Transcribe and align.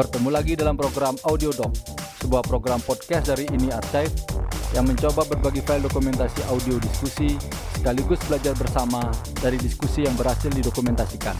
Bertemu 0.00 0.32
lagi 0.32 0.56
dalam 0.56 0.80
program 0.80 1.12
Audio 1.28 1.52
Doc, 1.52 1.76
sebuah 2.24 2.40
program 2.48 2.80
podcast 2.80 3.36
dari 3.36 3.44
Ini 3.52 3.68
Archive 3.68 4.08
yang 4.72 4.88
mencoba 4.88 5.28
berbagi 5.28 5.60
file 5.60 5.84
dokumentasi 5.84 6.40
audio 6.48 6.80
diskusi 6.80 7.36
sekaligus 7.76 8.16
belajar 8.24 8.56
bersama 8.56 9.12
dari 9.44 9.60
diskusi 9.60 10.08
yang 10.08 10.16
berhasil 10.16 10.48
didokumentasikan. 10.56 11.36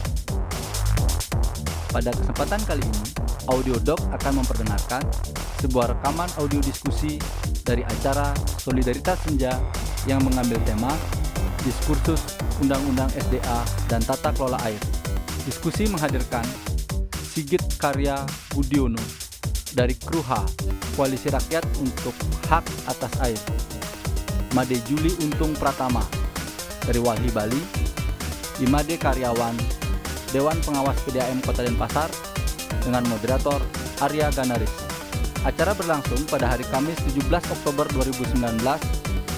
Pada 1.89 2.13
kesempatan 2.13 2.61
kali 2.69 2.85
ini, 2.85 3.05
Audio 3.49 3.81
Doc 3.81 3.97
akan 4.13 4.45
memperdengarkan 4.45 5.01
sebuah 5.65 5.97
rekaman 5.97 6.29
audio 6.37 6.61
diskusi 6.61 7.17
dari 7.65 7.81
acara 7.81 8.29
Solidaritas 8.61 9.25
Senja 9.25 9.57
yang 10.05 10.21
mengambil 10.21 10.61
tema 10.69 10.93
Diskursus 11.65 12.37
Undang-Undang 12.61 13.09
SDA 13.25 13.65
dan 13.89 14.05
Tata 14.05 14.29
Kelola 14.37 14.61
Air. 14.69 14.77
Diskusi 15.49 15.89
menghadirkan 15.89 16.45
Sigit 17.31 17.63
Karya 17.79 18.27
Budiono 18.51 18.99
dari 19.71 19.95
Kruha, 19.95 20.43
Koalisi 20.99 21.31
Rakyat 21.31 21.63
untuk 21.79 22.11
Hak 22.51 22.67
Atas 22.91 23.15
Air. 23.23 23.39
Made 24.51 24.75
Juli 24.83 25.15
Untung 25.23 25.55
Pratama 25.55 26.03
dari 26.83 26.99
Walhi 26.99 27.31
Bali, 27.31 27.63
Imade 28.59 28.99
Karyawan, 28.99 29.55
Dewan 30.35 30.59
Pengawas 30.59 30.99
PDAM 31.07 31.39
Kota 31.39 31.63
Denpasar 31.63 32.11
dengan 32.83 33.07
moderator 33.07 33.63
Arya 34.03 34.27
Ganaris. 34.35 34.91
Acara 35.47 35.71
berlangsung 35.71 36.27
pada 36.27 36.51
hari 36.51 36.67
Kamis 36.67 36.99
17 37.15 37.31
Oktober 37.31 37.87
2019 37.95 38.59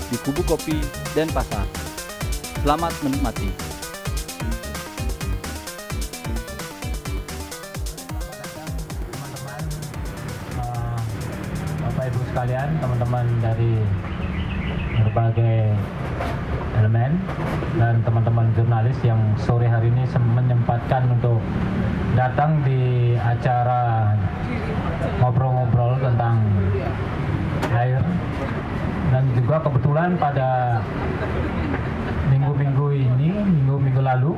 di 0.09 0.17
Kubu 0.25 0.41
Kopi 0.49 0.81
Denpasar. 1.13 1.69
Selamat 2.65 2.97
menikmati. 3.05 3.72
Sekalian, 12.43 12.75
teman-teman 12.83 13.25
dari 13.39 13.71
berbagai 14.99 15.71
elemen 16.75 17.15
dan 17.79 18.03
teman-teman 18.03 18.51
jurnalis 18.51 18.99
yang 18.99 19.15
sore 19.39 19.63
hari 19.63 19.87
ini 19.87 20.03
menyempatkan 20.11 21.07
untuk 21.07 21.39
datang 22.19 22.59
di 22.67 23.15
acara 23.15 24.11
ngobrol-ngobrol 25.23 25.95
tentang 26.03 26.43
air 27.79 28.03
dan 29.15 29.23
juga 29.39 29.63
kebetulan 29.63 30.19
pada 30.19 30.83
minggu-minggu 32.27 33.07
ini, 33.07 33.39
minggu-minggu 33.39 34.03
lalu 34.03 34.35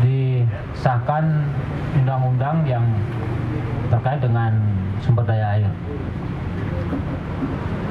disahkan 0.00 1.52
undang-undang 2.00 2.64
yang 2.64 2.88
terkait 3.92 4.24
dengan 4.24 4.56
sumber 5.04 5.28
daya 5.28 5.60
air. 5.60 5.72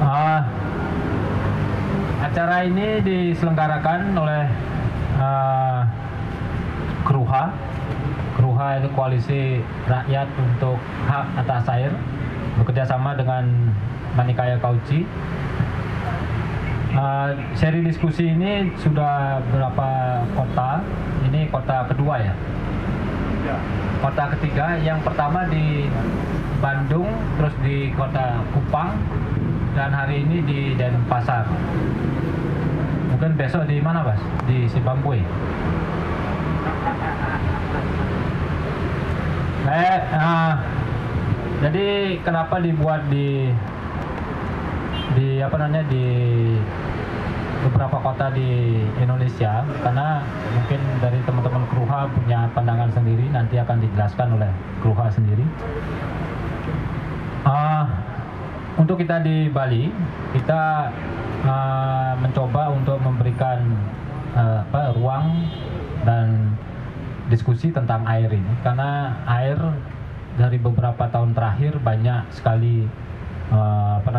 Ah, 0.02 0.42
acara 2.26 2.66
ini 2.66 2.98
diselenggarakan 3.06 4.18
oleh 4.18 4.50
ah, 5.14 5.86
Kruha. 7.06 7.54
Kruha 8.34 8.82
itu 8.82 8.88
koalisi 8.98 9.62
rakyat 9.86 10.26
untuk 10.42 10.82
hak 11.06 11.46
atas 11.46 11.70
air 11.70 11.94
bekerjasama 12.58 13.14
dengan 13.14 13.70
Manikaya 14.18 14.58
Kauci. 14.58 15.06
Ah, 16.98 17.30
seri 17.54 17.86
diskusi 17.86 18.26
ini 18.26 18.74
sudah 18.82 19.38
berapa 19.54 19.90
kota? 20.34 20.82
Ini 21.30 21.46
kota 21.46 21.86
kedua 21.86 22.18
ya. 22.18 22.34
Kota 24.02 24.34
ketiga, 24.34 24.82
yang 24.82 24.98
pertama 25.06 25.46
di 25.46 25.86
Bandung, 26.58 27.06
terus 27.38 27.54
di 27.62 27.94
kota 27.94 28.42
Kupang, 28.50 28.98
dan 29.72 29.90
hari 29.92 30.20
ini 30.24 30.44
di 30.44 30.60
Denpasar. 30.76 31.48
Mungkin 33.12 33.40
besok 33.40 33.64
di 33.64 33.80
mana, 33.80 34.04
Bas? 34.04 34.20
Di 34.44 34.68
Zimbabwe. 34.68 35.24
Eh, 39.62 39.98
ah, 40.12 40.58
jadi 41.62 42.18
kenapa 42.20 42.58
dibuat 42.58 43.06
di 43.08 43.48
di 45.14 45.38
apa 45.38 45.54
namanya 45.54 45.86
di 45.86 46.04
beberapa 47.62 47.94
kota 48.02 48.34
di 48.34 48.82
Indonesia 48.98 49.62
karena 49.86 50.26
mungkin 50.50 50.80
dari 50.98 51.22
teman-teman 51.22 51.62
Kruha 51.70 52.10
punya 52.10 52.50
pandangan 52.52 52.90
sendiri 52.90 53.30
nanti 53.30 53.54
akan 53.54 53.78
dijelaskan 53.78 54.34
oleh 54.34 54.50
Kruha 54.82 55.06
sendiri. 55.14 55.46
Ah, 57.46 58.01
untuk 58.80 59.00
kita 59.00 59.20
di 59.20 59.52
Bali 59.52 59.92
kita 60.32 60.92
ah, 61.44 62.12
mencoba 62.16 62.72
untuk 62.72 62.98
memberikan 63.02 63.60
ah, 64.36 64.64
apa, 64.64 64.96
ruang 64.96 65.26
dan 66.06 66.56
diskusi 67.28 67.70
tentang 67.70 68.04
air 68.08 68.28
ini. 68.28 68.52
Karena 68.64 69.16
air 69.28 69.56
dari 70.36 70.56
beberapa 70.56 71.08
tahun 71.12 71.36
terakhir 71.36 71.80
banyak 71.80 72.32
sekali 72.32 72.88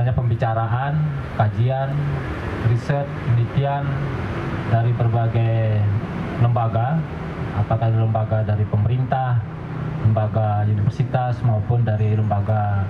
namanya 0.03 0.19
pembicaraan, 0.19 0.93
kajian, 1.39 1.95
riset, 2.67 3.07
penelitian 3.07 3.87
dari 4.67 4.91
berbagai 4.91 5.79
lembaga, 6.43 6.99
apakah 7.55 7.87
dari 7.87 8.03
lembaga 8.03 8.43
dari 8.43 8.67
pemerintah, 8.67 9.39
lembaga 10.03 10.67
universitas 10.67 11.39
maupun 11.47 11.87
dari 11.87 12.19
lembaga 12.19 12.83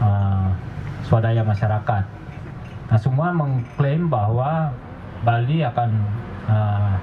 eh, 0.00 0.48
swadaya 1.06 1.46
masyarakat. 1.46 2.04
Nah, 2.86 2.98
semua 2.98 3.30
mengklaim 3.30 4.10
bahwa 4.10 4.74
Bali 5.22 5.62
akan 5.62 5.90
eh, 6.50 6.94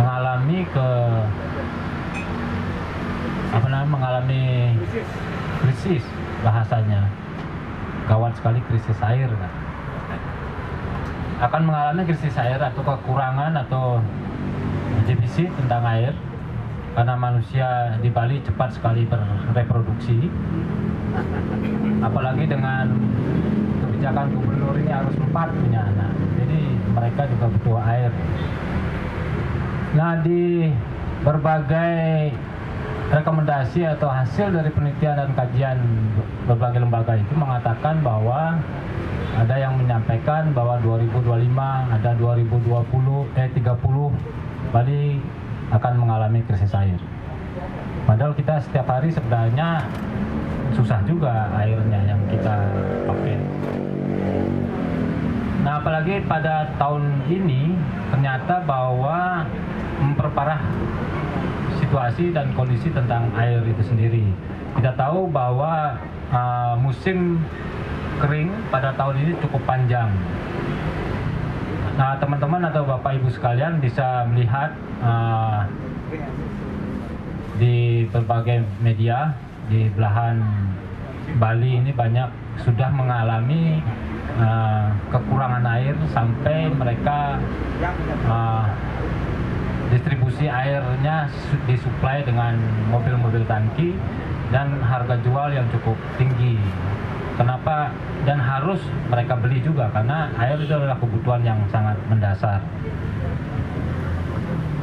mengalami 0.00 0.58
ke 0.68 0.88
apa 3.48 3.66
namanya 3.72 3.88
mengalami 3.88 4.44
krisis 5.64 6.04
bahasanya 6.44 7.08
gawat 8.04 8.36
sekali 8.36 8.60
krisis 8.68 8.98
air 9.00 9.28
kan. 9.28 9.52
akan 11.38 11.62
mengalami 11.70 12.02
krisis 12.04 12.34
air 12.36 12.58
atau 12.58 12.82
kekurangan 12.82 13.54
atau 13.64 14.02
defisit 15.06 15.48
tentang 15.56 15.86
air 15.86 16.12
karena 16.96 17.14
manusia 17.14 17.98
di 18.00 18.08
Bali 18.08 18.40
cepat 18.44 18.76
sekali 18.76 19.04
bereproduksi 19.52 20.28
apalagi 22.00 22.44
dengan 22.46 22.94
kebijakan 23.84 24.26
gubernur 24.34 24.74
ini 24.78 24.92
harus 24.92 25.14
empat 25.18 25.48
punya 25.58 25.80
anak. 25.82 26.12
Jadi 26.38 26.60
mereka 26.94 27.22
juga 27.26 27.46
butuh 27.50 27.76
air. 27.82 28.10
Nah 29.98 30.20
di 30.22 30.70
berbagai 31.26 32.30
rekomendasi 33.08 33.88
atau 33.88 34.12
hasil 34.12 34.52
dari 34.52 34.68
penelitian 34.68 35.16
dan 35.16 35.30
kajian 35.32 35.78
berbagai 36.44 36.84
lembaga 36.84 37.16
itu 37.16 37.34
mengatakan 37.34 38.04
bahwa 38.04 38.60
ada 39.38 39.56
yang 39.56 39.80
menyampaikan 39.80 40.52
bahwa 40.52 40.76
2025 40.84 41.24
ada 41.94 42.10
2020 42.20 43.38
eh 43.38 43.48
30 43.54 44.74
Bali 44.74 45.22
akan 45.72 45.92
mengalami 46.00 46.40
krisis 46.48 46.72
air. 46.72 46.96
Padahal 48.08 48.32
kita 48.32 48.56
setiap 48.64 48.88
hari 48.88 49.12
sebenarnya 49.12 49.84
susah 50.72 51.00
juga 51.04 51.52
airnya 51.56 52.00
yang 52.08 52.20
kita 52.32 52.56
pakai. 53.04 53.36
Nah, 55.64 55.84
apalagi 55.84 56.24
pada 56.24 56.72
tahun 56.80 57.28
ini 57.28 57.76
ternyata 58.08 58.64
bahwa 58.64 59.44
memperparah 60.00 60.64
situasi 61.76 62.32
dan 62.32 62.56
kondisi 62.56 62.88
tentang 62.88 63.28
air 63.36 63.60
itu 63.68 63.82
sendiri. 63.84 64.24
Kita 64.80 64.96
tahu 64.96 65.28
bahwa 65.28 66.00
uh, 66.32 66.74
musim 66.80 67.42
kering 68.18 68.50
pada 68.72 68.96
tahun 68.96 69.20
ini 69.20 69.32
cukup 69.44 69.62
panjang. 69.68 70.10
Nah, 71.98 72.14
teman-teman 72.22 72.62
atau 72.62 72.86
bapak 72.86 73.18
ibu 73.18 73.26
sekalian 73.26 73.82
bisa 73.82 74.22
melihat 74.30 74.70
uh, 75.02 75.66
di 77.58 78.06
berbagai 78.14 78.62
media 78.78 79.34
di 79.66 79.90
belahan 79.90 80.38
Bali 81.42 81.82
ini 81.82 81.90
banyak 81.90 82.30
sudah 82.62 82.86
mengalami 82.94 83.82
uh, 84.38 84.94
kekurangan 85.10 85.66
air 85.74 85.98
sampai 86.14 86.70
mereka 86.70 87.42
uh, 88.30 88.70
distribusi 89.90 90.46
airnya 90.46 91.26
su- 91.28 91.60
disuplai 91.66 92.22
dengan 92.22 92.56
mobil-mobil 92.94 93.42
tangki 93.50 93.98
dan 94.54 94.78
harga 94.86 95.18
jual 95.26 95.50
yang 95.50 95.66
cukup 95.74 95.98
tinggi. 96.14 96.62
Kenapa? 97.38 97.94
Dan 98.26 98.42
harus 98.42 98.82
mereka 99.06 99.38
beli 99.38 99.62
juga 99.62 99.86
karena 99.94 100.26
air 100.34 100.58
itu 100.58 100.74
adalah 100.74 100.98
kebutuhan 100.98 101.46
yang 101.46 101.62
sangat 101.70 101.94
mendasar. 102.10 102.58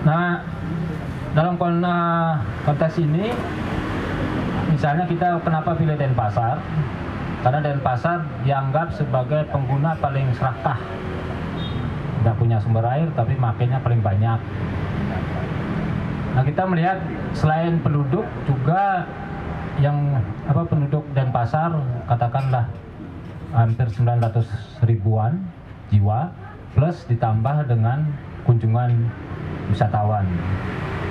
Nah, 0.08 0.40
dalam 1.36 1.60
eh, 1.60 2.34
konteks 2.64 2.96
ini 3.04 3.36
misalnya 4.72 5.04
kita 5.04 5.44
kenapa 5.44 5.76
pilih 5.76 6.00
Denpasar? 6.00 6.64
Karena 7.44 7.60
Denpasar 7.60 8.24
dianggap 8.48 8.96
sebagai 8.96 9.44
pengguna 9.52 10.00
paling 10.00 10.32
serakah. 10.40 10.80
Nggak 12.24 12.36
punya 12.40 12.58
sumber 12.64 12.88
air, 12.88 13.12
tapi 13.20 13.36
makainya 13.36 13.84
paling 13.84 14.00
banyak. 14.00 14.40
Nah 16.36 16.44
kita 16.44 16.64
melihat 16.68 17.00
selain 17.32 17.80
penduduk 17.84 18.24
juga 18.48 19.08
yang 19.80 20.24
apa 20.48 20.64
penduduk 20.64 21.04
Denpasar 21.12 21.76
katakanlah 22.08 22.66
hampir 23.52 23.88
900 23.92 24.88
ribuan 24.88 25.44
jiwa 25.92 26.32
plus 26.76 27.04
ditambah 27.08 27.68
dengan 27.68 28.08
kunjungan 28.44 28.92
wisatawan. 29.72 30.28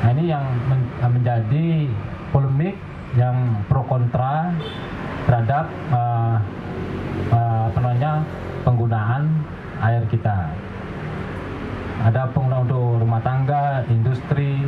Nah 0.05 0.11
ini 0.13 0.29
yang 0.29 0.45
men 0.69 0.81
menjadi 1.01 1.89
polemik 2.33 2.77
yang 3.17 3.65
pro 3.69 3.85
kontra 3.89 4.53
terhadap 5.25 5.71
uh, 5.93 6.37
uh, 7.33 7.67
penggunaan 8.65 9.29
air 9.81 10.05
kita. 10.09 10.53
Ada 12.05 12.29
penggunaan 12.35 12.69
untuk 12.69 13.01
rumah 13.01 13.23
tangga, 13.25 13.87
industri, 13.89 14.61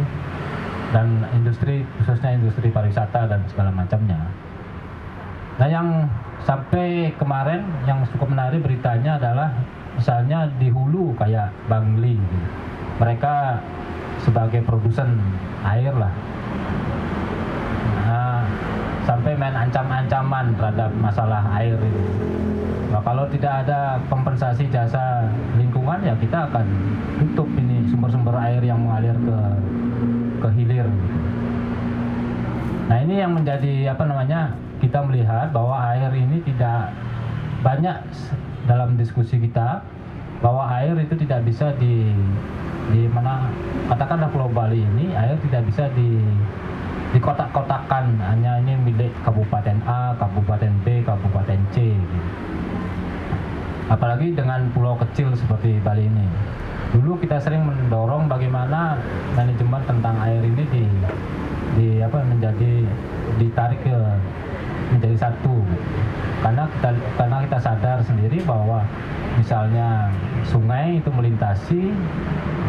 dan 0.95 1.27
industri 1.35 1.83
khususnya 1.99 2.37
industri 2.37 2.71
pariwisata 2.71 3.27
dan 3.27 3.41
segala 3.51 3.71
macamnya. 3.75 4.31
Nah 5.57 5.69
yang 5.71 6.07
sampai 6.47 7.11
kemarin 7.19 7.67
yang 7.89 8.07
cukup 8.13 8.31
menarik 8.31 8.63
beritanya 8.63 9.19
adalah 9.19 9.51
misalnya 9.97 10.47
di 10.61 10.69
hulu 10.69 11.17
kayak 11.17 11.49
Bangli 11.67 12.21
gitu. 12.21 12.39
mereka 13.01 13.65
sebagai 14.21 14.61
produsen 14.63 15.17
air 15.65 15.91
lah 15.97 16.13
nah, 18.05 18.45
sampai 19.09 19.33
main 19.35 19.57
ancam-ancaman 19.57 20.53
terhadap 20.55 20.91
masalah 21.01 21.43
air 21.57 21.81
itu 21.81 22.03
nah, 22.93 23.01
kalau 23.01 23.25
tidak 23.33 23.65
ada 23.65 23.97
kompensasi 24.13 24.69
jasa 24.69 25.27
lingkungan 25.57 26.05
ya 26.05 26.13
kita 26.21 26.47
akan 26.53 26.67
tutup 27.19 27.49
ini 27.57 27.89
sumber-sumber 27.89 28.37
air 28.37 28.61
yang 28.61 28.85
mengalir 28.85 29.17
ke 29.17 29.39
ke 30.41 30.49
hilir 30.55 30.87
nah 32.87 32.99
ini 33.03 33.19
yang 33.19 33.35
menjadi 33.35 33.91
apa 33.91 34.05
namanya 34.07 34.55
kita 34.79 35.03
melihat 35.03 35.51
bahwa 35.51 35.75
air 35.91 36.13
ini 36.13 36.39
tidak 36.45 36.93
banyak 37.65 37.99
dalam 38.69 38.95
diskusi 39.01 39.41
kita 39.41 39.83
bahwa 40.45 40.69
air 40.77 40.95
itu 41.01 41.17
tidak 41.17 41.43
bisa 41.49 41.73
di 41.81 42.13
di 42.93 43.09
mana 43.11 43.51
katakanlah 43.91 44.31
Pulau 44.31 44.53
Bali 44.53 44.85
ini 44.85 45.11
air 45.17 45.35
tidak 45.43 45.67
bisa 45.67 45.91
di 45.97 46.21
di 47.15 47.19
kotak-kotakan 47.23 48.21
hanya 48.21 48.61
ini 48.61 48.77
milik 48.77 49.09
Kabupaten 49.25 49.79
A, 49.89 50.13
Kabupaten 50.21 50.73
B, 50.85 51.01
Kabupaten 51.01 51.61
C 51.73 51.97
gitu. 51.97 52.19
Apalagi 53.87 54.35
dengan 54.35 54.67
pulau 54.75 54.99
kecil 54.99 55.31
seperti 55.39 55.79
Bali 55.81 56.11
ini. 56.11 56.27
Dulu 56.95 57.19
kita 57.19 57.43
sering 57.43 57.67
mendorong 57.67 58.31
bagaimana 58.31 59.01
manajemen 59.35 59.83
tentang 59.89 60.17
air 60.23 60.43
ini 60.45 60.65
di 60.71 60.85
di 61.77 61.89
apa 62.01 62.23
menjadi 62.23 62.87
ditarik 63.37 63.81
ke 63.83 63.99
menjadi 64.97 65.17
satu 65.19 65.67
karena 66.41 66.71
kita 66.79 66.91
karena 67.19 67.37
kita 67.43 67.59
sadar 67.59 67.99
sendiri 68.07 68.39
bahwa 68.47 68.87
misalnya 69.35 70.09
sungai 70.47 71.03
itu 71.03 71.11
melintasi 71.11 71.91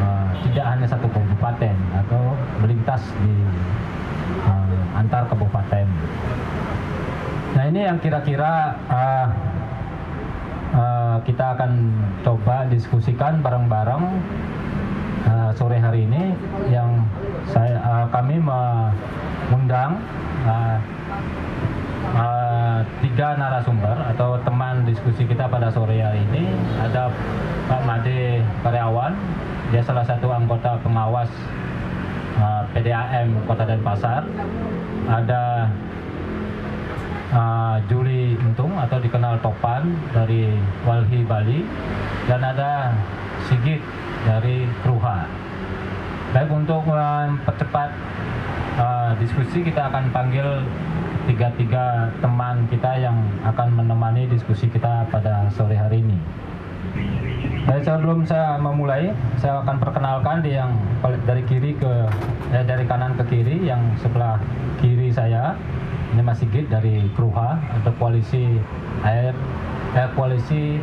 uh, 0.02 0.30
tidak 0.50 0.66
hanya 0.66 0.88
satu 0.90 1.08
kabupaten 1.13 1.75
atau 1.94 2.34
melintas 2.66 3.06
di 3.22 3.36
uh, 4.44 4.98
antar 4.98 5.30
kabupaten. 5.30 5.88
Nah 7.54 7.63
ini 7.70 7.86
yang 7.86 7.98
kira-kira 8.02 8.75
uh, 8.90 9.28
uh, 10.74 11.18
kita 11.24 11.56
akan 11.56 11.72
coba 12.25 12.68
diskusikan 12.68 13.40
bareng-bareng 13.40 14.04
uh, 15.28 15.50
sore 15.56 15.78
hari 15.80 16.08
ini 16.08 16.36
yang 16.72 17.06
saya 17.52 17.80
uh, 17.84 18.06
kami 18.12 18.40
mengundang 18.42 20.02
uh, 20.48 20.78
uh, 22.16 22.80
tiga 23.04 23.38
narasumber 23.38 23.96
atau 24.16 24.40
teman 24.44 24.84
diskusi 24.88 25.24
kita 25.28 25.48
pada 25.48 25.72
sore 25.72 26.00
hari 26.02 26.24
ini 26.31 26.52
ada 26.80 27.12
Pak 27.68 27.84
Made 27.84 28.40
Karyawan, 28.63 29.12
dia 29.75 29.84
salah 29.84 30.08
satu 30.08 30.31
anggota 30.31 30.80
pengawas 30.80 31.28
uh, 32.40 32.63
PDAM 32.72 33.44
Kota 33.44 33.68
Denpasar. 33.68 34.24
Ada 35.08 35.68
uh, 37.38 37.78
Juli 37.86 38.34
Untung 38.42 38.74
atau 38.74 38.98
dikenal 38.98 39.38
Topan 39.45 39.86
dari 40.12 40.50
Walhi 40.84 41.22
Bali 41.22 41.62
dan 42.25 42.42
ada 42.42 42.98
Sigit 43.45 43.80
dari 44.25 44.66
Kruha. 44.81 45.30
Baik 46.34 46.51
untuk 46.51 46.84
mempercepat 46.84 47.89
uh, 48.81 49.12
diskusi 49.22 49.63
kita 49.63 49.88
akan 49.88 50.10
panggil 50.12 50.66
tiga-tiga 51.30 52.12
teman 52.24 52.68
kita 52.72 53.00
yang 53.00 53.16
akan 53.44 53.84
menemani 53.84 54.28
diskusi 54.28 54.68
kita 54.68 55.07
pada 55.07 55.48
sore 55.54 55.75
hari 55.78 56.04
ini. 56.04 56.19
Dan 57.68 57.84
sebelum 57.84 58.24
saya 58.24 58.56
memulai, 58.56 59.12
saya 59.44 59.60
akan 59.60 59.76
perkenalkan 59.84 60.40
di 60.40 60.56
yang 60.56 60.72
dari 61.28 61.44
kiri 61.44 61.76
ke 61.76 62.08
eh, 62.56 62.64
dari 62.64 62.88
kanan 62.88 63.20
ke 63.20 63.28
kiri 63.28 63.68
yang 63.68 63.84
sebelah 64.00 64.40
kiri 64.80 65.12
saya 65.12 65.52
ini 66.16 66.24
Mas 66.24 66.40
Sigit 66.40 66.72
dari 66.72 67.12
Kruha 67.12 67.60
atau 67.60 67.92
koalisi 68.00 68.56
air 69.04 69.36
eh, 70.00 70.10
koalisi 70.16 70.80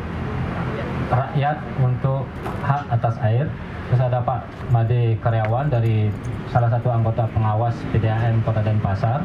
rakyat 1.09 1.57
untuk 1.81 2.29
hak 2.65 2.85
atas 2.93 3.17
air. 3.25 3.49
Terus 3.89 4.01
ada 4.01 4.25
Pak 4.25 4.49
Made 4.73 5.21
Karyawan 5.21 5.69
dari 5.69 6.09
salah 6.49 6.73
satu 6.73 6.89
anggota 6.89 7.29
pengawas 7.37 7.77
PDAM 7.93 8.41
Kota 8.41 8.65
Denpasar 8.65 9.21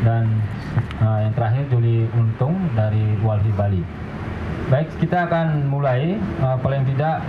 dan 0.00 0.32
uh, 1.04 1.28
yang 1.28 1.32
terakhir 1.36 1.68
Juli 1.68 2.08
Untung 2.16 2.56
dari 2.72 3.04
Walhi 3.20 3.52
Bali. 3.52 3.82
Baik, 4.68 4.92
kita 5.00 5.24
akan 5.24 5.64
mulai. 5.72 6.20
Uh, 6.44 6.52
paling 6.60 6.84
tidak 6.84 7.24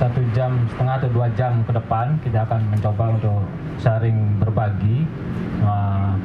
satu 0.00 0.24
jam 0.32 0.56
setengah 0.72 1.04
atau 1.04 1.08
dua 1.12 1.28
jam 1.36 1.60
ke 1.68 1.72
depan 1.72 2.16
kita 2.24 2.48
akan 2.48 2.64
mencoba 2.72 3.12
untuk 3.12 3.44
sharing 3.80 4.40
berbagi 4.40 5.04
uh, 5.60 6.16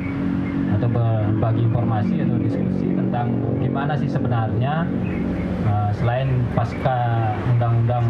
atau 0.80 0.88
berbagi 0.88 1.68
informasi 1.68 2.24
atau 2.24 2.36
diskusi 2.40 2.96
tentang 2.96 3.28
gimana 3.60 3.96
sih 4.00 4.08
sebenarnya 4.08 4.88
uh, 5.68 5.92
selain 6.00 6.48
pasca 6.56 7.32
undang-undang 7.52 8.08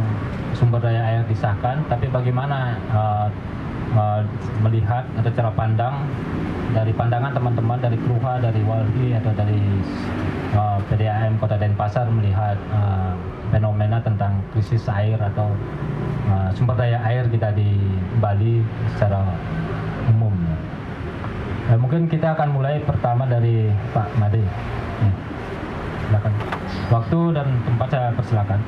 sumber 0.53 0.77
daya 0.77 1.01
air 1.01 1.21
disahkan, 1.25 1.81
tapi 1.89 2.05
bagaimana 2.05 2.77
uh, 2.93 3.33
uh, 3.95 4.21
melihat 4.63 5.03
atau 5.19 5.31
cara 5.31 5.51
pandang 5.53 5.95
dari 6.71 6.91
pandangan 6.95 7.35
teman-teman 7.35 7.79
dari 7.83 7.97
Kruha, 7.99 8.39
dari 8.39 8.61
Walhi 8.63 9.11
atau 9.15 9.31
dari 9.35 9.61
uh, 10.55 10.79
PDAM 10.87 11.35
Kota 11.39 11.59
Denpasar 11.59 12.07
melihat 12.07 12.55
uh, 12.71 13.11
fenomena 13.51 13.99
tentang 13.99 14.39
krisis 14.55 14.87
air 14.87 15.19
atau 15.19 15.51
uh, 16.31 16.49
sumber 16.55 16.79
daya 16.79 17.03
air 17.03 17.27
kita 17.27 17.51
di 17.51 17.75
Bali 18.23 18.63
secara 18.95 19.19
umum. 20.07 20.31
Ya, 21.67 21.75
mungkin 21.75 22.07
kita 22.07 22.35
akan 22.35 22.55
mulai 22.55 22.79
pertama 22.83 23.27
dari 23.27 23.67
Pak 23.91 24.07
Made. 24.19 24.39
Ya. 24.39 25.11
Waktu 26.91 27.19
dan 27.31 27.47
tempat 27.63 27.87
saya 27.87 28.11
persilakan. 28.11 28.59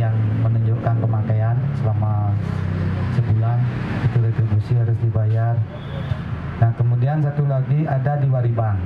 Yang 0.00 0.16
menunjukkan 0.40 0.96
pemakaian 1.04 1.56
selama 1.76 2.32
sebulan 3.12 3.58
itu 4.08 4.18
retribusi 4.24 4.72
harus 4.80 4.96
dibayar. 5.04 5.54
Nah 6.60 6.70
kemudian 6.76 7.20
satu 7.20 7.44
lagi 7.44 7.84
ada 7.84 8.16
di 8.16 8.28
Waribang. 8.32 8.80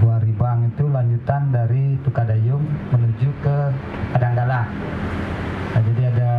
Waribang 0.00 0.70
itu 0.70 0.86
lanjutan 0.86 1.50
dari 1.50 1.98
Tukadayung 2.06 2.64
menuju 2.94 3.28
ke 3.44 3.56
Adanggala 4.16 4.64
nah, 5.70 5.82
jadi 5.86 6.02
ada 6.10 6.32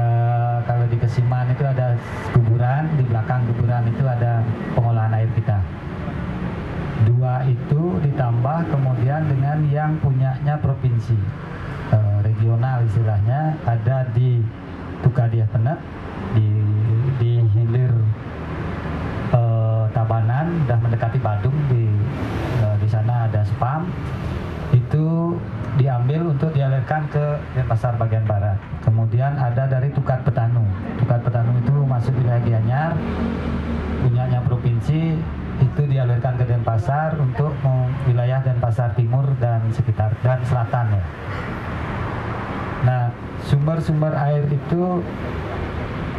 kalau 0.66 0.86
di 0.90 0.98
Kesiman 0.98 1.48
itu 1.54 1.64
ada 1.64 1.96
kuburan 2.34 2.90
di 2.98 3.04
belakang 3.06 3.46
kuburan 3.54 3.86
itu 3.88 4.04
ada 4.04 4.44
pengolahan 4.74 5.14
air 5.14 5.30
kita. 5.38 5.62
Dua 7.06 7.46
itu 7.50 7.98
ditambah 8.06 8.70
kemudian 8.70 9.26
dengan 9.30 9.58
yang 9.70 9.98
punyanya 10.02 10.58
provinsi 10.58 11.18
regional 12.42 12.82
istilahnya 12.90 13.54
ada 13.70 14.10
di 14.18 14.42
Tukadiah 15.06 15.46
Penet 15.54 15.78
di 16.34 16.50
di 17.22 17.46
hilir 17.54 17.94
e, 19.30 19.42
Tabanan 19.94 20.66
udah 20.66 20.78
mendekati 20.82 21.22
Badung 21.22 21.54
di 21.70 21.86
e, 22.58 22.66
di 22.82 22.88
sana 22.90 23.30
ada 23.30 23.46
spam. 23.46 23.86
Itu 24.74 25.38
diambil 25.78 26.34
untuk 26.34 26.50
dialirkan 26.58 27.06
ke 27.14 27.38
Denpasar 27.54 27.94
bagian 28.02 28.26
barat. 28.26 28.58
Kemudian 28.82 29.38
ada 29.38 29.70
dari 29.70 29.94
Tukat 29.94 30.26
Petanu. 30.26 30.66
Tukat 30.98 31.22
Petanu 31.22 31.62
itu 31.62 31.76
masuk 31.86 32.18
wilayah 32.18 32.42
Gianyar 32.42 32.92
punyanya 34.02 34.42
provinsi 34.50 35.14
itu 35.62 35.82
dialirkan 35.86 36.42
ke 36.42 36.50
Denpasar 36.50 37.22
untuk 37.22 37.54
wilayah 38.10 38.42
Denpasar 38.42 38.98
Timur 38.98 39.30
dan 39.38 39.70
sekitar 39.70 40.18
dan 40.26 40.42
selatan 40.42 40.98
ya. 40.98 41.06
Nah, 42.82 43.14
sumber-sumber 43.46 44.10
air 44.18 44.42
itu 44.50 45.06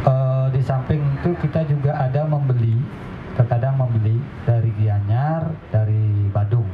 uh, 0.07 0.47
di 0.47 0.61
samping 0.63 1.03
itu 1.19 1.35
kita 1.43 1.67
juga 1.67 1.91
ada 1.99 2.23
membeli, 2.23 2.79
terkadang 3.35 3.75
membeli 3.75 4.15
dari 4.47 4.71
Gianyar, 4.79 5.51
dari 5.75 6.31
Badung. 6.31 6.67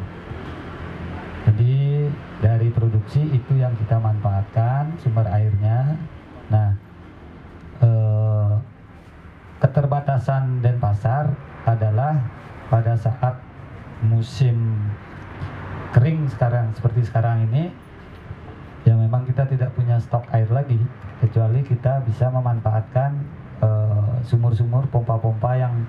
Jadi 1.49 2.05
dari 2.37 2.69
produksi 2.69 3.25
itu 3.33 3.57
yang 3.57 3.73
kita 3.81 3.97
manfaatkan 3.97 4.93
sumber 5.01 5.25
airnya. 5.33 5.97
Nah, 6.53 6.69
uh, 7.81 8.53
keterbatasan 9.57 10.61
Denpasar 10.61 11.33
adalah 11.65 12.21
pada 12.69 12.93
saat 12.93 13.41
musim 14.05 14.77
kering 15.97 16.29
sekarang 16.29 16.69
seperti 16.77 17.01
sekarang 17.09 17.49
ini 17.49 17.73
ya 18.89 18.97
memang 18.97 19.21
kita 19.29 19.45
tidak 19.45 19.69
punya 19.77 20.01
stok 20.01 20.25
air 20.33 20.49
lagi 20.49 20.81
kecuali 21.21 21.61
kita 21.61 22.01
bisa 22.09 22.25
memanfaatkan 22.33 23.21
sumur-sumur 24.25 24.87
uh, 24.87 24.89
pompa-pompa 24.89 25.53
yang 25.53 25.85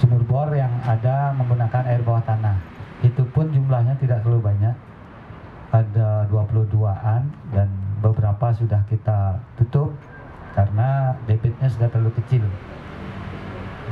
sumur 0.00 0.24
bor 0.24 0.48
yang 0.56 0.72
ada 0.80 1.36
menggunakan 1.36 1.84
air 1.84 2.00
bawah 2.00 2.24
tanah. 2.24 2.56
Itu 3.04 3.28
pun 3.28 3.52
jumlahnya 3.52 4.00
tidak 4.00 4.24
terlalu 4.24 4.48
banyak. 4.48 4.72
Ada 5.70 6.26
22-an 6.32 7.22
dan 7.52 7.68
beberapa 8.00 8.50
sudah 8.56 8.82
kita 8.88 9.36
tutup 9.60 9.92
karena 10.56 11.14
debitnya 11.28 11.68
sudah 11.68 11.92
terlalu 11.92 12.16
kecil. 12.24 12.42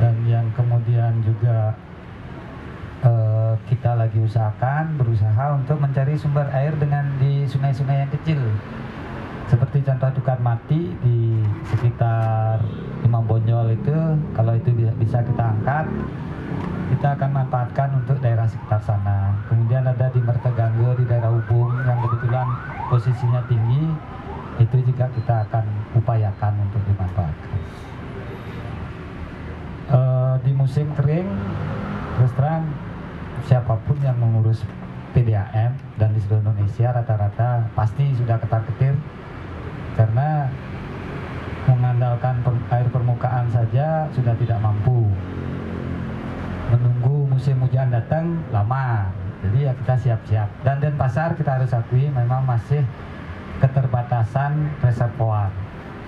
Dan 0.00 0.14
yang 0.24 0.46
kemudian 0.56 1.20
juga 1.20 1.74
uh, 3.04 3.54
kita 3.68 3.94
lagi 3.94 4.18
usahakan 4.18 4.98
berusaha 4.98 5.54
untuk 5.54 5.78
mencari 5.78 6.18
sumber 6.18 6.46
air 6.50 6.74
dengan 6.78 7.06
di 7.20 7.46
sungai-sungai 7.46 8.06
yang 8.06 8.12
kecil. 8.12 8.40
Seperti 9.48 9.80
contoh 9.80 10.12
Dukan 10.20 10.40
Mati 10.44 10.92
di 11.00 11.40
sekitar 11.72 12.60
Imam 13.00 13.24
Bonjol 13.24 13.80
itu 13.80 13.96
kalau 14.36 14.52
itu 14.52 14.68
bisa 15.00 15.24
kita 15.24 15.44
angkat 15.56 15.88
kita 16.88 17.16
akan 17.16 17.30
manfaatkan 17.44 17.88
untuk 18.00 18.16
daerah 18.24 18.48
sekitar 18.48 18.80
sana. 18.80 19.36
Kemudian 19.48 19.84
ada 19.84 20.08
di 20.08 20.20
Mertegangge 20.24 21.00
di 21.00 21.04
daerah 21.04 21.32
Ubung 21.32 21.68
yang 21.84 22.00
kebetulan 22.00 22.48
posisinya 22.88 23.44
tinggi 23.48 23.92
itu 24.58 24.76
juga 24.82 25.06
kita 25.12 25.34
akan 25.48 25.64
upayakan 25.96 26.52
untuk 26.64 26.82
dimanfaatkan. 26.88 27.60
Uh, 29.88 30.36
di 30.44 30.52
musim 30.52 30.84
kering 30.92 31.28
terus 32.20 32.32
terang 32.36 32.68
siapa 33.46 33.78
pun 33.86 33.98
yang 34.02 34.18
mengurus 34.18 34.64
PDAM 35.12 35.72
dan 35.98 36.08
di 36.14 36.20
seluruh 36.24 36.42
Indonesia 36.46 36.94
rata-rata 36.94 37.66
pasti 37.72 38.12
sudah 38.14 38.36
ketar-ketir 38.38 38.94
karena 39.98 40.46
mengandalkan 41.68 42.40
air 42.72 42.88
permukaan 42.88 43.50
saja 43.52 44.08
sudah 44.16 44.32
tidak 44.40 44.58
mampu. 44.62 45.10
Menunggu 46.72 47.28
musim 47.28 47.60
hujan 47.60 47.92
datang 47.92 48.40
lama. 48.54 49.08
Jadi 49.44 49.68
ya 49.68 49.72
kita 49.76 49.94
siap-siap. 49.94 50.48
Dan 50.66 50.82
Denpasar 50.82 51.36
kita 51.38 51.60
harus 51.60 51.70
akui 51.70 52.10
memang 52.10 52.44
masih 52.44 52.82
keterbatasan 53.60 54.72
reservoir. 54.82 55.52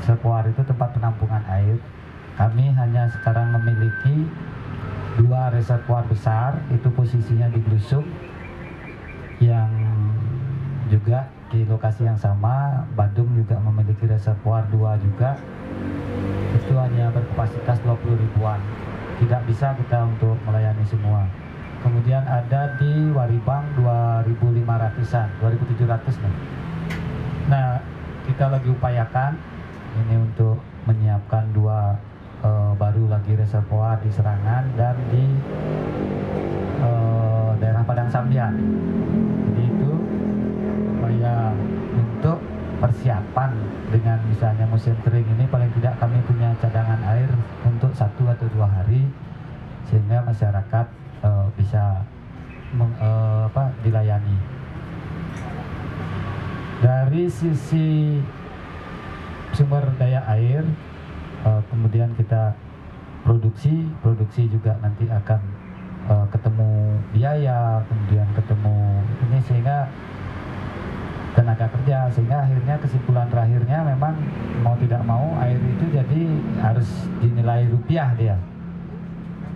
Reservoir 0.00 0.48
itu 0.48 0.62
tempat 0.64 0.96
penampungan 0.96 1.44
air. 1.48 1.76
Kami 2.40 2.72
hanya 2.72 3.10
sekarang 3.12 3.52
memiliki 3.52 4.24
dua 5.20 5.52
reservoir 5.52 6.00
besar, 6.08 6.56
itu 6.72 6.88
posisinya 6.88 7.52
di 7.52 7.60
Glusuk, 7.60 8.08
yang 9.44 9.68
juga 10.88 11.28
di 11.52 11.68
lokasi 11.68 12.08
yang 12.08 12.16
sama. 12.16 12.88
Bandung 12.96 13.28
juga 13.36 13.60
memiliki 13.60 14.08
reservoir 14.08 14.64
dua 14.72 14.96
juga. 14.96 15.36
Itu 16.56 16.72
hanya 16.80 17.12
berkapasitas 17.12 17.78
20 17.84 18.16
ribuan. 18.16 18.58
Tidak 19.20 19.42
bisa 19.44 19.76
kita 19.76 20.08
untuk 20.08 20.40
melayani 20.48 20.82
semua. 20.88 21.28
Kemudian 21.80 22.24
ada 22.24 22.76
di 22.76 23.12
Waribang 23.12 23.64
2.500-an, 23.76 25.28
2.700 25.40 26.20
nih. 26.20 26.34
Nah, 27.48 27.80
kita 28.28 28.52
lagi 28.52 28.68
upayakan 28.68 29.32
ini 30.04 30.16
untuk 30.20 30.60
menyiapkan 30.84 31.50
dua 31.56 31.96
uh, 32.44 32.72
baru 32.76 33.08
lagi 33.08 33.36
reservoir 33.36 34.00
di 34.00 34.10
Serangan 34.12 34.64
dan 34.76 34.96
di 35.12 35.24
uh, 36.80 37.52
daerah 37.60 37.84
Padang 37.84 38.10
Sambian. 38.10 38.54
Jadi 39.50 39.62
itu 39.68 39.90
supaya 40.96 41.52
untuk 41.96 42.38
persiapan 42.80 43.50
dengan 43.92 44.18
misalnya 44.24 44.64
musim 44.64 44.96
kering 45.04 45.28
ini 45.36 45.44
paling 45.52 45.68
tidak 45.76 46.00
kami 46.00 46.16
punya 46.24 46.56
cadangan 46.64 47.00
air 47.12 47.28
untuk 47.68 47.92
satu 47.92 48.24
atau 48.24 48.48
dua 48.56 48.68
hari 48.68 49.04
sehingga 49.92 50.24
masyarakat 50.24 50.86
uh, 51.26 51.46
bisa 51.58 52.06
meng, 52.72 52.94
uh, 53.02 53.50
apa, 53.50 53.74
dilayani. 53.82 54.38
Dari 56.80 57.28
sisi 57.28 58.16
sumber 59.52 59.84
daya 60.00 60.24
air, 60.30 60.64
uh, 61.44 61.62
kemudian 61.68 62.12
kita 62.16 62.52
produksi, 63.24 63.88
produksi 64.00 64.48
juga 64.48 64.76
nanti 64.80 65.06
akan 65.08 65.40
uh, 66.08 66.26
ketemu 66.32 66.70
biaya, 67.12 67.84
kemudian 67.88 68.28
ketemu 68.36 68.76
ini 69.28 69.38
sehingga 69.44 69.78
tenaga 71.30 71.70
kerja 71.70 72.10
sehingga 72.10 72.42
akhirnya 72.42 72.74
kesimpulan 72.82 73.30
terakhirnya 73.30 73.86
memang 73.86 74.18
mau 74.66 74.74
tidak 74.82 75.02
mau 75.06 75.30
air 75.38 75.62
itu 75.62 75.86
jadi 75.94 76.22
harus 76.58 76.88
dinilai 77.22 77.70
rupiah 77.70 78.10
dia. 78.18 78.36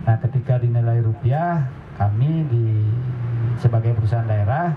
Nah, 0.05 0.15
ketika 0.21 0.61
dinilai 0.61 1.01
rupiah, 1.03 1.65
kami 1.97 2.45
di 2.47 2.67
sebagai 3.59 3.95
perusahaan 3.95 4.27
daerah 4.27 4.71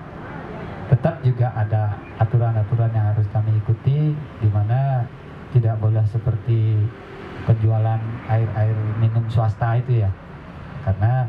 tetap 0.89 1.21
juga 1.21 1.53
ada 1.53 2.01
aturan-aturan 2.17 2.89
yang 2.97 3.13
harus 3.13 3.27
kami 3.29 3.53
ikuti 3.61 4.17
tidak 5.59 5.75
boleh 5.83 6.07
seperti 6.07 6.79
penjualan 7.43 7.99
air-air 8.31 8.79
minum 9.03 9.27
swasta 9.27 9.75
itu 9.75 10.07
ya. 10.07 10.11
Karena 10.87 11.27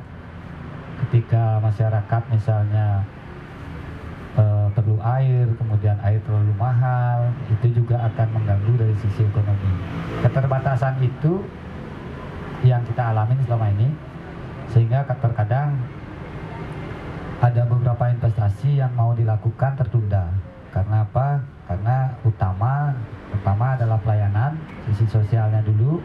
ketika 1.06 1.58
masyarakat 1.65 2.21
misalnya 2.30 3.01
e, 4.38 4.45
perlu 4.77 5.01
air, 5.01 5.49
kemudian 5.58 5.97
air 6.06 6.21
terlalu 6.21 6.53
mahal, 6.62 7.34
itu 7.49 7.82
juga 7.82 8.06
akan 8.06 8.27
mengganggu 8.38 8.73
dari 8.77 8.95
sisi 9.01 9.25
ekonomi. 9.25 9.71
Keterbatasan 10.21 11.01
itu 11.01 11.41
yang 12.62 12.86
kita 12.86 13.15
alami 13.15 13.34
selama 13.49 13.67
ini 13.73 13.89
sehingga 14.69 15.01
terkadang 15.10 15.73
ada 17.39 17.63
beberapa 17.65 18.12
investasi 18.12 18.84
yang 18.84 18.91
mau 18.93 19.15
dilakukan 19.15 19.80
tertunda 19.80 20.30
karena 20.69 21.08
apa? 21.08 21.59
Karena 21.69 22.10
utama 22.25 22.89
pertama 23.29 23.77
adalah 23.77 24.01
pelayanan 24.01 24.58
sisi 24.89 25.05
sosialnya 25.05 25.62
dulu. 25.62 26.01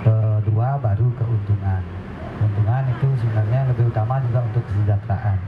Kedua 0.00 0.80
baru 0.80 1.12
keuntungan. 1.12 1.84
Keuntungan 2.40 2.88
itu 2.88 3.08
sebenarnya 3.20 3.68
lebih 3.68 3.92
utama 3.92 4.16
juga 4.24 4.40
untuk 4.48 4.64
kesejahteraan. 4.64 5.38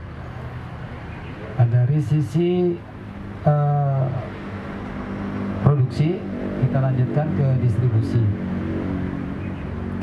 Nah, 1.57 1.67
dari 1.73 1.99
sisi 2.05 2.77
uh, 3.49 4.05
produksi 5.65 6.21
kita 6.61 6.77
lanjutkan 6.77 7.27
ke 7.33 7.47
distribusi. 7.65 8.21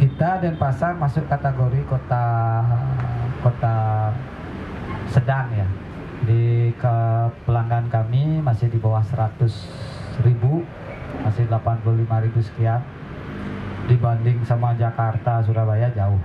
Kita 0.03 0.43
dan 0.43 0.59
pasar 0.59 0.99
masuk 0.99 1.31
kategori 1.31 1.81
kota 1.87 2.27
kota 3.41 3.77
sedang 5.15 5.47
ya 5.55 5.69
di 6.27 6.75
ke 6.75 6.97
pelanggan 7.47 7.87
kami 7.87 8.43
masih 8.43 8.67
di 8.67 8.83
bawah 8.83 9.01
100 9.01 9.47
ribu 10.27 10.67
masih 11.23 11.47
85 11.47 12.25
ribu 12.27 12.39
sekian. 12.43 12.83
Dibanding 13.87 14.43
sama 14.43 14.75
Jakarta 14.75 15.39
Surabaya 15.47 15.87
jauh. 15.95 16.19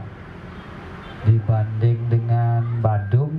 Dibanding 1.30 2.10
dengan 2.10 2.82
Bandung 2.82 3.30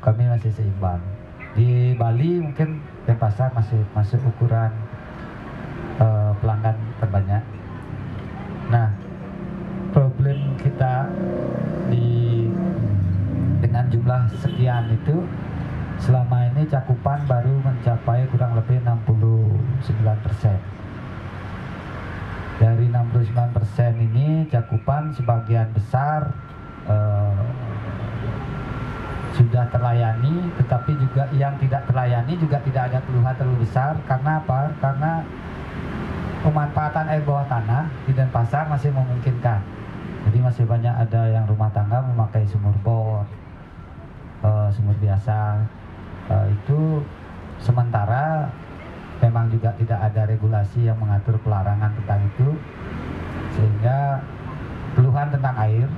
kami 0.00 0.24
masih 0.32 0.48
seimbang. 0.56 1.04
Di 1.52 1.92
Bali 1.96 2.40
mungkin 2.40 2.80
Denpasar 3.04 3.52
masih 3.52 3.78
masuk 3.92 4.18
ukuran 4.24 4.72
uh, 6.00 6.32
pelanggan 6.40 6.74
terbanyak. 6.98 7.44
Nah 8.72 8.88
problem 9.92 10.56
kita 10.58 11.12
di 11.92 12.48
dengan 13.60 13.88
jumlah 13.88 14.22
sekian 14.42 14.92
itu 14.92 15.16
selama 16.00 16.52
ini 16.52 16.68
cakupan 16.68 17.24
baru 17.24 17.54
mencapai 17.64 18.28
kurang 18.28 18.52
lebih 18.56 18.80
69 18.84 20.24
persen. 20.24 20.58
Dari 22.56 22.88
69 22.88 23.56
persen 23.56 23.92
ini 24.00 24.48
cakupan 24.48 25.12
sebagian 25.12 25.68
besar 25.76 26.32
uh, 26.88 27.44
sudah 29.36 29.68
terlayani 29.68 30.48
tetapi 30.56 30.96
juga 30.96 31.28
yang 31.36 31.52
tidak 31.60 31.84
terlayani 31.84 32.32
juga 32.40 32.56
tidak 32.64 32.82
ada 32.92 32.98
keluhan 33.04 33.34
terlalu 33.36 33.58
besar. 33.64 33.92
Karena 34.08 34.40
apa? 34.40 34.72
karena 34.80 35.12
pemanfaatan 36.40 37.06
air 37.12 37.22
bawah 37.26 37.44
tanah 37.48 37.90
di 38.08 38.12
Denpasar 38.16 38.68
masih 38.72 38.92
memungkinkan. 38.92 39.60
Jadi 40.26 40.38
masih 40.42 40.64
banyak 40.66 40.90
ada 40.90 41.22
yang 41.28 41.44
rumah 41.46 41.70
tangga 41.70 42.02
memakai 42.02 42.42
sumur 42.48 42.74
bor 42.82 43.22
uh, 44.42 44.68
sumur 44.74 44.96
biasa 44.98 45.62
uh, 46.30 46.46
itu 46.50 47.02
sementara 47.62 48.50
memang 49.20 49.48
juga 49.48 49.72
tidak 49.80 50.00
ada 50.12 50.28
regulasi 50.28 50.86
yang 50.86 50.98
mengatur 51.00 51.40
pelarangan 51.40 51.88
tentang 52.02 52.20
itu 52.28 52.48
sehingga 53.56 54.20
keluhan 54.92 55.32
tentang 55.32 55.56
air 55.56 55.88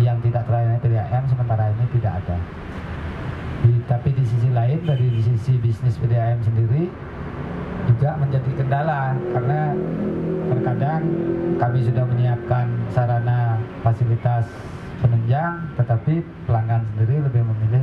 yang 0.00 0.16
tidak 0.24 0.46
terlayani 0.48 0.78
PDAM 0.80 1.24
sementara 1.28 1.68
ini 1.74 1.86
tidak 1.98 2.12
ada. 2.22 2.38
Di, 3.62 3.72
tapi 3.86 4.10
di 4.14 4.24
sisi 4.26 4.50
lain 4.50 4.82
dari 4.82 5.06
di 5.06 5.20
sisi 5.22 5.58
bisnis 5.58 5.98
PDAM 5.98 6.42
sendiri 6.42 6.90
juga 7.90 8.14
menjadi 8.18 8.50
kendala 8.54 9.14
karena 9.34 9.60
terkadang 10.50 11.02
kami 11.58 11.78
sudah 11.82 12.04
menyiapkan 12.06 12.66
sarana 12.94 13.58
fasilitas 13.82 14.46
penunjang 15.02 15.58
tetapi 15.78 16.22
pelanggan 16.46 16.82
sendiri 16.94 17.26
lebih 17.26 17.42
memilih 17.42 17.81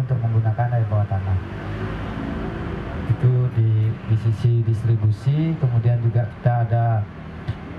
sisi 4.21 4.61
distribusi 4.63 5.55
kemudian 5.57 5.99
juga 6.03 6.27
kita 6.39 6.53
ada 6.67 6.85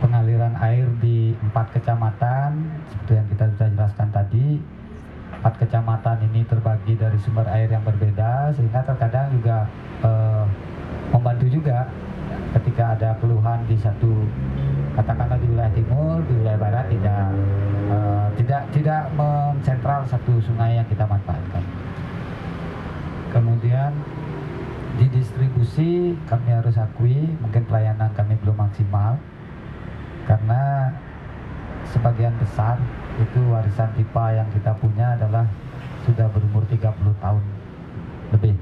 pengaliran 0.01 0.57
air 0.65 0.89
di 0.99 1.37
empat 1.37 1.77
kecamatan 1.77 2.65
seperti 2.89 3.13
yang 3.21 3.29
kita 3.29 3.45
sudah 3.55 3.69
jelaskan 3.77 4.09
tadi. 4.11 4.49
Empat 5.41 5.55
kecamatan 5.57 6.17
ini 6.33 6.45
terbagi 6.45 7.01
dari 7.01 7.17
sumber 7.17 7.49
air 7.49 7.73
yang 7.73 7.81
berbeda 7.81 8.53
sehingga 8.53 8.85
terkadang 8.85 9.33
juga 9.33 9.65
eh, 10.05 10.45
membantu 11.13 11.47
juga 11.49 11.89
ketika 12.57 12.99
ada 12.99 13.11
keluhan 13.23 13.63
di 13.67 13.77
satu 13.79 14.27
katakanlah 14.99 15.39
di 15.39 15.47
wilayah 15.49 15.73
timur 15.75 16.19
di 16.27 16.33
wilayah 16.43 16.59
barat 16.59 16.87
tidak 16.91 17.25
uh, 17.91 18.27
tidak 18.35 18.63
tidak 18.75 19.03
mensentral 19.15 20.01
satu 20.07 20.35
sungai 20.43 20.79
yang 20.79 20.87
kita 20.91 21.07
manfaatkan. 21.07 21.63
Kemudian 23.31 23.95
di 25.01 25.09
distribusi 25.17 26.13
kami 26.29 26.53
harus 26.53 26.77
akui 26.77 27.25
mungkin 27.41 27.65
pelayanan 27.65 28.13
kami 28.13 28.37
belum 28.45 28.53
maksimal. 28.61 29.17
Karena 30.29 30.93
sebagian 31.89 32.37
besar 32.37 32.77
itu 33.17 33.41
warisan 33.49 33.89
pipa 33.97 34.37
yang 34.37 34.45
kita 34.53 34.77
punya 34.77 35.17
adalah 35.17 35.49
sudah 36.05 36.29
berumur 36.29 36.69
30 36.69 36.85
tahun 37.17 37.45
lebih. 38.37 38.55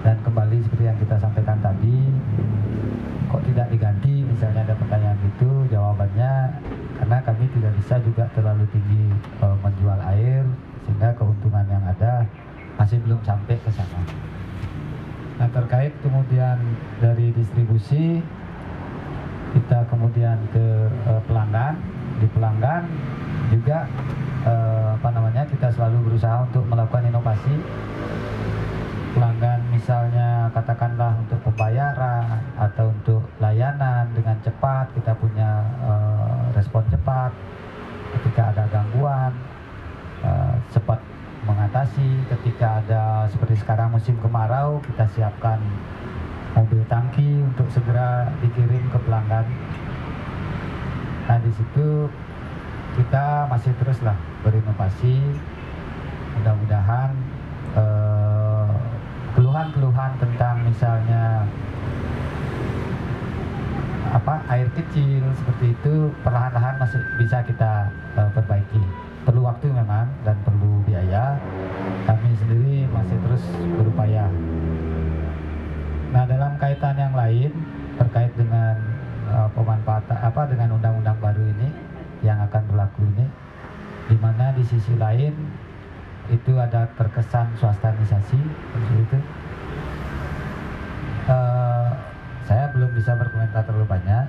Dan 0.00 0.16
kembali 0.24 0.64
seperti 0.64 0.84
yang 0.88 0.96
kita 0.96 1.20
sampaikan 1.20 1.60
tadi 1.60 2.08
kok 3.28 3.44
tidak 3.44 3.68
diganti 3.68 4.24
misalnya 4.24 4.64
ada 4.64 4.74
pertanyaan 4.80 5.20
itu 5.20 5.50
jawabannya 5.68 6.32
karena 6.96 7.16
kami 7.20 7.44
tidak 7.52 7.76
bisa 7.76 8.00
juga 8.00 8.24
terlalu 8.32 8.64
tinggi 8.72 9.12
e, 9.12 9.46
menjual 9.60 10.00
air 10.16 10.48
sehingga 10.88 11.12
keuntungan 11.12 11.68
yang 11.68 11.84
ada 11.84 12.24
masih 12.80 12.96
belum 13.04 13.20
sampai 13.20 13.60
ke 13.60 13.68
sana 13.68 14.00
nah 15.38 15.48
terkait 15.54 15.94
kemudian 16.02 16.58
dari 16.98 17.30
distribusi 17.30 18.18
kita 19.54 19.84
kemudian 19.88 20.36
ke 20.52 20.66
uh, 21.08 21.20
pelanggan. 21.24 21.74
Di 22.18 22.26
pelanggan 22.34 22.82
juga 23.54 23.86
uh, 24.44 24.98
apa 24.98 25.08
namanya 25.14 25.46
kita 25.46 25.70
selalu 25.70 26.10
berusaha 26.10 26.44
untuk 26.44 26.66
melakukan 26.66 27.06
inovasi. 27.08 27.54
Pelanggan 29.16 29.60
misalnya 29.72 30.52
katakanlah 30.52 31.16
untuk 31.16 31.40
pembayaran 31.42 32.38
atau 32.58 32.92
untuk 32.92 33.22
layanan 33.40 34.10
dengan 34.12 34.36
cepat 34.44 34.92
kita 34.94 35.16
punya 35.16 35.64
uh, 35.82 36.52
respon 36.54 36.84
cepat 36.92 37.32
ketika 38.14 38.52
ada 38.52 38.64
gangguan 38.70 39.32
mengatasi 41.78 42.26
ketika 42.26 42.82
ada 42.82 43.30
seperti 43.30 43.54
sekarang 43.62 43.94
musim 43.94 44.18
kemarau 44.18 44.82
kita 44.82 45.06
siapkan 45.14 45.62
mobil 46.58 46.82
tangki 46.90 47.38
untuk 47.38 47.70
segera 47.70 48.34
dikirim 48.42 48.82
ke 48.90 48.98
pelanggan. 49.06 49.46
Nah 51.30 51.38
di 51.38 51.54
situ 51.54 52.10
kita 52.98 53.46
masih 53.46 53.70
teruslah 53.78 54.18
berinovasi. 54.42 55.22
Mudah-mudahan 56.34 57.14
eh, 57.78 58.74
keluhan-keluhan 59.38 60.18
tentang 60.18 60.66
misalnya 60.66 61.46
apa 64.18 64.42
air 64.50 64.66
kecil 64.74 65.30
seperti 65.30 65.78
itu 65.78 66.10
perlahan-lahan 66.26 66.74
masih 66.82 66.98
bisa 67.22 67.38
kita 67.46 67.86
uh, 68.18 68.26
perbaiki. 68.34 68.82
Perlu 69.22 69.46
waktu 69.46 69.68
memang 69.70 70.08
dan 70.26 70.34
perlu 70.42 70.77
biaya 71.08 71.40
kami 72.04 72.36
sendiri 72.36 72.84
masih 72.92 73.16
terus 73.24 73.40
berupaya. 73.80 74.28
Nah 76.12 76.28
dalam 76.28 76.52
kaitan 76.60 77.00
yang 77.00 77.16
lain 77.16 77.48
terkait 77.96 78.28
dengan 78.36 78.76
uh, 79.32 79.48
pemanfaatan 79.56 80.20
apa 80.20 80.44
dengan 80.52 80.76
undang-undang 80.76 81.16
baru 81.16 81.40
ini 81.40 81.72
yang 82.20 82.36
akan 82.44 82.60
berlaku 82.68 83.08
ini 83.16 83.24
di 84.12 84.16
mana 84.20 84.52
di 84.52 84.60
sisi 84.68 85.00
lain 85.00 85.32
itu 86.28 86.52
ada 86.60 86.84
terkesan 87.00 87.56
swastanisasi 87.56 88.40
itu. 89.00 89.18
Uh, 91.24 91.88
saya 92.44 92.68
belum 92.76 92.92
bisa 92.92 93.16
berkomentar 93.16 93.64
terlalu 93.64 93.88
banyak. 93.88 94.28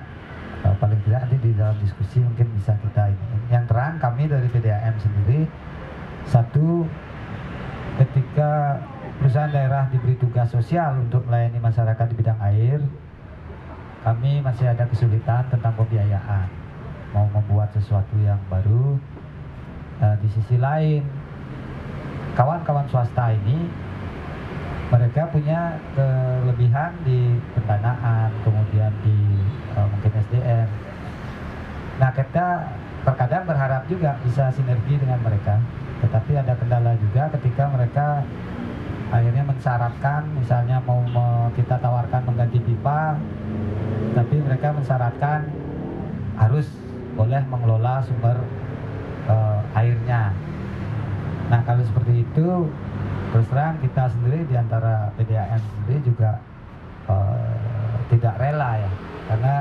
Uh, 0.64 0.72
paling 0.80 0.96
tidak 1.04 1.28
nanti 1.28 1.36
di 1.44 1.52
dalam 1.52 1.76
diskusi 1.76 2.24
mungkin 2.24 2.48
bisa 2.56 2.72
kita 2.80 3.12
ini. 3.12 3.52
Yang 3.52 3.68
terang 3.68 4.00
kami 4.00 4.32
dari 4.32 4.48
PDAM 4.48 4.96
sendiri 4.96 5.44
satu 6.28 6.84
ketika 8.00 8.80
perusahaan 9.20 9.52
daerah 9.52 9.88
diberi 9.92 10.16
tugas 10.16 10.48
sosial 10.48 11.00
untuk 11.04 11.24
melayani 11.28 11.60
masyarakat 11.60 12.06
di 12.10 12.14
bidang 12.16 12.40
air 12.40 12.80
kami 14.00 14.40
masih 14.40 14.72
ada 14.72 14.88
kesulitan 14.88 15.44
tentang 15.52 15.76
pembiayaan 15.76 16.48
mau 17.12 17.28
membuat 17.28 17.68
sesuatu 17.76 18.16
yang 18.24 18.40
baru 18.48 18.96
uh, 20.00 20.16
di 20.24 20.28
sisi 20.32 20.56
lain 20.56 21.04
kawan-kawan 22.32 22.88
swasta 22.88 23.36
ini 23.36 23.68
mereka 24.90 25.22
punya 25.30 25.78
kelebihan 25.94 26.90
di 27.06 27.38
pendanaan, 27.54 28.34
kemudian 28.42 28.90
di 29.06 29.38
uh, 29.78 29.86
mungkin 29.86 30.10
SDM. 30.18 30.66
Nah 32.02 32.10
kita 32.10 32.74
terkadang 33.06 33.46
berharap 33.46 33.86
juga 33.86 34.18
bisa 34.26 34.50
sinergi 34.50 34.98
dengan 34.98 35.22
mereka, 35.22 35.62
tetapi 36.00 36.32
ada 36.36 36.56
kendala 36.56 36.96
juga 36.96 37.28
ketika 37.38 37.68
mereka 37.68 38.06
akhirnya 39.10 39.42
mensyaratkan, 39.42 40.22
misalnya 40.38 40.78
mau 40.86 41.02
kita 41.58 41.76
tawarkan 41.82 42.22
mengganti 42.30 42.62
pipa, 42.62 43.18
tapi 44.14 44.36
mereka 44.38 44.70
mensyaratkan 44.74 45.50
harus 46.38 46.66
boleh 47.18 47.42
mengelola 47.50 48.00
sumber 48.06 48.38
uh, 49.28 49.60
airnya. 49.76 50.32
Nah 51.50 51.60
kalau 51.66 51.82
seperti 51.82 52.22
itu 52.22 52.70
terus 53.30 53.46
terang 53.46 53.78
kita 53.78 54.10
sendiri 54.10 54.42
di 54.46 54.54
antara 54.58 55.14
PDAM 55.14 55.62
sendiri 55.62 55.98
juga 56.02 56.42
uh, 57.06 57.94
tidak 58.10 58.34
rela 58.42 58.74
ya 58.74 58.90
karena 59.30 59.54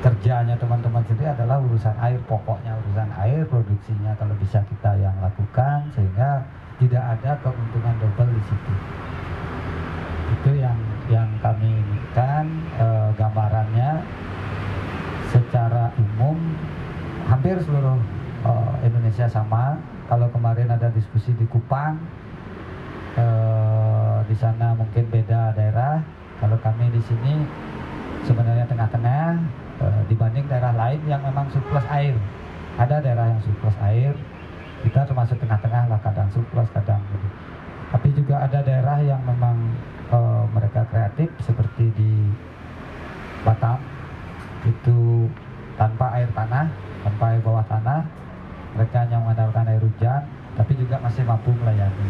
kerjanya 0.00 0.56
teman-teman 0.56 1.04
sendiri 1.04 1.28
adalah 1.28 1.60
urusan 1.60 1.92
air 2.00 2.16
pokoknya 2.24 2.72
urusan 2.72 3.10
air 3.20 3.44
produksinya 3.44 4.16
kalau 4.16 4.32
bisa 4.40 4.64
kita 4.64 4.96
yang 4.96 5.12
lakukan 5.20 5.84
sehingga 5.92 6.40
tidak 6.80 7.04
ada 7.04 7.36
keuntungan 7.44 7.94
double 8.00 8.32
di 8.32 8.42
situ. 8.48 8.74
Itu 10.40 10.50
yang 10.56 10.78
yang 11.12 11.28
kami 11.44 11.68
inginkan 11.68 12.48
uh, 12.80 13.12
gambarannya 13.20 14.00
secara 15.28 15.92
umum 16.00 16.40
hampir 17.28 17.60
seluruh 17.60 18.00
uh, 18.48 18.74
Indonesia 18.80 19.28
sama. 19.28 19.76
Kalau 20.08 20.26
kemarin 20.34 20.66
ada 20.66 20.90
diskusi 20.90 21.30
di 21.38 21.46
Kupang 21.46 21.94
eh, 23.14 24.18
di 24.26 24.34
sana 24.34 24.74
mungkin 24.74 25.06
beda 25.06 25.54
daerah. 25.54 26.02
Kalau 26.42 26.58
kami 26.58 26.90
di 26.90 26.98
sini 27.06 27.46
sebenarnya 28.24 28.66
tengah-tengah 28.68 29.38
eh, 29.80 30.00
dibanding 30.08 30.46
daerah 30.48 30.72
lain 30.76 31.00
yang 31.08 31.20
memang 31.24 31.48
surplus 31.52 31.86
air. 31.88 32.16
Ada 32.80 33.02
daerah 33.02 33.26
yang 33.32 33.40
surplus 33.44 33.76
air 33.84 34.14
kita 34.80 35.04
termasuk 35.04 35.36
tengah-tengah 35.36 35.92
lah 35.92 36.00
kadang 36.00 36.28
surplus 36.32 36.68
kadang 36.72 37.04
gitu. 37.12 37.28
tapi 37.92 38.08
juga 38.16 38.40
ada 38.48 38.64
daerah 38.64 38.98
yang 39.04 39.20
memang 39.28 39.56
eh, 40.08 40.44
mereka 40.56 40.86
kreatif 40.88 41.28
seperti 41.44 41.92
di 41.96 42.12
Batam. 43.40 43.80
Itu 44.64 45.28
tanpa 45.80 46.12
air 46.12 46.28
tanah 46.36 46.68
tanpa 47.00 47.32
air 47.32 47.40
bawah 47.40 47.64
tanah 47.64 48.04
mereka 48.76 49.08
hanya 49.08 49.16
mengandalkan 49.24 49.64
air 49.72 49.80
hujan 49.80 50.20
tapi 50.56 50.76
juga 50.76 51.00
masih 51.00 51.24
mampu 51.24 51.52
melayani. 51.56 52.08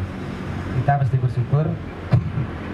Kita 0.82 0.98
mesti 0.98 1.16
bersyukur 1.18 1.66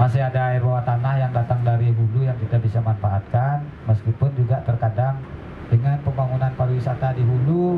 masih 0.00 0.24
ada 0.24 0.48
air 0.48 0.64
bawah 0.64 0.80
tanah 0.80 1.20
yang 1.20 1.28
datang 1.28 1.60
dari 1.60 1.92
hulu 1.92 2.24
yang 2.24 2.32
kita 2.40 2.56
bisa 2.56 2.80
manfaatkan 2.80 3.68
meskipun 3.84 4.32
juga 4.32 4.56
terkadang 4.64 5.20
dengan 5.68 6.00
pembangunan 6.00 6.48
pariwisata 6.56 7.12
di 7.12 7.20
hulu 7.20 7.76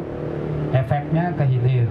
efeknya 0.71 1.35
ke 1.35 1.43
hilir. 1.51 1.91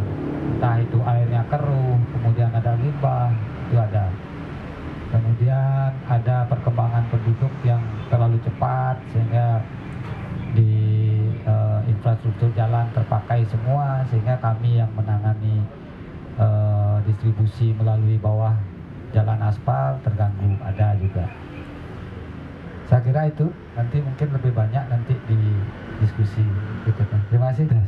Entah 0.56 0.80
itu 0.80 1.04
airnya 1.04 1.44
keruh 1.52 2.00
kemudian 2.16 2.48
ada 2.48 2.80
limbah 2.80 3.28
itu 3.68 3.76
ada. 3.76 4.08
Kemudian 5.12 5.92
ada 6.08 6.48
perkembangan 6.48 7.04
penduduk 7.12 7.52
yang 7.68 7.84
terlalu 8.08 8.40
cepat 8.48 9.04
sehingga 9.12 9.60
di 10.56 10.80
uh, 11.44 11.84
infrastruktur 11.92 12.48
jalan 12.56 12.88
terpakai 12.96 13.44
semua 13.52 14.08
sehingga 14.08 14.40
kami 14.40 14.80
yang 14.80 14.88
menangani 14.96 15.60
uh, 16.40 17.04
distribusi 17.04 17.76
melalui 17.76 18.16
bawah 18.16 18.56
jalan 19.12 19.40
aspal 19.44 20.00
terganggu 20.04 20.56
ada 20.64 20.96
juga. 21.00 21.28
Saya 22.92 23.00
kira 23.04 23.32
itu. 23.32 23.48
Nanti 23.72 24.04
mungkin 24.04 24.28
lebih 24.36 24.52
banyak 24.52 24.84
nanti 24.92 25.16
di 25.28 25.40
diskusi 26.04 26.44
berikutnya. 26.84 27.20
Terima 27.32 27.56
kasih 27.56 27.72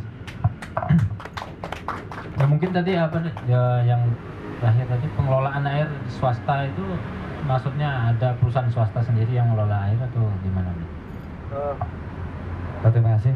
ya 2.40 2.46
mungkin 2.50 2.74
tadi 2.74 2.98
apa 2.98 3.18
ya, 3.46 3.84
yang 3.86 4.10
terakhir 4.58 4.86
tadi 4.90 5.06
pengelolaan 5.14 5.64
air 5.70 5.88
swasta 6.08 6.66
itu 6.66 6.86
maksudnya 7.46 8.16
ada 8.16 8.34
perusahaan 8.40 8.72
swasta 8.72 9.04
sendiri 9.04 9.36
yang 9.38 9.52
mengelola 9.52 9.92
air 9.92 10.00
atau 10.00 10.24
gimana 10.42 10.72
nih? 10.72 10.90
Uh, 11.52 11.76
terima 12.90 13.20
kasih. 13.20 13.36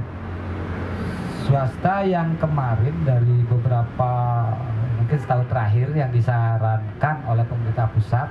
Swasta 1.45 2.03
yang 2.03 2.35
kemarin 2.39 2.95
dari 3.07 3.37
beberapa 3.47 4.11
mungkin 4.97 5.17
setahun 5.21 5.47
terakhir 5.47 5.87
yang 5.93 6.09
disarankan 6.09 7.15
oleh 7.29 7.45
pemerintah 7.45 7.87
pusat 7.93 8.27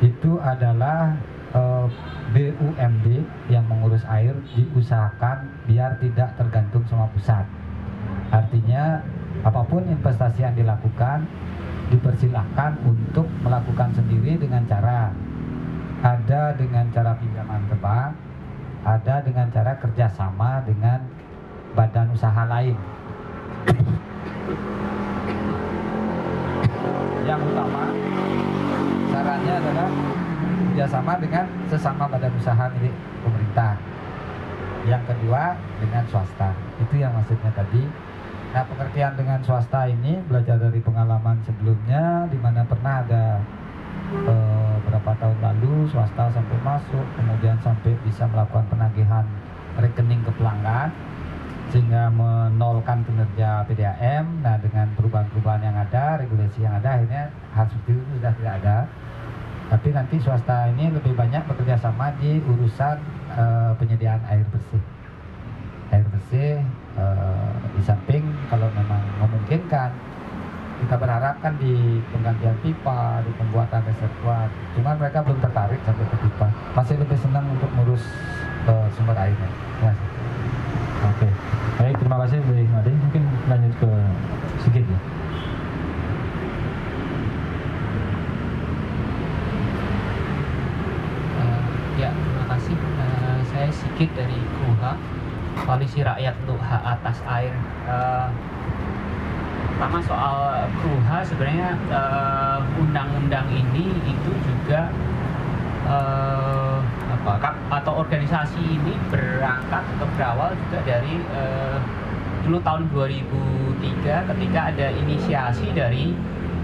itu 0.00 0.38
adalah 0.40 1.14
eh, 1.54 1.86
BUMD 2.34 3.06
yang 3.50 3.66
mengurus 3.66 4.02
air 4.10 4.34
diusahakan 4.54 5.50
biar 5.66 5.98
tidak 5.98 6.34
tergantung 6.38 6.82
sama 6.86 7.10
pusat. 7.14 7.44
Artinya 8.30 9.02
apa 9.42 9.62
pun 9.66 9.84
investasi 9.86 10.46
yang 10.46 10.54
dilakukan 10.54 11.26
dipersilahkan 11.92 12.80
untuk 12.88 13.28
melakukan 13.44 13.92
sendiri 13.92 14.40
dengan 14.40 14.64
cara 14.64 15.12
ada 16.04 16.52
dengan 16.52 16.84
cara 16.92 17.16
pinjaman 17.16 17.64
ke 17.64 17.76
bank, 17.80 18.12
ada 18.84 19.24
dengan 19.24 19.48
cara 19.48 19.72
kerjasama 19.80 20.60
dengan 20.68 21.00
badan 21.72 22.12
usaha 22.12 22.44
lain. 22.44 22.76
Yang 27.24 27.40
utama 27.48 27.88
caranya 29.08 29.52
adalah 29.56 29.88
kerjasama 30.68 31.12
dengan 31.16 31.44
sesama 31.72 32.04
badan 32.04 32.32
usaha 32.36 32.64
milik 32.76 32.92
pemerintah. 33.24 33.80
Yang 34.84 35.02
kedua 35.08 35.56
dengan 35.80 36.04
swasta. 36.12 36.52
Itu 36.76 36.94
yang 37.00 37.16
maksudnya 37.16 37.48
tadi. 37.56 37.88
Nah 38.52 38.62
pengertian 38.68 39.16
dengan 39.16 39.40
swasta 39.40 39.88
ini 39.88 40.20
belajar 40.28 40.60
dari 40.60 40.78
pengalaman 40.84 41.40
sebelumnya 41.48 42.28
di 42.28 42.36
mana 42.36 42.60
pernah 42.68 43.00
ada 43.00 43.40
eh, 44.12 44.74
beberapa 44.84 45.16
tahun 45.16 45.38
lalu 45.40 45.88
swasta 45.88 46.28
sampai 46.28 46.58
masuk, 46.60 47.06
kemudian 47.16 47.56
sampai 47.64 47.96
bisa 48.04 48.28
melakukan 48.28 48.68
penagihan 48.68 49.24
rekening 49.80 50.22
ke 50.22 50.30
pelanggan 50.36 50.92
sehingga 51.72 52.12
menolkan 52.12 53.06
kinerja 53.06 53.64
PDAM. 53.70 54.44
Nah 54.44 54.56
dengan 54.60 54.90
perubahan-perubahan 54.98 55.62
yang 55.64 55.76
ada, 55.78 56.20
regulasi 56.20 56.64
yang 56.64 56.74
ada, 56.76 57.00
akhirnya 57.00 57.24
hal 57.56 57.66
seperti 57.70 57.90
itu 57.96 58.04
sudah 58.20 58.32
tidak 58.36 58.54
ada. 58.64 58.78
Tapi 59.64 59.88
nanti 59.96 60.16
swasta 60.20 60.68
ini 60.76 60.92
lebih 60.92 61.16
banyak 61.16 61.40
bekerja 61.48 61.80
sama 61.80 62.12
di 62.20 62.36
urusan 62.44 62.96
uh, 63.32 63.72
penyediaan 63.80 64.20
air 64.28 64.44
bersih. 64.52 64.82
Air 65.88 66.06
bersih 66.12 66.60
uh, 67.00 67.52
di 67.72 67.82
samping 67.82 68.24
kalau 68.52 68.68
memang 68.76 69.02
memungkinkan 69.24 69.90
kita 70.84 71.00
berharap 71.00 71.40
kan 71.40 71.56
di 71.56 72.02
penggantian 72.12 72.56
pipa, 72.60 73.24
di 73.24 73.32
pembuatan 73.40 73.80
reservoir. 73.88 74.52
Cuma 74.76 74.92
mereka 75.00 75.24
belum 75.24 75.40
tertarik 75.40 75.80
sampai 75.86 76.06
ke 76.12 76.16
pipa. 76.28 76.48
Masih 76.76 76.96
lebih 77.00 77.18
senang 77.18 77.46
untuk 77.48 77.70
ngurus 77.78 78.04
uh, 78.68 78.86
sumber 78.92 79.16
airnya. 79.16 79.48
Terima 79.80 79.92
kasih. 81.14 81.33
Baik 81.74 81.98
terima 81.98 82.16
kasih 82.22 82.38
Bu 82.46 82.54
Made. 82.54 82.92
Mungkin 82.94 83.22
lanjut 83.50 83.74
ke 83.82 83.90
Sigit 84.62 84.86
ya. 84.86 84.98
Uh, 91.34 91.62
ya, 91.98 92.10
terima 92.14 92.46
kasih. 92.54 92.76
Uh, 92.78 93.38
saya 93.50 93.68
Sigit 93.74 94.10
dari 94.14 94.38
KUHA, 94.62 94.92
Koalisi 95.66 96.06
Rakyat 96.06 96.34
untuk 96.46 96.62
Hak 96.62 96.82
Atas 96.94 97.18
Air. 97.26 97.54
Uh, 97.90 98.30
pertama 99.74 99.98
soal 100.06 100.70
KUHA 100.78 101.18
sebenarnya 101.26 101.74
uh, 101.90 102.62
undang-undang 102.78 103.50
ini 103.50 103.90
itu 104.06 104.30
juga 104.46 104.94
uh, 105.90 106.78
atau 107.72 107.92
organisasi 108.04 108.60
ini 108.60 108.94
berangkat 109.08 109.82
atau 109.96 110.06
berawal 110.16 110.52
juga 110.68 110.78
dari 110.84 111.18
uh, 111.32 111.80
dulu 112.44 112.60
tahun 112.60 112.92
2003 112.92 114.30
ketika 114.36 114.60
ada 114.68 114.86
inisiasi 114.92 115.72
dari 115.72 116.12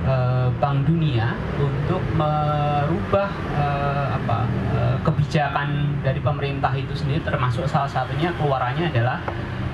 uh, 0.05 0.53
Bank 0.61 0.85
Dunia 0.85 1.33
untuk 1.57 2.05
merubah 2.13 3.33
uh, 3.57 4.07
apa 4.21 4.45
uh, 4.77 4.97
kebijakan 5.01 6.01
dari 6.05 6.21
pemerintah 6.21 6.73
itu 6.77 6.93
sendiri 6.93 7.25
termasuk 7.25 7.65
salah 7.65 7.89
satunya 7.89 8.29
keluarannya 8.37 8.93
adalah 8.93 9.25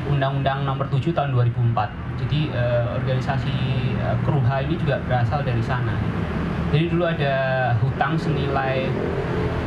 Undang-Undang 0.07 0.63
Nomor 0.63 0.87
7 0.87 1.11
Tahun 1.11 1.35
2004. 1.35 2.23
Jadi 2.23 2.41
uh, 2.55 2.95
organisasi 3.03 3.55
uh, 3.99 4.17
Kruha 4.23 4.63
ini 4.63 4.79
juga 4.79 5.03
berasal 5.03 5.43
dari 5.43 5.63
sana. 5.67 5.99
Jadi 6.75 6.85
dulu 6.91 7.05
ada 7.07 7.35
hutang 7.79 8.19
senilai 8.19 8.91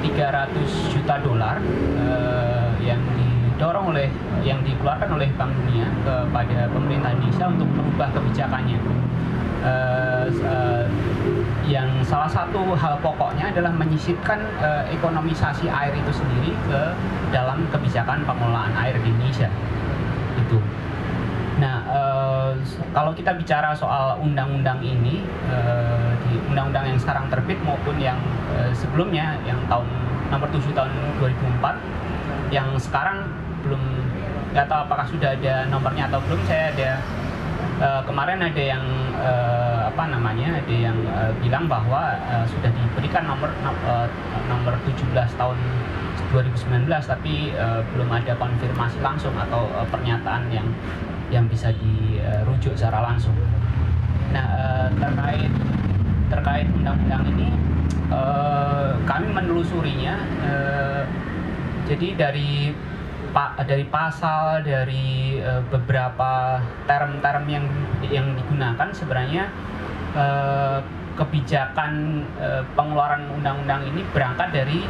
300 0.04 0.96
juta 0.96 1.16
dolar 1.24 1.60
uh, 1.96 2.72
yang 2.84 3.00
didorong 3.16 3.96
oleh 3.96 4.08
yang 4.44 4.60
dikeluarkan 4.64 5.20
oleh 5.20 5.28
Bank 5.36 5.52
Dunia 5.64 5.88
kepada 6.04 6.68
pemerintah 6.72 7.12
Indonesia 7.16 7.46
untuk 7.48 7.70
merubah 7.72 8.08
kebijakannya. 8.16 8.80
Uh, 9.60 10.28
uh, 10.48 10.88
yang 11.68 11.92
salah 12.08 12.32
satu 12.32 12.80
hal 12.80 12.96
pokoknya 13.04 13.52
adalah 13.52 13.76
menyisipkan 13.76 14.40
uh, 14.64 14.88
ekonomisasi 14.88 15.68
air 15.68 15.92
itu 15.92 16.12
sendiri 16.16 16.56
ke 16.72 16.82
dalam 17.36 17.68
kebijakan 17.68 18.24
pengelolaan 18.24 18.72
air 18.80 18.96
di 19.04 19.12
Indonesia 19.12 19.52
itu. 20.40 20.60
Kalau 22.94 23.12
kita 23.14 23.36
bicara 23.36 23.76
soal 23.76 24.20
undang-undang 24.22 24.80
ini 24.82 25.26
uh, 25.50 26.14
di 26.28 26.38
undang-undang 26.50 26.96
yang 26.96 27.00
sekarang 27.00 27.26
terbit 27.28 27.58
maupun 27.66 27.96
yang 27.98 28.18
uh, 28.56 28.72
sebelumnya 28.74 29.38
yang 29.46 29.60
tahun 29.68 29.88
nomor 30.30 30.48
7 30.54 30.62
tahun 30.78 30.92
2004 31.20 32.54
yang 32.54 32.68
sekarang 32.78 33.30
belum 33.66 33.82
nggak 34.54 34.66
tahu 34.66 34.80
apakah 34.90 35.06
sudah 35.06 35.38
ada 35.38 35.70
nomornya 35.70 36.10
atau 36.10 36.22
belum 36.26 36.42
saya 36.50 36.74
ada 36.74 36.90
uh, 37.82 38.02
kemarin 38.06 38.42
ada 38.42 38.62
yang 38.62 38.86
uh, 39.20 39.90
apa 39.90 40.04
namanya 40.10 40.58
ada 40.58 40.76
yang 40.76 40.98
uh, 41.10 41.34
bilang 41.42 41.66
bahwa 41.70 42.18
uh, 42.30 42.46
sudah 42.50 42.70
diberikan 42.74 43.30
nomor 43.30 43.50
uh, 43.66 44.08
nomor 44.50 44.74
17 44.86 45.14
tahun 45.14 45.58
2019 46.30 46.86
tapi 46.90 47.54
uh, 47.58 47.82
belum 47.94 48.10
ada 48.14 48.38
konfirmasi 48.38 49.02
langsung 49.02 49.34
atau 49.34 49.66
uh, 49.74 49.86
pernyataan 49.90 50.50
yang 50.54 50.68
yang 51.30 51.46
bisa 51.50 51.74
dirujuk 51.74 52.74
secara 52.76 53.14
langsung. 53.14 53.34
Nah 54.34 54.46
uh, 54.46 54.88
terkait 54.98 55.52
terkait 56.30 56.68
undang-undang 56.70 57.26
ini 57.34 57.50
uh, 58.14 58.94
kami 59.10 59.34
menelusurinya 59.34 60.16
uh, 60.46 61.04
jadi 61.90 62.14
dari 62.14 62.74
pak 63.30 63.62
dari 63.70 63.86
pasal 63.86 64.66
dari 64.66 65.38
beberapa 65.70 66.58
term-term 66.90 67.46
yang 67.46 67.66
yang 68.10 68.34
digunakan 68.34 68.90
sebenarnya 68.90 69.54
kebijakan 71.20 72.24
uh, 72.40 72.64
pengeluaran 72.80 73.28
undang-undang 73.36 73.84
ini 73.92 74.08
berangkat 74.16 74.56
dari 74.56 74.88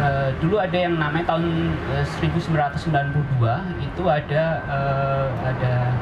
uh, 0.00 0.32
dulu 0.40 0.56
ada 0.56 0.72
yang 0.72 0.96
namanya 0.96 1.36
tahun 1.36 1.76
uh, 1.92 2.04
1992 2.08 3.84
itu 3.84 4.02
ada 4.08 4.44
uh, 4.64 5.28
ada 5.44 5.92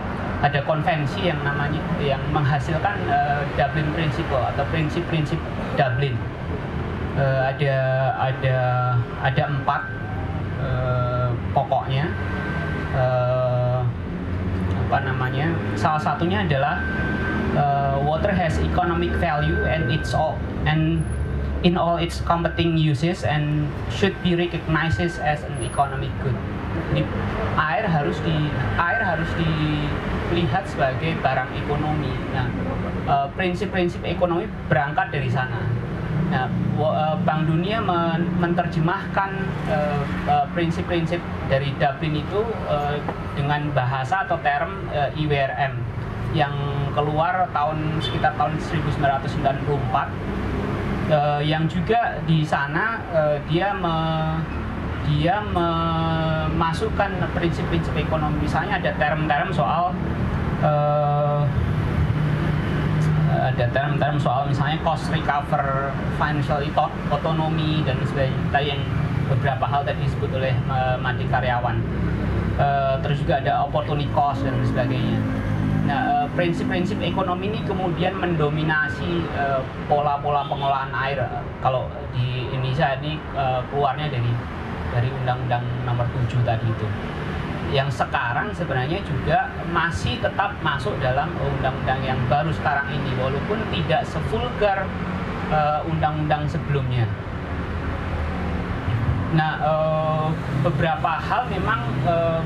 ada 0.41 0.61
konvensi 0.65 1.27
yang 1.29 1.43
namanya 1.43 1.83
yang 2.01 2.23
menghasilkan 2.33 2.97
uh, 3.11 3.43
Dublin 3.59 3.91
Principle 3.93 4.41
atau 4.55 4.65
prinsip-prinsip 4.71 5.37
Dublin. 5.77 6.15
Uh, 7.19 7.51
ada 7.51 7.77
ada 8.17 8.59
ada 9.21 9.43
empat 9.51 9.83
uh, 10.63 11.29
pokoknya. 11.53 12.07
Uh, 12.95 13.50
apa 14.91 15.07
namanya 15.07 15.55
salah 15.79 16.03
satunya 16.03 16.43
adalah 16.43 16.83
uh, 17.55 17.95
water 18.03 18.35
has 18.35 18.59
economic 18.59 19.15
value 19.23 19.63
and 19.71 19.87
it's 19.87 20.11
all 20.11 20.35
and 20.67 20.99
in 21.63 21.79
all 21.79 21.95
its 21.95 22.19
competing 22.27 22.75
uses 22.75 23.23
and 23.23 23.71
should 23.87 24.19
be 24.27 24.35
recognized 24.35 24.99
as 24.99 25.47
an 25.47 25.55
economic 25.63 26.11
good. 26.27 26.35
Jadi, 26.91 27.07
air 27.55 27.85
harus 27.87 28.17
di 28.27 28.49
air 28.81 29.01
harus 29.05 29.31
dilihat 29.39 30.65
sebagai 30.67 31.21
barang 31.21 31.51
ekonomi. 31.55 32.11
Nah, 32.33 32.49
prinsip-prinsip 33.37 34.01
ekonomi 34.03 34.49
berangkat 34.67 35.13
dari 35.13 35.29
sana. 35.29 35.61
Nah, 36.31 36.47
Bank 37.27 37.51
Dunia 37.51 37.83
menerjemahkan 38.39 39.31
prinsip-prinsip 40.55 41.19
dari 41.51 41.75
Dublin 41.75 42.23
itu 42.23 42.47
dengan 43.35 43.67
bahasa 43.75 44.23
atau 44.23 44.39
term 44.39 44.87
IWRM 45.19 45.75
yang 46.31 46.55
keluar 46.95 47.51
tahun 47.51 47.99
sekitar 47.99 48.39
tahun 48.39 48.55
1994 48.63 51.43
yang 51.43 51.67
juga 51.67 52.23
di 52.23 52.47
sana 52.47 53.03
dia 53.51 53.75
me, 53.75 53.99
dia 55.11 55.43
memasukkan 55.43 57.19
prinsip-prinsip 57.35 57.99
ekonomi. 57.99 58.47
Misalnya 58.47 58.79
ada 58.79 58.95
term-term 58.95 59.51
soal 59.51 59.91
ada 63.41 63.65
term-term 63.73 64.21
soal 64.21 64.45
misalnya 64.45 64.77
cost 64.85 65.09
recover, 65.09 65.89
financial 66.21 66.61
autonomy 67.09 67.81
dan 67.89 67.97
sebagainya 68.05 68.61
yang 68.61 68.81
beberapa 69.33 69.65
hal 69.65 69.81
tadi 69.87 70.05
disebut 70.05 70.31
oleh 70.37 70.53
uh, 70.69 71.01
Madi 71.01 71.25
Karyawan. 71.25 71.81
Uh, 72.61 73.01
terus 73.01 73.25
juga 73.25 73.41
ada 73.41 73.65
opportunity 73.65 74.05
cost 74.13 74.45
dan 74.45 74.53
sebagainya. 74.69 75.17
Nah, 75.89 76.29
prinsip-prinsip 76.37 77.01
ekonomi 77.01 77.49
ini 77.51 77.65
kemudian 77.65 78.15
mendominasi 78.21 79.25
pola-pola 79.89 80.45
uh, 80.45 80.47
pengolahan 80.47 80.93
air. 80.93 81.25
Kalau 81.65 81.89
di 82.13 82.47
Indonesia 82.53 83.01
ini 83.01 83.17
uh, 83.33 83.65
keluarnya 83.73 84.13
dari 84.13 84.31
dari 84.91 85.09
Undang-Undang 85.23 85.65
Nomor 85.87 86.07
7 86.29 86.43
tadi 86.43 86.67
itu 86.67 86.87
yang 87.71 87.87
sekarang 87.91 88.51
sebenarnya 88.51 88.99
juga 89.07 89.47
masih 89.71 90.19
tetap 90.19 90.59
masuk 90.61 90.95
dalam 90.99 91.31
undang-undang 91.39 92.03
yang 92.03 92.19
baru 92.27 92.51
sekarang 92.51 92.91
ini 92.91 93.15
walaupun 93.15 93.59
tidak 93.71 94.03
sevulgar 94.11 94.87
undang-undang 95.87 96.47
uh, 96.47 96.51
sebelumnya. 96.51 97.07
Nah, 99.31 99.63
uh, 99.63 100.27
beberapa 100.67 101.23
hal 101.23 101.47
memang 101.47 101.87
uh, 102.03 102.43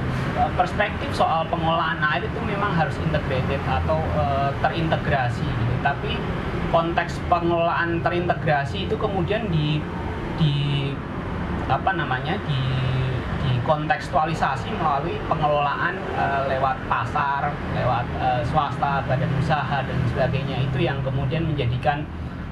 perspektif 0.52 1.08
soal 1.16 1.48
pengolahan 1.48 1.96
air 2.12 2.28
itu 2.28 2.40
memang 2.44 2.76
harus 2.76 2.92
integrated 3.00 3.60
atau 3.64 4.00
uh, 4.20 4.52
terintegrasi. 4.60 5.44
Gitu. 5.44 5.74
Tapi 5.80 6.20
konteks 6.68 7.20
pengelolaan 7.32 8.04
terintegrasi 8.04 8.84
itu 8.84 8.96
kemudian 9.00 9.48
di 9.48 9.80
di 10.36 10.54
apa 11.64 11.96
namanya 11.96 12.36
di 12.44 12.60
dikontekstualisasi 13.64 14.76
melalui 14.76 15.16
pengelolaan 15.24 15.96
uh, 16.20 16.44
lewat 16.52 16.76
pasar, 16.84 17.48
lewat 17.72 18.04
uh, 18.20 18.44
swasta, 18.44 19.00
badan 19.08 19.32
usaha 19.40 19.80
dan 19.80 19.98
sebagainya. 20.12 20.68
Itu 20.68 20.84
yang 20.84 21.00
kemudian 21.00 21.48
menjadikan 21.48 22.04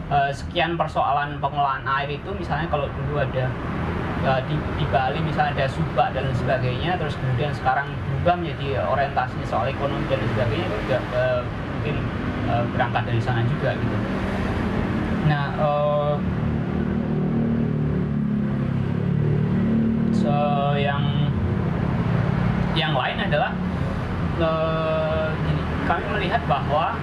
uh, 0.09 0.33
sekian 0.33 0.81
persoalan 0.81 1.37
pengelolaan 1.37 1.85
air 2.01 2.16
itu. 2.16 2.33
Misalnya 2.33 2.64
kalau 2.72 2.88
dulu 2.88 3.20
ada 3.20 3.44
uh, 4.25 4.40
di, 4.48 4.57
di 4.81 4.88
Bali 4.88 5.20
misalnya 5.20 5.53
ada 5.53 5.66
subak 5.68 6.16
dan 6.16 6.33
sebagainya 6.33 6.96
terus 6.96 7.12
kemudian 7.20 7.53
sekarang 7.53 7.92
berubah 8.09 8.40
menjadi 8.40 8.81
orientasinya 8.88 9.46
soal 9.53 9.68
ekonomi 9.68 10.09
dan 10.09 10.25
sebagainya 10.33 10.64
itu 10.64 10.77
juga 10.88 10.98
uh, 11.12 11.40
mungkin 11.44 11.96
uh, 12.48 12.64
berangkat 12.72 13.03
dari 13.05 13.20
sana 13.20 13.44
juga 13.44 13.77
gitu. 13.77 13.96
Nah 15.29 15.44
uh, 15.61 16.16
so, 20.23 20.35
yang 20.79 21.03
yang 22.73 22.95
lain 22.95 23.19
adalah 23.19 23.53
uh, 24.41 25.29
gini, 25.35 25.63
kami 25.85 26.05
melihat 26.17 26.43
bahwa 26.49 26.97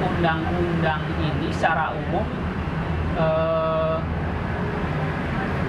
undang-undang 0.00 1.02
ini 1.22 1.48
secara 1.54 1.94
umum 1.94 2.26
uh, 3.16 3.96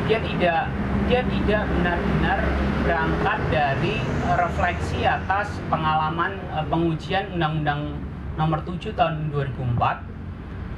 dia 0.10 0.20
tidak 0.20 0.62
dia 1.08 1.22
tidak 1.24 1.64
benar-benar 1.68 2.40
berangkat 2.84 3.40
dari 3.52 3.96
refleksi 4.36 5.08
atas 5.08 5.60
pengalaman 5.72 6.36
uh, 6.52 6.66
pengujian 6.68 7.32
undang-undang 7.36 7.96
nomor 8.36 8.60
7 8.64 8.96
tahun 8.96 9.32
2004 9.32 9.80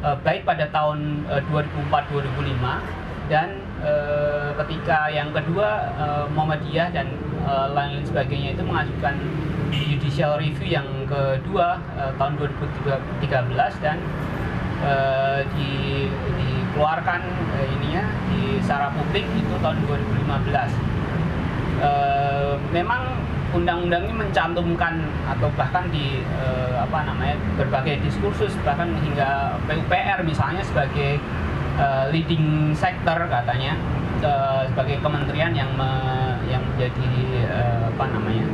uh, 0.04 0.18
baik 0.22 0.44
pada 0.44 0.70
tahun 0.70 1.26
uh, 1.30 1.42
2004 1.50 1.89
2005 2.12 3.32
dan 3.32 3.62
uh, 3.84 4.50
ketika 4.63 5.12
yang 5.12 5.30
kedua 5.36 5.93
uh, 6.00 6.26
Muhammadiyah 6.32 6.89
dan 6.96 7.08
uh, 7.43 7.67
lain-lain 7.76 8.08
sebagainya 8.08 8.50
itu 8.56 8.63
mengajukan 8.63 9.15
judicial 9.74 10.39
review 10.39 10.67
yang 10.80 10.88
kedua 11.06 11.82
uh, 12.00 12.12
tahun 12.17 12.39
2013 12.39 13.84
dan 13.84 14.00
di, 15.56 15.72
dikeluarkan 16.12 17.22
uh, 17.56 17.65
ininya 17.80 18.04
di 18.28 18.60
secara 18.60 18.91
publik 18.91 19.24
itu 19.36 19.56
tahun 19.63 19.78
2015. 19.88 20.28
Uh, 21.84 22.56
memang 22.76 23.15
undang-undang 23.54 24.10
ini 24.10 24.15
mencantumkan 24.17 25.06
atau 25.30 25.46
bahkan 25.54 25.86
di 25.93 26.26
apa 26.74 27.06
namanya 27.06 27.38
berbagai 27.54 28.02
diskursus 28.02 28.50
bahkan 28.65 28.89
hingga 28.98 29.62
PUPR 29.69 30.26
misalnya 30.26 30.65
sebagai 30.65 31.22
uh, 31.77 32.05
leading 32.13 32.73
sector 32.75 33.17
katanya 33.29 33.77
uh, 34.21 34.65
sebagai 34.69 35.01
kementerian 35.01 35.53
yang 35.53 35.71
me, 35.73 35.89
yang 36.49 36.62
menjadi 36.73 37.12
uh, 37.49 37.83
apa 37.93 38.05
namanya 38.13 38.45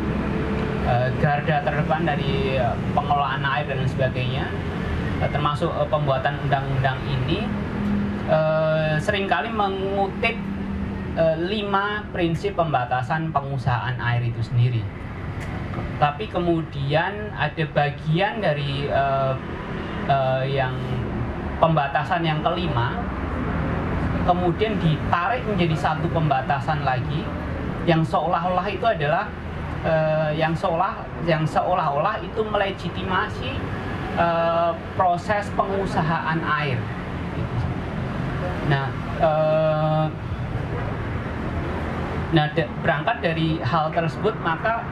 uh, 0.88 1.08
garda 1.20 1.64
terdepan 1.64 2.02
dari 2.08 2.60
pengelolaan 2.96 3.44
air 3.44 3.66
dan 3.68 3.88
sebagainya 3.88 4.46
uh, 5.20 5.30
termasuk 5.32 5.72
uh, 5.72 5.88
pembuatan 5.88 6.40
undang-undang 6.48 7.00
ini 7.08 7.44
uh, 8.30 8.96
sering 9.02 9.28
kali 9.28 9.50
mengutip 9.52 10.38
uh, 11.18 11.36
lima 11.40 12.08
prinsip 12.14 12.56
pembatasan 12.56 13.34
pengusahaan 13.34 13.98
air 14.00 14.30
itu 14.30 14.42
sendiri. 14.44 14.84
Tapi 16.00 16.32
kemudian 16.32 17.36
ada 17.36 17.64
bagian 17.76 18.40
dari 18.40 18.88
uh, 18.88 19.36
uh, 20.08 20.44
yang 20.48 20.72
pembatasan 21.60 22.24
yang 22.24 22.40
kelima 22.40 22.96
kemudian 24.24 24.78
ditarik 24.78 25.42
menjadi 25.46 25.76
satu 25.76 26.08
pembatasan 26.14 26.86
lagi 26.86 27.26
yang 27.90 28.06
seolah-olah 28.06 28.68
itu 28.70 28.86
adalah 28.86 29.26
uh, 29.82 30.30
yang 30.36 30.54
seolah 30.54 31.02
yang 31.26 31.42
seolah-olah 31.48 32.22
itu 32.22 32.42
melegitimasi 32.46 33.58
uh, 34.20 34.78
proses 34.94 35.50
pengusahaan 35.58 36.40
air. 36.62 36.78
Nah, 38.70 38.86
uh, 39.18 40.06
nah 42.30 42.46
berangkat 42.86 43.18
dari 43.26 43.58
hal 43.66 43.90
tersebut 43.90 44.38
maka 44.46 44.86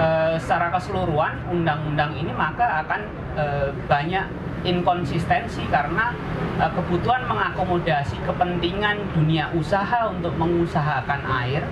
uh, 0.00 0.40
secara 0.40 0.72
keseluruhan 0.72 1.36
undang-undang 1.52 2.16
ini 2.16 2.32
maka 2.32 2.80
akan 2.80 3.00
uh, 3.36 3.68
banyak 3.84 4.24
inkonsistensi 4.68 5.64
karena 5.72 6.12
uh, 6.60 6.70
kebutuhan 6.76 7.24
mengakomodasi 7.24 8.20
kepentingan 8.28 9.00
dunia 9.16 9.48
usaha 9.56 10.12
untuk 10.12 10.36
mengusahakan 10.36 11.24
air 11.44 11.64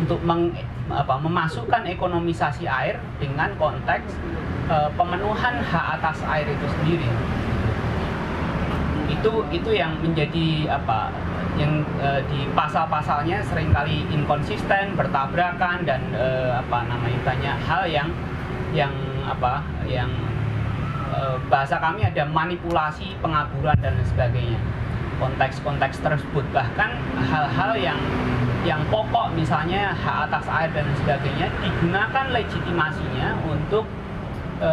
untuk 0.00 0.24
meng, 0.24 0.48
apa, 0.88 1.20
memasukkan 1.20 1.84
ekonomisasi 1.84 2.64
air 2.64 2.96
dengan 3.20 3.52
konteks 3.60 4.16
uh, 4.72 4.88
pemenuhan 4.96 5.60
hak 5.60 6.00
atas 6.00 6.24
air 6.32 6.48
itu 6.48 6.66
sendiri. 6.80 7.08
Itu 9.12 9.44
itu 9.52 9.70
yang 9.76 10.00
menjadi 10.00 10.72
apa 10.72 11.12
yang 11.60 11.84
uh, 12.00 12.24
di 12.32 12.48
pasal-pasalnya 12.56 13.44
sering 13.44 13.68
kali 13.76 14.08
inkonsisten 14.08 14.96
bertabrakan 14.96 15.84
dan 15.84 16.00
uh, 16.16 16.56
apa 16.64 16.88
namanya 16.88 17.20
banyak 17.20 17.56
hal 17.68 17.84
yang 17.84 18.08
yang 18.72 18.94
apa 19.28 19.60
yang 19.84 20.08
Eh, 20.08 20.31
bahasa 21.50 21.76
kami 21.78 22.06
ada 22.06 22.24
manipulasi, 22.28 23.16
pengaburan 23.20 23.76
dan 23.80 23.94
sebagainya. 24.08 24.60
Konteks-konteks 25.20 26.02
tersebut 26.02 26.42
bahkan 26.50 26.98
hal-hal 27.14 27.78
yang 27.78 28.00
yang 28.62 28.82
pokok 28.90 29.34
misalnya 29.34 29.90
hak 29.90 30.30
atas 30.30 30.46
air 30.46 30.70
dan 30.70 30.86
sebagainya 31.02 31.50
digunakan 31.58 32.26
legitimasinya 32.30 33.34
untuk 33.42 33.86
e, 34.62 34.70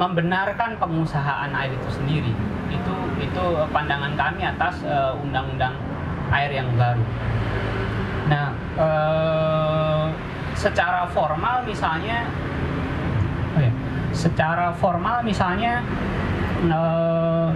membenarkan 0.00 0.80
pengusahaan 0.80 1.52
air 1.52 1.72
itu 1.76 1.88
sendiri. 1.92 2.32
Itu 2.72 2.94
itu 3.20 3.44
pandangan 3.68 4.16
kami 4.16 4.48
atas 4.48 4.80
eh, 4.80 5.12
undang-undang 5.20 5.76
air 6.32 6.50
yang 6.56 6.68
baru. 6.80 7.04
Nah, 8.32 8.48
e, 8.80 8.88
secara 10.56 11.04
formal 11.12 11.68
misalnya 11.68 12.24
secara 14.12 14.74
formal 14.74 15.22
misalnya 15.22 15.82
uh, 16.68 17.50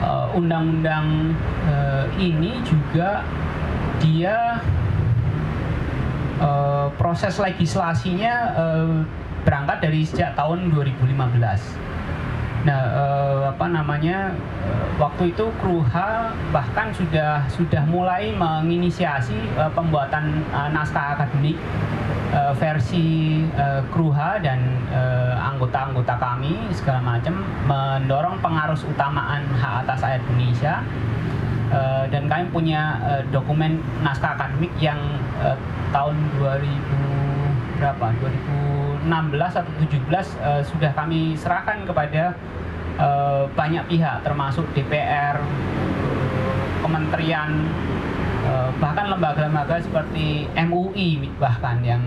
uh, 0.00 0.26
undang-undang 0.36 1.36
uh, 1.68 2.06
ini 2.16 2.60
juga 2.64 3.24
dia 4.00 4.60
uh, 6.40 6.88
proses 6.96 7.36
legislasinya 7.36 8.34
uh, 8.56 9.04
berangkat 9.44 9.78
dari 9.84 10.00
sejak 10.04 10.36
tahun 10.36 10.72
2015. 10.72 11.16
Nah, 12.60 12.76
uh, 12.92 13.40
apa 13.56 13.66
namanya? 13.72 14.36
Uh, 14.64 14.88
waktu 15.00 15.32
itu 15.32 15.48
Kruha 15.64 16.36
bahkan 16.52 16.92
sudah 16.92 17.48
sudah 17.48 17.80
mulai 17.88 18.36
menginisiasi 18.36 19.56
uh, 19.56 19.72
pembuatan 19.72 20.44
uh, 20.52 20.68
naskah 20.68 21.16
akademik 21.16 21.56
uh, 22.34 22.52
versi 22.56 23.40
uh, 23.54 23.82
Kruha 23.90 24.38
dan 24.42 24.60
anggota-anggota 25.40 26.14
uh, 26.16 26.20
kami 26.20 26.54
segala 26.74 27.00
macam 27.02 27.42
mendorong 27.66 28.36
pengarus 28.42 28.82
utamaan 28.86 29.46
hak 29.54 29.86
atas 29.86 30.00
air 30.06 30.20
Indonesia. 30.30 30.82
Uh, 31.70 32.02
dan 32.10 32.26
kami 32.26 32.50
punya 32.50 32.98
uh, 33.06 33.22
dokumen 33.30 33.78
naskah 34.02 34.34
akademik 34.34 34.74
yang 34.82 34.98
uh, 35.38 35.54
tahun 35.94 36.18
2000 36.42 36.66
berapa? 37.78 38.06
2016 39.06 39.06
atau 39.38 39.72
17 39.78 40.10
uh, 40.42 40.62
sudah 40.66 40.90
kami 40.98 41.38
serahkan 41.38 41.86
kepada 41.86 42.34
uh, 42.98 43.46
banyak 43.54 43.86
pihak 43.86 44.26
termasuk 44.26 44.66
DPR 44.74 45.38
kementerian 46.82 47.70
Eh, 47.99 47.99
bahkan 48.78 49.10
lembaga-lembaga 49.10 49.82
seperti 49.82 50.48
MUI 50.56 51.28
bahkan 51.38 51.82
yang 51.84 52.02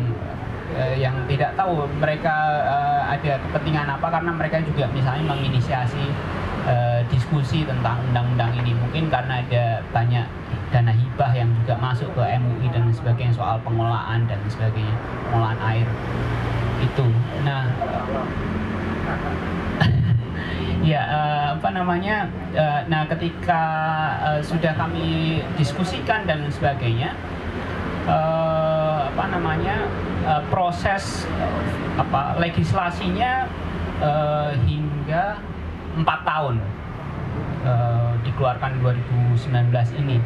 uh, 0.76 0.96
yang 0.96 1.16
tidak 1.28 1.54
tahu 1.56 1.88
mereka 2.00 2.34
uh, 2.64 3.02
ada 3.12 3.40
kepentingan 3.48 3.88
apa 4.00 4.08
karena 4.10 4.32
mereka 4.34 4.58
juga 4.64 4.90
misalnya 4.92 5.26
menginisiasi 5.36 6.06
diskusi 7.12 7.68
tentang 7.68 8.00
undang-undang 8.08 8.56
ini. 8.56 8.72
Mungkin 8.72 9.12
karena 9.12 9.44
ada 9.44 9.84
banyak 9.92 10.24
dana 10.72 10.96
hibah 10.96 11.36
yang 11.36 11.52
juga 11.60 11.76
masuk 11.76 12.08
ke 12.16 12.24
MUI 12.40 12.72
dan 12.72 12.88
sebagainya 12.88 13.36
soal 13.36 13.60
pengelolaan 13.68 14.24
dan 14.32 14.40
sebagainya 14.48 14.96
pengelolaan 15.28 15.60
air 15.60 15.88
itu. 16.80 17.08
Nah 17.44 17.68
Ya, 20.84 21.00
uh, 21.08 21.46
apa 21.56 21.72
namanya? 21.72 22.28
Uh, 22.52 22.84
nah, 22.92 23.08
ketika 23.08 23.62
uh, 24.20 24.42
sudah 24.44 24.76
kami 24.76 25.40
diskusikan 25.56 26.28
dan 26.28 26.44
sebagainya, 26.52 27.16
uh, 28.04 29.08
apa 29.08 29.32
namanya? 29.32 29.88
Uh, 30.28 30.44
proses 30.52 31.24
uh, 31.40 31.64
apa 32.04 32.36
legislasinya 32.36 33.48
uh, 34.04 34.52
hingga 34.68 35.40
empat 35.96 36.20
tahun 36.28 36.60
uh, 37.64 38.12
dikeluarkan 38.28 38.84
2019 38.84 40.04
ini. 40.04 40.20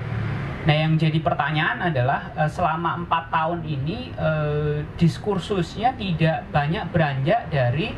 Nah, 0.66 0.74
yang 0.74 0.98
jadi 0.98 1.22
pertanyaan 1.22 1.94
adalah 1.94 2.34
uh, 2.34 2.50
selama 2.50 3.06
empat 3.06 3.30
tahun 3.30 3.62
ini 3.62 4.10
uh, 4.18 4.82
diskursusnya 4.98 5.94
tidak 6.02 6.50
banyak 6.50 6.82
beranjak 6.90 7.46
dari 7.54 7.94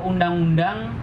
undang-undang 0.00 0.96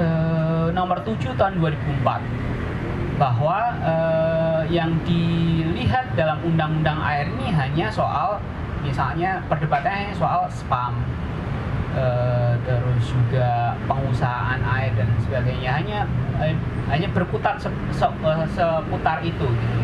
eh, 0.00 0.66
nomor 0.72 0.98
7 1.02 1.34
tahun 1.34 1.54
2004 1.60 3.18
bahwa 3.18 3.58
eh, 3.78 4.62
yang 4.74 4.90
dilihat 5.06 6.18
dalam 6.18 6.42
undang-undang 6.42 6.98
air 7.04 7.30
ini 7.38 7.54
hanya 7.54 7.86
soal 7.86 8.42
misalnya 8.82 9.38
perdebatannya 9.46 10.10
soal 10.18 10.50
spam 10.50 10.98
eh, 11.94 12.58
terus 12.66 13.04
juga 13.06 13.78
pengusahaan 13.86 14.58
air 14.66 14.90
dan 14.98 15.08
sebagainya 15.22 15.70
hanya 15.78 16.00
eh, 16.42 16.58
hanya 16.90 17.08
berputar 17.14 17.54
se- 17.62 17.70
se- 17.94 18.18
seputar 18.50 19.22
itu 19.22 19.46
gitu. 19.46 19.78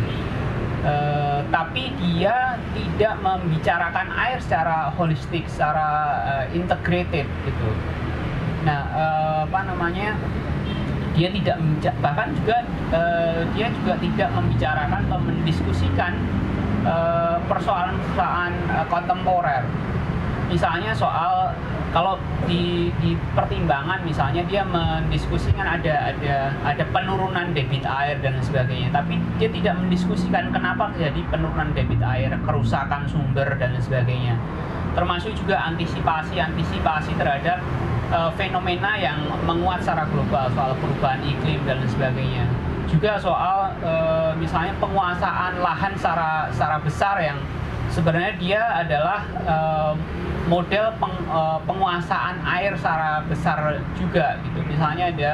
Eh, 0.81 1.39
tapi 1.53 1.93
dia 2.01 2.57
tidak 2.73 3.13
membicarakan 3.21 4.09
air 4.17 4.41
secara 4.41 4.89
holistik, 4.97 5.45
secara 5.45 5.87
eh, 6.25 6.57
integrated 6.57 7.29
gitu. 7.45 7.69
Nah, 8.61 8.79
eh, 8.93 9.39
apa 9.49 9.59
namanya? 9.65 10.13
Dia 11.11 11.27
tidak 11.33 11.59
bahkan 11.99 12.31
juga 12.37 12.63
eh, 12.93 13.41
dia 13.53 13.67
juga 13.81 13.93
tidak 13.99 14.29
membicarakan 14.37 15.01
atau 15.09 15.19
mendiskusikan 15.19 16.13
eh, 16.87 17.37
persoalan-persoalan 17.49 18.53
eh, 18.71 18.85
kontemporer. 18.87 19.63
Misalnya 20.51 20.91
soal 20.91 21.55
kalau 21.91 22.15
di, 22.47 22.87
di 23.03 23.19
pertimbangan 23.35 23.99
misalnya 24.07 24.47
dia 24.47 24.63
mendiskusikan 24.63 25.67
ada 25.67 26.15
ada 26.15 26.55
ada 26.63 26.83
penurunan 26.87 27.51
debit 27.51 27.83
air 27.83 28.15
dan 28.23 28.39
sebagainya 28.39 28.95
tapi 28.95 29.19
dia 29.35 29.51
tidak 29.51 29.75
mendiskusikan 29.75 30.55
kenapa 30.55 30.87
terjadi 30.95 31.19
penurunan 31.27 31.75
debit 31.75 31.99
air 31.99 32.31
kerusakan 32.47 33.03
sumber 33.11 33.59
dan 33.59 33.75
sebagainya 33.83 34.39
termasuk 34.91 35.31
juga 35.37 35.55
antisipasi 35.71 36.35
antisipasi 36.39 37.11
terhadap 37.15 37.59
eh, 38.11 38.31
fenomena 38.35 38.97
yang 38.99 39.17
menguat 39.47 39.79
secara 39.83 40.03
global 40.11 40.51
soal 40.51 40.75
perubahan 40.79 41.23
iklim 41.23 41.63
dan 41.63 41.79
sebagainya. 41.87 42.45
Juga 42.91 43.15
soal 43.15 43.71
eh, 43.79 44.31
misalnya 44.35 44.75
penguasaan 44.83 45.63
lahan 45.63 45.95
secara 45.95 46.51
secara 46.51 46.77
besar 46.83 47.15
yang 47.23 47.39
sebenarnya 47.91 48.33
dia 48.35 48.61
adalah 48.83 49.19
eh, 49.47 49.93
model 50.51 50.91
peng- 50.99 51.27
eh, 51.31 51.59
penguasaan 51.63 52.43
air 52.43 52.75
secara 52.75 53.23
besar 53.31 53.79
juga 53.95 54.35
gitu. 54.43 54.59
Misalnya 54.67 55.07
ada 55.11 55.31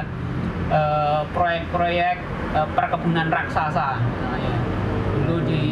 proyek-proyek 1.31 2.15
eh, 2.53 2.67
perkebunan 2.75 3.31
raksasa 3.31 3.97
misalnya. 4.03 4.55
Dulu 5.17 5.35
di 5.47 5.63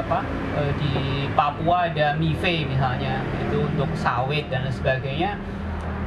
apa 0.00 0.24
eh, 0.56 0.72
di 0.80 0.92
Papua 1.36 1.92
ada 1.92 2.16
Mive 2.16 2.66
misalnya 2.66 3.20
itu 3.48 3.60
untuk 3.62 3.90
sawit 3.94 4.48
dan 4.48 4.66
sebagainya 4.72 5.36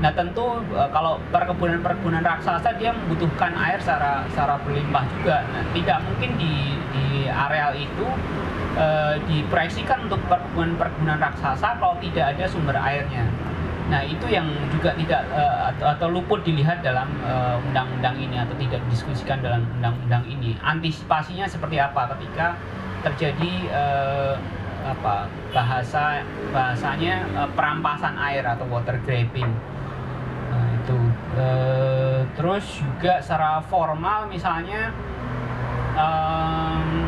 Nah 0.04 0.12
tentu 0.12 0.60
eh, 0.76 0.90
kalau 0.92 1.16
perkebunan-perkebunan 1.32 2.20
raksasa 2.28 2.76
dia 2.76 2.92
membutuhkan 2.92 3.56
air 3.56 3.80
secara 3.80 4.28
secara 4.28 4.60
berlimpah 4.68 5.08
juga. 5.16 5.48
Nah, 5.48 5.64
tidak 5.72 6.04
mungkin 6.04 6.36
di 6.36 6.76
di 6.92 7.32
areal 7.32 7.72
itu 7.80 8.08
eh, 8.76 9.16
diproyeksikan 9.32 10.12
untuk 10.12 10.20
perkebunan-perkebunan 10.28 11.24
raksasa 11.24 11.80
kalau 11.80 11.96
tidak 12.04 12.36
ada 12.36 12.44
sumber 12.52 12.76
airnya. 12.76 13.24
Nah 13.88 14.04
itu 14.04 14.28
yang 14.28 14.48
juga 14.72 14.96
tidak 14.96 15.28
atau, 15.76 15.86
atau 15.92 16.08
luput 16.08 16.40
dilihat 16.42 16.82
dalam 16.82 17.06
undang-undang 17.68 18.16
ini 18.16 18.40
atau 18.40 18.56
tidak 18.56 18.80
didiskusikan 18.88 19.44
dalam 19.44 19.68
undang-undang 19.76 20.24
ini. 20.24 20.56
Antisipasinya 20.64 21.46
seperti 21.46 21.84
apa 21.84 22.16
ketika 22.16 22.56
terjadi 23.04 23.54
eh, 23.70 24.34
apa 24.84 25.28
bahasa 25.52 26.24
bahasanya 26.52 27.24
eh, 27.28 27.50
perampasan 27.56 28.16
air 28.20 28.44
atau 28.48 28.66
water 28.72 28.96
grabbing. 29.04 29.52
Nah, 30.50 30.68
itu. 30.80 30.98
Eh, 31.38 32.20
terus 32.34 32.66
juga 32.80 33.20
secara 33.22 33.62
formal 33.68 34.26
misalnya 34.32 34.90
em, 35.94 37.06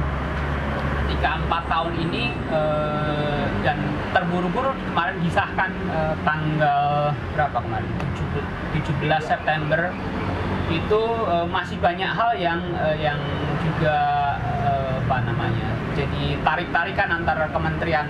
ketika 1.06 1.39
empat 1.41 1.64
tahun 1.72 1.93
ini 2.10 2.24
eh, 2.52 3.46
dan 3.66 3.80
terburu-buru 4.14 4.76
kemarin 4.91 5.18
disahkan 5.24 5.72
eh, 5.89 6.16
tanggal 6.28 7.12
berapa 7.34 7.58
kemarin? 7.64 7.89
17 8.76 9.08
September 9.24 9.88
itu 10.70 11.01
eh, 11.30 11.45
masih 11.49 11.78
banyak 11.78 12.09
hal 12.09 12.32
yang 12.38 12.61
eh, 12.74 12.97
yang 12.97 13.20
juga 13.61 13.97
eh, 14.66 14.91
apa 15.05 15.18
namanya 15.26 15.70
jadi 15.95 16.36
tarik-tarikan 16.43 17.09
antara 17.24 17.47
kementerian 17.49 18.07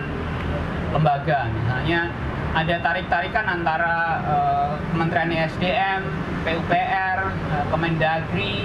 lembaga. 0.95 1.51
Misalnya 1.51 2.10
ada 2.56 2.76
tarik-tarikan 2.80 3.45
antara 3.45 3.95
eh, 4.24 4.72
Kementerian 4.95 5.30
ESDM, 5.32 6.01
PUPR, 6.47 7.20
eh, 7.30 7.66
Kemendagri, 7.68 8.56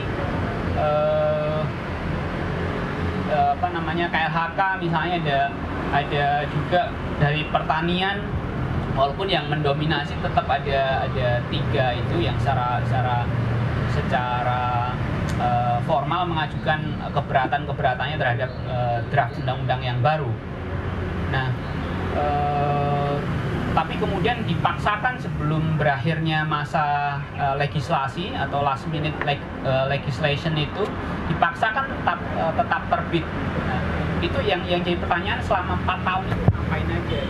eh, 0.78 1.60
eh, 3.34 3.50
apa 3.58 3.68
namanya 3.74 4.06
KLHK 4.14 4.60
misalnya 4.78 5.14
ada 5.20 5.40
ada 5.90 6.26
juga 6.48 6.82
dari 7.18 7.42
pertanian. 7.50 8.22
Walaupun 8.90 9.30
yang 9.30 9.46
mendominasi 9.46 10.18
tetap 10.18 10.44
ada 10.50 11.06
ada 11.06 11.28
tiga 11.46 11.94
itu 11.94 12.26
yang 12.26 12.34
secara 12.42 12.82
secara 12.84 13.22
secara 13.90 14.94
eh, 15.38 15.78
formal 15.84 16.26
mengajukan 16.30 16.80
keberatan 17.10 17.66
keberatannya 17.66 18.16
terhadap 18.16 18.50
eh, 18.70 18.98
draft 19.10 19.34
undang-undang 19.42 19.82
yang 19.82 19.98
baru. 20.02 20.30
Nah, 21.30 21.48
eh, 22.16 23.16
tapi 23.70 23.94
kemudian 24.02 24.42
dipaksakan 24.50 25.14
sebelum 25.22 25.78
berakhirnya 25.78 26.42
masa 26.42 27.18
eh, 27.38 27.54
legislasi 27.58 28.34
atau 28.34 28.62
last 28.66 28.86
minute 28.90 29.14
leg- 29.26 29.50
eh, 29.62 29.86
legislation 29.90 30.54
itu 30.58 30.82
dipaksakan 31.30 31.86
tetap 31.86 32.18
eh, 32.34 32.52
tetap 32.58 32.82
terbit. 32.90 33.26
Nah, 33.66 33.80
itu 34.20 34.38
yang 34.44 34.60
yang 34.68 34.84
jadi 34.84 34.98
pertanyaan 35.00 35.40
selama 35.40 35.80
4 35.86 36.06
tahun 36.06 36.24
itu 36.28 36.44
ngapain 36.52 36.88
aja? 36.92 37.20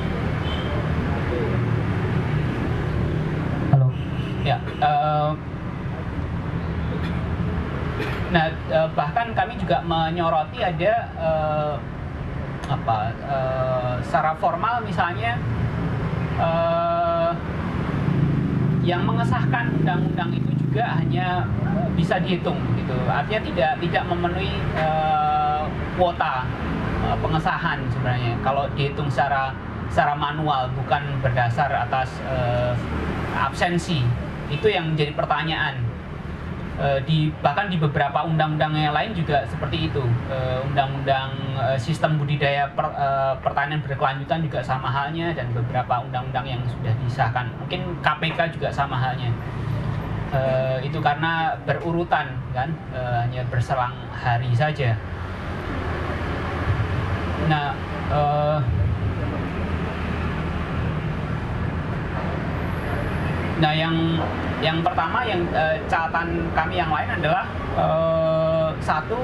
Halo. 3.70 3.88
Ya. 4.42 4.56
eh, 4.80 5.30
nah, 8.30 8.46
eh, 8.48 8.88
bahkan 8.94 9.34
kami 9.34 9.58
juga 9.58 9.82
menyoroti 9.82 10.62
ada 10.62 10.94
eh, 11.18 11.74
apa 12.70 12.96
eh, 13.26 13.94
secara 14.06 14.32
formal 14.38 14.82
misalnya 14.86 15.34
eh, 16.38 17.32
yang 18.86 19.04
mengesahkan 19.04 19.76
undang-undang 19.76 20.32
itu 20.32 20.50
juga 20.56 20.96
hanya 20.96 21.44
bisa 21.98 22.16
dihitung 22.22 22.56
gitu. 22.80 22.96
Artinya 23.04 23.40
tidak 23.44 23.72
tidak 23.82 24.02
memenuhi 24.08 24.54
eh, 24.78 25.62
kuota 25.98 26.46
eh, 27.04 27.16
pengesahan 27.20 27.78
sebenarnya. 27.92 28.32
Kalau 28.40 28.64
dihitung 28.78 29.10
secara 29.12 29.52
secara 29.90 30.14
manual 30.14 30.70
bukan 30.78 31.02
berdasar 31.20 31.68
atas 31.68 32.08
eh, 32.24 32.72
absensi. 33.36 34.00
Itu 34.50 34.66
yang 34.66 34.94
menjadi 34.94 35.14
pertanyaan. 35.14 35.89
Eh, 36.80 37.00
di 37.04 37.28
bahkan 37.44 37.68
di 37.68 37.76
beberapa 37.76 38.24
undang-undang 38.24 38.72
yang 38.72 38.96
lain 38.96 39.12
juga 39.12 39.44
seperti 39.44 39.92
itu. 39.92 40.00
Eh, 40.32 40.64
undang-undang 40.64 41.28
eh, 41.60 41.76
sistem 41.76 42.16
budidaya 42.16 42.72
per- 42.72 42.96
pertanian 43.44 43.84
berkelanjutan 43.84 44.40
juga 44.40 44.64
sama 44.64 44.88
halnya 44.88 45.36
dan 45.36 45.52
beberapa 45.52 46.00
undang-undang 46.00 46.48
yang 46.48 46.62
sudah 46.64 46.96
disahkan. 47.04 47.52
Mungkin 47.60 48.00
KPK 48.00 48.56
juga 48.56 48.72
sama 48.72 48.96
halnya. 48.96 49.28
Itu 50.80 51.02
karena 51.02 51.58
berurutan 51.66 52.38
kan? 52.54 52.70
Hanya 52.94 53.42
berselang 53.50 53.92
hari 54.14 54.54
saja. 54.54 54.94
Nah 57.50 57.74
Nah, 63.60 63.76
yang 63.76 64.16
yang 64.64 64.80
pertama 64.80 65.20
yang 65.28 65.44
eh, 65.52 65.76
catatan 65.84 66.48
kami 66.56 66.80
yang 66.80 66.88
lain 66.88 67.12
adalah 67.20 67.44
eh, 67.76 68.68
satu 68.80 69.20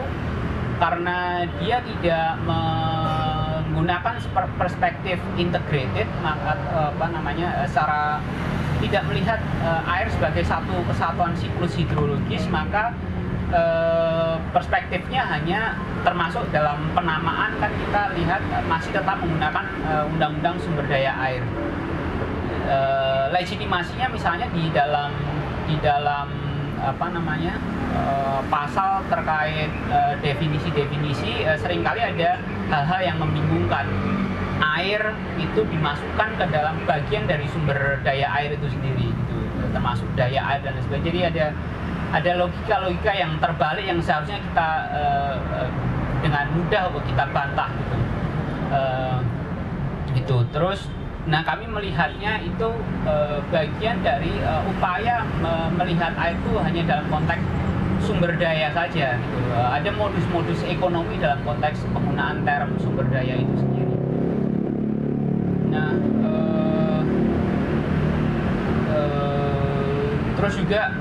karena 0.77 1.49
dia 1.57 1.81
tidak 1.81 2.37
menggunakan 2.45 4.21
perspektif 4.61 5.17
integrated 5.41 6.05
maka 6.21 6.53
eh, 6.53 6.89
apa 6.93 7.07
namanya 7.17 7.65
secara 7.65 8.21
tidak 8.77 9.09
melihat 9.09 9.41
air 9.89 10.05
sebagai 10.13 10.45
satu 10.45 10.85
kesatuan 10.85 11.33
siklus 11.33 11.73
hidrologis 11.81 12.45
maka 12.53 12.93
perspektifnya 14.53 15.25
hanya 15.33 15.81
termasuk 16.05 16.45
dalam 16.53 16.93
penamaan 16.93 17.57
kan 17.57 17.73
kita 17.73 18.13
lihat 18.21 18.43
masih 18.69 18.93
tetap 18.93 19.17
menggunakan 19.17 19.65
undang-undang 20.13 20.61
sumber 20.61 20.85
daya 20.85 21.17
air 21.25 21.41
eh, 22.65 23.25
legitimasinya 23.35 24.07
misalnya 24.09 24.47
di 24.55 24.71
dalam 24.73 25.11
di 25.67 25.77
dalam 25.83 26.27
apa 26.77 27.07
namanya 27.09 27.57
eh, 27.93 28.41
pasal 28.53 29.03
terkait 29.09 29.73
eh, 29.89 30.15
definisi-definisi 30.21 31.45
eh, 31.45 31.57
sering 31.59 31.81
kali 31.81 32.01
ada 32.01 32.41
hal-hal 32.73 33.01
yang 33.03 33.19
membingungkan. 33.21 33.87
Air 34.57 35.13
itu 35.37 35.69
dimasukkan 35.69 36.41
ke 36.41 36.45
dalam 36.49 36.81
bagian 36.89 37.29
dari 37.29 37.45
sumber 37.53 38.01
daya 38.01 38.25
air 38.41 38.57
itu 38.57 38.73
sendiri 38.73 39.13
gitu. 39.13 39.37
termasuk 39.69 40.09
daya 40.17 40.41
air 40.41 40.65
dan 40.65 40.73
sebagainya. 40.81 41.13
Jadi 41.13 41.21
ada 41.29 41.47
ada 42.17 42.31
logika-logika 42.41 43.13
yang 43.13 43.37
terbalik 43.37 43.85
yang 43.85 44.01
seharusnya 44.01 44.41
kita 44.41 44.69
uh, 44.97 45.37
uh, 45.61 45.69
dengan 46.25 46.49
mudah 46.57 46.89
kita 47.05 47.25
bantah 47.37 47.69
gitu. 47.69 47.97
Uh, 48.73 49.21
itu 50.17 50.37
terus 50.57 50.89
nah 51.27 51.43
kami 51.43 51.67
melihatnya 51.67 52.39
itu 52.39 52.71
uh, 53.03 53.43
bagian 53.51 53.99
dari 53.99 54.31
uh, 54.47 54.63
upaya 54.71 55.27
uh, 55.43 55.67
melihat 55.75 56.15
air 56.15 56.39
itu 56.39 56.55
hanya 56.63 56.83
dalam 56.87 57.07
konteks 57.11 57.43
sumber 58.07 58.31
daya 58.39 58.71
saja 58.71 59.19
gitu. 59.19 59.39
Uh, 59.51 59.71
ada 59.75 59.91
modus-modus 59.99 60.63
ekonomi 60.71 61.19
dalam 61.19 61.43
konteks 61.43 61.83
penggunaan 61.91 62.47
term 62.47 62.79
sumber 62.79 63.11
daya 63.11 63.43
itu 63.43 63.55
sendiri 63.59 63.95
nah 65.67 65.91
uh, 66.23 67.03
uh, 68.95 70.09
terus 70.39 70.55
juga 70.63 70.95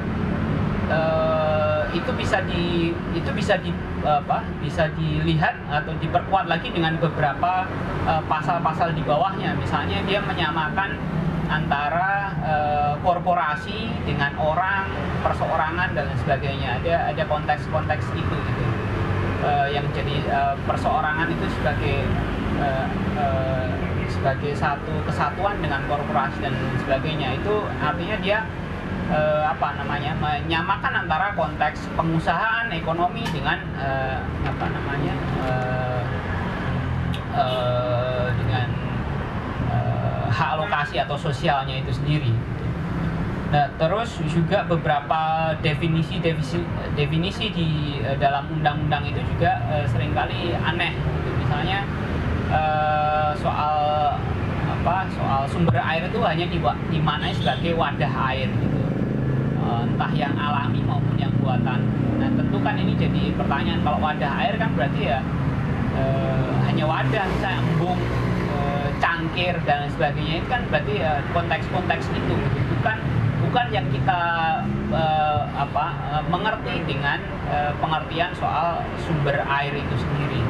itu 1.96 2.12
bisa 2.12 2.44
di 2.44 2.92
itu 3.16 3.30
bisa 3.32 3.56
di 3.64 3.72
apa 4.04 4.44
bisa 4.60 4.92
dilihat 5.00 5.56
atau 5.72 5.96
diperkuat 5.98 6.52
lagi 6.52 6.70
dengan 6.70 7.00
beberapa 7.00 7.66
eh, 8.06 8.22
pasal-pasal 8.28 8.92
uh, 8.92 8.96
di 8.96 9.02
bawahnya. 9.08 9.56
Misalnya 9.56 10.04
dia 10.04 10.20
menyamakan 10.20 11.00
antara 11.46 12.34
uh, 12.42 12.94
korporasi 13.06 13.86
dengan 14.02 14.34
orang 14.42 14.90
perseorangan 15.22 15.94
dan 15.94 16.10
sebagainya. 16.18 16.82
Ada 16.82 17.14
ada 17.14 17.24
konteks-konteks 17.30 18.06
itu 18.18 18.36
gitu. 18.36 18.66
Uh, 19.46 19.70
yang 19.70 19.86
jadi 19.94 20.26
uh, 20.34 20.58
perseorangan 20.66 21.30
itu 21.30 21.46
sebagai 21.62 22.02
uh, 22.58 22.90
uh, 23.14 23.70
sebagai 24.10 24.58
satu 24.58 25.06
kesatuan 25.06 25.62
dengan 25.62 25.86
korporasi 25.86 26.42
dan 26.42 26.58
sebagainya. 26.82 27.38
Itu 27.38 27.62
artinya 27.78 28.18
dia 28.26 28.42
uh, 29.10 29.44
apa 29.50 29.78
namanya 29.82 30.18
menyamakan 30.18 31.06
antara 31.06 31.34
konteks 31.38 31.86
pengusahaan 31.94 32.70
ekonomi 32.74 33.22
dengan 33.30 33.62
uh, 33.78 34.18
apa 34.46 34.66
namanya 34.72 35.14
uh, 35.46 36.04
uh, 37.36 38.28
dengan 38.34 38.68
uh, 39.70 40.26
hak 40.30 40.50
alokasi 40.58 40.96
atau 41.02 41.18
sosialnya 41.18 41.82
itu 41.82 41.92
sendiri. 41.94 42.34
Nah, 43.46 43.70
terus 43.78 44.20
juga 44.26 44.66
beberapa 44.66 45.54
definisi 45.62 46.18
definisi, 46.18 46.60
definisi 46.98 47.46
di 47.54 47.70
uh, 48.02 48.18
dalam 48.18 48.50
undang-undang 48.50 49.06
itu 49.06 49.22
juga 49.36 49.62
uh, 49.70 49.86
sering 49.86 50.12
kali 50.18 50.58
aneh. 50.58 50.98
Misalnya 51.46 51.86
uh, 52.50 53.32
soal 53.38 53.78
apa 54.66 55.10
soal 55.18 55.42
sumber 55.50 55.82
air 55.82 56.06
itu 56.06 56.22
hanya 56.22 56.46
dimaknai 56.94 57.34
sebagai 57.34 57.74
wadah 57.74 58.12
air 58.30 58.50
gitu 58.54 58.85
Eh, 58.85 58.85
entah 59.66 60.12
yang 60.14 60.34
alami 60.38 60.82
maupun 60.86 61.16
yang 61.18 61.34
buatan. 61.42 61.80
Nah 62.22 62.30
tentu 62.38 62.58
kan 62.62 62.76
ini 62.78 62.94
jadi 62.98 63.34
pertanyaan 63.34 63.82
kalau 63.82 64.00
wadah 64.02 64.32
air 64.46 64.56
kan 64.62 64.70
berarti 64.78 65.02
ya 65.10 65.20
e, 65.94 66.04
hanya 66.70 66.86
wadah 66.86 67.24
misalnya 67.30 67.60
embung, 67.66 68.00
e, 68.50 68.58
cangkir 69.02 69.56
dan 69.66 69.90
sebagainya 69.94 70.42
itu 70.42 70.48
kan 70.48 70.62
berarti 70.70 70.94
ya 71.02 71.22
konteks-konteks 71.34 72.06
itu 72.14 72.34
gitu. 72.34 72.60
bukan 72.78 72.98
bukan 73.46 73.66
yang 73.74 73.88
kita 73.90 74.22
e, 74.94 75.04
apa 75.56 75.86
mengerti 76.28 76.82
dengan 76.86 77.22
pengertian 77.78 78.34
soal 78.34 78.82
sumber 79.06 79.38
air 79.46 79.74
itu 79.78 79.96
sendiri. 80.02 80.42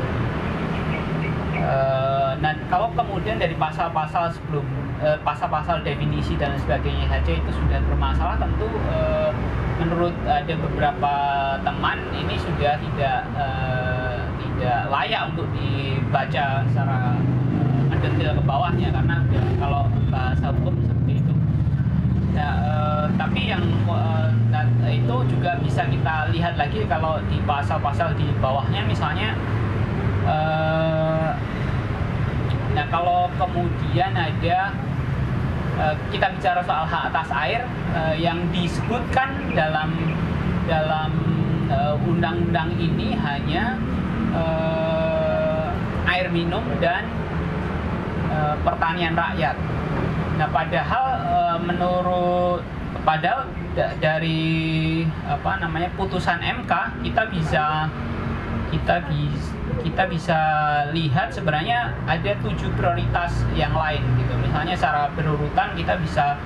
E, 1.66 1.76
nah 2.46 2.54
kalau 2.70 2.94
kemudian 2.94 3.42
dari 3.42 3.58
pasal-pasal 3.58 4.30
sebelum 4.30 4.66
Eh, 4.96 5.20
pasal-pasal 5.28 5.84
definisi 5.84 6.40
dan 6.40 6.56
sebagainya 6.56 7.04
saja 7.12 7.36
itu 7.36 7.52
sudah 7.52 7.84
bermasalah 7.84 8.40
tentu 8.40 8.64
uh, 8.88 9.28
menurut 9.76 10.16
ada 10.24 10.56
beberapa 10.56 11.14
teman 11.68 12.00
ini 12.16 12.40
sudah 12.40 12.80
tidak 12.80 13.28
uh, 13.36 14.24
tidak 14.40 14.88
layak 14.88 15.28
untuk 15.36 15.52
dibaca 15.52 16.64
secara 16.72 17.20
mendetil 17.92 18.40
ke 18.40 18.44
bawahnya 18.48 18.88
karena 18.88 19.20
ya, 19.36 19.44
kalau 19.60 19.92
bahasa 20.08 20.48
hukum 20.56 20.80
seperti 20.80 21.20
itu. 21.20 21.34
Nah, 22.32 22.54
uh, 22.64 23.06
tapi 23.20 23.52
yang 23.52 23.68
uh, 23.92 24.32
itu 24.88 25.16
juga 25.28 25.60
bisa 25.60 25.84
kita 25.92 26.32
lihat 26.32 26.56
lagi 26.56 26.88
kalau 26.88 27.20
di 27.28 27.44
pasal-pasal 27.44 28.16
di 28.16 28.32
bawahnya 28.40 28.88
misalnya 28.88 29.36
uh, 30.24 31.36
Nah 32.76 32.86
kalau 32.92 33.32
kemudian 33.40 34.12
ada 34.12 34.76
uh, 35.80 35.96
kita 36.12 36.28
bicara 36.36 36.60
soal 36.68 36.84
hak 36.84 37.04
atas 37.16 37.32
air 37.32 37.64
uh, 37.96 38.16
yang 38.20 38.44
disebutkan 38.52 39.56
dalam 39.56 39.96
dalam 40.68 41.12
undang-undang 42.06 42.70
uh, 42.78 42.84
ini 42.84 43.18
hanya 43.18 43.80
air 46.06 46.28
minum 46.30 46.62
dan 46.78 47.08
pertanian 48.62 49.16
rakyat. 49.18 49.56
Nah 50.38 50.48
padahal 50.52 51.08
menurut 51.64 52.62
padahal 53.02 53.50
dari 53.98 55.06
apa 55.26 55.62
namanya 55.62 55.90
putusan 55.98 56.38
MK 56.42 57.02
kita 57.02 57.24
bisa 57.34 57.66
kita 58.70 58.96
bisa 59.10 59.54
kita 59.84 60.08
bisa 60.08 60.40
lihat 60.96 61.34
sebenarnya 61.34 61.92
ada 62.08 62.32
tujuh 62.40 62.72
prioritas 62.80 63.44
yang 63.58 63.76
lain 63.76 64.04
gitu. 64.22 64.34
Misalnya 64.40 64.76
secara 64.78 65.12
berurutan 65.12 65.76
kita 65.76 66.00
bisa 66.00 66.40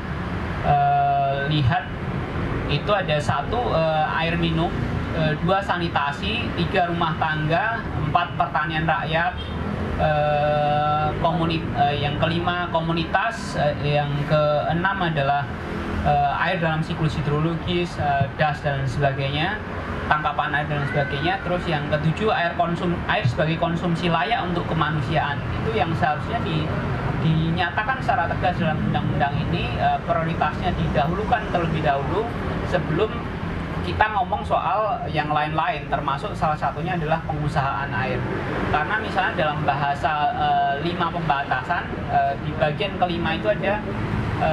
uh, 0.66 1.46
lihat 1.50 1.86
itu 2.70 2.92
ada 2.94 3.18
satu 3.18 3.74
uh, 3.74 4.06
air 4.22 4.38
minum 4.38 4.70
uh, 5.18 5.34
dua 5.42 5.62
sanitasi 5.66 6.46
tiga 6.54 6.90
rumah 6.90 7.18
tangga 7.18 7.82
empat 8.10 8.38
pertanian 8.38 8.86
rakyat 8.86 9.34
uh, 9.98 11.10
komunit 11.18 11.66
uh, 11.74 11.94
yang 11.94 12.16
kelima 12.22 12.70
komunitas 12.70 13.58
uh, 13.58 13.74
yang 13.82 14.10
keenam 14.30 14.98
adalah 15.02 15.44
air 16.40 16.64
dalam 16.64 16.80
siklus 16.80 17.12
hidrologis 17.20 18.00
das 18.40 18.64
dan 18.64 18.88
sebagainya 18.88 19.60
tangkapan 20.10 20.49
air 20.57 20.68
dan 20.68 20.84
sebagainya. 20.89 21.34
Terus 21.45 21.64
yang 21.70 21.86
ketujuh 21.93 22.34
air 22.34 22.51
konsum 22.57 22.97
air 23.05 23.24
sebagai 23.30 23.62
konsumsi 23.62 24.10
layak 24.10 24.41
untuk 24.41 24.66
kemanusiaan. 24.66 25.38
Itu 25.62 25.78
yang 25.78 25.93
seharusnya 25.93 26.41
di, 26.41 26.66
dinyatakan 27.22 28.01
secara 28.01 28.26
tegas 28.26 28.57
dalam 28.57 28.82
undang-undang 28.89 29.38
ini 29.38 29.70
e, 29.78 29.88
prioritasnya 30.10 30.74
didahulukan 30.74 31.41
terlebih 31.53 31.86
dahulu 31.86 32.26
sebelum 32.68 33.14
kita 33.86 34.05
ngomong 34.12 34.45
soal 34.45 35.01
yang 35.10 35.32
lain-lain 35.32 35.82
termasuk 35.89 36.36
salah 36.36 36.57
satunya 36.57 36.97
adalah 36.97 37.22
pengusahaan 37.30 37.89
air. 37.93 38.18
Karena 38.74 38.95
misalnya 38.97 39.34
dalam 39.38 39.62
bahasa 39.62 40.12
e, 40.34 40.47
lima 40.89 41.14
pembatasan 41.14 41.86
e, 42.10 42.20
di 42.43 42.51
bagian 42.57 42.97
kelima 42.97 43.38
itu 43.38 43.47
ada 43.49 43.78
e, 44.41 44.51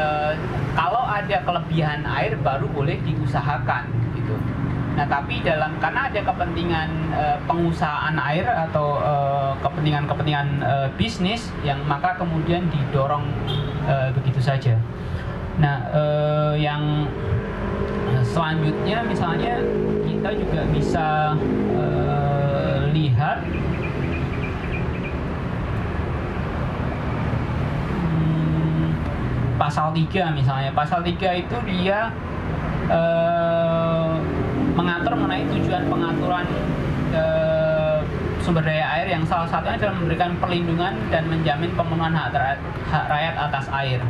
kalau 0.77 1.05
ada 1.09 1.37
kelebihan 1.49 2.05
air 2.05 2.37
baru 2.45 2.69
boleh 2.69 3.01
diusahakan 3.01 3.89
gitu 4.13 4.37
Nah, 4.97 5.05
tapi 5.05 5.45
dalam 5.45 5.77
karena 5.77 6.09
ada 6.09 6.21
kepentingan 6.25 6.89
uh, 7.13 7.37
pengusahaan 7.45 8.17
air 8.17 8.49
atau 8.49 8.97
uh, 8.97 9.53
kepentingan-kepentingan 9.61 10.65
uh, 10.65 10.89
bisnis 10.97 11.53
yang 11.61 11.85
maka 11.85 12.17
kemudian 12.17 12.65
didorong 12.73 13.29
begitu 14.19 14.43
saja. 14.43 14.75
Nah, 15.63 15.79
yang 16.59 17.07
selanjutnya 18.27 18.99
misalnya 19.07 19.63
kita 20.03 20.35
juga 20.35 20.67
bisa 20.75 21.07
lihat 22.91 23.47
hmm, 27.95 28.91
pasal 29.55 29.95
3 29.95 30.35
misalnya. 30.35 30.75
Pasal 30.75 31.07
3 31.07 31.47
itu 31.47 31.57
dia 31.71 32.11
uh, 32.91 33.86
mengatur 34.77 35.13
mengenai 35.17 35.49
tujuan 35.49 35.89
pengaturan 35.89 36.47
e, 37.11 37.23
sumber 38.45 38.63
daya 38.63 38.87
air 39.01 39.07
yang 39.17 39.25
salah 39.25 39.49
satunya 39.49 39.81
adalah 39.81 39.97
memberikan 39.97 40.31
perlindungan 40.37 40.95
dan 41.09 41.25
menjamin 41.27 41.73
pemenuhan 41.73 42.13
hak, 42.13 42.61
hak 42.93 43.05
rakyat 43.09 43.35
atas 43.41 43.67
air 43.73 44.01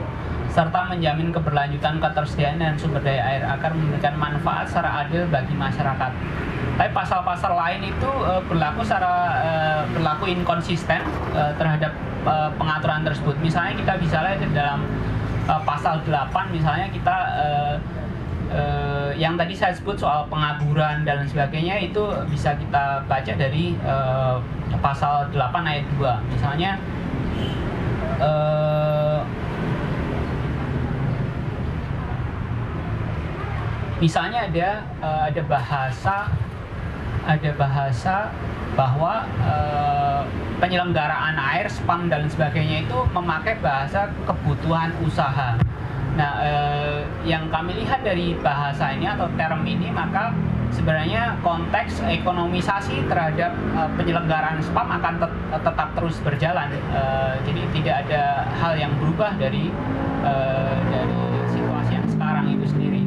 serta 0.51 0.89
menjamin 0.89 1.31
keberlanjutan 1.37 2.01
ketersediaan 2.01 2.57
dan 2.57 2.75
sumber 2.81 3.01
daya 3.05 3.23
air 3.23 3.43
agar 3.45 3.71
memberikan 3.77 4.17
manfaat 4.17 4.67
secara 4.67 5.05
adil 5.05 5.29
bagi 5.29 5.53
masyarakat. 5.53 6.11
Tapi 6.77 6.91
pasal-pasal 6.93 7.53
lain 7.55 7.93
itu 7.93 8.11
e, 8.27 8.33
berlaku 8.51 8.83
secara 8.83 9.15
e, 9.41 9.51
berlaku 9.95 10.25
inkonsisten 10.29 11.01
terhadap 11.61 11.93
pengaturan 12.59 13.07
tersebut. 13.07 13.39
Misalnya 13.39 13.79
kita 13.79 14.03
bisa 14.03 14.19
lihat 14.19 14.43
dalam 14.51 14.83
pasal 15.47 16.03
8 16.03 16.27
misalnya 16.51 16.91
kita 16.91 17.17
uh, 18.53 19.11
yang 19.17 19.35
tadi 19.35 19.55
saya 19.57 19.73
sebut 19.75 19.97
soal 19.99 20.29
pengaburan 20.29 21.03
dan 21.03 21.25
sebagainya 21.27 21.81
itu 21.81 22.03
bisa 22.31 22.55
kita 22.59 23.03
baca 23.09 23.33
dari 23.35 23.75
uh, 23.83 24.39
pasal 24.83 25.31
8 25.33 25.41
ayat 25.65 25.87
2 25.97 26.33
misalnya 26.35 26.71
uh, 28.21 29.21
misalnya 33.97 34.45
ada 34.53 34.71
ada 35.33 35.43
bahasa 35.49 36.29
ada 37.25 37.51
bahasa 37.57 38.29
bahwa 38.77 39.25
penyelenggaraan 40.61 41.33
air 41.41 41.65
spam 41.65 42.13
dan 42.13 42.29
sebagainya 42.29 42.85
itu 42.85 42.99
memakai 43.17 43.57
bahasa 43.65 44.13
kebutuhan 44.29 44.93
usaha 45.01 45.57
nah 46.17 46.41
uh, 46.41 47.05
yang 47.29 47.45
kami 47.53 47.77
lihat 47.85 48.01
dari 48.01 48.33
bahasa 48.41 48.97
ini 48.97 49.05
atau 49.05 49.29
term 49.37 49.61
ini 49.69 49.93
maka 49.93 50.33
sebenarnya 50.73 51.37
konteks 51.45 52.01
ekonomisasi 52.03 53.05
terhadap 53.07 53.53
uh, 53.77 53.89
penyelenggaraan 54.01 54.59
spam 54.65 54.89
akan 54.97 55.15
tet 55.21 55.33
tetap 55.63 55.89
terus 55.95 56.17
berjalan. 56.25 56.73
Uh, 56.91 57.37
jadi 57.45 57.63
tidak 57.77 57.95
ada 58.09 58.23
hal 58.57 58.73
yang 58.75 58.93
berubah 58.99 59.37
dari 59.37 59.71
uh, 60.25 60.77
dari 60.89 61.21
situasi 61.53 61.93
yang 62.01 62.07
sekarang 62.09 62.47
itu 62.53 62.67
sendiri. 62.67 63.03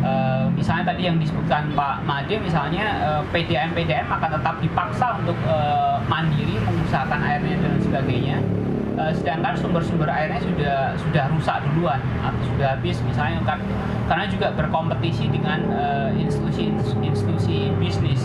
Uh, 0.00 0.48
misalnya 0.56 0.96
tadi 0.96 1.02
yang 1.04 1.20
disebutkan 1.20 1.76
Pak 1.76 2.08
Made 2.08 2.40
misalnya 2.40 2.84
uh, 3.04 3.22
PDM 3.36 3.76
PDM 3.76 4.08
akan 4.08 4.40
tetap 4.40 4.56
dipaksa 4.64 5.20
untuk 5.20 5.36
uh, 5.44 6.00
mandiri 6.08 6.56
mengusahakan 6.56 7.20
airnya 7.20 7.56
dan 7.60 7.76
sebagainya 7.84 8.40
uh, 9.00 9.12
sedangkan 9.16 9.56
sumber-sumber 9.56 10.08
airnya 10.12 10.40
sudah 10.44 10.92
sudah 11.00 11.24
rusak 11.32 11.56
duluan 11.72 12.00
atau 12.20 12.42
sudah 12.52 12.76
habis. 12.76 13.00
Misalnya 13.08 13.40
kan 13.48 13.58
karena 14.04 14.24
juga 14.28 14.52
berkompetisi 14.52 15.32
dengan 15.32 15.64
institusi-institusi 16.20 17.72
uh, 17.72 17.76
bisnis. 17.80 18.22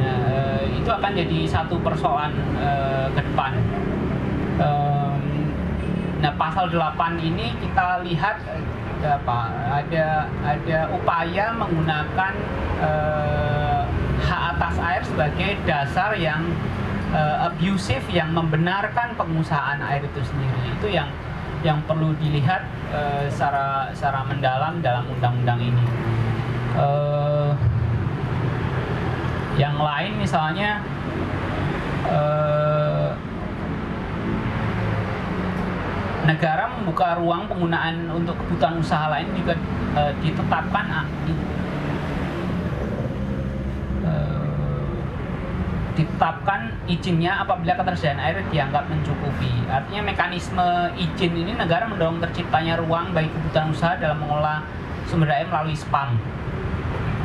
Uh, 0.00 0.64
itu 0.76 0.88
akan 0.88 1.12
jadi 1.12 1.38
satu 1.48 1.80
persoalan 1.80 2.32
uh, 2.60 3.08
ke 3.12 3.20
depan. 3.24 3.52
Um, 4.60 5.20
nah 6.20 6.32
pasal 6.36 6.68
8 6.68 7.16
ini 7.20 7.56
kita 7.64 8.04
lihat 8.04 8.44
apa? 9.00 9.40
Ada 9.80 10.28
ada 10.44 10.78
upaya 10.92 11.56
menggunakan 11.56 12.32
uh, 12.84 13.88
hak 14.20 14.42
atas 14.56 14.74
air 14.84 15.02
sebagai 15.08 15.50
dasar 15.64 16.12
yang 16.20 16.44
uh, 17.14 17.50
abusive 17.50 18.04
yang 18.10 18.30
membenarkan 18.34 19.14
pengusahaan 19.14 19.78
air 19.82 20.02
itu 20.02 20.20
sendiri. 20.22 20.60
Itu 20.78 20.88
yang 20.90 21.10
yang 21.60 21.84
perlu 21.84 22.16
dilihat 22.16 22.64
uh, 22.94 23.28
secara 23.28 23.92
secara 23.92 24.24
mendalam 24.24 24.80
dalam 24.80 25.04
undang-undang 25.10 25.60
ini. 25.60 25.84
Uh, 26.78 27.52
yang 29.58 29.76
lain 29.76 30.16
misalnya 30.16 30.80
uh, 32.08 33.12
negara 36.24 36.70
membuka 36.78 37.18
ruang 37.18 37.44
penggunaan 37.50 38.08
untuk 38.08 38.38
kebutuhan 38.40 38.80
usaha 38.80 39.10
lain 39.12 39.28
juga 39.36 39.58
uh, 39.98 40.12
ditetapkan 40.22 40.86
ditetapkan 46.00 46.72
izinnya 46.88 47.44
apabila 47.44 47.76
ketersediaan 47.76 48.16
air 48.16 48.40
dianggap 48.48 48.88
mencukupi. 48.88 49.52
Artinya 49.68 50.08
mekanisme 50.08 50.96
izin 50.96 51.32
ini 51.36 51.52
negara 51.52 51.84
mendorong 51.84 52.24
terciptanya 52.24 52.80
ruang 52.80 53.12
bagi 53.12 53.28
kebutuhan 53.28 53.68
usaha 53.68 53.94
dalam 54.00 54.16
mengolah 54.24 54.64
sumber 55.04 55.28
daya 55.28 55.44
melalui 55.44 55.76
spam. 55.76 56.16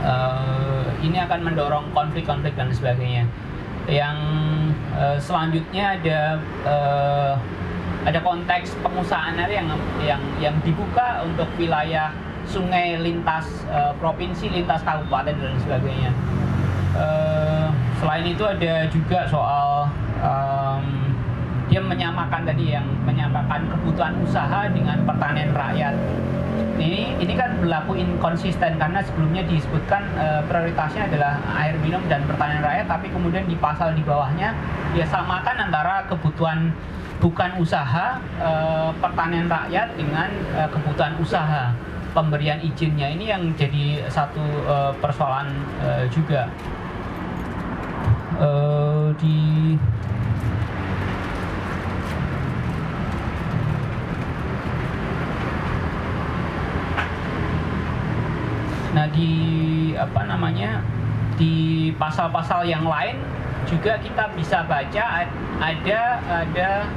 Uh, 0.05 0.86
ini 1.01 1.17
akan 1.17 1.39
mendorong 1.47 1.89
konflik-konflik 1.95 2.53
dan 2.59 2.69
sebagainya. 2.69 3.26
Yang 3.88 4.17
uh, 4.93 5.17
selanjutnya 5.17 5.97
ada 5.97 6.19
uh, 6.67 7.34
ada 8.05 8.19
konteks 8.21 8.78
pengusahaan 8.86 9.34
air 9.39 9.63
yang 9.63 9.67
yang 10.03 10.21
yang 10.38 10.55
dibuka 10.61 11.26
untuk 11.26 11.49
wilayah 11.57 12.13
sungai 12.45 13.01
lintas 13.01 13.65
uh, 13.73 13.97
provinsi 13.97 14.53
lintas 14.53 14.86
kabupaten 14.86 15.34
dan 15.34 15.57
sebagainya 15.57 16.13
uh, 16.93 17.69
selain 18.06 18.30
itu 18.30 18.45
ada 18.45 18.86
juga 18.93 19.26
soal 19.26 19.89
um, 20.22 20.86
dia 21.66 21.82
menyamakan 21.82 22.45
tadi 22.45 22.78
yang 22.78 22.86
menyamakan 23.01 23.66
kebutuhan 23.66 24.14
usaha 24.22 24.70
dengan 24.70 25.01
pertanian 25.10 25.49
rakyat. 25.49 25.97
Ini 26.78 27.18
ini 27.18 27.34
kan 27.34 27.58
berlaku 27.58 27.97
inkonsisten 27.97 28.78
karena 28.78 29.01
sebelumnya 29.01 29.41
disebutkan 29.49 30.06
uh, 30.22 30.45
prioritasnya 30.45 31.10
adalah 31.10 31.41
air 31.58 31.74
minum 31.82 31.97
dan 32.06 32.22
pertanian 32.30 32.62
rakyat 32.62 32.86
tapi 32.86 33.10
kemudian 33.10 33.49
di 33.49 33.58
pasal 33.58 33.97
di 33.97 34.06
bawahnya 34.06 34.53
dia 34.93 35.10
samakan 35.10 35.66
antara 35.66 36.06
kebutuhan 36.06 36.70
bukan 37.16 37.58
usaha 37.58 38.20
e, 38.38 38.51
pertanian 38.99 39.47
rakyat 39.47 39.88
dengan 39.97 40.30
e, 40.51 40.62
kebutuhan 40.68 41.16
usaha. 41.18 41.72
Pemberian 42.12 42.60
izinnya 42.60 43.08
ini 43.12 43.32
yang 43.32 43.56
jadi 43.56 44.03
satu 44.12 44.43
e, 44.43 44.76
persoalan 44.99 45.47
e, 45.80 45.89
juga 46.12 46.51
e, 48.40 48.50
di 49.20 49.40
Nah 58.96 59.12
di 59.12 59.32
apa 60.00 60.24
namanya 60.24 60.80
di 61.36 61.92
pasal-pasal 62.00 62.64
yang 62.64 62.88
lain 62.88 63.20
juga 63.68 64.00
kita 64.00 64.32
bisa 64.40 64.64
baca 64.64 65.28
ada 65.60 66.02
ada 66.32 66.88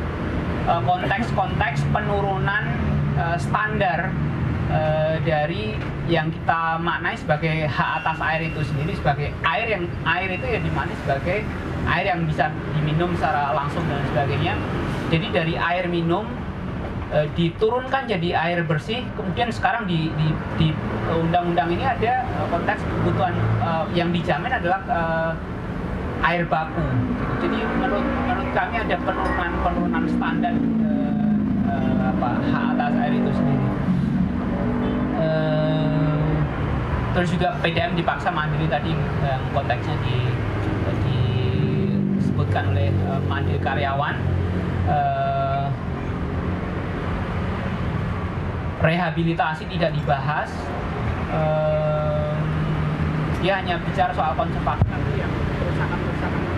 Eh, 0.69 0.83
konteks-konteks 0.85 1.81
penurunan 1.97 2.65
uh, 3.17 3.41
standar 3.41 4.13
uh, 4.71 5.17
dari 5.25 5.77
yang 6.09 6.33
kita 6.33 6.81
maknai 6.81 7.17
sebagai 7.17 7.69
hak 7.69 7.91
atas 8.03 8.19
air 8.21 8.41
itu 8.49 8.61
sendiri 8.65 8.93
sebagai 8.97 9.29
air 9.45 9.67
yang 9.69 9.85
air 10.09 10.29
itu 10.33 10.47
ya 10.47 10.61
di 10.61 10.73
mana 10.73 10.93
sebagai 11.05 11.45
air 11.89 12.07
yang 12.09 12.25
bisa 12.25 12.53
diminum 12.77 13.13
secara 13.17 13.53
langsung 13.53 13.85
dan 13.89 14.05
sebagainya 14.13 14.55
jadi 15.13 15.27
dari 15.33 15.55
air 15.57 15.85
minum 15.89 16.25
uh, 17.13 17.27
diturunkan 17.37 18.09
jadi 18.09 18.29
air 18.37 18.65
bersih 18.65 19.05
kemudian 19.17 19.53
sekarang 19.53 19.85
di 19.85 20.09
di, 20.17 20.29
di 20.57 20.69
undang-undang 21.09 21.73
ini 21.73 21.85
ada 21.85 22.25
konteks 22.53 22.81
kebutuhan 22.85 23.35
uh, 23.61 23.85
yang 23.93 24.13
dijamin 24.13 24.53
adalah 24.53 24.81
uh, 24.89 25.33
air 26.25 26.45
baku. 26.51 26.83
Jadi 27.39 27.59
menurut 27.79 28.03
menurut 28.03 28.49
kami 28.51 28.75
ada 28.83 28.97
penurunan 28.99 29.51
penurunan 29.63 30.05
standar 30.11 30.55
uh, 30.83 31.35
uh, 31.71 32.01
apa 32.11 32.29
hak 32.51 32.65
atas 32.75 32.93
air 32.99 33.15
itu 33.15 33.31
sendiri. 33.31 33.68
Uh, 35.19 36.39
terus 37.13 37.35
juga 37.35 37.59
PDM 37.59 37.99
dipaksa 37.99 38.31
mandiri 38.31 38.71
tadi 38.71 38.95
yang 38.95 39.43
konteksnya 39.51 39.99
di 40.07 40.17
disebutkan 42.39 42.71
oleh 42.71 42.95
uh, 43.11 43.19
mandiri 43.27 43.59
karyawan. 43.59 44.15
Uh, 44.87 45.67
rehabilitasi 48.79 49.67
tidak 49.67 49.91
dibahas. 49.91 50.51
Uh, 51.35 52.33
dia 53.43 53.59
hanya 53.59 53.79
bicara 53.83 54.15
soal 54.15 54.39
konservasi 54.39 54.87
yang 55.19 55.31
kerusakan-kerusakan 55.31 56.58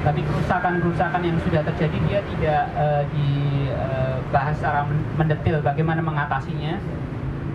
tapi 0.00 0.20
kerusakan-kerusakan 0.24 1.20
yang 1.20 1.38
sudah 1.44 1.62
terjadi 1.64 1.98
dia 2.08 2.20
tidak 2.24 2.62
uh, 2.76 3.02
dibahas 3.12 4.54
secara 4.56 4.80
mendetil 5.16 5.56
bagaimana 5.60 6.00
mengatasinya. 6.00 6.76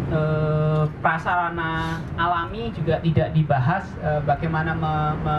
Uh, 0.05 0.85
prasarana 1.01 1.97
alami 2.13 2.69
juga 2.77 3.01
tidak 3.01 3.33
dibahas 3.33 3.89
uh, 4.05 4.21
bagaimana 4.21 4.77
me, 4.77 4.93
me, 5.25 5.37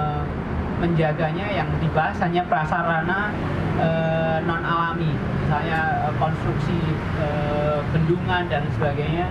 menjaganya. 0.83 1.47
Yang 1.55 1.71
dibahas 1.87 2.19
hanya 2.19 2.43
prasarana 2.51 3.31
uh, 3.79 4.43
non 4.43 4.67
alami 4.67 5.15
misalnya 5.47 6.11
konstruksi 6.19 6.75
uh, 7.23 7.79
bendungan 7.95 8.51
dan 8.51 8.67
sebagainya 8.75 9.31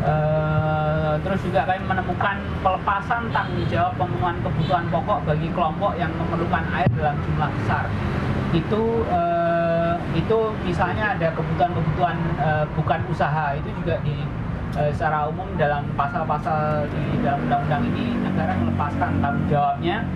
Uh, 0.00 1.20
terus 1.20 1.44
juga 1.44 1.68
kami 1.68 1.84
menemukan 1.84 2.40
pelepasan 2.64 3.28
tanggung 3.36 3.68
jawab 3.68 3.92
pemenuhan 4.00 4.32
kebutuhan 4.40 4.84
pokok 4.88 5.18
bagi 5.28 5.52
kelompok 5.52 5.92
yang 6.00 6.08
memerlukan 6.16 6.64
air 6.72 6.88
dalam 6.96 7.20
jumlah 7.20 7.50
besar. 7.60 7.84
Itu 8.56 9.04
uh, 9.12 10.00
itu 10.16 10.38
misalnya 10.64 11.20
ada 11.20 11.28
kebutuhan-kebutuhan 11.36 12.16
uh, 12.40 12.64
bukan 12.72 13.00
usaha 13.12 13.52
itu 13.60 13.68
juga 13.84 14.00
di 14.00 14.24
uh, 14.80 14.88
secara 14.88 15.28
umum 15.28 15.52
dalam 15.60 15.84
pasal-pasal 16.00 16.88
di 16.88 17.20
dalam 17.20 17.44
undang-undang 17.44 17.84
ini 17.92 18.16
negara 18.24 18.56
melepaskan 18.56 19.20
tanggung 19.20 19.46
jawabnya. 19.52 20.08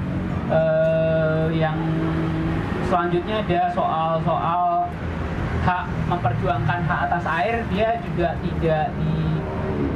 Uh, 0.49 1.49
yang 1.53 1.77
selanjutnya 2.89 3.45
ada 3.45 3.69
soal-soal 3.77 4.89
hak 5.65 5.85
memperjuangkan 6.09 6.85
hak 6.85 7.01
atas 7.09 7.25
air 7.25 7.65
dia 7.73 7.97
juga 8.05 8.37
tidak 8.45 8.93
di 9.01 9.13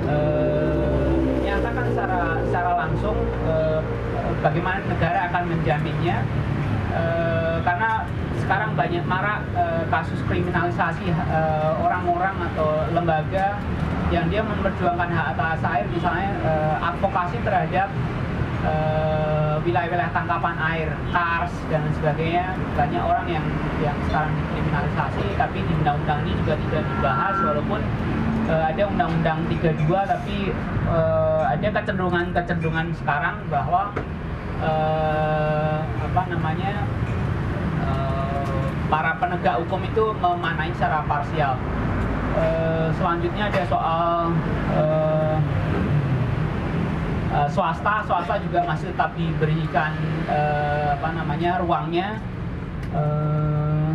uh, 0.08 1.12
nyatakan 1.44 1.84
secara 1.92 2.20
secara 2.48 2.70
langsung 2.80 3.16
uh, 3.44 3.80
bagaimana 4.42 4.80
negara 4.88 5.28
akan 5.30 5.42
menjaminnya. 5.52 6.24
Eh, 6.88 7.58
karena 7.68 8.00
sekarang 8.40 8.72
banyak 8.72 9.04
marak 9.04 9.44
eh, 9.52 9.84
kasus 9.92 10.24
kriminalisasi 10.24 11.12
eh, 11.12 11.72
orang-orang 11.84 12.32
atau 12.48 12.88
lembaga 12.96 13.60
yang 14.08 14.24
dia 14.32 14.40
memperjuangkan 14.40 15.12
hak 15.12 15.36
atas 15.36 15.60
air 15.68 15.84
misalnya 15.92 16.32
eh, 16.40 16.76
advokasi 16.80 17.36
terhadap 17.44 17.92
eh, 18.64 19.54
wilayah-wilayah 19.68 20.12
tangkapan 20.16 20.56
air, 20.64 20.88
kars 21.12 21.52
dan 21.68 21.84
sebagainya. 22.00 22.56
Banyak 22.72 23.02
orang 23.04 23.26
yang 23.28 23.44
yang 23.84 23.96
sekarang 24.08 24.32
dikriminalisasi 24.32 25.36
tapi 25.36 25.58
di 25.60 25.72
undang-undang 25.84 26.24
ini 26.24 26.32
juga 26.40 26.56
tidak 26.56 26.82
dibahas 26.88 27.36
walaupun 27.44 27.80
eh, 28.48 28.64
ada 28.72 28.82
undang-undang 28.88 29.38
32 29.52 29.84
tapi 29.86 30.36
eh, 30.88 31.42
ada 31.44 31.68
kecenderungan-kecenderungan 31.68 32.96
sekarang 32.96 33.36
bahwa 33.52 33.92
eh, 34.64 35.78
apa 35.84 36.22
namanya 36.32 36.72
eh, 37.84 38.64
para 38.88 39.20
penegak 39.20 39.60
hukum 39.64 39.80
itu 39.84 40.04
memanai 40.18 40.72
secara 40.72 41.04
parsial. 41.04 41.54
Eh, 42.38 42.88
selanjutnya 42.96 43.50
ada 43.52 43.62
soal 43.68 44.32
eh, 44.76 45.36
eh, 47.36 47.48
swasta, 47.52 48.04
swasta 48.08 48.34
juga 48.40 48.64
masih 48.64 48.94
tetap 48.94 49.12
diberikan 49.18 49.92
eh, 50.30 50.96
apa 50.96 51.08
namanya 51.12 51.60
ruangnya, 51.60 52.16
eh, 52.94 53.90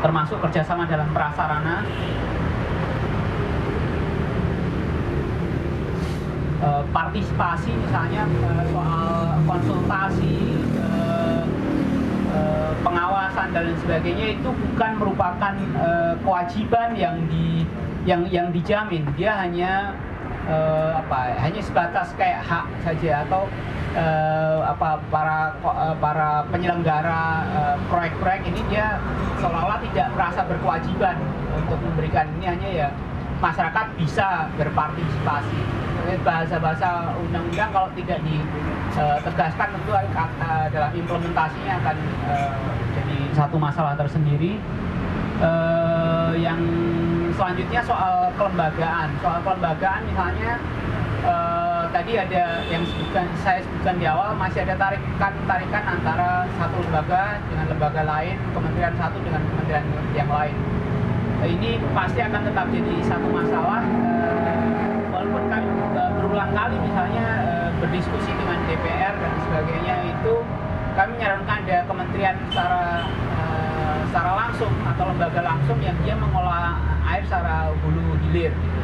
termasuk 0.00 0.38
kerjasama 0.40 0.86
dalam 0.88 1.10
prasarana. 1.12 1.84
Eh, 6.60 6.84
partisipasi 6.92 7.72
misalnya 7.72 8.28
eh, 8.28 8.64
soal 8.68 9.32
konsultasi 9.48 10.60
eh, 10.76 11.40
pengawasan 12.84 13.48
dan 13.56 13.64
lain 13.64 13.78
sebagainya 13.80 14.26
itu 14.36 14.48
bukan 14.52 14.90
merupakan 15.00 15.52
kewajiban 16.20 16.92
yang 16.96 17.16
di 17.32 17.64
yang 18.04 18.24
yang 18.28 18.48
dijamin. 18.52 19.04
Dia 19.16 19.40
hanya 19.40 19.92
apa 20.96 21.36
hanya 21.36 21.60
sebatas 21.60 22.16
kayak 22.16 22.40
hak 22.40 22.64
saja 22.80 23.28
atau 23.28 23.44
apa 24.64 24.96
para 25.12 25.52
para 26.00 26.48
penyelenggara 26.48 27.44
proyek-proyek 27.92 28.48
ini 28.48 28.60
dia 28.72 28.96
seolah-olah 29.42 29.84
tidak 29.90 30.08
merasa 30.16 30.40
berkewajiban 30.48 31.20
untuk 31.52 31.76
memberikan. 31.84 32.24
Ini 32.40 32.46
hanya 32.56 32.68
ya 32.72 32.88
masyarakat 33.44 33.86
bisa 34.00 34.48
berpartisipasi 34.56 35.89
bahasa-bahasa 36.22 37.14
undang-undang 37.18 37.70
kalau 37.70 37.88
tidak 37.94 38.18
ditegaskan 38.26 39.68
tentu 39.78 39.92
eh, 39.94 40.66
dalam 40.74 40.92
implementasinya 40.94 41.72
akan 41.84 41.96
eh, 42.26 42.52
jadi 42.98 43.18
satu 43.36 43.56
masalah 43.60 43.94
tersendiri. 43.94 44.58
Eh, 45.40 46.32
yang 46.36 46.60
selanjutnya 47.32 47.80
soal 47.80 48.28
kelembagaan. 48.36 49.08
Soal 49.24 49.40
kelembagaan 49.40 50.00
misalnya 50.04 50.52
eh, 51.24 51.82
tadi 51.88 52.12
ada 52.20 52.44
yang 52.68 52.84
sebutkan 52.84 53.26
saya 53.40 53.64
sebutkan 53.64 53.96
di 53.96 54.06
awal 54.06 54.36
masih 54.36 54.68
ada 54.68 54.76
tarikan 54.76 55.32
tarikan 55.48 55.84
antara 55.96 56.44
satu 56.60 56.76
lembaga 56.84 57.40
dengan 57.48 57.66
lembaga 57.72 58.02
lain 58.04 58.36
kementerian 58.52 58.94
satu 59.00 59.18
dengan 59.24 59.42
kementerian 59.48 59.86
yang 60.12 60.28
lain. 60.28 60.56
Ini 61.40 61.80
pasti 61.96 62.20
akan 62.20 62.52
tetap 62.52 62.68
jadi 62.68 62.94
satu 63.00 63.28
masalah 63.32 63.80
berulang 66.30 66.54
kali 66.54 66.78
misalnya 66.78 67.26
eh, 67.42 67.70
berdiskusi 67.82 68.30
dengan 68.30 68.62
DPR 68.70 69.18
dan 69.18 69.32
sebagainya 69.50 69.94
itu 70.14 70.34
kami 70.94 71.10
menyarankan 71.18 71.58
ada 71.66 71.76
kementerian 71.90 72.38
secara 72.46 73.02
eh, 73.34 73.98
secara 74.06 74.30
langsung 74.38 74.70
atau 74.86 75.10
lembaga 75.10 75.42
langsung 75.42 75.82
yang 75.82 75.98
dia 76.06 76.14
mengolah 76.14 76.78
air 77.10 77.26
secara 77.26 77.74
hulu 77.82 78.14
hilir 78.30 78.54
gitu. 78.54 78.82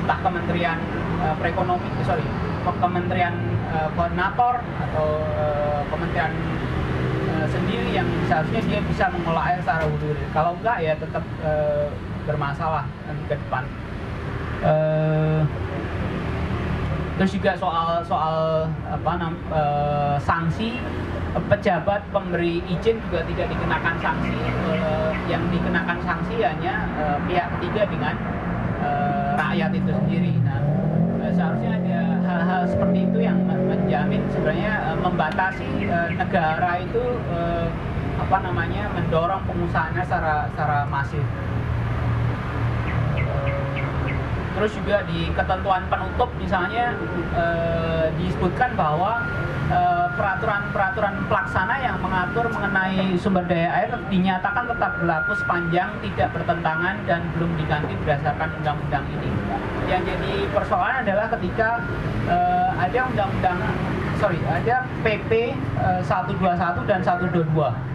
entah 0.00 0.16
kementerian 0.24 0.80
eh, 1.20 1.34
perekonomi 1.36 1.92
sorry 2.08 2.24
ke- 2.64 2.78
kementerian 2.80 3.36
eh, 3.68 3.88
koordinator 3.92 4.64
atau 4.64 5.06
kementerian 5.92 6.32
sendiri 7.52 7.92
yang 7.92 8.08
seharusnya 8.32 8.64
dia 8.64 8.80
bisa 8.80 9.12
mengolah 9.12 9.52
air 9.52 9.60
secara 9.60 9.84
hulu 9.84 10.08
hilir 10.08 10.28
kalau 10.32 10.56
enggak 10.56 10.80
ya 10.80 10.96
tetap 10.96 11.20
eh, 11.44 11.92
bermasalah 12.24 12.88
ke 13.28 13.36
depan 13.36 13.68
terus 17.22 17.38
juga 17.38 17.54
soal 17.54 18.02
soal 18.02 18.66
apa 18.90 19.12
nam, 19.14 19.38
eh, 19.54 20.18
sanksi 20.18 20.74
pejabat 21.46 22.02
pemberi 22.10 22.58
izin 22.66 22.98
juga 23.06 23.22
tidak 23.30 23.46
dikenakan 23.46 23.94
sanksi. 24.02 24.34
Eh, 24.74 25.10
yang 25.30 25.38
dikenakan 25.54 26.02
sanksi 26.02 26.42
hanya 26.42 26.82
eh, 26.98 27.18
pihak 27.30 27.46
ketiga 27.54 27.86
dengan 27.86 28.18
eh, 28.82 29.38
rakyat 29.38 29.70
itu 29.70 29.90
sendiri. 30.02 30.34
Nah 30.42 30.58
eh, 31.22 31.30
seharusnya 31.30 31.78
ada 31.78 32.00
hal-hal 32.26 32.62
seperti 32.66 33.06
itu 33.06 33.18
yang 33.22 33.38
men- 33.46 33.70
menjamin 33.70 34.26
sebenarnya 34.34 34.72
eh, 34.90 34.98
membatasi 34.98 35.70
eh, 35.86 36.08
negara 36.18 36.82
itu 36.82 37.02
eh, 37.38 37.70
apa 38.18 38.36
namanya 38.42 38.90
mendorong 38.98 39.46
pengusahanya 39.46 40.02
secara 40.02 40.50
secara 40.50 40.90
masif 40.90 41.22
Terus 44.52 44.70
juga 44.76 45.00
di 45.08 45.32
ketentuan 45.32 45.82
penutup 45.88 46.28
misalnya 46.36 46.92
eh, 47.32 48.06
disebutkan 48.20 48.76
bahwa 48.76 49.24
eh, 49.72 50.06
peraturan-peraturan 50.12 51.24
pelaksana 51.26 51.74
yang 51.80 51.96
mengatur 52.04 52.52
mengenai 52.52 53.16
sumber 53.16 53.48
daya 53.48 53.72
air 53.72 53.90
dinyatakan 54.12 54.68
tetap 54.68 55.00
berlaku 55.00 55.32
sepanjang 55.40 55.88
tidak 56.04 56.28
bertentangan 56.36 57.00
dan 57.08 57.20
belum 57.36 57.50
diganti 57.56 57.96
berdasarkan 58.04 58.48
undang-undang 58.60 59.04
ini. 59.08 59.30
Yang 59.88 60.02
jadi 60.12 60.32
persoalan 60.52 60.96
adalah 61.00 61.26
ketika 61.38 61.80
eh, 62.28 62.70
ada 62.76 62.98
undang-undang 63.08 63.58
sorry 64.22 64.38
ada 64.46 64.86
PP 65.02 65.56
eh, 65.56 66.00
121 66.04 66.86
dan 66.86 67.00
122 67.02 67.91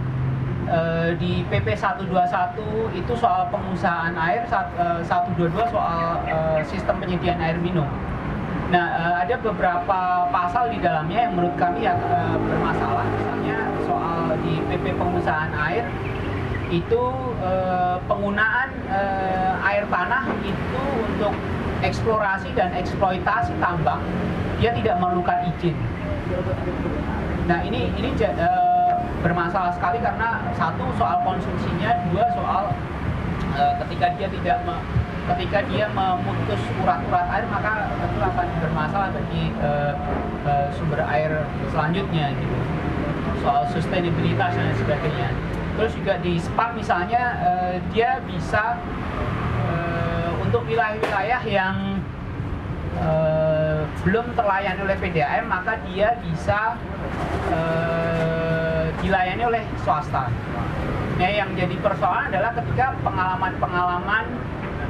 Eh, 0.68 1.16
di 1.16 1.48
PP 1.48 1.80
121 1.80 2.92
itu 2.92 3.14
soal 3.16 3.48
pengusahaan 3.48 4.12
air, 4.20 4.44
sat- 4.52 4.76
eh, 4.76 5.00
122 5.00 5.64
soal 5.72 6.20
eh, 6.28 6.60
sistem 6.68 7.00
penyediaan 7.00 7.40
air 7.40 7.56
minum. 7.64 7.88
Nah, 8.68 8.86
eh, 9.00 9.16
ada 9.24 9.40
beberapa 9.40 10.28
pasal 10.28 10.68
di 10.68 10.84
dalamnya 10.84 11.24
yang 11.24 11.40
menurut 11.40 11.56
kami 11.56 11.88
ya 11.88 11.96
eh, 11.96 12.36
bermasalah, 12.36 13.08
misalnya 13.16 13.58
soal 13.88 14.36
di 14.44 14.60
PP 14.68 14.92
pengusahaan 15.00 15.56
air 15.72 15.88
itu 16.68 17.04
eh, 17.40 17.96
penggunaan 18.04 18.68
eh, 18.92 19.70
air 19.72 19.88
tanah 19.88 20.28
itu 20.44 20.84
untuk 21.00 21.32
eksplorasi 21.80 22.52
dan 22.60 22.76
eksploitasi 22.76 23.56
tambang 23.64 24.04
dia 24.60 24.76
tidak 24.76 25.00
memerlukan 25.00 25.48
izin. 25.48 25.80
Nah 27.48 27.64
ini 27.64 27.88
ini 27.96 28.12
eh, 28.20 28.77
bermasalah 29.28 29.76
sekali 29.76 30.00
karena 30.00 30.40
satu 30.56 30.88
soal 30.96 31.20
konsumsinya, 31.28 31.92
dua 32.08 32.26
soal 32.32 32.72
eh, 33.60 33.74
ketika 33.84 34.16
dia 34.16 34.28
tidak 34.32 34.58
me- 34.64 34.84
ketika 35.28 35.60
dia 35.68 35.92
memutus 35.92 36.62
urat-urat 36.80 37.28
air 37.36 37.44
maka 37.52 37.92
tentu 38.00 38.20
akan 38.24 38.48
bermasalah 38.64 39.10
bagi 39.12 39.52
eh, 39.60 39.94
eh, 40.48 40.68
sumber 40.80 41.04
air 41.04 41.44
selanjutnya 41.76 42.32
gitu. 42.40 42.58
Soal 43.44 43.68
sustainabilitas 43.76 44.56
dan 44.56 44.72
sebagainya. 44.80 45.30
Terus 45.78 45.94
juga 45.94 46.18
di 46.24 46.40
SPAP 46.40 46.80
misalnya 46.80 47.24
eh, 47.44 47.76
dia 47.92 48.24
bisa 48.24 48.80
eh, 49.68 50.32
untuk 50.40 50.64
wilayah-wilayah 50.64 51.42
yang 51.44 52.00
eh, 53.04 53.84
belum 54.08 54.32
terlayani 54.40 54.80
oleh 54.88 54.96
PDAM 54.96 55.52
maka 55.52 55.76
dia 55.92 56.16
bisa 56.24 56.80
eh, 57.52 58.37
dilayani 59.02 59.44
oleh 59.46 59.64
swasta. 59.82 60.30
Nah, 61.18 61.32
yang 61.34 61.50
jadi 61.58 61.74
persoalan 61.82 62.30
adalah 62.30 62.54
ketika 62.54 62.94
pengalaman-pengalaman 63.02 64.26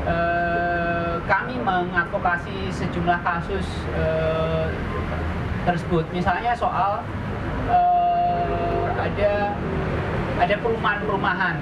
eh, 0.03 1.16
kami 1.24 1.55
mengadvokasi 1.64 2.72
sejumlah 2.72 3.20
kasus 3.24 3.68
eh, 3.95 4.68
tersebut, 5.64 6.03
misalnya 6.12 6.51
soal 6.55 6.99
eh, 7.72 8.86
ada 8.99 9.55
ada 10.38 10.55
perumahan-perumahan 10.62 11.58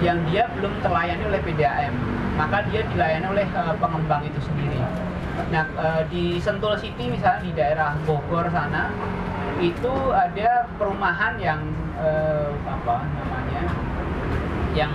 yang 0.00 0.16
dia 0.30 0.48
belum 0.56 0.72
terlayani 0.80 1.22
oleh 1.28 1.40
PDAM, 1.44 1.94
maka 2.38 2.62
dia 2.70 2.86
dilayani 2.94 3.26
oleh 3.26 3.46
eh, 3.46 3.74
pengembang 3.82 4.22
itu 4.22 4.38
sendiri. 4.38 5.09
Nah, 5.48 5.64
eh, 5.64 6.02
di 6.12 6.36
Sentul 6.36 6.76
City 6.76 7.08
misalnya 7.08 7.40
di 7.40 7.52
daerah 7.56 7.96
Bogor 8.04 8.52
sana 8.52 8.92
itu 9.60 9.92
ada 10.12 10.68
perumahan 10.76 11.40
yang 11.40 11.60
eh, 11.96 12.52
apa 12.68 13.08
namanya 13.08 13.64
yang 14.76 14.92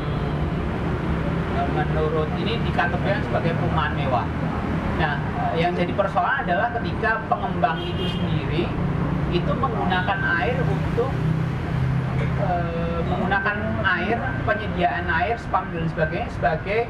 eh, 1.58 1.68
menurut 1.74 2.30
ini 2.38 2.62
dikategorikan 2.70 3.26
sebagai 3.26 3.58
perumahan 3.58 3.94
mewah. 3.98 4.28
Nah, 5.02 5.18
eh, 5.50 5.66
yang 5.66 5.74
jadi 5.74 5.92
persoalan 5.98 6.46
adalah 6.46 6.70
ketika 6.78 7.26
pengembang 7.26 7.82
itu 7.82 8.06
sendiri 8.14 8.70
itu 9.34 9.52
menggunakan 9.52 10.20
air 10.40 10.56
untuk 10.64 11.12
uh, 12.40 13.00
menggunakan 13.04 13.58
air 13.84 14.18
penyediaan 14.48 15.06
air 15.12 15.36
spam 15.36 15.68
dan 15.76 15.92
sebagainya 15.92 16.30
sebagai 16.32 16.88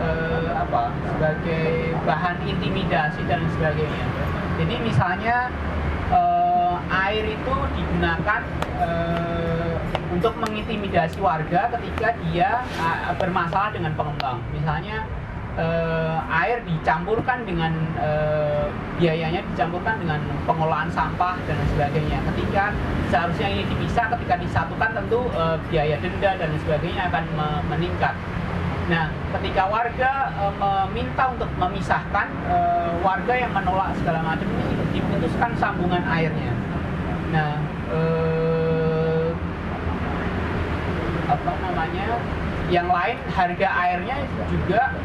uh, 0.00 0.48
apa 0.56 0.92
sebagai 1.04 1.96
bahan 2.06 2.36
intimidasi 2.46 3.20
dan 3.28 3.44
sebagainya 3.56 4.06
jadi 4.56 4.74
misalnya 4.80 5.36
uh, 6.12 6.76
air 7.08 7.24
itu 7.26 7.54
digunakan 7.76 8.40
uh, 8.80 9.74
untuk 10.12 10.36
mengintimidasi 10.38 11.16
warga 11.24 11.72
ketika 11.80 12.12
dia 12.28 12.60
bermasalah 13.16 13.72
dengan 13.72 13.96
pengembang 13.96 14.44
misalnya 14.52 15.08
air 16.32 16.64
dicampurkan 16.64 17.44
dengan 17.44 17.72
biayanya 18.96 19.44
dicampurkan 19.52 20.00
dengan 20.00 20.20
pengolahan 20.48 20.88
sampah 20.88 21.36
dan 21.44 21.60
sebagainya. 21.76 22.24
Ketika 22.24 22.72
seharusnya 23.12 23.48
ini 23.52 23.68
dipisah, 23.68 24.16
ketika 24.16 24.40
disatukan 24.40 24.96
tentu 24.96 25.28
biaya 25.68 26.00
denda 26.00 26.40
dan 26.40 26.56
sebagainya 26.56 27.12
akan 27.12 27.24
me 27.36 27.48
meningkat. 27.68 28.16
Nah, 28.90 29.06
ketika 29.38 29.70
warga 29.70 30.10
uh, 30.38 30.54
meminta 30.90 31.30
untuk 31.30 31.50
memisahkan, 31.54 32.26
uh, 32.50 32.92
warga 33.02 33.34
yang 33.34 33.54
menolak 33.54 33.94
segala 34.02 34.20
macam 34.22 34.46
ini 34.46 34.98
diputuskan 34.98 35.54
sambungan 35.60 36.02
airnya. 36.02 36.52
Nah, 37.30 37.62
uh, 37.94 39.30
apa 41.30 41.52
namanya? 41.62 42.18
Yang 42.72 42.88
lain 42.88 43.18
harga 43.36 43.68
airnya 43.84 44.16
juga 44.48 44.96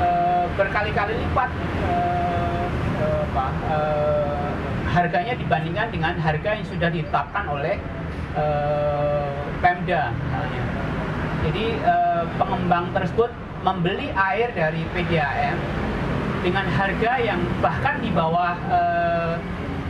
Eh, 0.00 0.44
berkali-kali 0.56 1.12
lipat 1.12 1.50
uh, 1.84 2.64
apa, 3.02 3.46
uh, 3.68 4.48
harganya 4.88 5.34
dibandingkan 5.36 5.92
dengan 5.92 6.14
harga 6.16 6.56
yang 6.56 6.64
sudah 6.64 6.88
ditetapkan 6.88 7.44
oleh 7.50 7.76
uh, 8.32 9.34
Pemda 9.60 10.08
misalnya. 10.14 10.62
Jadi 11.40 11.72
uh, 11.84 12.28
pengembang 12.36 12.92
tersebut 12.92 13.32
membeli 13.64 14.12
air 14.12 14.52
dari 14.52 14.84
PDAM 14.92 15.56
dengan 16.40 16.64
harga 16.72 17.12
yang 17.20 17.40
bahkan 17.60 18.00
di 18.00 18.08
bawah 18.12 18.56
uh, 18.72 19.36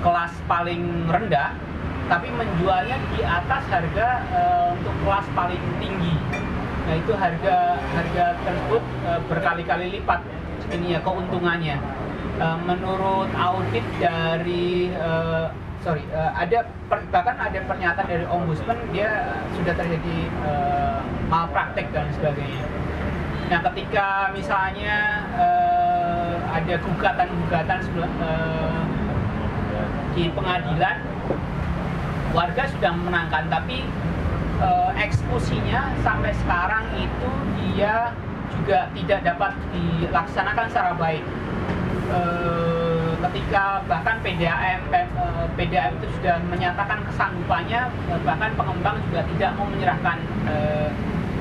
kelas 0.02 0.34
paling 0.50 1.06
rendah, 1.06 1.54
tapi 2.10 2.30
menjualnya 2.34 2.98
di 3.14 3.22
atas 3.22 3.62
harga 3.70 4.08
uh, 4.34 4.66
untuk 4.74 4.94
kelas 5.06 5.26
paling 5.34 5.62
tinggi. 5.78 6.14
Nah 6.86 6.94
itu 6.98 7.12
harga 7.14 7.78
harga 7.78 8.24
tersebut 8.42 8.82
uh, 9.06 9.20
berkali-kali 9.30 9.86
lipat 9.98 10.20
ini 10.74 10.98
ya 10.98 11.00
keuntungannya. 11.02 11.78
Uh, 12.40 12.58
menurut 12.64 13.28
audit 13.36 13.84
dari 14.00 14.90
sorry 15.80 16.04
uh, 16.12 16.32
ada 16.36 16.68
per, 16.88 17.00
bahkan 17.08 17.36
ada 17.40 17.58
pernyataan 17.64 18.06
dari 18.08 18.26
ombudsman 18.28 18.76
dia 18.92 19.40
sudah 19.56 19.72
terjadi 19.72 20.18
uh, 20.44 21.00
malpraktek 21.32 21.88
dan 21.94 22.08
sebagainya. 22.16 22.64
Nah 23.50 23.58
ketika 23.72 24.30
misalnya 24.30 25.26
uh, 25.34 26.36
ada 26.52 26.74
gugatan-gugatan 26.84 27.78
uh, 28.20 28.82
di 30.14 30.28
pengadilan 30.34 30.96
warga 32.30 32.62
sudah 32.70 32.92
menangkan 32.94 33.50
tapi 33.50 33.82
uh, 34.60 34.92
eksekusinya 34.94 35.96
sampai 36.04 36.30
sekarang 36.44 36.84
itu 36.94 37.30
dia 37.58 38.14
juga 38.50 38.92
tidak 38.92 39.20
dapat 39.24 39.52
dilaksanakan 39.72 40.66
secara 40.68 40.92
baik. 40.94 41.24
Uh, 42.10 42.79
ketika 43.28 43.84
bahkan 43.84 44.16
PDAM 44.24 44.80
uh, 44.88 44.96
eh, 44.96 45.46
PDAM 45.56 46.00
itu 46.00 46.08
sudah 46.20 46.40
menyatakan 46.48 47.04
kesanggupannya, 47.04 47.92
uh, 48.08 48.20
bahkan 48.24 48.50
pengembang 48.56 48.96
juga 49.08 49.20
tidak 49.36 49.50
mau 49.60 49.66
menyerahkan 49.68 50.18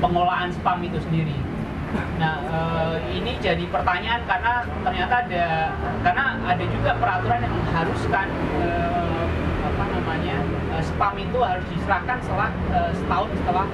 pengolahan 0.00 0.48
spam 0.52 0.80
itu 0.80 0.96
sendiri. 1.04 1.36
Nah, 2.16 2.38
ini 3.10 3.34
jadi 3.42 3.66
pertanyaan 3.68 4.22
karena 4.24 4.62
ternyata 4.86 5.14
ada 5.26 5.46
karena 6.06 6.24
ada 6.46 6.64
juga 6.70 6.90
peraturan 6.96 7.42
yang 7.42 7.54
mengharuskan 7.58 8.26
apa 9.60 9.84
namanya 9.90 10.36
spam 10.80 11.14
itu 11.18 11.38
harus 11.42 11.66
diserahkan 11.74 12.16
setelah 12.22 12.50
setahun 12.94 13.30
setelah 13.42 13.66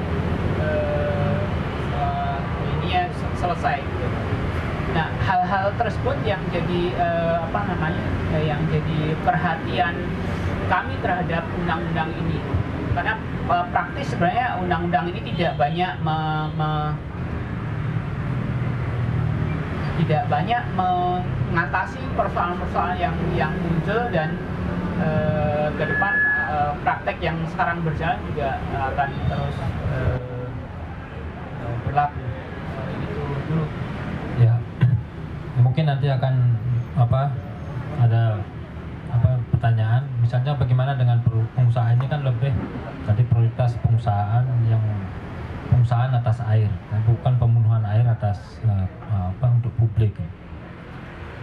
ini 2.81 2.89
ya 2.91 3.05
selesai. 3.39 3.79
Gitu. 3.85 4.26
Nah 4.97 5.13
hal-hal 5.21 5.77
tersebut 5.77 6.17
yang 6.25 6.41
jadi 6.49 6.97
uh, 6.97 7.45
apa 7.45 7.61
namanya 7.69 8.01
uh, 8.33 8.41
yang 8.41 8.65
jadi 8.73 9.13
perhatian 9.21 9.93
kami 10.73 10.97
terhadap 11.05 11.45
undang-undang 11.53 12.17
ini. 12.17 12.41
Karena 12.97 13.21
uh, 13.53 13.69
praktis 13.69 14.09
sebenarnya 14.17 14.57
undang-undang 14.57 15.13
ini 15.13 15.21
tidak 15.37 15.61
banyak 15.61 15.93
me, 16.01 16.17
me, 16.57 16.71
tidak 20.01 20.25
banyak 20.33 20.65
mengatasi 20.73 22.01
persoalan-persoalan 22.17 22.97
yang 22.97 23.17
yang 23.37 23.53
muncul 23.53 24.01
dan 24.09 24.33
uh, 24.97 25.69
ke 25.77 25.85
depan 25.85 26.15
praktek 26.81 27.21
yang 27.21 27.37
sekarang 27.53 27.85
berjalan 27.85 28.17
juga 28.33 28.57
akan 28.73 29.11
terus 29.29 29.57
berlaku 31.85 32.26
mungkin 35.61 35.89
nanti 35.89 36.07
akan 36.13 36.35
apa 36.97 37.33
ada 38.01 38.41
apa 39.13 39.31
pertanyaan. 39.55 40.03
Misalnya 40.21 40.53
bagaimana 40.59 40.99
dengan 40.99 41.23
pengusaha 41.55 41.95
ini 41.97 42.05
kan 42.11 42.27
lebih 42.27 42.53
tadi 43.09 43.23
prioritas 43.25 43.79
pengusahaan 43.81 44.45
yang 44.69 44.83
pengusahaan 45.73 46.13
atas 46.15 46.43
air 46.47 46.71
bukan 47.07 47.35
pembunuhan 47.41 47.83
air 47.87 48.05
atas 48.07 48.61
uh, 48.67 48.87
apa 49.33 49.47
untuk 49.49 49.73
publik. 49.81 50.13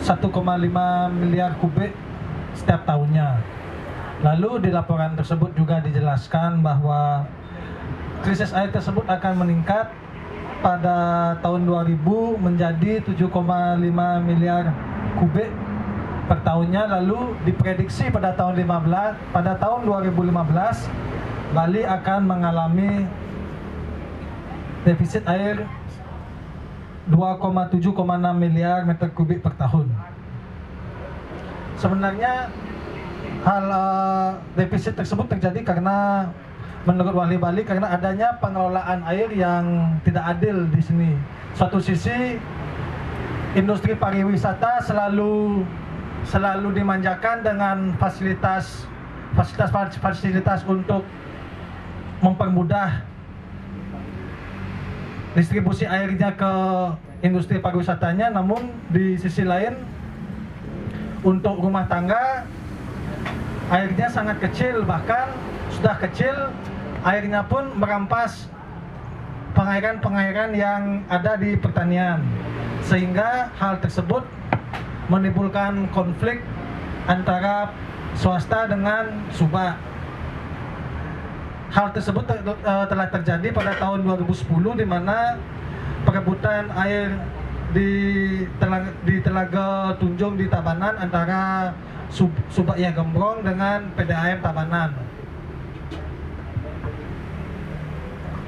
1,5 0.00 0.32
miliar 1.18 1.52
kubik 1.58 1.92
setiap 2.54 2.86
tahunnya. 2.86 3.36
Lalu 4.22 4.58
di 4.66 4.70
laporan 4.74 5.14
tersebut 5.14 5.54
juga 5.54 5.80
dijelaskan 5.82 6.62
bahwa 6.62 7.26
krisis 8.22 8.52
air 8.54 8.70
tersebut 8.70 9.04
akan 9.06 9.46
meningkat 9.46 9.90
pada 10.58 10.98
tahun 11.38 11.66
2000 11.66 12.42
menjadi 12.42 12.98
7,5 13.06 14.26
miliar 14.26 14.74
kubik 15.18 15.50
per 16.28 16.44
tahunnya 16.44 17.00
lalu 17.00 17.34
diprediksi 17.48 18.12
pada 18.12 18.36
tahun 18.36 18.60
15 18.60 19.32
pada 19.32 19.56
tahun 19.56 19.80
2015 19.88 21.56
Bali 21.56 21.82
akan 21.88 22.20
mengalami 22.28 23.08
defisit 24.84 25.24
air 25.24 25.64
2,7,6 27.08 27.80
miliar 28.36 28.84
meter 28.84 29.08
kubik 29.16 29.40
per 29.40 29.56
tahun. 29.56 29.88
Sebenarnya 31.80 32.52
hal 33.48 33.64
uh, 33.72 34.30
defisit 34.52 34.92
tersebut 34.92 35.24
terjadi 35.32 35.64
karena 35.64 36.28
menurut 36.84 37.16
Wali 37.16 37.40
Bali 37.40 37.64
karena 37.64 37.96
adanya 37.96 38.36
pengelolaan 38.36 39.00
air 39.08 39.32
yang 39.32 39.96
tidak 40.04 40.36
adil 40.36 40.68
di 40.68 40.84
sini. 40.84 41.10
Suatu 41.56 41.80
sisi 41.80 42.36
industri 43.56 43.96
pariwisata 43.96 44.84
selalu 44.84 45.64
selalu 46.26 46.74
dimanjakan 46.74 47.46
dengan 47.46 47.76
fasilitas 48.00 48.88
fasilitas 49.36 49.70
fasilitas 50.00 50.60
untuk 50.64 51.04
mempermudah 52.18 53.04
distribusi 55.36 55.86
airnya 55.86 56.34
ke 56.34 56.52
industri 57.22 57.62
pariwisatanya. 57.62 58.34
Namun 58.34 58.72
di 58.90 59.14
sisi 59.20 59.46
lain 59.46 59.78
untuk 61.22 61.58
rumah 61.58 61.86
tangga 61.86 62.46
airnya 63.68 64.08
sangat 64.08 64.40
kecil 64.42 64.82
bahkan 64.82 65.30
sudah 65.74 65.96
kecil. 66.02 66.34
Airnya 67.06 67.46
pun 67.46 67.78
merampas 67.78 68.50
pengairan-pengairan 69.54 70.50
yang 70.50 71.06
ada 71.06 71.38
di 71.38 71.54
pertanian. 71.54 72.18
Sehingga 72.82 73.54
hal 73.54 73.78
tersebut 73.78 74.26
menimbulkan 75.08 75.88
konflik 75.92 76.44
antara 77.08 77.72
swasta 78.16 78.68
dengan 78.68 79.24
subak 79.32 79.76
Hal 81.68 81.92
tersebut 81.92 82.24
te 82.24 82.32
uh, 82.40 82.88
telah 82.88 83.12
terjadi 83.12 83.52
pada 83.52 83.76
tahun 83.76 84.00
2010 84.24 84.80
di 84.80 84.86
mana 84.88 85.36
perebutan 86.00 86.72
air 86.72 87.12
di 87.76 87.92
telaga, 88.56 88.88
di 89.04 89.20
telaga 89.20 89.92
Tunjung 90.00 90.40
di 90.40 90.48
Tabanan 90.48 90.96
antara 90.96 91.76
Sub, 92.08 92.32
Subakya 92.48 92.96
Gembrong 92.96 93.44
dengan 93.44 93.84
PDAM 93.92 94.40
Tabanan. 94.40 94.96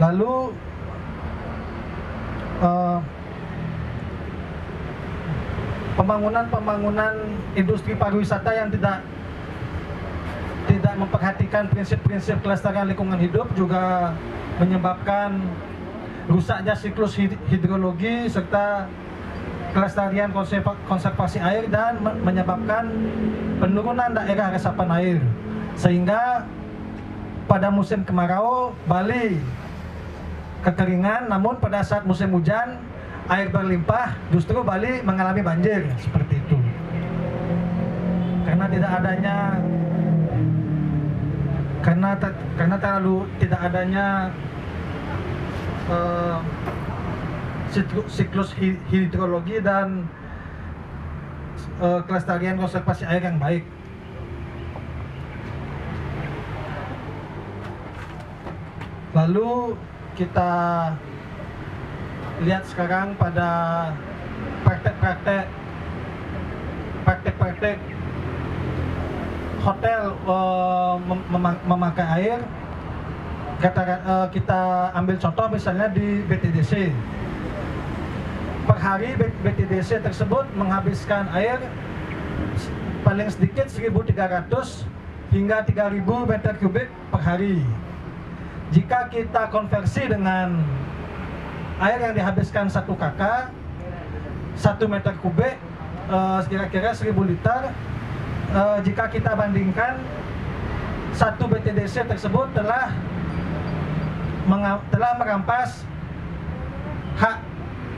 Lalu 0.00 0.56
pembangunan-pembangunan 6.00 7.12
industri 7.52 7.92
pariwisata 7.92 8.48
yang 8.56 8.72
tidak 8.72 9.04
tidak 10.64 10.94
memperhatikan 10.96 11.68
prinsip-prinsip 11.68 12.40
kelestarian 12.40 12.88
lingkungan 12.88 13.20
hidup 13.20 13.52
juga 13.52 14.16
menyebabkan 14.56 15.44
rusaknya 16.24 16.72
siklus 16.72 17.20
hidrologi 17.52 18.32
serta 18.32 18.88
kelestarian 19.76 20.32
konservasi 20.88 21.36
air 21.36 21.68
dan 21.68 22.00
menyebabkan 22.00 22.88
penurunan 23.60 24.10
daerah 24.16 24.56
resapan 24.56 24.88
air. 24.96 25.18
Sehingga 25.76 26.48
pada 27.44 27.68
musim 27.68 28.08
kemarau 28.08 28.72
Bali 28.88 29.36
kekeringan 30.64 31.28
namun 31.28 31.60
pada 31.60 31.84
saat 31.84 32.08
musim 32.08 32.32
hujan 32.32 32.80
air 33.30 33.48
berlimpah 33.48 34.18
justru 34.34 34.58
Bali 34.66 35.00
mengalami 35.06 35.40
banjir 35.40 35.86
seperti 36.02 36.42
itu 36.42 36.58
karena 38.42 38.66
tidak 38.66 38.90
adanya 38.98 39.36
karena 41.80 42.08
karena 42.58 42.76
terlalu 42.76 43.16
tidak 43.40 43.60
adanya 43.70 44.06
uh, 45.88 46.38
siklus 48.10 48.50
hidrologi 48.90 49.62
dan 49.62 50.04
uh, 51.78 52.02
kelestarian 52.04 52.58
konservasi 52.58 53.06
air 53.06 53.22
yang 53.22 53.38
baik. 53.38 53.64
Lalu 59.10 59.74
kita 60.14 60.52
lihat 62.40 62.64
sekarang 62.64 63.12
pada 63.20 63.48
praktek-praktek 64.64 65.44
praktek-praktek 67.04 67.76
hotel 69.60 70.16
uh, 70.24 70.96
mem 71.04 71.56
memakai 71.68 72.06
air. 72.16 72.40
Kata 73.60 73.82
uh, 73.84 74.26
kita 74.32 74.88
ambil 74.96 75.20
contoh 75.20 75.46
misalnya 75.52 75.92
di 75.92 76.24
BTDC 76.24 76.88
per 78.64 78.78
hari 78.80 79.12
BTDC 79.20 80.00
tersebut 80.00 80.48
menghabiskan 80.56 81.28
air 81.36 81.60
paling 83.04 83.28
sedikit 83.28 83.68
1300 83.68 84.88
hingga 85.28 85.60
3000 85.68 86.00
meter 86.24 86.54
kubik 86.56 86.88
per 87.12 87.20
hari. 87.20 87.60
Jika 88.72 89.12
kita 89.12 89.52
konversi 89.52 90.08
dengan 90.08 90.64
air 91.80 91.98
yang 92.04 92.14
dihabiskan 92.14 92.68
satu 92.68 92.92
kakak 92.92 93.48
satu 94.60 94.84
meter 94.84 95.16
kubik 95.24 95.56
uh, 96.12 96.44
kira-kira 96.44 96.92
1000 96.92 97.16
liter 97.24 97.72
uh, 98.52 98.78
jika 98.84 99.08
kita 99.08 99.32
bandingkan 99.32 99.96
satu 101.16 101.48
BTDC 101.48 102.04
tersebut 102.06 102.52
telah 102.52 102.92
telah 104.90 105.12
merampas 105.14 105.86
hak 107.16 107.38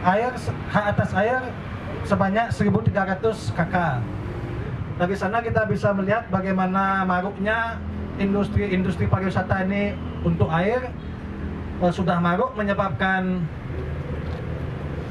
air 0.04 0.32
hak 0.68 0.84
atas 0.94 1.10
air 1.16 1.40
sebanyak 2.04 2.50
1300 2.50 3.56
kk. 3.56 3.76
Dari 5.00 5.16
sana 5.16 5.40
kita 5.40 5.64
bisa 5.64 5.94
melihat 5.96 6.28
bagaimana 6.28 7.06
maruknya 7.08 7.80
industri-industri 8.20 9.08
pariwisata 9.08 9.64
ini 9.64 9.96
untuk 10.22 10.52
air 10.52 10.92
uh, 11.80 11.88
sudah 11.88 12.20
maruk 12.20 12.52
menyebabkan 12.54 13.42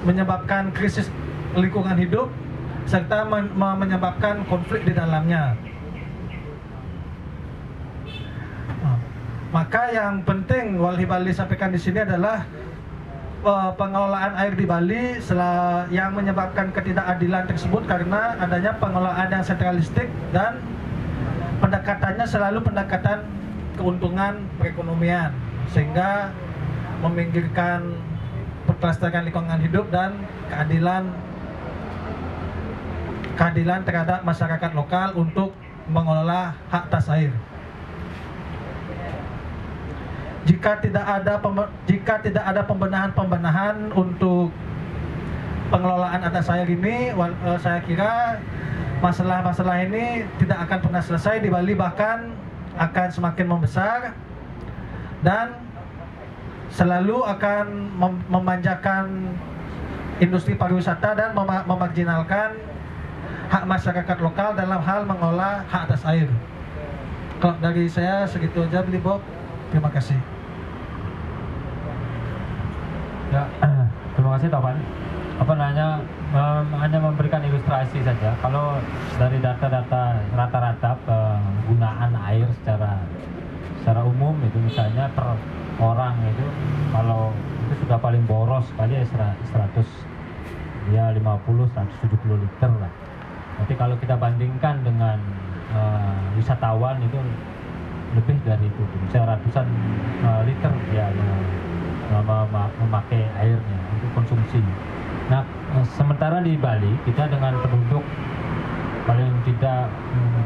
menyebabkan 0.06 0.74
krisis 0.74 1.08
lingkungan 1.54 1.98
hidup 2.00 2.28
serta 2.90 3.28
men 3.28 3.54
menyebabkan 3.56 4.42
konflik 4.50 4.84
di 4.84 4.94
dalamnya. 4.96 5.54
Ah, 8.82 8.98
maka 9.54 9.94
yang 9.94 10.26
penting 10.26 10.82
Walhi 10.82 11.06
Bali 11.06 11.32
sampaikan 11.32 11.70
di 11.70 11.80
sini 11.80 12.02
adalah 12.02 12.44
uh, 13.46 13.72
pengelolaan 13.78 14.34
air 14.38 14.54
di 14.58 14.66
Bali 14.66 15.18
yang 15.94 16.14
menyebabkan 16.18 16.74
ketidakadilan 16.74 17.46
tersebut 17.50 17.84
karena 17.86 18.38
adanya 18.42 18.72
pengelolaan 18.78 19.30
yang 19.30 19.44
sentralistik 19.46 20.10
dan 20.34 20.62
pendekatannya 21.62 22.26
selalu 22.26 22.60
pendekatan 22.66 23.26
keuntungan 23.78 24.42
perekonomian 24.58 25.34
sehingga 25.70 26.34
meminggirkan 27.02 27.98
pelestarian 28.82 29.30
lingkungan 29.30 29.62
hidup 29.62 29.88
dan 29.94 30.18
keadilan 30.50 31.14
keadilan 33.38 33.82
terhadap 33.86 34.20
masyarakat 34.26 34.72
lokal 34.74 35.14
untuk 35.16 35.54
mengelola 35.88 36.58
hak 36.70 36.90
atas 36.90 37.08
air. 37.14 37.32
Jika 40.50 40.82
tidak 40.82 41.06
ada 41.06 41.38
jika 41.86 42.14
tidak 42.26 42.44
ada 42.44 42.62
pembenahan-pembenahan 42.66 43.94
untuk 43.94 44.50
pengelolaan 45.70 46.22
atas 46.26 46.50
air 46.50 46.66
ini, 46.66 47.14
eh, 47.14 47.60
saya 47.62 47.80
kira 47.86 48.42
masalah-masalah 49.00 49.86
ini 49.86 50.26
tidak 50.42 50.70
akan 50.70 50.80
pernah 50.82 51.02
selesai 51.02 51.42
di 51.42 51.50
Bali 51.50 51.74
bahkan 51.74 52.34
akan 52.78 53.08
semakin 53.10 53.46
membesar 53.50 54.14
dan 55.26 55.71
selalu 56.72 57.24
akan 57.28 57.66
memanjakan 58.32 59.36
industri 60.24 60.56
pariwisata 60.56 61.18
dan 61.18 61.30
memarginalkan 61.68 62.56
hak 63.52 63.64
masyarakat 63.68 64.18
lokal 64.24 64.56
dalam 64.56 64.80
hal 64.80 65.04
mengolah 65.04 65.68
hak 65.68 65.92
atas 65.92 66.02
air. 66.08 66.32
Kalau 67.42 67.58
dari 67.60 67.90
saya 67.90 68.24
segitu 68.30 68.64
aja 68.64 68.86
beli 68.86 69.02
Bob. 69.02 69.20
Terima 69.74 69.90
kasih. 69.90 70.16
Ya, 73.32 73.44
terima 74.16 74.38
kasih 74.38 74.48
Topan. 74.52 74.78
Apa 75.42 75.58
namanya 75.58 76.06
um, 76.38 76.66
hanya 76.78 77.00
memberikan 77.02 77.42
ilustrasi 77.42 78.04
saja. 78.06 78.36
Kalau 78.40 78.78
dari 79.18 79.42
data-data 79.42 80.22
rata-rata 80.38 80.92
penggunaan 81.08 82.14
air 82.30 82.46
secara 82.62 83.02
secara 83.82 84.06
umum 84.06 84.38
itu 84.46 84.58
misalnya 84.62 85.10
per 85.18 85.36
orang 85.82 86.16
itu 86.30 86.46
kalau 86.94 87.34
itu 87.68 87.74
sudah 87.86 87.98
paling 87.98 88.24
boros 88.30 88.66
kali 88.78 88.94
ya 88.94 89.06
100 89.10 90.94
ya 90.94 91.10
50 91.14 91.18
170 91.18 92.44
liter 92.46 92.72
lah 92.78 92.92
tapi 93.62 93.74
kalau 93.78 93.94
kita 93.98 94.18
bandingkan 94.18 94.82
dengan 94.82 95.18
uh, 95.74 96.34
wisatawan 96.34 96.98
itu 97.02 97.18
lebih 98.12 98.36
dari 98.44 98.68
itu, 98.68 98.84
bisa 99.08 99.24
ratusan 99.24 99.66
uh, 100.26 100.42
liter 100.44 100.74
ya 100.92 101.08
memakai 102.12 103.24
airnya 103.40 103.80
untuk 103.96 104.10
konsumsi. 104.20 104.60
Nah, 105.32 105.48
sementara 105.96 106.44
di 106.44 106.60
Bali 106.60 106.92
kita 107.08 107.32
dengan 107.32 107.56
penduduk 107.64 108.04
paling 109.06 109.34
tidak 109.48 109.90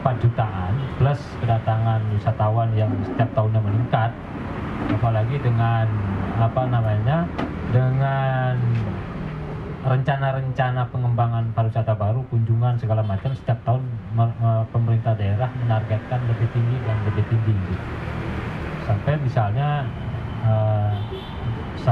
4 0.04 0.24
jutaan 0.24 0.74
plus 0.96 1.20
kedatangan 1.44 2.00
wisatawan 2.16 2.70
yang 2.78 2.92
setiap 3.04 3.28
tahunnya 3.36 3.60
meningkat 3.60 4.12
apalagi 4.96 5.36
dengan 5.44 5.88
apa 6.40 6.62
namanya 6.68 7.28
dengan 7.72 8.56
rencana-rencana 9.86 10.90
pengembangan 10.90 11.54
pariwisata 11.54 11.94
baru, 11.94 12.26
kunjungan 12.34 12.74
segala 12.82 13.06
macam 13.06 13.30
setiap 13.38 13.62
tahun 13.70 13.86
pemerintah 14.74 15.14
daerah 15.14 15.46
menargetkan 15.62 16.26
lebih 16.26 16.50
tinggi 16.50 16.78
dan 16.90 16.98
lebih 17.06 17.22
tinggi. 17.30 17.76
Sampai 18.90 19.14
misalnya 19.22 19.86
uh, 20.42 20.94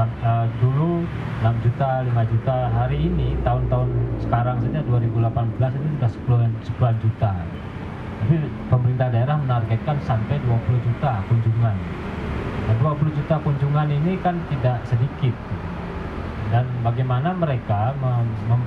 uh, 0.02 0.46
dulu 0.58 1.06
6 1.42 1.64
juta, 1.64 2.02
5 2.02 2.32
juta. 2.34 2.56
Hari 2.74 2.98
ini 2.98 3.38
tahun-tahun 3.46 3.90
sekarang 4.26 4.58
saja 4.66 4.80
2018 4.90 5.78
itu 5.78 5.88
sudah 5.98 6.10
10, 6.10 6.98
10 6.98 7.02
juta. 7.04 7.32
Tapi 8.24 8.34
pemerintah 8.72 9.08
daerah 9.12 9.36
menargetkan 9.38 9.96
sampai 10.02 10.40
20 10.42 10.86
juta 10.86 11.22
kunjungan. 11.30 11.76
Nah, 12.64 12.74
20 12.80 13.12
juta 13.12 13.36
kunjungan 13.44 13.88
ini 13.92 14.18
kan 14.18 14.34
tidak 14.50 14.82
sedikit. 14.88 15.34
Dan 16.50 16.64
bagaimana 16.82 17.34
mereka 17.34 17.92
mem, 17.98 18.26
mem, 18.48 18.60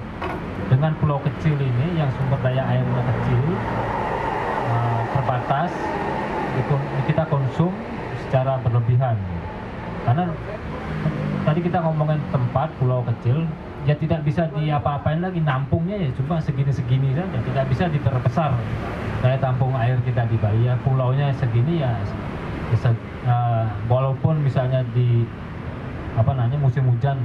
dengan 0.67 0.91
pulau 0.99 1.19
kecil 1.23 1.55
ini 1.55 1.87
yang 1.97 2.09
sumber 2.19 2.39
daya 2.43 2.63
airnya 2.67 3.01
kecil, 3.15 3.43
uh, 4.67 5.01
terbatas, 5.15 5.71
kita 7.07 7.23
konsum 7.31 7.71
secara 8.27 8.59
berlebihan. 8.61 9.15
Karena 10.03 10.23
tadi 11.47 11.59
kita 11.63 11.79
ngomongin 11.79 12.19
tempat 12.29 12.67
pulau 12.75 12.99
kecil 13.07 13.47
ya 13.87 13.95
tidak 13.95 14.19
bisa 14.27 14.51
diapa-apain 14.51 15.23
lagi 15.23 15.39
nampungnya 15.39 15.95
ya 15.95 16.09
cuma 16.19 16.43
segini-segini 16.43 17.15
saja 17.15 17.39
tidak 17.39 17.65
bisa 17.71 17.87
diperbesar 17.87 18.51
daya 19.23 19.37
tampung 19.39 19.71
air 19.79 19.95
kita 20.03 20.27
di 20.27 20.35
Bali 20.37 20.67
ya 20.67 20.75
pulaunya 20.83 21.31
segini 21.39 21.79
ya 21.79 21.95
bisa, 22.67 22.91
uh, 23.23 23.65
walaupun 23.87 24.43
misalnya 24.43 24.83
di 24.91 25.23
apa 26.19 26.35
namanya 26.35 26.59
musim 26.59 26.83
hujan 26.91 27.15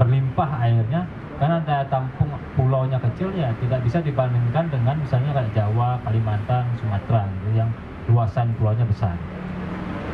berlimpah 0.00 0.50
airnya 0.64 1.04
karena 1.36 1.60
daya 1.68 1.84
tampung 1.92 2.32
pulaunya 2.56 2.96
kecil 2.96 3.28
ya 3.36 3.52
tidak 3.60 3.84
bisa 3.84 4.00
dibandingkan 4.00 4.72
dengan 4.72 4.96
misalnya 4.96 5.36
kayak 5.36 5.52
Jawa, 5.52 6.00
Kalimantan, 6.00 6.64
Sumatera 6.80 7.28
gitu 7.28 7.60
yang 7.60 7.68
luasan 8.08 8.56
pulaunya 8.56 8.88
besar. 8.88 9.12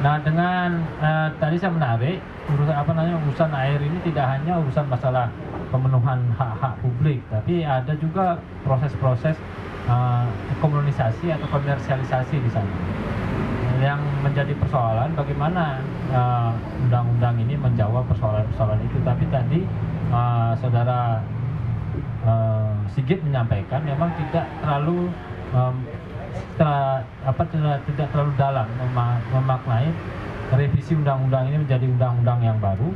Nah 0.03 0.18
dengan 0.18 0.82
uh, 0.98 1.30
tadi 1.38 1.55
saya 1.62 1.70
menarik 1.70 2.18
urusan 2.50 2.74
apa 2.74 2.90
namanya 2.90 3.22
urusan 3.22 3.55
air 3.55 3.78
ini 3.78 4.03
tidak 4.03 4.26
hanya 4.34 4.59
urusan 4.59 4.90
masalah 4.90 5.30
pemenuhan 5.70 6.26
hak-hak 6.34 6.74
publik, 6.82 7.22
tapi 7.30 7.62
ada 7.62 7.94
juga 8.03 8.34
proses-proses 8.66 9.38
uh, 9.86 10.26
komunisasi 10.59 11.30
atau 11.30 11.46
komersialisasi 11.55 12.34
di 12.34 12.50
sana. 12.50 12.74
Yang 13.78 14.03
menjadi 14.26 14.55
persoalan 14.59 15.11
bagaimana 15.14 15.82
undang-undang 16.82 17.38
uh, 17.38 17.42
ini 17.46 17.55
menjawab 17.55 18.03
persoalan-persoalan 18.11 18.82
itu. 18.82 18.98
Tapi 19.07 19.24
tadi 19.30 19.61
uh, 20.11 20.53
saudara 20.59 21.22
uh, 22.26 22.74
Sigit 22.90 23.22
menyampaikan 23.22 23.86
memang 23.86 24.11
tidak 24.18 24.50
terlalu 24.62 25.11
um, 25.55 25.74
setelah 26.33 27.05
apa 27.24 27.43
tidak, 27.49 27.78
tidak 27.89 28.09
terlalu 28.12 28.33
dalam 28.37 28.66
memaknai 29.33 29.89
revisi 30.53 30.93
undang-undang 30.93 31.49
ini 31.49 31.64
menjadi 31.64 31.87
undang-undang 31.89 32.41
yang 32.45 32.59
baru 32.61 32.93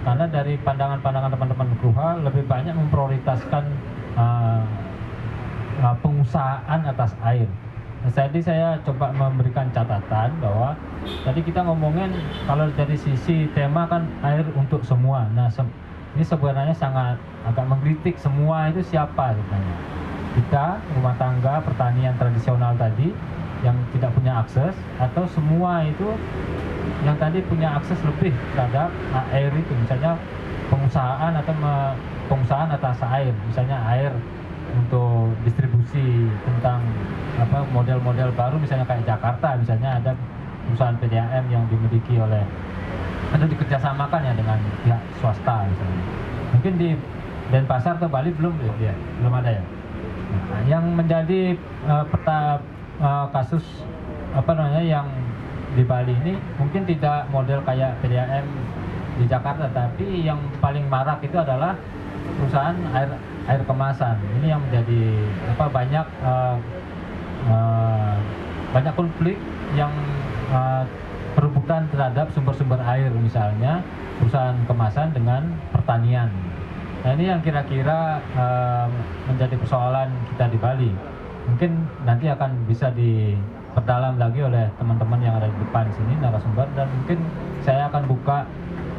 karena 0.00 0.24
dari 0.32 0.56
pandangan-pandangan 0.64 1.30
teman-teman 1.36 1.68
Kruha 1.78 2.08
lebih 2.24 2.44
banyak 2.48 2.72
memprioritaskan 2.72 3.64
uh, 4.16 4.64
uh, 5.84 5.94
pengusahaan 6.00 6.80
atas 6.88 7.12
air. 7.20 7.46
Nah, 8.00 8.08
jadi 8.08 8.40
saya 8.40 8.68
coba 8.80 9.12
memberikan 9.12 9.68
catatan 9.76 10.32
bahwa 10.40 10.72
tadi 11.20 11.44
kita 11.44 11.60
ngomongin 11.60 12.16
kalau 12.48 12.72
dari 12.72 12.96
sisi 12.96 13.44
tema 13.52 13.84
kan 13.84 14.08
air 14.24 14.40
untuk 14.56 14.80
semua. 14.88 15.28
Nah 15.36 15.52
se 15.52 15.60
ini 16.16 16.24
sebenarnya 16.24 16.74
sangat 16.74 17.20
agak 17.46 17.70
mengkritik 17.70 18.16
semua 18.18 18.72
itu 18.72 18.82
siapa 18.82 19.36
sebenarnya 19.36 19.76
kita 20.40 20.80
rumah 20.96 21.12
tangga 21.20 21.60
pertanian 21.60 22.16
tradisional 22.16 22.72
tadi 22.80 23.12
yang 23.60 23.76
tidak 23.92 24.08
punya 24.16 24.40
akses 24.40 24.72
atau 24.96 25.28
semua 25.28 25.84
itu 25.84 26.16
yang 27.04 27.12
tadi 27.20 27.44
punya 27.44 27.76
akses 27.76 28.00
lebih 28.00 28.32
terhadap 28.56 28.88
air 29.36 29.52
itu 29.52 29.72
misalnya 29.84 30.16
pengusahaan 30.72 31.36
atau 31.36 31.52
pengusahaan 32.32 32.72
atas 32.72 32.96
air 33.04 33.36
misalnya 33.52 33.76
air 33.84 34.12
untuk 34.80 35.36
distribusi 35.44 36.24
tentang 36.48 36.80
apa 37.36 37.68
model-model 37.76 38.32
baru 38.32 38.56
misalnya 38.56 38.88
kayak 38.88 39.04
Jakarta 39.04 39.60
misalnya 39.60 40.00
ada 40.00 40.16
perusahaan 40.64 40.96
PDAM 40.96 41.44
yang 41.52 41.68
dimiliki 41.68 42.16
oleh 42.16 42.40
atau 43.30 43.44
dikerjasamakan 43.44 44.20
ya 44.24 44.32
dengan 44.32 44.58
pihak 44.82 45.02
swasta 45.20 45.68
misalnya. 45.68 46.04
Mungkin 46.56 46.72
di 46.80 46.88
Denpasar 47.50 47.98
atau 47.98 48.06
Bali 48.06 48.30
belum? 48.30 48.54
Ya 48.78 48.94
belum 49.18 49.34
ada 49.34 49.58
ya 49.58 49.62
Nah, 50.30 50.62
yang 50.66 50.84
menjadi 50.94 51.54
uh, 51.86 52.04
peta 52.06 52.62
uh, 53.02 53.26
kasus 53.34 53.64
apa 54.30 54.54
namanya 54.54 54.82
yang 54.82 55.06
di 55.74 55.82
Bali 55.86 56.14
ini 56.26 56.34
mungkin 56.58 56.82
tidak 56.86 57.30
model 57.30 57.62
kayak 57.62 57.98
PDAM 58.02 58.46
di 59.18 59.24
Jakarta, 59.26 59.68
tapi 59.70 60.26
yang 60.26 60.40
paling 60.58 60.86
marak 60.90 61.20
itu 61.22 61.36
adalah 61.36 61.76
perusahaan 62.38 62.74
air 62.94 63.10
air 63.46 63.62
kemasan. 63.66 64.16
Ini 64.40 64.46
yang 64.56 64.60
menjadi 64.66 65.02
apa 65.54 65.64
banyak 65.70 66.06
uh, 66.22 66.56
uh, 67.50 68.16
banyak 68.70 68.94
konflik 68.94 69.36
yang 69.74 69.90
uh, 70.54 70.86
perebutan 71.34 71.86
terhadap 71.94 72.30
sumber-sumber 72.34 72.78
air 72.82 73.10
misalnya 73.14 73.82
perusahaan 74.18 74.58
kemasan 74.66 75.14
dengan 75.14 75.54
pertanian 75.70 76.28
Nah 77.00 77.16
ini 77.16 77.32
yang 77.32 77.40
kira-kira 77.40 78.20
uh, 78.36 78.84
menjadi 79.24 79.56
persoalan 79.56 80.12
kita 80.32 80.52
di 80.52 80.58
Bali. 80.60 80.92
Mungkin 81.48 81.72
nanti 82.04 82.28
akan 82.28 82.68
bisa 82.68 82.92
diperdalam 82.92 84.20
lagi 84.20 84.44
oleh 84.44 84.68
teman-teman 84.76 85.20
yang 85.24 85.34
ada 85.40 85.48
di 85.48 85.58
depan 85.64 85.88
sini 85.96 86.12
narasumber 86.20 86.68
dan 86.76 86.84
mungkin 86.92 87.24
saya 87.64 87.88
akan 87.88 88.04
buka 88.04 88.44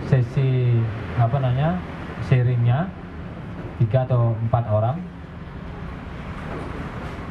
sesi 0.10 0.82
apa 1.22 1.38
namanya 1.38 1.78
sharingnya 2.26 2.90
tiga 3.78 4.10
atau 4.10 4.34
empat 4.50 4.66
orang. 4.66 4.98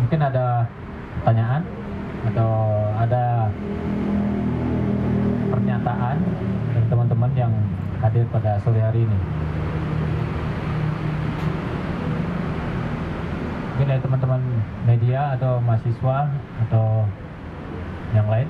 Mungkin 0.07 0.21
ada 0.23 0.71
pertanyaan 1.21 1.63
atau 2.31 2.53
ada 2.95 3.51
pernyataan 5.51 6.17
dari 6.73 6.87
teman-teman 6.87 7.31
yang 7.35 7.53
hadir 7.99 8.23
pada 8.31 8.55
sore 8.63 8.79
hari 8.79 9.03
ini. 9.03 9.19
Mungkin 13.81 13.97
dari 13.97 14.05
teman-teman 14.05 14.45
media 14.85 15.41
atau 15.41 15.57
mahasiswa 15.65 16.29
atau 16.69 17.09
yang 18.13 18.29
lain? 18.29 18.45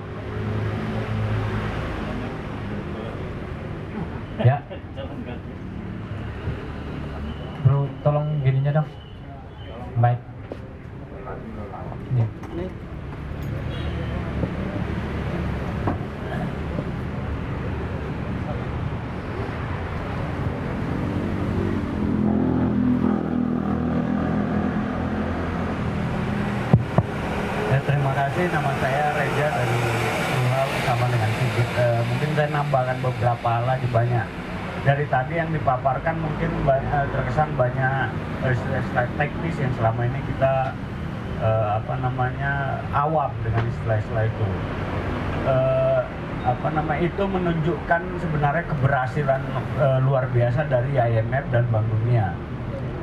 Ya. 4.43 4.59
Bro 7.63 7.87
tolong 8.03 8.43
gininya 8.43 8.83
dong 8.83 8.91
baik 10.03 10.19
ini 12.11 12.27
kasih. 28.31 28.47
Nama 28.55 28.73
saya 28.79 29.05
Reja 29.19 29.47
dari 29.53 29.79
Ruhal 30.31 30.67
bersama 30.71 31.05
dengan 31.11 31.31
Sigit. 31.35 31.69
Uh, 31.75 32.01
mungkin 32.07 32.29
saya 32.39 32.49
nambahkan 32.55 32.97
beberapa 33.03 33.49
hal 33.49 33.65
lagi 33.67 33.87
banyak. 33.91 34.27
Dari 34.81 35.05
tadi 35.13 35.35
yang 35.37 35.51
dipaparkan 35.53 36.17
mungkin 36.17 36.51
banyak, 36.65 37.13
terkesan 37.13 37.53
banyak 37.59 38.07
istilah-istilah 38.41 39.07
teknis 39.21 39.57
yang 39.61 39.73
selama 39.77 40.09
ini 40.09 40.21
kita 40.25 40.73
uh, 41.43 41.67
apa 41.83 41.95
namanya 42.01 42.53
awam 42.95 43.31
dengan 43.43 43.65
istilah-istilah 43.69 44.25
itu. 44.27 44.47
Uh, 45.47 46.03
apa 46.41 46.73
nama 46.73 46.97
itu 46.97 47.23
menunjukkan 47.29 48.01
sebenarnya 48.17 48.65
keberhasilan 48.65 49.43
uh, 49.77 50.01
luar 50.01 50.25
biasa 50.33 50.65
dari 50.73 50.97
IMF 50.97 51.45
dan 51.53 51.65
Bank 51.69 51.85
Dunia. 51.89 52.33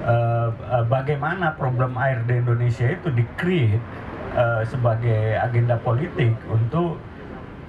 Uh, 0.08 0.50
uh, 0.72 0.86
bagaimana 0.88 1.54
problem 1.60 2.00
air 2.00 2.24
di 2.26 2.40
Indonesia 2.40 2.88
itu 2.88 3.12
di-create 3.12 3.84
uh, 4.34 4.64
sebagai 4.66 5.38
agenda 5.38 5.76
politik 5.84 6.34
untuk 6.48 6.98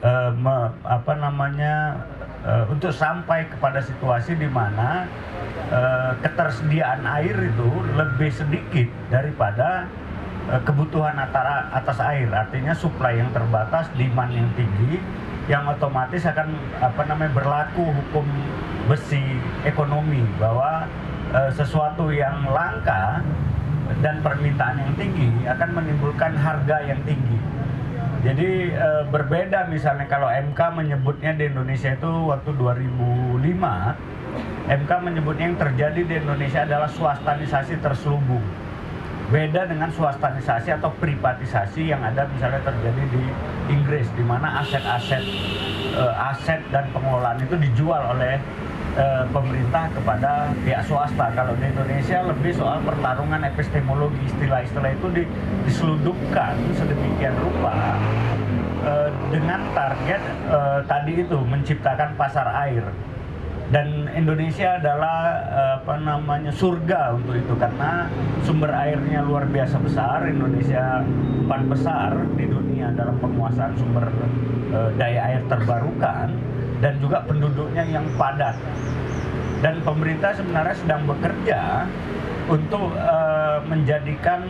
uh, 0.02 0.30
me, 0.32 0.70
apa 0.86 1.12
namanya 1.18 1.98
uh, 2.46 2.64
untuk 2.70 2.94
sampai 2.94 3.46
kepada 3.50 3.82
situasi 3.82 4.38
di 4.38 4.46
mana 4.46 5.04
uh, 5.72 6.12
ketersediaan 6.22 7.02
air 7.04 7.34
itu 7.34 7.68
lebih 7.98 8.30
sedikit 8.30 8.88
daripada 9.10 9.90
kebutuhan 10.64 11.12
antara 11.16 11.68
atas 11.76 12.00
air 12.00 12.28
artinya 12.32 12.72
supply 12.72 13.20
yang 13.20 13.28
terbatas 13.36 13.88
demand 14.00 14.32
yang 14.32 14.48
tinggi 14.56 14.96
yang 15.48 15.64
otomatis 15.64 16.24
akan 16.28 16.56
apa 16.80 17.02
namanya 17.08 17.32
berlaku 17.32 17.84
hukum 17.84 18.24
besi 18.88 19.40
ekonomi 19.64 20.24
bahwa 20.36 20.84
uh, 21.32 21.50
sesuatu 21.52 22.12
yang 22.12 22.48
langka 22.52 23.24
dan 24.04 24.20
permintaan 24.20 24.76
yang 24.76 24.92
tinggi 25.00 25.28
akan 25.48 25.68
menimbulkan 25.80 26.36
harga 26.36 26.84
yang 26.84 27.00
tinggi. 27.08 27.40
Jadi 28.18 28.74
eh, 28.74 29.02
berbeda 29.14 29.70
misalnya 29.70 30.10
kalau 30.10 30.26
MK 30.26 30.58
menyebutnya 30.74 31.38
di 31.38 31.48
Indonesia 31.54 31.94
itu 31.94 32.10
waktu 32.26 32.50
2005 32.50 33.38
MK 34.68 34.90
menyebutnya 35.00 35.44
yang 35.48 35.56
terjadi 35.58 36.00
di 36.02 36.14
Indonesia 36.18 36.66
adalah 36.66 36.90
swastanisasi 36.90 37.78
terselubung. 37.78 38.42
Beda 39.28 39.68
dengan 39.68 39.92
swastanisasi 39.92 40.72
atau 40.80 40.88
privatisasi 40.96 41.92
yang 41.92 42.00
ada 42.00 42.24
misalnya 42.32 42.64
terjadi 42.64 43.02
di 43.12 43.22
Inggris 43.68 44.08
di 44.16 44.24
mana 44.24 44.64
aset-aset 44.64 45.20
eh, 45.92 46.14
aset 46.32 46.64
dan 46.72 46.88
pengelolaan 46.96 47.36
itu 47.36 47.52
dijual 47.60 48.16
oleh 48.16 48.40
eh, 48.96 49.24
pemerintah 49.28 49.92
kepada 49.92 50.48
pihak 50.64 50.80
swasta. 50.88 51.28
Kalau 51.36 51.52
di 51.60 51.68
Indonesia 51.68 52.24
lebih 52.24 52.56
soal 52.56 52.80
pertarungan 52.80 53.44
epistemologi 53.52 54.16
istilah-istilah 54.32 54.96
itu 54.96 55.06
di, 55.12 55.22
diseludupkan 55.68 56.56
sedemikian 56.72 57.36
rupa 57.36 58.00
eh, 58.80 59.12
dengan 59.28 59.60
target 59.76 60.24
tadi 60.88 61.20
itu 61.20 61.36
menciptakan 61.44 62.16
pasar 62.16 62.48
air 62.64 62.80
dan 63.68 64.08
Indonesia 64.16 64.80
adalah 64.80 65.44
eh, 65.44 65.72
apa 65.84 65.94
namanya 66.00 66.48
surga 66.48 67.20
untuk 67.20 67.36
itu. 67.36 67.52
Karena 67.60 68.08
sumber 68.40 68.72
airnya 68.72 69.20
luar 69.20 69.44
biasa 69.44 69.76
besar 69.84 70.24
Indonesia 70.24 71.04
empat 71.44 71.62
besar 71.68 72.10
di 72.36 72.48
dunia 72.48 72.92
dalam 72.96 73.20
penguasaan 73.20 73.76
sumber 73.76 74.08
eh, 74.72 74.90
daya 74.96 75.20
air 75.32 75.42
terbarukan 75.52 76.32
dan 76.80 76.94
juga 76.96 77.20
penduduknya 77.28 77.84
yang 77.84 78.08
padat. 78.16 78.56
Dan 79.58 79.82
pemerintah 79.82 80.32
sebenarnya 80.32 80.76
sedang 80.78 81.02
bekerja 81.04 81.84
untuk 82.48 82.96
eh, 82.96 83.58
menjadikan 83.68 84.48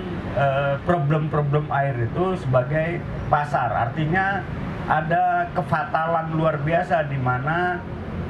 problem-problem 0.86 1.66
air 1.74 2.06
itu 2.06 2.38
sebagai 2.38 3.02
pasar. 3.26 3.90
Artinya 3.90 4.38
ada 4.86 5.50
kefatalan 5.50 6.30
luar 6.30 6.62
biasa 6.62 7.10
di 7.10 7.18
mana 7.18 7.82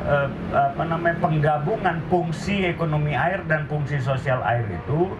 eh, 0.09 0.29
apa 0.57 0.83
namanya 0.89 1.17
penggabungan 1.21 1.97
fungsi 2.09 2.65
ekonomi 2.65 3.13
air 3.13 3.45
dan 3.45 3.69
fungsi 3.69 4.01
sosial 4.01 4.41
air 4.43 4.65
itu 4.67 5.13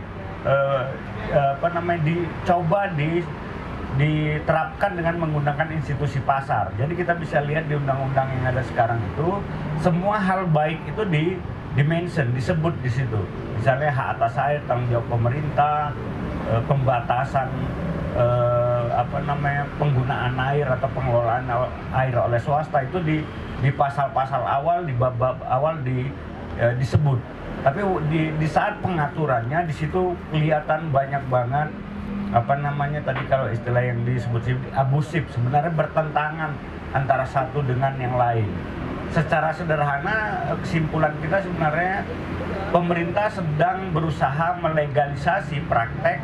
eh, 0.49 0.85
eh, 1.31 1.51
apa 1.61 1.69
namanya 1.77 2.01
dicoba 2.09 2.89
di 2.97 3.21
diterapkan 3.99 4.95
dengan 4.95 5.27
menggunakan 5.27 5.75
institusi 5.75 6.23
pasar. 6.23 6.71
Jadi 6.79 6.95
kita 6.95 7.19
bisa 7.19 7.43
lihat 7.43 7.67
di 7.67 7.75
undang-undang 7.75 8.31
yang 8.31 8.55
ada 8.55 8.63
sekarang 8.63 9.03
itu 9.03 9.43
semua 9.83 10.23
hal 10.23 10.47
baik 10.47 10.79
itu 10.87 11.03
di 11.09 11.25
dimension 11.75 12.31
disebut 12.31 12.75
di 12.79 12.91
situ. 12.95 13.19
Misalnya 13.59 13.91
hak 13.91 14.09
atas 14.19 14.39
air 14.39 14.63
tanggung 14.71 14.87
jawab 14.95 15.07
pemerintah, 15.19 15.91
eh, 16.47 16.63
pembatasan 16.71 17.49
eh, 18.15 18.85
apa 18.95 19.19
namanya 19.27 19.67
penggunaan 19.79 20.35
air 20.55 20.67
atau 20.67 20.89
pengelolaan 20.95 21.47
air 21.95 22.15
oleh 22.15 22.41
swasta 22.41 22.83
itu 22.87 22.99
di 23.03 23.19
di 23.59 23.71
pasal-pasal 23.75 24.43
awal 24.47 24.87
di 24.87 24.95
bab-bab 24.95 25.43
awal 25.47 25.83
di 25.83 26.07
eh, 26.59 26.75
disebut. 26.79 27.19
Tapi 27.59 27.83
di, 28.07 28.31
di 28.39 28.47
saat 28.47 28.79
pengaturannya 28.79 29.67
di 29.67 29.75
situ 29.75 30.15
kelihatan 30.31 30.95
banyak 30.95 31.27
banget 31.27 31.69
apa 32.29 32.55
namanya 32.61 33.01
tadi 33.03 33.25
kalau 33.25 33.49
istilah 33.49 33.81
yang 33.81 34.05
disebut 34.05 34.53
abusif 34.77 35.25
sebenarnya 35.33 35.73
bertentangan 35.73 36.53
antara 36.93 37.25
satu 37.25 37.65
dengan 37.65 37.97
yang 37.99 38.15
lain. 38.15 38.49
Secara 39.09 39.51
sederhana 39.57 40.45
kesimpulan 40.61 41.17
kita 41.25 41.41
sebenarnya 41.41 42.05
pemerintah 42.71 43.33
sedang 43.33 43.89
berusaha 43.97 44.61
melegalisasi 44.61 45.65
praktek 45.65 46.21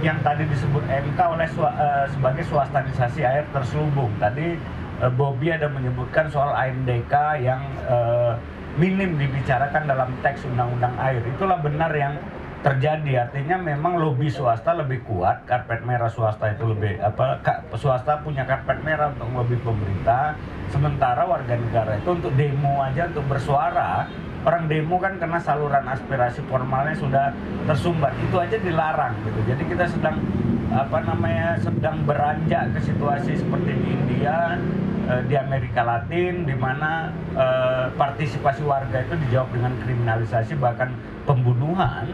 yang 0.00 0.20
tadi 0.20 0.44
disebut 0.48 0.84
MK 0.84 1.20
oleh 1.20 1.48
uh, 1.60 2.04
sebagai 2.12 2.44
swastanisasi 2.48 3.24
air 3.24 3.44
terselubung. 3.52 4.12
Tadi 4.20 4.56
uh, 5.00 5.12
Bobby 5.12 5.52
ada 5.52 5.68
menyebutkan 5.68 6.28
soal 6.28 6.52
AMDK 6.52 7.14
yang 7.40 7.62
uh, 7.88 8.36
minim 8.76 9.16
dibicarakan 9.16 9.88
dalam 9.88 10.10
teks 10.20 10.44
undang-undang 10.44 10.92
air. 11.00 11.22
Itulah 11.24 11.60
benar 11.62 11.92
yang 11.94 12.16
terjadi. 12.64 13.28
Artinya 13.28 13.60
memang 13.60 14.00
lobby 14.00 14.32
swasta 14.32 14.72
lebih 14.72 15.04
kuat 15.04 15.44
karpet 15.44 15.84
merah 15.84 16.08
swasta 16.08 16.56
itu 16.56 16.64
lebih 16.64 16.96
apa 17.04 17.36
swasta 17.76 18.24
punya 18.24 18.48
karpet 18.48 18.80
merah 18.80 19.12
untuk 19.12 19.28
lobby 19.36 19.60
pemerintah 19.60 20.32
sementara 20.72 21.28
warga 21.28 21.60
negara 21.60 22.00
itu 22.00 22.10
untuk 22.16 22.32
demo 22.34 22.80
aja 22.80 23.12
untuk 23.12 23.28
bersuara. 23.28 24.08
Orang 24.44 24.68
demo 24.68 25.00
kan 25.00 25.16
karena 25.16 25.40
saluran 25.40 25.88
aspirasi 25.88 26.44
formalnya 26.52 26.92
sudah 26.96 27.32
tersumbat. 27.64 28.12
Itu 28.28 28.36
aja 28.36 28.60
dilarang 28.60 29.16
gitu. 29.24 29.40
Jadi 29.48 29.62
kita 29.72 29.88
sedang 29.88 30.20
apa 30.68 31.00
namanya 31.00 31.56
sedang 31.64 32.04
beranjak 32.04 32.76
ke 32.76 32.80
situasi 32.84 33.40
seperti 33.40 33.72
di 33.72 33.88
India 33.88 34.60
eh, 35.08 35.22
di 35.24 35.34
Amerika 35.38 35.80
Latin 35.80 36.44
di 36.44 36.52
mana 36.52 37.08
eh, 37.32 37.88
partisipasi 37.96 38.60
warga 38.68 39.00
itu 39.00 39.16
dijawab 39.28 39.48
dengan 39.48 39.72
kriminalisasi 39.80 40.60
bahkan 40.60 40.92
pembunuhan 41.24 42.04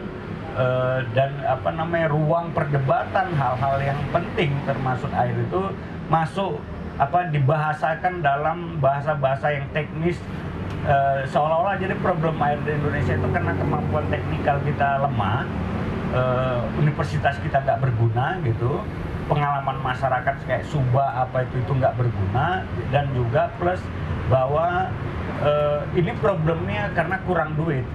uh, 0.55 0.99
dan 1.15 1.31
apa 1.43 1.69
namanya 1.71 2.11
ruang 2.11 2.51
perdebatan 2.51 3.31
hal-hal 3.35 3.75
yang 3.79 3.99
penting 4.11 4.51
termasuk 4.67 5.11
air 5.15 5.35
itu 5.35 5.61
masuk 6.11 6.59
apa 6.99 7.31
dibahasakan 7.33 8.21
dalam 8.21 8.77
bahasa-bahasa 8.77 9.57
yang 9.57 9.65
teknis. 9.71 10.19
Uh, 10.81 11.21
seolah-olah 11.29 11.77
jadi 11.77 11.93
problem 12.01 12.41
air 12.41 12.57
di 12.65 12.73
Indonesia 12.73 13.13
itu 13.13 13.27
karena 13.29 13.53
kemampuan 13.53 14.05
teknikal 14.09 14.57
kita 14.65 14.97
lemah 15.05 15.45
uh, 16.09 16.57
universitas 16.81 17.37
kita 17.37 17.61
nggak 17.61 17.85
berguna 17.85 18.41
gitu 18.41 18.81
pengalaman 19.29 19.77
masyarakat 19.79 20.35
kayak 20.43 20.65
Suba 20.67 21.23
apa 21.23 21.47
itu 21.47 21.61
itu 21.63 21.71
nggak 21.71 21.95
berguna 21.95 22.65
dan 22.89 23.05
juga 23.15 23.47
plus 23.61 23.79
bahwa 24.27 24.91
uh, 25.43 25.79
ini 25.95 26.11
problemnya 26.19 26.91
karena 26.91 27.15
kurang 27.23 27.55
duit. 27.55 27.87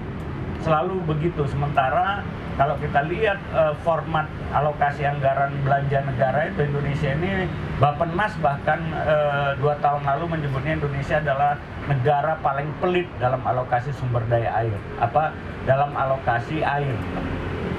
Selalu 0.65 0.97
begitu 1.05 1.45
sementara 1.45 2.25
kalau 2.57 2.73
kita 2.81 3.05
lihat 3.05 3.37
uh, 3.53 3.77
format 3.85 4.25
alokasi 4.49 5.05
anggaran 5.05 5.53
belanja 5.61 6.01
negara 6.01 6.49
itu 6.49 6.65
Indonesia 6.65 7.13
ini 7.13 7.45
Bappenas 7.77 8.33
bahkan 8.41 8.81
uh, 8.97 9.53
dua 9.61 9.77
tahun 9.77 10.01
lalu 10.01 10.25
menyebutnya 10.33 10.81
Indonesia 10.81 11.21
adalah 11.21 11.61
negara 11.85 12.33
paling 12.41 12.65
pelit 12.81 13.05
dalam 13.21 13.45
alokasi 13.45 13.93
sumber 13.93 14.25
daya 14.25 14.49
air. 14.65 14.73
Apa? 14.97 15.37
Dalam 15.69 15.93
alokasi 15.93 16.65
air. 16.65 16.97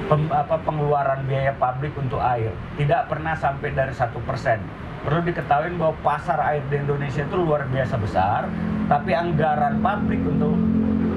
Pem, 0.09 0.25
apa 0.33 0.57
pengeluaran 0.65 1.27
biaya 1.27 1.53
publik 1.59 1.93
untuk 1.99 2.23
air. 2.23 2.55
Tidak 2.79 3.11
pernah 3.11 3.37
sampai 3.37 3.75
dari 3.75 3.93
satu 3.93 4.23
persen. 4.23 4.63
Perlu 5.03 5.27
diketahui 5.27 5.75
bahwa 5.75 5.95
pasar 6.07 6.39
air 6.55 6.63
di 6.71 6.79
Indonesia 6.79 7.27
itu 7.27 7.37
luar 7.37 7.67
biasa 7.67 7.99
besar 7.99 8.47
tapi 8.89 9.13
anggaran 9.13 9.85
publik 9.85 10.23
untuk 10.25 10.57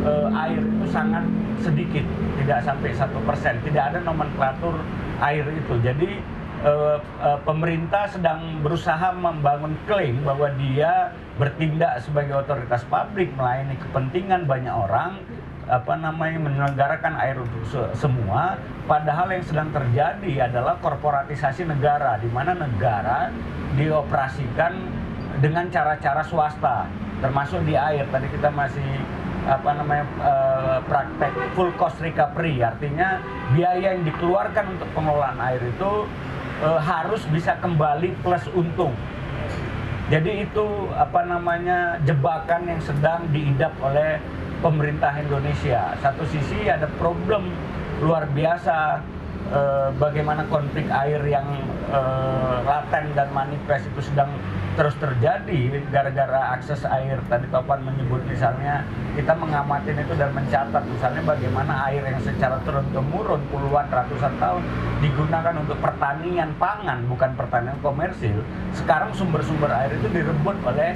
uh, 0.06 0.28
air 0.48 0.62
itu 0.62 0.86
sangat 0.90 1.24
sedikit, 1.62 2.06
tidak 2.42 2.60
sampai 2.66 2.90
satu 2.94 3.20
persen, 3.26 3.58
tidak 3.66 3.94
ada 3.94 4.00
nomenklatur 4.02 4.76
air 5.22 5.46
itu. 5.54 5.74
Jadi 5.82 6.22
uh, 6.66 6.98
uh, 7.22 7.40
pemerintah 7.46 8.10
sedang 8.10 8.62
berusaha 8.62 9.14
membangun 9.14 9.78
klaim 9.86 10.22
bahwa 10.26 10.50
dia 10.58 11.14
bertindak 11.38 12.02
sebagai 12.02 12.38
otoritas 12.38 12.86
publik 12.86 13.34
melayani 13.34 13.78
kepentingan 13.78 14.46
banyak 14.46 14.74
orang 14.74 15.22
apa 15.72 15.94
namanya 15.96 16.40
menyelenggarakan 16.42 17.14
air 17.22 17.38
untuk 17.40 17.64
semua. 17.96 18.60
Padahal 18.90 19.32
yang 19.32 19.46
sedang 19.46 19.70
terjadi 19.72 20.52
adalah 20.52 20.76
korporatisasi 20.84 21.64
negara 21.64 22.20
di 22.20 22.28
mana 22.28 22.52
negara 22.58 23.32
dioperasikan 23.80 24.76
dengan 25.40 25.72
cara-cara 25.72 26.26
swasta 26.28 26.92
termasuk 27.24 27.64
di 27.64 27.78
air. 27.78 28.04
Tadi 28.12 28.28
kita 28.36 28.52
masih 28.52 28.90
apa 29.50 29.70
namanya 29.74 30.06
uh, 30.22 30.78
praktek 30.86 31.34
full 31.58 31.74
cost 31.78 31.98
recovery. 32.02 32.62
Artinya 32.62 33.22
biaya 33.54 33.98
yang 33.98 34.06
dikeluarkan 34.06 34.78
untuk 34.78 34.90
pengelolaan 34.94 35.40
air 35.42 35.62
itu 35.66 36.06
uh, 36.62 36.80
harus 36.82 37.26
bisa 37.34 37.58
kembali 37.58 38.14
plus 38.22 38.46
untung. 38.54 38.94
Jadi 40.12 40.44
itu 40.44 40.68
apa 40.92 41.24
namanya 41.24 41.96
jebakan 42.04 42.68
yang 42.68 42.82
sedang 42.84 43.32
diidap 43.32 43.72
oleh 43.80 44.20
pemerintah 44.60 45.16
Indonesia. 45.16 45.96
Satu 46.04 46.28
sisi 46.28 46.68
ada 46.68 46.86
problem 47.00 47.48
luar 48.04 48.28
biasa 48.30 49.00
uh, 49.52 49.90
bagaimana 50.00 50.48
konflik 50.48 50.88
air 50.90 51.20
yang 51.28 51.46
uh, 51.92 52.64
laten 52.64 53.12
dan 53.14 53.30
manifest 53.36 53.86
itu 53.92 54.02
sedang 54.12 54.32
terus 54.80 54.96
terjadi 54.98 55.84
gara-gara 55.92 56.56
akses 56.56 56.88
air. 56.88 57.20
Tadi 57.28 57.52
Topan 57.52 57.84
menyebut 57.84 58.24
misalnya 58.24 58.88
kita 59.14 59.36
mengamati 59.36 59.92
itu 59.92 60.16
dan 60.16 60.32
mencatat 60.32 60.84
misalnya 60.88 61.22
bagaimana 61.28 61.92
air 61.92 62.04
yang 62.08 62.22
secara 62.24 62.56
turun 62.64 62.88
temurun 62.96 63.44
puluhan 63.52 63.92
ratusan 63.92 64.34
tahun 64.40 64.64
digunakan 65.04 65.54
untuk 65.60 65.78
pertanian 65.84 66.56
pangan 66.56 67.04
bukan 67.12 67.36
pertanian 67.36 67.76
komersil. 67.84 68.40
Sekarang 68.72 69.12
sumber-sumber 69.12 69.68
air 69.68 69.92
itu 69.92 70.08
direbut 70.08 70.56
oleh 70.64 70.96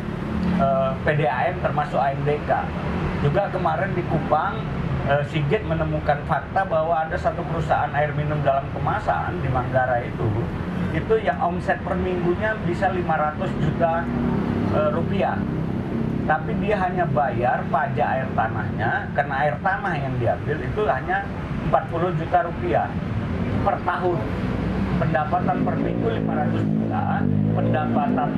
uh, 0.64 0.64
eh, 0.64 0.92
PDAM 1.04 1.60
termasuk 1.60 2.00
AMDK 2.00 2.52
juga 3.24 3.50
kemarin 3.52 3.92
di 3.98 4.04
Kupang 4.08 4.56
eh, 5.10 5.24
Sigit 5.30 5.62
menemukan 5.66 6.20
fakta 6.26 6.66
bahwa 6.66 7.06
ada 7.06 7.18
satu 7.18 7.42
perusahaan 7.46 7.90
air 7.94 8.12
minum 8.18 8.38
dalam 8.42 8.66
kemasan 8.74 9.38
di 9.42 9.50
Manggarai 9.50 10.10
itu 10.10 10.28
itu 10.96 11.16
yang 11.28 11.36
omset 11.44 11.76
per 11.84 11.94
minggunya 12.00 12.56
bisa 12.64 12.88
500 12.90 13.64
juta 13.64 13.94
eh, 14.74 14.90
rupiah. 14.96 15.38
Tapi 16.26 16.58
dia 16.58 16.74
hanya 16.82 17.06
bayar 17.06 17.62
pajak 17.70 18.08
air 18.18 18.28
tanahnya 18.34 19.06
karena 19.14 19.36
air 19.46 19.56
tanah 19.62 19.94
yang 19.94 20.14
diambil 20.18 20.58
itu 20.58 20.82
hanya 20.90 21.22
40 21.70 22.18
juta 22.18 22.38
rupiah 22.50 22.88
per 23.62 23.78
tahun. 23.86 24.20
Pendapatan 24.96 25.58
per 25.62 25.76
minggu 25.76 26.08
500 26.08 26.72
juta 26.72 27.04
pendapatan 27.54 28.30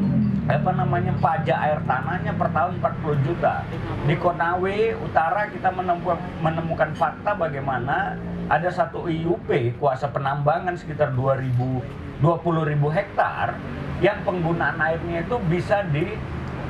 apa 0.48 0.72
namanya 0.72 1.12
pajak 1.20 1.60
air 1.60 1.80
tanahnya 1.84 2.32
per 2.32 2.48
tahun 2.56 2.80
40 2.80 3.28
juta 3.28 3.68
di 4.08 4.16
Konawe 4.16 4.78
Utara 5.04 5.52
kita 5.52 5.70
menemukan, 5.76 6.16
menemukan 6.40 6.90
fakta 6.96 7.36
bagaimana 7.36 8.16
ada 8.48 8.70
satu 8.72 9.12
IUP 9.12 9.76
kuasa 9.76 10.08
penambangan 10.08 10.80
sekitar 10.80 11.12
2000 11.12 12.08
20 12.18 12.70
ribu 12.74 12.88
hektar 12.90 13.54
yang 14.02 14.18
penggunaan 14.26 14.78
airnya 14.82 15.26
itu 15.26 15.38
bisa 15.50 15.86
di 15.90 16.18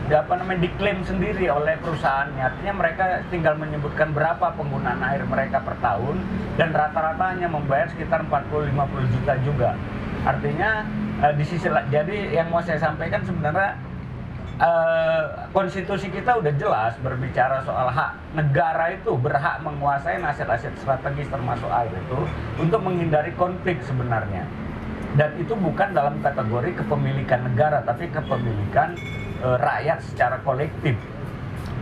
apa 0.07 0.39
namanya 0.39 0.63
diklaim 0.63 1.03
sendiri 1.03 1.51
oleh 1.51 1.75
perusahaannya. 1.83 2.39
Artinya 2.39 2.73
mereka 2.79 3.05
tinggal 3.27 3.59
menyebutkan 3.59 4.15
berapa 4.15 4.55
penggunaan 4.55 5.03
air 5.03 5.27
mereka 5.27 5.59
per 5.59 5.75
tahun 5.83 6.23
dan 6.55 6.71
rata-rata 6.71 7.35
hanya 7.35 7.51
membayar 7.51 7.91
sekitar 7.91 8.23
40-50 8.31 9.13
juta 9.19 9.33
juga. 9.43 9.69
Artinya 10.23 10.87
uh, 11.22 11.34
di 11.34 11.44
sisi 11.45 11.68
jadi 11.89 12.18
yang 12.34 12.48
mau 12.49 12.61
saya 12.61 12.77
sampaikan 12.81 13.22
sebenarnya 13.26 13.77
uh, 14.61 15.49
konstitusi 15.53 16.10
kita 16.10 16.38
udah 16.38 16.53
jelas 16.57 16.94
berbicara 17.02 17.61
soal 17.64 17.89
hak 17.89 18.18
negara 18.34 18.94
itu 18.94 19.14
berhak 19.18 19.61
menguasai 19.61 20.19
aset-aset 20.22 20.73
strategis 20.81 21.30
termasuk 21.30 21.69
air 21.69 21.94
itu 21.94 22.19
untuk 22.61 22.81
menghindari 22.84 23.34
konflik 23.38 23.80
sebenarnya. 23.85 24.45
Dan 25.18 25.34
itu 25.41 25.57
bukan 25.57 25.98
dalam 25.98 26.22
kategori 26.22 26.77
kepemilikan 26.84 27.41
negara 27.49 27.81
tapi 27.81 28.06
kepemilikan 28.11 28.94
e, 29.41 29.48
rakyat 29.57 30.03
secara 30.03 30.38
kolektif 30.45 30.94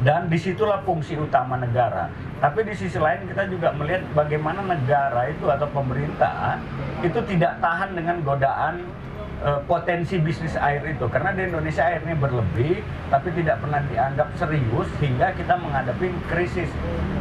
dan 0.08 0.32
di 0.32 0.40
situlah 0.40 0.80
fungsi 0.88 1.20
utama 1.20 1.60
negara. 1.60 2.08
Tapi 2.40 2.64
di 2.64 2.72
sisi 2.78 2.96
lain 2.96 3.28
kita 3.28 3.50
juga 3.52 3.76
melihat 3.76 4.08
bagaimana 4.16 4.64
negara 4.64 5.28
itu 5.28 5.52
atau 5.52 5.68
pemerintah 5.68 6.62
itu 7.04 7.20
tidak 7.28 7.60
tahan 7.60 7.92
dengan 7.98 8.24
godaan 8.24 8.88
uh, 9.46 9.62
potensi 9.70 10.18
bisnis 10.18 10.58
air 10.58 10.82
itu. 10.90 11.06
Karena 11.08 11.32
di 11.32 11.46
Indonesia 11.46 11.86
airnya 11.86 12.18
berlebih 12.18 12.82
tapi 13.14 13.30
tidak 13.38 13.62
pernah 13.62 13.80
dianggap 13.86 14.34
serius 14.36 14.90
hingga 14.98 15.32
kita 15.38 15.54
menghadapi 15.62 16.10
krisis 16.28 16.68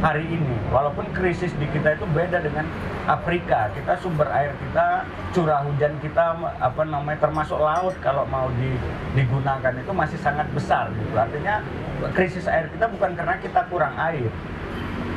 hari 0.01 0.25
ini. 0.25 0.57
Walaupun 0.73 1.05
krisis 1.13 1.53
di 1.61 1.69
kita 1.69 1.95
itu 1.95 2.05
beda 2.09 2.41
dengan 2.41 2.65
Afrika. 3.05 3.69
Kita 3.77 4.01
sumber 4.01 4.25
air 4.33 4.51
kita 4.57 5.05
curah 5.37 5.61
hujan 5.61 5.93
kita 6.01 6.33
apa 6.57 6.81
namanya 6.83 7.29
termasuk 7.29 7.61
laut 7.61 7.93
kalau 8.01 8.25
mau 8.25 8.49
di, 8.57 8.73
digunakan 9.13 9.71
itu 9.77 9.91
masih 9.93 10.17
sangat 10.17 10.49
besar 10.51 10.89
gitu. 10.97 11.13
Artinya 11.13 11.61
krisis 12.17 12.49
air 12.49 12.67
kita 12.73 12.89
bukan 12.89 13.13
karena 13.13 13.37
kita 13.37 13.61
kurang 13.69 13.93
air 14.01 14.27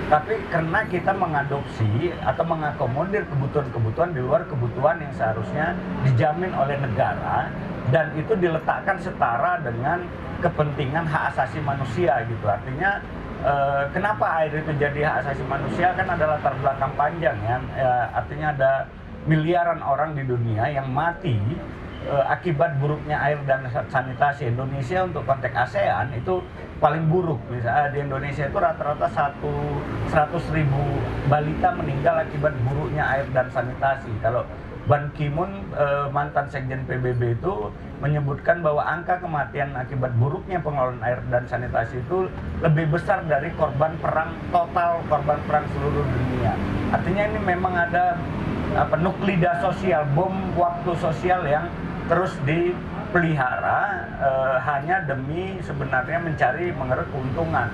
tapi 0.09 0.41
karena 0.49 0.81
kita 0.89 1.13
mengadopsi 1.13 2.17
atau 2.25 2.45
mengakomodir 2.49 3.29
kebutuhan-kebutuhan 3.29 4.17
di 4.17 4.21
luar 4.25 4.49
kebutuhan 4.49 4.97
yang 5.05 5.13
seharusnya 5.13 5.77
dijamin 6.09 6.49
oleh 6.57 6.81
negara 6.81 7.53
dan 7.93 8.17
itu 8.17 8.33
diletakkan 8.41 8.97
setara 9.01 9.61
dengan 9.61 10.09
kepentingan 10.41 11.05
hak 11.05 11.37
asasi 11.37 11.61
manusia 11.61 12.25
gitu. 12.25 12.45
Artinya 12.49 13.05
eh, 13.45 13.83
kenapa 13.93 14.41
air 14.41 14.53
itu 14.57 14.73
jadi 14.81 15.01
hak 15.05 15.17
asasi 15.29 15.45
manusia? 15.45 15.93
Kan 15.93 16.09
adalah 16.09 16.41
latar 16.41 16.57
belakang 16.57 16.93
panjang 16.97 17.37
ya. 17.45 17.57
Eh, 17.77 18.07
artinya 18.17 18.47
ada 18.57 18.73
miliaran 19.29 19.85
orang 19.85 20.17
di 20.17 20.25
dunia 20.25 20.73
yang 20.73 20.89
mati 20.89 21.37
akibat 22.09 22.81
buruknya 22.81 23.21
air 23.21 23.37
dan 23.45 23.69
sanitasi 23.69 24.49
Indonesia 24.49 25.05
untuk 25.05 25.29
konteks 25.29 25.53
ASEAN 25.53 26.17
itu 26.17 26.41
paling 26.81 27.05
buruk 27.11 27.43
misalnya 27.53 27.93
di 27.93 27.99
Indonesia 28.01 28.49
itu 28.49 28.59
rata-rata 28.59 29.11
satu 29.13 29.53
seratus 30.09 30.45
ribu 30.55 30.81
balita 31.29 31.75
meninggal 31.77 32.23
akibat 32.23 32.55
buruknya 32.65 33.05
air 33.05 33.27
dan 33.35 33.51
sanitasi 33.53 34.09
kalau 34.25 34.47
Ban 34.89 35.13
Ki-moon 35.13 35.53
eh, 35.77 36.09
mantan 36.09 36.49
sekjen 36.49 36.81
PBB 36.89 37.37
itu 37.37 37.69
menyebutkan 38.01 38.65
bahwa 38.65 38.81
angka 38.81 39.21
kematian 39.21 39.77
akibat 39.77 40.17
buruknya 40.17 40.65
pengelolaan 40.65 41.05
air 41.05 41.21
dan 41.29 41.45
sanitasi 41.45 42.01
itu 42.01 42.25
lebih 42.65 42.89
besar 42.97 43.21
dari 43.29 43.53
korban 43.61 43.93
perang 44.01 44.33
total 44.49 45.05
korban 45.13 45.37
perang 45.45 45.69
seluruh 45.77 46.09
dunia. 46.09 46.57
Artinya 46.89 47.23
ini 47.29 47.39
memang 47.45 47.75
ada 47.77 48.17
apa 48.81 48.97
nuklida 48.97 49.61
sosial, 49.61 50.09
bom 50.17 50.33
waktu 50.57 50.97
sosial 50.97 51.45
yang 51.45 51.69
terus 52.09 52.33
dipelihara 52.49 54.09
uh, 54.17 54.57
hanya 54.65 55.05
demi 55.05 55.61
sebenarnya 55.61 56.19
mencari 56.25 56.73
mengeruk 56.73 57.07
keuntungan. 57.13 57.69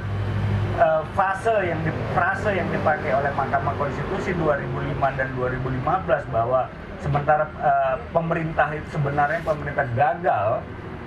Uh, 0.74 1.06
fase 1.14 1.54
yang 1.70 1.78
di, 1.86 1.94
frase 2.18 2.50
yang 2.50 2.66
dipakai 2.74 3.14
oleh 3.14 3.30
Mahkamah 3.38 3.78
Konstitusi 3.78 4.34
2005 4.34 4.98
dan 5.14 5.30
2015 5.38 6.34
bahwa 6.34 6.66
sementara 6.98 7.46
uh, 7.62 7.94
pemerintah 8.10 8.74
itu 8.74 8.98
sebenarnya 8.98 9.38
pemerintah 9.46 9.86
gagal 9.94 10.58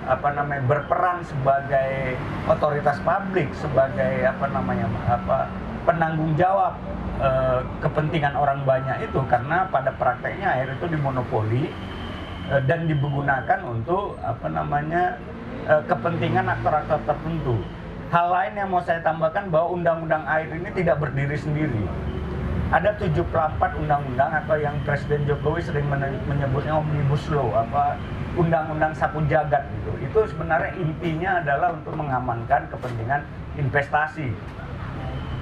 apa 0.08 0.28
namanya 0.32 0.64
berperan 0.64 1.20
sebagai 1.20 2.16
otoritas 2.48 2.96
publik 3.04 3.52
sebagai 3.60 4.24
apa 4.24 4.46
namanya 4.48 4.88
apa 5.04 5.52
penanggung 5.84 6.32
jawab 6.40 6.72
uh, 7.20 7.60
kepentingan 7.84 8.32
orang 8.40 8.64
banyak 8.64 9.04
itu 9.04 9.20
karena 9.28 9.68
pada 9.68 9.92
prakteknya 10.00 10.48
air 10.48 10.72
itu 10.80 10.88
dimonopoli 10.88 11.68
Eh, 11.68 11.97
dan 12.64 12.88
digunakan 12.88 13.60
untuk 13.68 14.16
apa 14.24 14.46
namanya 14.48 15.20
eh, 15.68 15.82
kepentingan 15.84 16.48
aktor-aktor 16.48 17.00
tertentu. 17.04 17.60
Hal 18.08 18.32
lain 18.32 18.56
yang 18.56 18.72
mau 18.72 18.80
saya 18.80 19.04
tambahkan 19.04 19.52
bahwa 19.52 19.76
undang-undang 19.76 20.24
air 20.24 20.48
ini 20.48 20.72
tidak 20.72 20.96
berdiri 20.96 21.36
sendiri. 21.36 21.84
Ada 22.72 22.96
74 23.00 23.80
undang-undang 23.80 24.32
atau 24.44 24.56
yang 24.56 24.76
Presiden 24.84 25.24
Jokowi 25.24 25.60
sering 25.64 25.88
menyebutnya 26.28 26.76
omnibus 26.76 27.24
law 27.32 27.48
apa 27.52 27.96
undang-undang 28.36 28.92
sapu 28.96 29.24
jagat 29.28 29.64
gitu. 29.72 29.92
Itu 30.04 30.20
sebenarnya 30.32 30.72
intinya 30.76 31.40
adalah 31.40 31.76
untuk 31.76 31.96
mengamankan 31.96 32.68
kepentingan 32.72 33.24
investasi 33.56 34.32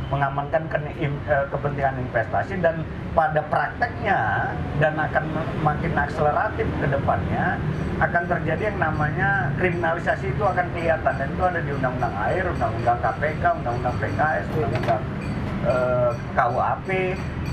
mengamankan 0.07 0.63
ke, 0.71 0.79
eh, 1.03 1.47
kepentingan 1.51 1.99
investasi 1.99 2.63
dan 2.63 2.87
pada 3.11 3.43
prakteknya 3.51 4.53
dan 4.79 4.95
akan 4.95 5.25
makin 5.67 5.93
akseleratif 5.99 6.69
ke 6.79 6.87
depannya 6.87 7.59
akan 7.99 8.23
terjadi 8.29 8.71
yang 8.71 8.79
namanya 8.79 9.51
kriminalisasi 9.57 10.31
itu 10.31 10.45
akan 10.45 10.69
kelihatan 10.77 11.15
dan 11.17 11.29
itu 11.33 11.43
ada 11.43 11.61
di 11.65 11.71
undang-undang 11.75 12.15
air, 12.29 12.45
undang-undang 12.47 12.99
KPK, 13.03 13.45
undang-undang 13.65 13.97
PKS, 13.99 14.47
undang-undang 14.55 15.03
eh, 15.67 16.11
KUAP 16.37 16.89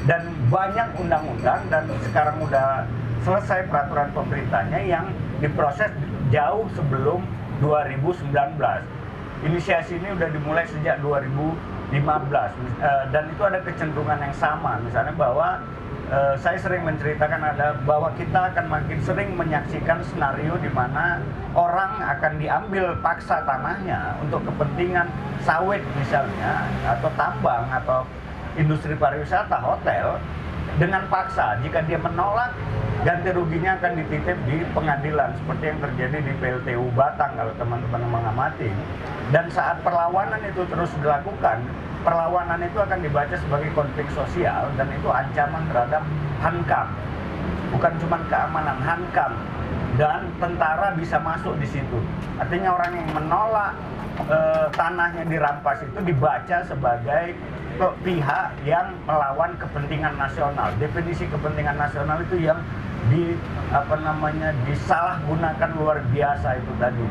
dan 0.05 0.21
banyak 0.51 0.87
undang-undang 0.99 1.61
dan 1.71 1.83
sekarang 2.05 2.37
udah 2.43 2.85
selesai 3.23 3.71
peraturan 3.71 4.11
pemerintahnya 4.11 4.79
yang 4.83 5.07
diproses 5.39 5.89
jauh 6.29 6.67
sebelum 6.75 7.23
2019. 7.63 8.59
Inisiasi 9.43 9.99
ini 9.99 10.11
udah 10.11 10.27
dimulai 10.31 10.67
sejak 10.67 10.99
2000 10.99 11.72
15 11.93 12.01
uh, 12.01 12.49
eh, 12.81 13.03
dan 13.13 13.23
itu 13.29 13.41
ada 13.45 13.59
kecenderungan 13.61 14.17
yang 14.17 14.33
sama. 14.33 14.81
Misalnya 14.81 15.13
bahwa 15.13 15.61
uh, 16.09 16.33
saya 16.41 16.57
sering 16.57 16.81
menceritakan 16.81 17.41
ada 17.53 17.77
bahwa 17.85 18.09
kita 18.17 18.49
akan 18.49 18.65
makin 18.65 18.97
sering 19.05 19.29
menyaksikan 19.37 20.01
senario 20.09 20.57
di 20.57 20.73
mana 20.73 21.21
orang 21.53 22.01
akan 22.01 22.41
diambil 22.41 22.97
paksa 23.05 23.45
tanahnya 23.45 24.17
untuk 24.25 24.41
kepentingan 24.49 25.05
sawit 25.45 25.85
misalnya 25.93 26.65
atau 26.81 27.09
tambang 27.13 27.69
atau 27.69 28.01
industri 28.57 28.97
pariwisata 28.97 29.57
hotel 29.61 30.17
dengan 30.81 31.05
paksa 31.05 31.61
jika 31.61 31.85
dia 31.85 32.01
menolak 32.01 32.49
ganti 33.03 33.29
ruginya 33.35 33.77
akan 33.77 33.99
dititip 33.99 34.37
di 34.47 34.63
pengadilan 34.71 35.35
seperti 35.37 35.63
yang 35.69 35.79
terjadi 35.83 36.17
di 36.23 36.33
PLTU 36.39 36.85
Batang 36.95 37.35
kalau 37.35 37.53
teman-teman 37.59 38.01
mengamati. 38.09 38.71
Dan 39.29 39.51
saat 39.51 39.83
perlawanan 39.83 40.39
itu 40.47 40.63
terus 40.71 40.89
dilakukan 41.03 41.61
perlawanan 42.03 42.59
itu 42.63 42.77
akan 42.79 42.99
dibaca 42.99 43.35
sebagai 43.35 43.71
konflik 43.73 44.07
sosial 44.11 44.67
dan 44.75 44.87
itu 44.91 45.07
ancaman 45.07 45.63
terhadap 45.71 46.03
hankam 46.43 46.87
bukan 47.73 47.93
cuma 48.01 48.17
keamanan 48.29 48.77
hankam 48.81 49.33
dan 49.97 50.25
tentara 50.41 50.93
bisa 50.97 51.21
masuk 51.21 51.53
di 51.61 51.67
situ. 51.69 51.97
Artinya 52.41 52.73
orang 52.73 52.91
yang 52.97 53.09
menolak 53.13 53.71
e, 54.25 54.37
tanahnya 54.73 55.23
dirampas 55.29 55.85
itu 55.85 55.99
dibaca 56.01 56.57
sebagai 56.65 57.37
pihak 58.05 58.47
yang 58.65 58.93
melawan 59.05 59.53
kepentingan 59.57 60.13
nasional. 60.17 60.69
Definisi 60.77 61.25
kepentingan 61.29 61.77
nasional 61.77 62.21
itu 62.21 62.41
yang 62.41 62.61
di 63.09 63.35
apa 63.73 63.99
namanya 63.99 64.55
disalahgunakan 64.63 65.69
luar 65.75 65.99
biasa 66.13 66.55
itu 66.55 66.71
tadi 66.79 67.05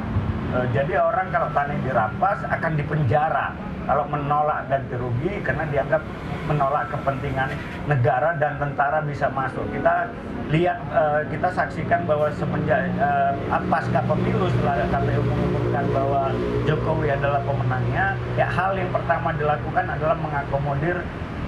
jadi 0.72 1.00
orang 1.00 1.32
kalau 1.32 1.48
tanah 1.56 1.80
dirampas 1.80 2.38
akan 2.44 2.72
dipenjara 2.76 3.56
kalau 3.86 4.04
menolak 4.06 4.70
ganti 4.70 4.94
rugi 4.94 5.42
karena 5.42 5.64
dianggap 5.66 6.02
menolak 6.46 6.86
kepentingan 6.90 7.50
negara 7.90 8.34
dan 8.38 8.58
tentara 8.58 9.02
bisa 9.02 9.26
masuk. 9.30 9.66
Kita 9.74 10.10
lihat 10.50 10.78
uh, 10.92 11.22
kita 11.30 11.48
saksikan 11.50 12.06
bahwa 12.06 12.30
semenjak 12.34 12.92
uh, 12.98 13.32
pasca 13.70 14.00
pemilu 14.06 14.46
setelah 14.58 14.86
KPU 14.90 15.22
mengumumkan 15.22 15.84
bahwa 15.90 16.22
Jokowi 16.66 17.08
adalah 17.14 17.40
pemenangnya, 17.42 18.14
ya 18.38 18.46
hal 18.46 18.76
yang 18.76 18.90
pertama 18.90 19.34
dilakukan 19.34 19.86
adalah 19.86 20.16
mengakomodir 20.18 20.96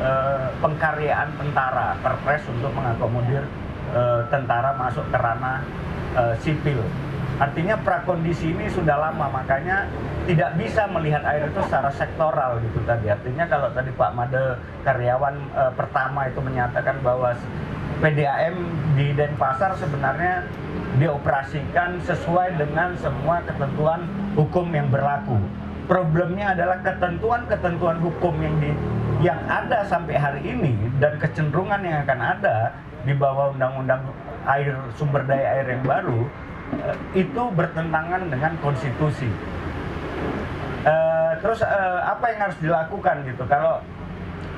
uh, 0.02 0.48
pengkaryaan 0.58 1.28
tentara, 1.38 1.98
perpres 2.02 2.42
untuk 2.50 2.70
mengakomodir 2.74 3.44
tentara 4.26 4.74
masuk 4.74 5.06
ke 5.06 5.14
ranah 5.14 5.62
sipil. 6.42 6.82
Artinya 7.34 7.74
prakondisi 7.82 8.54
ini 8.54 8.70
sudah 8.70 8.94
lama, 8.94 9.26
makanya 9.26 9.90
tidak 10.22 10.54
bisa 10.54 10.86
melihat 10.86 11.26
air 11.26 11.50
itu 11.50 11.60
secara 11.66 11.90
sektoral 11.90 12.62
gitu 12.62 12.78
tadi. 12.86 13.10
Artinya 13.10 13.44
kalau 13.50 13.68
tadi 13.74 13.90
Pak 13.90 14.10
Made 14.14 14.44
karyawan 14.86 15.34
e, 15.50 15.62
pertama 15.74 16.30
itu 16.30 16.38
menyatakan 16.38 17.02
bahwa 17.02 17.34
PDAM 17.98 18.54
di 18.94 19.10
Denpasar 19.18 19.74
sebenarnya 19.74 20.46
dioperasikan 21.02 21.98
sesuai 22.06 22.54
dengan 22.54 22.94
semua 23.02 23.42
ketentuan 23.42 24.06
hukum 24.38 24.70
yang 24.70 24.86
berlaku. 24.94 25.34
Problemnya 25.90 26.54
adalah 26.54 26.80
ketentuan-ketentuan 26.86 27.98
hukum 27.98 28.34
yang 28.40 28.56
di 28.62 28.70
yang 29.22 29.40
ada 29.50 29.82
sampai 29.88 30.14
hari 30.16 30.42
ini 30.44 30.74
dan 31.02 31.18
kecenderungan 31.18 31.80
yang 31.82 32.04
akan 32.06 32.20
ada 32.20 32.76
di 33.04 33.12
bawah 33.12 33.52
undang-undang 33.52 34.00
air 34.48 34.76
sumber 34.96 35.24
daya 35.24 35.60
air 35.60 35.66
yang 35.76 35.84
baru 35.84 36.28
itu 37.16 37.42
bertentangan 37.54 38.28
dengan 38.28 38.52
konstitusi. 38.60 39.28
Uh, 40.84 41.32
terus 41.40 41.64
uh, 41.64 42.00
apa 42.04 42.24
yang 42.34 42.40
harus 42.48 42.58
dilakukan 42.60 43.24
gitu? 43.24 43.42
Kalau 43.48 43.80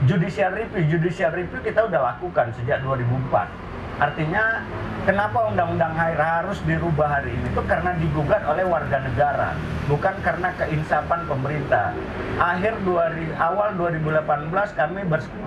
judicial 0.04 0.52
review, 0.52 0.98
judicial 0.98 1.32
review 1.32 1.60
kita 1.62 1.86
udah 1.86 2.14
lakukan 2.14 2.52
sejak 2.58 2.82
2004. 2.82 3.66
Artinya 3.96 4.60
kenapa 5.08 5.48
undang-undang 5.48 5.96
air 5.96 6.20
harus 6.20 6.60
dirubah 6.68 7.16
hari 7.16 7.32
ini 7.32 7.48
itu 7.48 7.62
karena 7.64 7.96
digugat 7.96 8.44
oleh 8.44 8.68
warga 8.68 9.00
negara, 9.00 9.56
bukan 9.88 10.12
karena 10.20 10.52
keinsapan 10.60 11.24
pemerintah. 11.24 11.96
Akhir 12.36 12.76
2000, 12.84 13.32
awal 13.40 13.72
2018 13.80 14.52
kami 14.76 15.00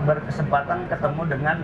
berkesempatan 0.10 0.90
ketemu 0.90 1.22
dengan 1.30 1.58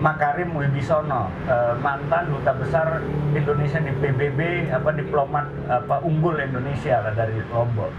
Makarim 0.00 0.56
Wibisono, 0.56 1.28
eh, 1.44 1.76
mantan 1.84 2.32
duta 2.32 2.56
besar 2.56 3.04
Indonesia 3.36 3.76
di 3.84 3.92
PBB, 4.00 4.72
apa 4.72 4.96
diplomat 4.96 5.44
apa 5.68 6.00
unggul 6.00 6.40
Indonesia 6.40 7.04
dari 7.12 7.36
Lombok. 7.52 7.92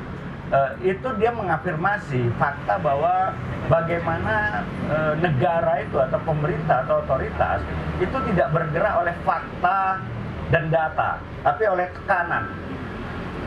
Uh, 0.51 0.75
itu 0.83 1.07
dia 1.15 1.31
mengafirmasi 1.31 2.27
fakta 2.35 2.75
bahwa 2.75 3.31
bagaimana 3.71 4.67
uh, 4.91 5.15
negara 5.23 5.79
itu 5.79 5.95
atau 5.95 6.19
pemerintah 6.27 6.83
atau 6.83 6.99
otoritas 6.99 7.63
itu 8.03 8.17
tidak 8.27 8.51
bergerak 8.51 8.99
oleh 8.99 9.15
fakta 9.23 10.03
dan 10.51 10.67
data, 10.67 11.23
tapi 11.47 11.63
oleh 11.71 11.87
tekanan. 11.95 12.51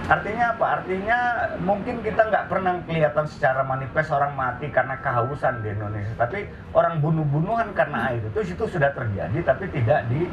Artinya 0.05 0.53
apa? 0.53 0.67
Artinya 0.81 1.19
mungkin 1.65 2.05
kita 2.05 2.29
nggak 2.29 2.53
pernah 2.53 2.77
kelihatan 2.85 3.25
secara 3.25 3.65
manifest 3.65 4.13
orang 4.13 4.37
mati 4.37 4.69
karena 4.69 5.01
kehausan 5.01 5.65
di 5.65 5.73
Indonesia, 5.73 6.13
tapi 6.21 6.45
orang 6.77 7.01
bunuh-bunuhan 7.01 7.73
karena 7.73 8.13
air 8.13 8.21
itu 8.21 8.53
itu 8.53 8.65
sudah 8.69 8.93
terjadi, 8.93 9.39
tapi 9.41 9.65
tidak 9.73 10.05
di 10.13 10.29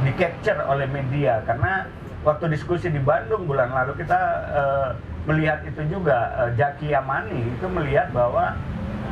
di 0.00 0.10
capture 0.16 0.64
oleh 0.64 0.88
media. 0.88 1.44
Karena 1.44 1.84
waktu 2.24 2.48
diskusi 2.48 2.88
di 2.88 2.96
Bandung 2.96 3.44
bulan 3.44 3.68
lalu 3.68 3.92
kita 4.00 4.20
uh, 4.56 4.88
melihat 5.28 5.68
itu 5.68 5.84
juga 5.92 6.32
uh, 6.40 6.50
Jaki 6.56 6.88
Yamani 6.88 7.44
itu 7.60 7.66
melihat 7.68 8.08
bahwa 8.16 8.56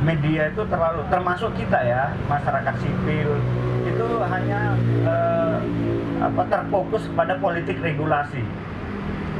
media 0.01 0.49
itu 0.49 0.65
terlalu 0.65 1.05
termasuk 1.13 1.53
kita 1.53 1.85
ya 1.85 2.09
masyarakat 2.25 2.75
sipil 2.81 3.37
itu 3.85 4.07
hanya 4.25 4.73
uh, 5.05 5.57
apa 6.19 6.41
terfokus 6.49 7.03
pada 7.13 7.37
politik 7.37 7.77
regulasi 7.83 8.41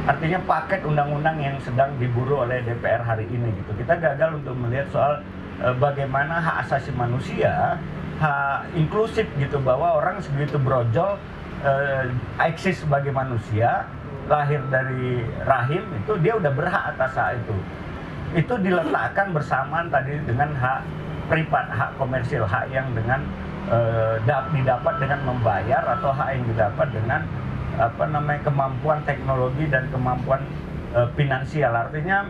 artinya 0.08 0.40
paket 0.48 0.80
undang-undang 0.86 1.36
yang 1.36 1.56
sedang 1.60 1.92
diburu 2.00 2.44
oleh 2.48 2.64
DPR 2.64 3.04
hari 3.04 3.28
ini 3.28 3.52
gitu. 3.52 3.76
Kita 3.84 4.00
gagal 4.00 4.40
untuk 4.40 4.56
melihat 4.56 4.88
soal 4.88 5.12
e, 5.60 5.68
bagaimana 5.76 6.40
hak 6.40 6.56
asasi 6.68 6.92
manusia, 6.96 7.76
hak 8.16 8.72
inklusif 8.76 9.28
gitu 9.36 9.60
bahwa 9.60 10.00
orang 10.00 10.22
segitu 10.24 10.56
brojol 10.56 11.20
e, 11.60 11.72
eksis 12.40 12.80
sebagai 12.80 13.12
manusia, 13.12 13.84
lahir 14.30 14.62
dari 14.72 15.20
rahim 15.44 15.84
itu 16.00 16.12
dia 16.24 16.32
udah 16.38 16.52
berhak 16.54 16.84
atas 16.96 17.12
hak 17.18 17.30
itu. 17.44 17.56
Itu 18.40 18.54
diletakkan 18.62 19.34
bersamaan 19.36 19.90
tadi 19.90 20.16
dengan 20.24 20.54
hak 20.56 20.80
privat, 21.28 21.66
hak 21.68 21.90
komersil, 22.00 22.48
hak 22.48 22.72
yang 22.72 22.88
dengan 22.96 23.20
e, 23.68 23.78
didapat 24.56 24.94
dengan 24.96 25.20
membayar 25.28 25.82
atau 25.98 26.08
hak 26.08 26.28
yang 26.32 26.44
didapat 26.48 26.88
dengan 26.88 27.20
apa 27.78 28.04
namanya 28.08 28.40
kemampuan 28.46 28.98
teknologi 29.06 29.68
dan 29.70 29.86
kemampuan 29.92 30.42
uh, 30.96 31.06
finansial. 31.14 31.70
Artinya 31.70 32.26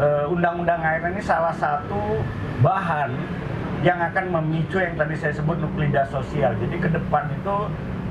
eh, 0.00 0.24
undang-undang 0.32 0.80
air 0.80 1.04
ini 1.12 1.20
salah 1.20 1.52
satu 1.52 2.18
bahan 2.64 3.12
yang 3.82 3.98
akan 3.98 4.30
memicu 4.40 4.78
yang 4.78 4.94
tadi 4.94 5.18
saya 5.18 5.34
sebut 5.34 5.58
nuklida 5.58 6.06
sosial. 6.08 6.54
Jadi 6.58 6.76
ke 6.78 6.88
depan 6.88 7.28
itu 7.34 7.56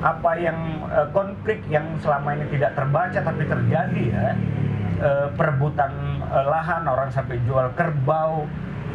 apa 0.02 0.34
yang 0.34 0.58
uh, 0.90 1.06
konflik 1.14 1.62
yang 1.70 1.86
selama 2.02 2.34
ini 2.34 2.50
tidak 2.58 2.74
terbaca 2.74 3.18
tapi 3.22 3.42
terjadi 3.46 4.02
ya 4.10 4.28
uh, 4.98 5.26
perebutan 5.38 6.18
uh, 6.26 6.50
lahan 6.50 6.82
orang 6.90 7.06
sampai 7.14 7.38
jual 7.46 7.70
kerbau 7.78 8.50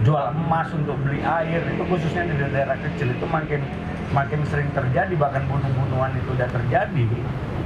jual 0.06 0.30
emas 0.34 0.70
untuk 0.74 0.98
beli 1.02 1.22
air 1.26 1.62
itu 1.66 1.84
khususnya 1.86 2.30
di 2.30 2.36
daerah 2.38 2.78
kecil 2.78 3.10
itu 3.10 3.26
makin 3.26 3.62
makin 4.14 4.40
sering 4.46 4.70
terjadi 4.72 5.14
bahkan 5.18 5.44
bunuh-bunuhan 5.50 6.14
itu 6.16 6.30
sudah 6.38 6.50
terjadi 6.54 7.06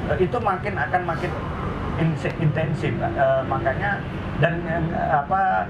Eh, 0.09 0.25
itu 0.25 0.37
makin 0.41 0.73
akan 0.75 1.01
makin 1.05 1.31
intensif 2.41 2.89
uh, 2.97 3.45
makanya 3.45 4.01
dan 4.41 4.57
uh, 4.65 5.21
apa 5.21 5.69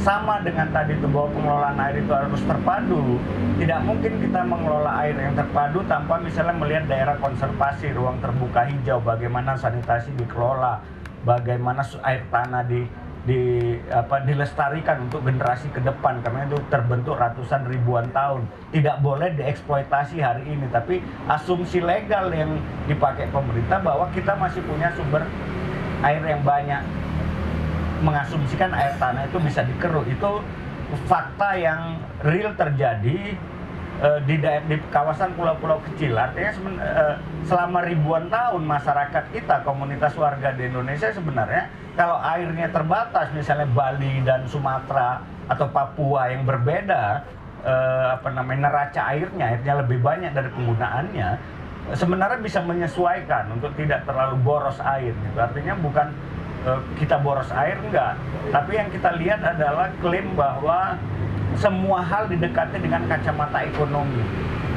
sama 0.00 0.40
dengan 0.40 0.72
tadi 0.72 0.96
itu 0.96 1.04
bahwa 1.08 1.28
pengelolaan 1.36 1.78
air 1.84 2.00
itu 2.00 2.12
harus 2.12 2.40
terpadu. 2.44 3.20
Tidak 3.60 3.80
mungkin 3.84 4.12
kita 4.20 4.40
mengelola 4.44 5.04
air 5.04 5.16
yang 5.16 5.36
terpadu 5.36 5.84
tanpa 5.84 6.20
misalnya 6.20 6.56
melihat 6.56 6.84
daerah 6.88 7.16
konservasi 7.20 7.92
ruang 7.92 8.16
terbuka 8.20 8.64
hijau 8.64 9.00
bagaimana 9.00 9.56
sanitasi 9.56 10.12
dikelola 10.16 10.80
bagaimana 11.24 11.84
air 12.04 12.24
tanah 12.28 12.64
di 12.64 12.84
di 13.26 13.74
apa 13.90 14.22
dilestarikan 14.22 15.10
untuk 15.10 15.26
generasi 15.26 15.66
ke 15.74 15.82
depan. 15.82 16.22
Karena 16.22 16.46
itu 16.46 16.56
terbentuk 16.70 17.18
ratusan 17.18 17.66
ribuan 17.66 18.06
tahun. 18.14 18.46
Tidak 18.70 19.02
boleh 19.02 19.34
dieksploitasi 19.34 20.22
hari 20.22 20.46
ini 20.46 20.70
tapi 20.70 21.02
asumsi 21.26 21.82
legal 21.82 22.30
yang 22.30 22.56
dipakai 22.86 23.26
pemerintah 23.34 23.82
bahwa 23.82 24.06
kita 24.14 24.38
masih 24.38 24.62
punya 24.62 24.94
sumber 24.94 25.26
air 26.06 26.22
yang 26.22 26.40
banyak. 26.46 26.80
Mengasumsikan 28.06 28.70
air 28.70 28.94
tanah 28.96 29.26
itu 29.26 29.38
bisa 29.42 29.66
dikeruk. 29.66 30.06
Itu 30.06 30.40
fakta 31.10 31.58
yang 31.58 31.98
real 32.22 32.54
terjadi 32.54 33.34
uh, 34.02 34.18
di, 34.24 34.40
di 34.40 34.76
kawasan 34.90 35.32
pulau-pulau 35.36 35.80
kecil. 35.92 36.16
Artinya 36.16 36.52
uh, 36.80 37.14
selama 37.46 37.84
ribuan 37.86 38.26
tahun 38.26 38.62
masyarakat 38.66 39.24
kita 39.30 39.62
komunitas 39.62 40.12
warga 40.18 40.50
di 40.56 40.66
Indonesia 40.66 41.12
sebenarnya 41.14 41.70
kalau 41.96 42.20
airnya 42.20 42.68
terbatas 42.68 43.32
misalnya 43.32 43.64
Bali 43.72 44.20
dan 44.26 44.44
Sumatera 44.44 45.24
atau 45.48 45.66
Papua 45.70 46.28
yang 46.28 46.44
berbeda 46.44 47.24
eh, 47.64 48.06
apa 48.20 48.28
namanya 48.30 48.68
neraca 48.68 49.16
airnya 49.16 49.56
airnya 49.56 49.74
lebih 49.80 49.98
banyak 50.04 50.30
dari 50.36 50.52
penggunaannya 50.52 51.28
sebenarnya 51.94 52.42
bisa 52.42 52.60
menyesuaikan 52.66 53.48
untuk 53.54 53.70
tidak 53.78 54.02
terlalu 54.04 54.36
boros 54.42 54.76
air 54.82 55.14
gitu. 55.14 55.38
Artinya 55.38 55.78
bukan 55.78 56.10
eh, 56.10 56.35
kita 56.98 57.16
boros 57.22 57.50
air 57.54 57.78
enggak 57.78 58.18
tapi 58.50 58.78
yang 58.78 58.88
kita 58.90 59.14
lihat 59.16 59.40
adalah 59.42 59.90
klaim 60.02 60.26
bahwa 60.34 60.98
semua 61.56 62.02
hal 62.02 62.26
didekati 62.26 62.82
dengan 62.82 63.06
kacamata 63.06 63.64
ekonomi 63.64 64.22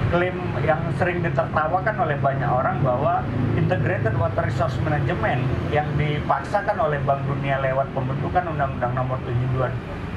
klaim 0.10 0.38
yang 0.66 0.82
sering 0.98 1.22
ditertawakan 1.22 1.96
oleh 2.02 2.18
banyak 2.18 2.50
orang 2.50 2.82
bahwa 2.82 3.22
integrated 3.54 4.18
water 4.18 4.42
resource 4.42 4.74
management 4.82 5.46
yang 5.70 5.86
dipaksakan 6.02 6.82
oleh 6.82 6.98
Bank 7.06 7.22
Dunia 7.30 7.62
lewat 7.62 7.94
pembentukan 7.94 8.42
Undang-Undang 8.50 8.94
Nomor 8.98 9.22
72 9.22 9.70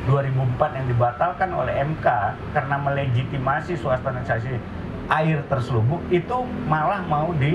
2004 0.08 0.78
yang 0.82 0.86
dibatalkan 0.90 1.50
oleh 1.54 1.74
MK 1.84 2.06
karena 2.56 2.76
melegitimasi 2.80 3.78
swastanisasi 3.78 4.58
air 5.12 5.38
terselubung 5.46 6.02
itu 6.10 6.42
malah 6.66 7.04
mau 7.06 7.30
di 7.36 7.54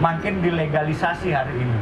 makin 0.00 0.42
dilegalisasi 0.42 1.30
hari 1.30 1.54
ini. 1.54 1.80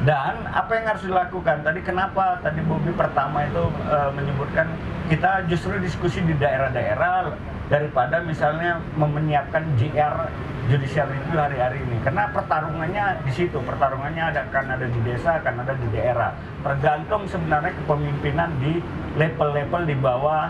Dan 0.00 0.48
apa 0.48 0.80
yang 0.80 0.86
harus 0.96 1.04
dilakukan? 1.04 1.60
Tadi 1.60 1.80
kenapa? 1.84 2.40
Tadi 2.40 2.64
Bobi 2.64 2.88
pertama 2.96 3.44
itu 3.44 3.68
e, 3.84 3.96
menyebutkan 4.16 4.66
kita 5.12 5.44
justru 5.44 5.76
diskusi 5.76 6.24
di 6.24 6.32
daerah-daerah 6.40 7.36
daripada 7.68 8.24
misalnya 8.24 8.80
menyiapkan 8.96 9.76
JR 9.76 10.24
judicial 10.72 11.04
review 11.04 11.36
hari-hari 11.36 11.84
ini. 11.84 12.00
Karena 12.00 12.32
pertarungannya 12.32 13.28
di 13.28 13.32
situ. 13.36 13.60
Pertarungannya 13.60 14.24
ada 14.32 14.48
kan 14.48 14.72
ada 14.72 14.88
di 14.88 15.00
desa 15.04 15.36
akan 15.36 15.68
ada 15.68 15.76
di 15.76 15.88
daerah. 15.92 16.32
Tergantung 16.64 17.28
sebenarnya 17.28 17.76
kepemimpinan 17.84 18.56
di 18.56 18.80
level-level 19.20 19.84
di 19.84 19.96
bawah 20.00 20.48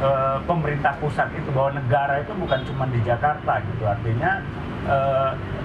e, 0.00 0.10
pemerintah 0.48 0.96
pusat 0.96 1.28
itu. 1.36 1.52
Bahwa 1.52 1.76
negara 1.76 2.24
itu 2.24 2.32
bukan 2.32 2.64
cuma 2.64 2.88
di 2.88 3.04
Jakarta 3.04 3.60
gitu. 3.68 3.84
Artinya 3.84 4.40
e, 4.86 4.96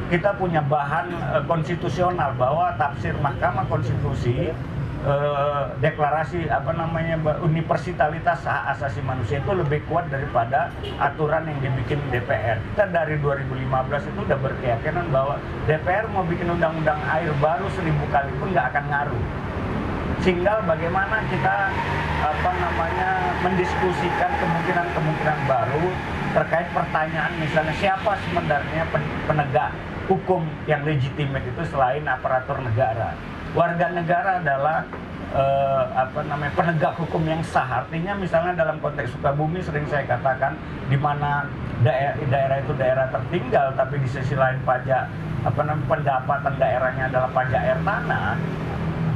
kita 0.10 0.34
punya 0.38 0.62
bahan 0.66 1.12
e, 1.14 1.38
konstitusional 1.46 2.34
bahwa 2.40 2.74
tafsir 2.80 3.14
Mahkamah 3.22 3.70
Konstitusi 3.70 4.54
eh, 5.04 5.64
deklarasi 5.84 6.48
apa 6.48 6.72
namanya 6.72 7.20
universalitas 7.44 8.40
hak 8.48 8.64
asasi 8.78 9.04
manusia 9.04 9.44
itu 9.44 9.52
lebih 9.52 9.84
kuat 9.92 10.08
daripada 10.08 10.72
aturan 10.98 11.44
yang 11.48 11.60
dibikin 11.60 12.00
DPR. 12.10 12.58
Kita 12.74 12.88
dari 12.88 13.20
2015 13.20 14.10
itu 14.16 14.20
udah 14.24 14.40
berkeyakinan 14.40 15.06
bahwa 15.12 15.36
DPR 15.68 16.08
mau 16.12 16.24
bikin 16.24 16.48
undang-undang 16.48 17.00
air 17.12 17.30
baru 17.44 17.68
seribu 17.76 18.04
kali 18.10 18.32
pun 18.40 18.56
nggak 18.56 18.68
akan 18.74 18.86
ngaruh. 18.90 19.24
Tinggal 20.24 20.64
bagaimana 20.64 21.20
kita 21.28 21.68
apa 22.24 22.52
namanya 22.56 23.12
mendiskusikan 23.44 24.32
kemungkinan-kemungkinan 24.40 25.40
baru 25.52 25.86
terkait 26.34 26.68
pertanyaan 26.74 27.32
misalnya 27.38 27.76
siapa 27.78 28.18
sebenarnya 28.30 28.84
penegak 29.30 29.70
hukum 30.10 30.44
yang 30.68 30.84
legitimate 30.84 31.46
itu 31.48 31.62
selain 31.70 32.04
aparatur 32.10 32.60
negara 32.60 33.16
warga 33.54 33.88
negara 33.94 34.42
adalah 34.42 34.84
uh, 35.34 35.84
apa 35.94 36.26
namanya 36.26 36.54
penegak 36.58 36.94
hukum 36.98 37.22
yang 37.26 37.42
sah. 37.46 37.86
Artinya 37.86 38.18
misalnya 38.18 38.54
dalam 38.58 38.78
konteks 38.80 39.14
Sukabumi 39.18 39.62
sering 39.62 39.86
saya 39.90 40.06
katakan 40.06 40.58
di 40.88 40.98
mana 40.98 41.50
daerah, 41.82 42.18
daerah 42.30 42.58
itu 42.62 42.74
daerah 42.78 43.06
tertinggal 43.10 43.74
tapi 43.78 44.02
di 44.02 44.10
sisi 44.10 44.38
lain 44.38 44.62
pajak 44.64 45.10
apa 45.44 45.60
namanya 45.60 45.88
pendapatan 45.90 46.54
daerahnya 46.56 47.04
adalah 47.12 47.30
pajak 47.36 47.60
air 47.60 47.80
tanah 47.84 48.40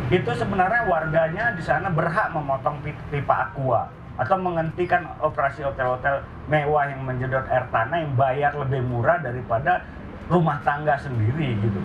itu 0.08 0.32
sebenarnya 0.36 0.82
warganya 0.88 1.46
di 1.56 1.64
sana 1.64 1.88
berhak 1.92 2.32
memotong 2.36 2.80
pipa 2.84 3.52
aqua 3.52 3.88
atau 4.18 4.36
menghentikan 4.42 5.06
operasi 5.22 5.62
hotel-hotel 5.62 6.26
mewah 6.50 6.90
yang 6.90 7.06
menjedot 7.06 7.46
air 7.48 7.66
tanah 7.70 7.98
yang 8.02 8.14
bayar 8.18 8.52
lebih 8.58 8.82
murah 8.86 9.22
daripada 9.22 9.86
rumah 10.28 10.58
tangga 10.66 10.98
sendiri 10.98 11.54
gitu 11.62 11.82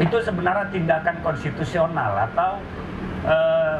itu 0.00 0.16
sebenarnya 0.24 0.70
tindakan 0.72 1.16
konstitusional 1.20 2.30
atau 2.30 2.56
uh, 3.28 3.78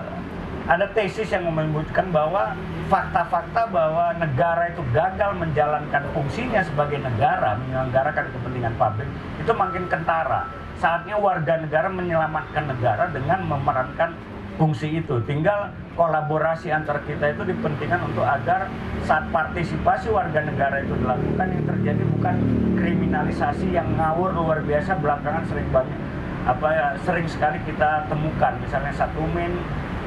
ada 0.68 0.86
tesis 0.92 1.26
yang 1.32 1.48
menyebutkan 1.48 2.12
bahwa 2.14 2.52
fakta-fakta 2.86 3.70
bahwa 3.74 4.14
negara 4.18 4.70
itu 4.70 4.82
gagal 4.94 5.34
menjalankan 5.34 6.02
fungsinya 6.14 6.62
sebagai 6.62 7.02
negara, 7.02 7.58
menyelenggarakan 7.64 8.30
kepentingan 8.30 8.74
publik, 8.78 9.08
itu 9.42 9.50
makin 9.50 9.84
kentara. 9.90 10.46
Saatnya 10.78 11.18
warga 11.18 11.58
negara 11.58 11.90
menyelamatkan 11.90 12.70
negara 12.70 13.10
dengan 13.10 13.42
memerankan 13.50 14.14
fungsi 14.60 15.00
itu. 15.00 15.16
Tinggal 15.24 15.72
kolaborasi 15.96 16.68
antar 16.68 17.00
kita 17.08 17.32
itu 17.32 17.48
dipentingkan 17.48 18.04
untuk 18.04 18.28
agar 18.28 18.68
saat 19.08 19.24
partisipasi 19.32 20.12
warga 20.12 20.44
negara 20.44 20.84
itu 20.84 20.92
dilakukan 21.00 21.48
yang 21.48 21.64
terjadi 21.64 22.02
bukan 22.20 22.34
kriminalisasi 22.76 23.72
yang 23.72 23.88
ngawur 23.96 24.36
luar 24.36 24.60
biasa 24.60 25.00
belakangan 25.00 25.48
sering 25.48 25.64
banyak 25.72 25.96
apa 26.44 26.68
ya 26.72 26.86
sering 27.04 27.28
sekali 27.28 27.60
kita 27.68 28.08
temukan 28.08 28.56
misalnya 28.64 28.92
satu 28.96 29.20
min 29.36 29.52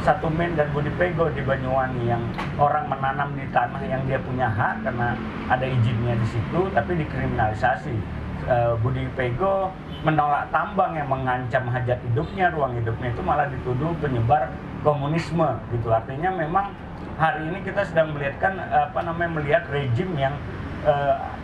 satu 0.02 0.28
min 0.34 0.58
dan 0.58 0.66
Budi 0.74 0.90
Pego 0.98 1.30
di 1.30 1.46
Banyuwangi 1.46 2.10
yang 2.10 2.26
orang 2.58 2.90
menanam 2.90 3.38
di 3.38 3.46
tanah 3.54 3.80
yang 3.86 4.02
dia 4.10 4.18
punya 4.18 4.50
hak 4.50 4.82
karena 4.82 5.14
ada 5.48 5.64
izinnya 5.64 6.18
di 6.18 6.28
situ 6.28 6.62
tapi 6.74 6.98
dikriminalisasi 7.06 8.23
e, 8.48 8.58
Budi 8.80 9.06
Pego 9.16 9.72
menolak 10.04 10.52
tambang 10.52 10.96
yang 10.96 11.08
mengancam 11.08 11.64
hajat 11.72 12.00
hidupnya 12.12 12.52
ruang 12.52 12.76
hidupnya 12.76 13.10
itu 13.12 13.22
malah 13.24 13.48
dituduh 13.48 13.92
penyebar 14.04 14.52
komunisme 14.84 15.48
gitu. 15.72 15.88
Artinya 15.92 16.30
memang 16.36 16.76
hari 17.16 17.48
ini 17.48 17.60
kita 17.64 17.88
sedang 17.88 18.12
melihatkan 18.12 18.60
apa 18.60 19.00
namanya 19.04 19.32
melihat 19.40 19.64
rejim 19.72 20.12
yang 20.20 20.36
e, 20.84 20.94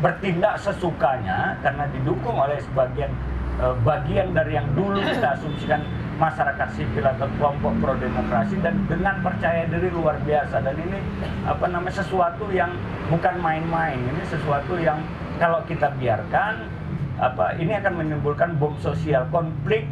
bertindak 0.04 0.60
sesukanya 0.60 1.56
karena 1.64 1.88
didukung 1.92 2.36
oleh 2.36 2.60
sebagian 2.60 3.12
Eh, 3.60 3.76
bagian 3.84 4.32
dari 4.32 4.56
yang 4.56 4.72
dulu 4.72 5.04
kita 5.04 5.36
asumsikan 5.36 5.84
masyarakat 6.16 6.80
sipil 6.80 7.04
atau 7.04 7.28
kelompok 7.36 7.76
pro 7.84 7.92
demokrasi 8.00 8.56
dan 8.64 8.88
dengan 8.88 9.20
percaya 9.20 9.68
diri 9.68 9.92
luar 9.92 10.16
biasa. 10.24 10.64
Dan 10.64 10.80
ini 10.80 10.96
apa 11.44 11.68
namanya 11.68 11.92
sesuatu 11.92 12.48
yang 12.56 12.72
bukan 13.12 13.36
main-main. 13.44 14.00
Ini 14.00 14.24
sesuatu 14.32 14.80
yang 14.80 15.04
kalau 15.44 15.60
kita 15.68 15.92
biarkan 16.00 16.72
apa 17.20 17.60
ini 17.60 17.76
akan 17.76 17.94
menimbulkan 18.00 18.56
bom 18.56 18.74
sosial 18.80 19.28
konflik 19.28 19.84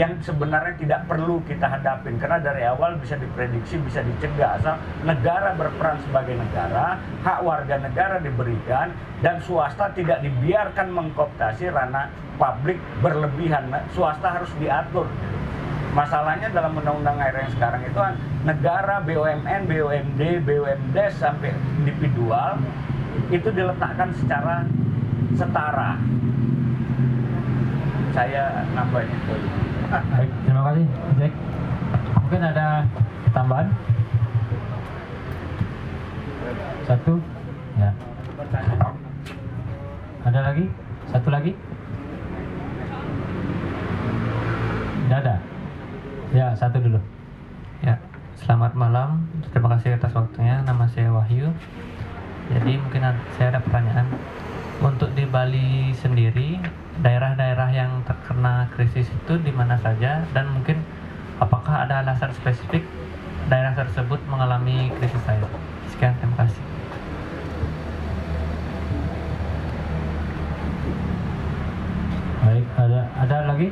yang 0.00 0.16
sebenarnya 0.24 0.74
tidak 0.80 1.00
perlu 1.04 1.44
kita 1.44 1.68
hadapin. 1.68 2.16
Karena 2.16 2.40
dari 2.40 2.64
awal 2.64 2.96
bisa 2.96 3.16
diprediksi 3.20 3.76
bisa 3.84 4.00
dicegah 4.00 4.56
asal 4.60 4.74
negara 5.04 5.52
berperan 5.52 6.00
sebagai 6.08 6.36
negara 6.36 6.96
hak 7.22 7.38
warga 7.44 7.76
negara 7.76 8.16
diberikan 8.18 8.92
dan 9.20 9.38
swasta 9.44 9.92
tidak 9.92 10.24
dibiarkan 10.24 10.88
mengkooptasi 10.90 11.68
ranah 11.68 12.08
publik 12.40 12.80
berlebihan. 13.04 13.68
Swasta 13.92 14.40
harus 14.40 14.50
diatur. 14.56 15.06
Masalahnya 15.92 16.48
dalam 16.48 16.72
undang-undang 16.72 17.20
air 17.20 17.36
yang 17.36 17.52
sekarang 17.52 17.84
itu 17.84 18.00
negara 18.48 19.04
BUMN, 19.04 19.68
BUMD, 19.68 20.40
BUMDes 20.40 21.20
sampai 21.20 21.52
individual 21.84 22.56
itu 23.28 23.48
diletakkan 23.52 24.08
secara 24.16 24.64
setara 25.36 26.00
saya 28.12 28.68
nambahnya 28.76 29.16
Baik, 29.92 30.30
terima 30.48 30.62
kasih 30.72 30.86
Jack. 31.20 31.32
Mungkin 32.24 32.40
ada 32.40 32.66
tambahan? 33.36 33.68
Satu? 36.88 37.20
Ya. 37.76 37.92
Ada 40.24 40.40
lagi? 40.40 40.64
Satu 41.12 41.28
lagi? 41.28 41.52
Tidak 45.04 45.18
ada? 45.28 45.36
Ya, 46.32 46.56
satu 46.56 46.80
dulu. 46.80 47.00
Ya, 47.84 48.00
selamat 48.40 48.72
malam. 48.80 49.28
Terima 49.52 49.76
kasih 49.76 50.00
atas 50.00 50.16
waktunya. 50.16 50.64
Nama 50.64 50.88
saya 50.88 51.12
Wahyu. 51.12 51.52
Jadi 52.48 52.80
mungkin 52.80 53.12
saya 53.36 53.52
ada 53.52 53.60
pertanyaan. 53.60 54.08
Untuk 54.80 55.12
di 55.12 55.28
Bali 55.28 55.92
sendiri, 55.92 56.56
daerah-daerah 57.02 57.68
yang 57.74 58.06
terkena 58.06 58.70
krisis 58.78 59.10
itu 59.10 59.34
di 59.42 59.50
mana 59.50 59.74
saja 59.82 60.22
dan 60.30 60.46
mungkin 60.54 60.78
apakah 61.42 61.82
ada 61.82 62.06
alasan 62.06 62.30
spesifik 62.30 62.86
daerah 63.50 63.74
tersebut 63.74 64.22
mengalami 64.30 64.94
krisis 65.02 65.18
air? 65.26 65.42
Sekian, 65.90 66.14
terima 66.22 66.46
kasih. 66.46 66.62
Baik, 72.46 72.66
ada 72.78 73.00
ada 73.18 73.36
lagi? 73.50 73.68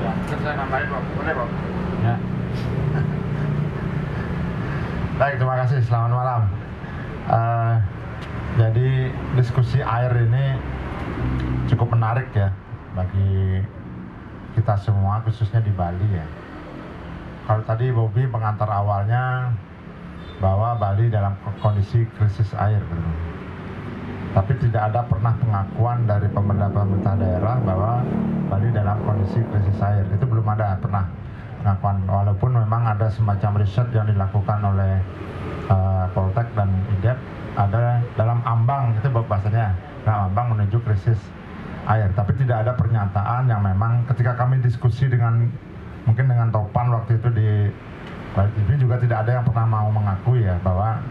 Ya, 0.00 0.12
saya 0.40 0.54
nambahin, 0.56 0.88
Boleh, 1.16 1.32
Bro? 1.32 1.46
Ya. 2.04 2.16
Baik, 5.20 5.34
terima 5.40 5.56
kasih. 5.64 5.80
Selamat 5.84 6.10
malam. 6.12 6.42
Uh, 7.28 7.76
jadi 8.58 9.14
diskusi 9.38 9.78
air 9.78 10.10
ini 10.26 10.58
cukup 11.70 11.94
menarik 11.94 12.26
ya 12.34 12.50
bagi 12.98 13.62
kita 14.58 14.74
semua 14.82 15.22
khususnya 15.22 15.62
di 15.62 15.70
Bali 15.70 16.08
ya. 16.10 16.26
Kalau 17.46 17.62
tadi 17.66 17.90
Bobby 17.94 18.26
mengantar 18.26 18.66
awalnya 18.66 19.54
bahwa 20.42 20.74
Bali 20.78 21.10
dalam 21.10 21.34
kondisi 21.62 22.06
krisis 22.18 22.50
air 22.58 22.82
gitu. 22.82 23.12
Tapi 24.30 24.54
tidak 24.62 24.94
ada 24.94 25.02
pernah 25.06 25.34
pengakuan 25.42 26.06
dari 26.06 26.30
pemerintah-pemerintah 26.30 27.14
daerah 27.18 27.56
bahwa 27.66 28.02
Bali 28.50 28.70
dalam 28.70 28.98
kondisi 29.02 29.42
krisis 29.50 29.78
air. 29.82 30.06
Itu 30.14 30.26
belum 30.26 30.46
ada 30.46 30.78
pernah 30.78 31.06
pengakuan. 31.60 32.02
Walaupun 32.08 32.50
memang 32.56 32.82
ada 32.88 33.06
semacam 33.12 33.60
riset 33.60 33.88
yang 33.92 34.08
dilakukan 34.08 34.58
oleh 34.64 34.98
uh, 35.70 36.04
Poltek 36.16 36.48
dan 36.56 36.68
IDEP 36.98 37.18
ada 37.58 38.00
dalam 38.14 38.38
ambang 38.46 38.94
itu 38.96 39.08
bahasanya 39.10 39.74
dalam 40.06 40.30
ambang 40.32 40.56
menuju 40.56 40.78
krisis 40.86 41.18
air 41.88 42.08
tapi 42.14 42.36
tidak 42.38 42.66
ada 42.66 42.72
pernyataan 42.78 43.50
yang 43.50 43.60
memang 43.64 44.06
ketika 44.06 44.36
kami 44.38 44.62
diskusi 44.62 45.10
dengan 45.10 45.48
mungkin 46.06 46.30
dengan 46.30 46.48
Topan 46.54 46.92
waktu 46.94 47.18
itu 47.18 47.28
di 47.34 47.48
Bali 48.30 48.50
TV 48.54 48.78
juga 48.78 48.96
tidak 49.02 49.26
ada 49.26 49.40
yang 49.40 49.44
pernah 49.44 49.66
mau 49.66 49.88
mengakui 49.90 50.46
ya 50.46 50.54
bahwa 50.62 51.02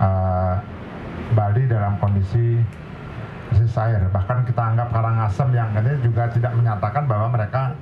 uh, 0.00 0.54
Bali 1.36 1.68
dalam 1.68 2.00
kondisi 2.00 2.62
krisis 3.52 3.76
air 3.76 4.00
bahkan 4.08 4.44
kita 4.48 4.60
anggap 4.60 4.88
Karangasem 4.88 5.48
yang 5.52 5.68
ini 5.76 6.00
juga 6.00 6.32
tidak 6.32 6.56
menyatakan 6.56 7.04
bahwa 7.04 7.28
mereka 7.28 7.76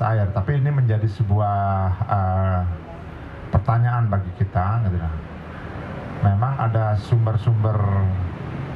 air. 0.00 0.26
Tapi 0.34 0.58
ini 0.58 0.70
menjadi 0.70 1.06
sebuah 1.06 1.56
uh, 2.08 2.60
pertanyaan 3.54 4.10
bagi 4.10 4.30
kita 4.40 4.82
gitu 4.88 4.98
memang 6.24 6.56
ada 6.56 6.96
sumber-sumber 6.96 7.76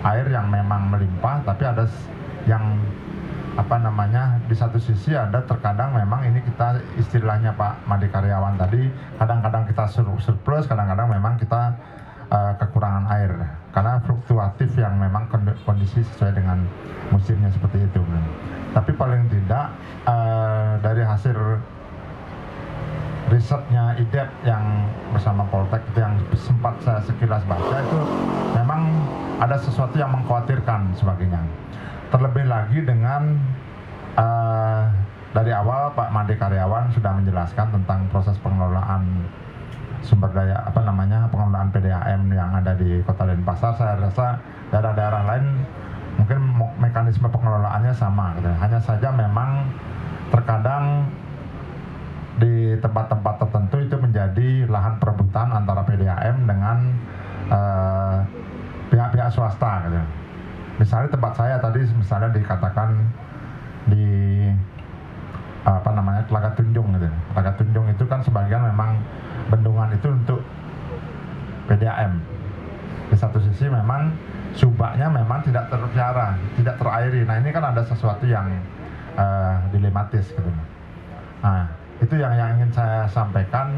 air 0.04 0.28
yang 0.28 0.52
memang 0.52 0.92
melimpah, 0.92 1.42
tapi 1.42 1.64
ada 1.64 1.88
yang 2.44 2.78
apa 3.58 3.74
namanya 3.82 4.38
di 4.46 4.54
satu 4.54 4.78
sisi 4.78 5.18
ada 5.18 5.42
terkadang 5.42 5.90
memang 5.90 6.22
ini 6.22 6.38
kita 6.46 6.78
istilahnya 6.94 7.50
Pak 7.58 7.90
Made 7.90 8.06
Karyawan 8.06 8.54
tadi 8.54 8.86
kadang-kadang 9.18 9.66
kita 9.66 9.90
sur- 9.90 10.22
surplus 10.22 10.70
kadang-kadang 10.70 11.10
memang 11.10 11.34
kita 11.34 11.74
eh, 12.28 12.52
kekurangan 12.60 13.04
air 13.12 13.32
karena 13.72 14.00
fluktuatif 14.04 14.70
yang 14.76 14.96
memang 14.96 15.28
kondi- 15.28 15.58
kondisi 15.64 16.00
sesuai 16.02 16.36
dengan 16.36 16.64
musimnya 17.12 17.48
seperti 17.52 17.84
itu 17.84 18.00
tapi 18.72 18.92
paling 18.94 19.26
tidak 19.32 19.72
eh, 20.06 20.72
dari 20.84 21.02
hasil 21.04 21.36
risetnya 23.28 23.92
IDEP 24.00 24.28
yang 24.48 24.64
bersama 25.12 25.44
Poltek 25.52 25.84
itu 25.92 26.00
yang 26.00 26.16
sempat 26.32 26.80
saya 26.80 27.00
sekilas 27.04 27.44
baca 27.44 27.76
itu 27.84 28.00
memang 28.56 28.88
ada 29.38 29.60
sesuatu 29.60 29.94
yang 30.00 30.10
mengkhawatirkan 30.16 30.96
sebagainya. 30.96 31.44
Terlebih 32.08 32.48
lagi 32.48 32.80
dengan 32.80 33.36
eh, 34.16 34.82
dari 35.36 35.52
awal 35.52 35.92
Pak 35.92 36.08
Made 36.08 36.34
Karyawan 36.40 36.88
sudah 36.96 37.12
menjelaskan 37.20 37.68
tentang 37.68 38.08
proses 38.08 38.34
pengelolaan 38.40 39.28
sumber 40.02 40.30
daya 40.32 40.56
apa 40.62 40.80
namanya 40.82 41.26
pengelolaan 41.28 41.68
PDAM 41.74 42.30
yang 42.30 42.50
ada 42.54 42.74
di 42.74 43.02
Kota 43.02 43.26
Denpasar. 43.26 43.74
Saya 43.76 43.98
rasa 43.98 44.38
daerah-daerah 44.70 45.22
lain 45.26 45.46
mungkin 46.18 46.38
mekanisme 46.78 47.28
pengelolaannya 47.30 47.94
sama. 47.94 48.34
Gitu. 48.38 48.50
Hanya 48.58 48.80
saja 48.82 49.08
memang 49.14 49.70
terkadang 50.28 51.08
di 52.38 52.78
tempat-tempat 52.78 53.34
tertentu 53.42 53.76
itu 53.82 53.96
menjadi 53.98 54.48
lahan 54.70 55.02
perebutan 55.02 55.50
antara 55.50 55.82
PDAM 55.82 56.46
dengan 56.46 56.78
eh, 57.50 58.18
pihak-pihak 58.94 59.30
swasta 59.34 59.88
gitu. 59.90 60.00
Misalnya 60.78 61.10
tempat 61.10 61.32
saya 61.34 61.56
tadi 61.58 61.82
misalnya 61.98 62.30
dikatakan 62.30 62.94
di 63.90 64.06
apa 65.66 65.90
namanya 65.90 66.22
Telaga 66.26 66.54
Tunjung 66.54 66.94
gitu. 66.94 67.08
Telaga 67.34 67.52
Tunjung 67.58 67.86
itu 67.90 68.04
kan 68.06 68.20
sebagian 68.22 68.62
memang 68.68 68.98
bendungan 69.50 69.90
itu 69.94 70.08
untuk 70.10 70.40
PDAM. 71.66 72.20
Di 73.08 73.16
satu 73.16 73.40
sisi 73.40 73.66
memang 73.66 74.12
subaknya 74.54 75.08
memang 75.08 75.40
tidak 75.44 75.70
terpiara, 75.72 76.36
tidak 76.56 76.76
terairi. 76.76 77.22
Nah 77.24 77.36
ini 77.40 77.50
kan 77.50 77.64
ada 77.72 77.82
sesuatu 77.84 78.24
yang 78.28 78.48
eh, 79.16 79.54
dilematis 79.74 80.30
gitu. 80.30 80.50
Nah, 81.38 81.70
itu 82.02 82.14
yang 82.18 82.34
yang 82.34 82.58
ingin 82.58 82.70
saya 82.74 83.06
sampaikan 83.10 83.70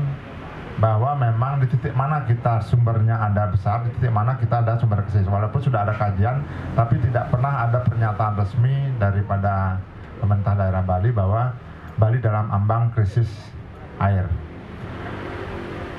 bahwa 0.80 1.12
memang 1.12 1.60
di 1.60 1.68
titik 1.68 1.92
mana 1.92 2.24
kita 2.24 2.64
sumbernya 2.64 3.20
ada 3.20 3.52
besar, 3.52 3.84
di 3.84 3.92
titik 4.00 4.12
mana 4.12 4.32
kita 4.40 4.64
ada 4.64 4.80
sumber 4.80 5.04
krisis. 5.04 5.28
Walaupun 5.28 5.60
sudah 5.60 5.84
ada 5.84 5.92
kajian, 5.92 6.40
tapi 6.72 6.96
tidak 7.04 7.28
pernah 7.28 7.68
ada 7.68 7.84
pernyataan 7.84 8.40
resmi 8.40 8.96
daripada 8.96 9.76
pemerintah 10.24 10.56
daerah 10.56 10.80
Bali 10.80 11.12
bahwa 11.12 11.52
Bali 12.00 12.16
dalam 12.16 12.48
ambang 12.48 12.88
krisis 12.96 13.28
air. 14.00 14.24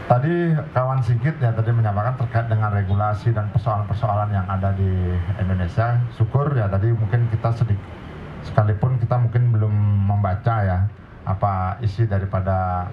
Tadi 0.10 0.58
kawan 0.74 1.06
Sigit 1.06 1.38
ya 1.38 1.54
tadi 1.54 1.70
menyampaikan 1.72 2.18
terkait 2.18 2.50
dengan 2.50 2.74
regulasi 2.74 3.32
dan 3.32 3.54
persoalan-persoalan 3.54 4.34
yang 4.34 4.50
ada 4.50 4.74
di 4.74 4.90
Indonesia. 5.38 6.02
Syukur 6.18 6.58
ya 6.58 6.66
tadi 6.68 6.90
mungkin 6.90 7.30
kita 7.30 7.54
sedikit 7.54 7.86
sekalipun 8.42 8.98
kita 8.98 9.22
mungkin 9.22 9.54
belum 9.54 9.74
membaca 10.10 10.56
ya 10.66 10.90
apa 11.30 11.78
isi 11.86 12.10
daripada 12.10 12.90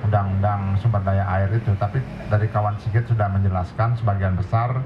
undang-undang 0.00 0.80
sumber 0.80 1.04
daya 1.04 1.28
air 1.28 1.52
itu 1.52 1.76
tapi 1.76 2.00
dari 2.32 2.48
kawan 2.48 2.80
Sigit 2.80 3.04
sudah 3.04 3.28
menjelaskan 3.28 4.00
sebagian 4.00 4.32
besar 4.32 4.80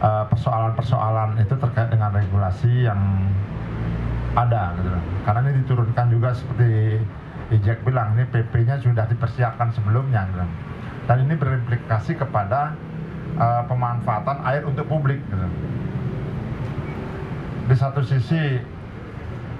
eh, 0.00 0.24
persoalan-persoalan 0.32 1.44
itu 1.44 1.54
terkait 1.60 1.92
dengan 1.92 2.08
regulasi 2.16 2.88
yang 2.88 3.00
ada 4.32 4.72
gitu 4.80 4.88
karena 5.28 5.38
ini 5.44 5.52
diturunkan 5.64 6.06
juga 6.08 6.28
seperti 6.32 7.00
Ijek 7.52 7.84
bilang 7.84 8.16
ini 8.16 8.24
PP-nya 8.32 8.80
sudah 8.80 9.04
dipersiapkan 9.04 9.76
sebelumnya 9.76 10.24
gitu. 10.32 10.44
dan 11.04 11.16
ini 11.28 11.34
berimplikasi 11.36 12.16
kepada 12.16 12.72
eh, 13.36 13.62
pemanfaatan 13.68 14.40
air 14.48 14.64
untuk 14.64 14.88
publik 14.88 15.20
gitu. 15.28 15.46
di 17.68 17.76
satu 17.76 18.00
sisi 18.00 18.56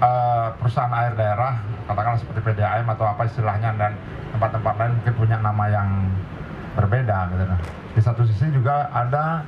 eh, 0.01 0.47
perusahaan 0.57 0.93
air 0.93 1.13
daerah 1.13 1.61
katakanlah 1.85 2.19
seperti 2.19 2.41
PDAM 2.41 2.87
atau 2.89 3.05
apa 3.05 3.29
istilahnya 3.29 3.75
dan 3.77 3.93
tempat-tempat 4.33 4.73
lain 4.79 4.91
mungkin 4.97 5.13
punya 5.19 5.37
nama 5.37 5.65
yang 5.69 5.89
berbeda 6.73 7.29
gitu. 7.29 7.43
Di 7.93 8.01
satu 8.01 8.25
sisi 8.25 8.49
juga 8.49 8.89
ada 8.89 9.45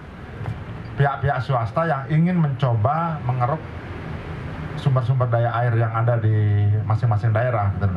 pihak-pihak 0.95 1.41
swasta 1.41 1.89
yang 1.89 2.03
ingin 2.14 2.38
mencoba 2.38 3.18
mengeruk 3.26 3.60
sumber-sumber 4.80 5.27
daya 5.31 5.52
air 5.64 5.73
yang 5.76 5.91
ada 5.95 6.19
di 6.19 6.68
masing-masing 6.84 7.31
daerah 7.31 7.72
gitu 7.76 7.88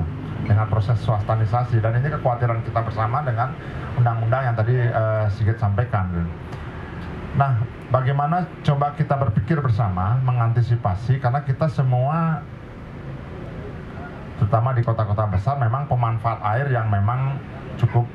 dengan 0.46 0.66
proses 0.70 0.96
swastanisasi 1.02 1.82
dan 1.82 1.98
ini 1.98 2.08
kekhawatiran 2.08 2.62
kita 2.62 2.80
bersama 2.80 3.20
dengan 3.26 3.52
undang-undang 3.98 4.42
yang 4.52 4.56
tadi 4.56 4.74
eh, 4.78 5.24
Sigit 5.34 5.58
sampaikan. 5.58 6.08
gitu. 6.14 6.30
Nah, 7.38 7.60
bagaimana 7.92 8.48
coba 8.64 8.96
kita 8.96 9.14
berpikir 9.14 9.60
bersama 9.60 10.18
mengantisipasi 10.24 11.20
karena 11.22 11.44
kita 11.44 11.68
semua 11.70 12.42
terutama 14.38 14.70
di 14.70 14.86
kota-kota 14.86 15.26
besar 15.26 15.58
memang 15.58 15.90
pemanfaat 15.90 16.40
air 16.56 16.70
yang 16.70 16.86
memang 16.88 17.36
cukup 17.76 18.06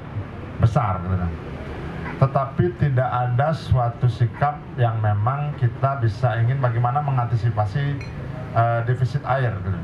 besar 0.60 1.04
gitu. 1.04 1.28
Tetapi 2.24 2.66
tidak 2.80 3.10
ada 3.10 3.52
suatu 3.52 4.08
sikap 4.08 4.56
yang 4.80 5.00
memang 5.04 5.52
kita 5.60 6.00
bisa 6.00 6.40
ingin 6.40 6.64
bagaimana 6.64 7.04
mengantisipasi 7.04 8.00
eh, 8.54 8.80
defisit 8.86 9.24
air 9.26 9.54
gitu. 9.62 9.80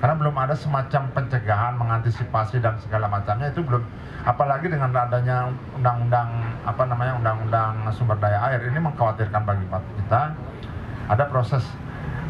Karena 0.00 0.16
belum 0.16 0.32
ada 0.32 0.56
semacam 0.56 1.12
pencegahan, 1.12 1.76
mengantisipasi 1.76 2.56
dan 2.64 2.80
segala 2.80 3.04
macamnya. 3.04 3.52
Itu 3.52 3.60
belum 3.60 3.84
apalagi 4.24 4.72
dengan 4.72 4.96
adanya 4.96 5.52
undang-undang 5.76 6.28
apa 6.64 6.82
namanya 6.88 7.20
undang-undang 7.20 7.84
sumber 7.92 8.16
daya 8.16 8.40
air 8.48 8.64
ini 8.64 8.80
mengkhawatirkan 8.80 9.44
bagi 9.44 9.68
kita. 10.00 10.32
Ada 11.12 11.28
proses 11.28 11.60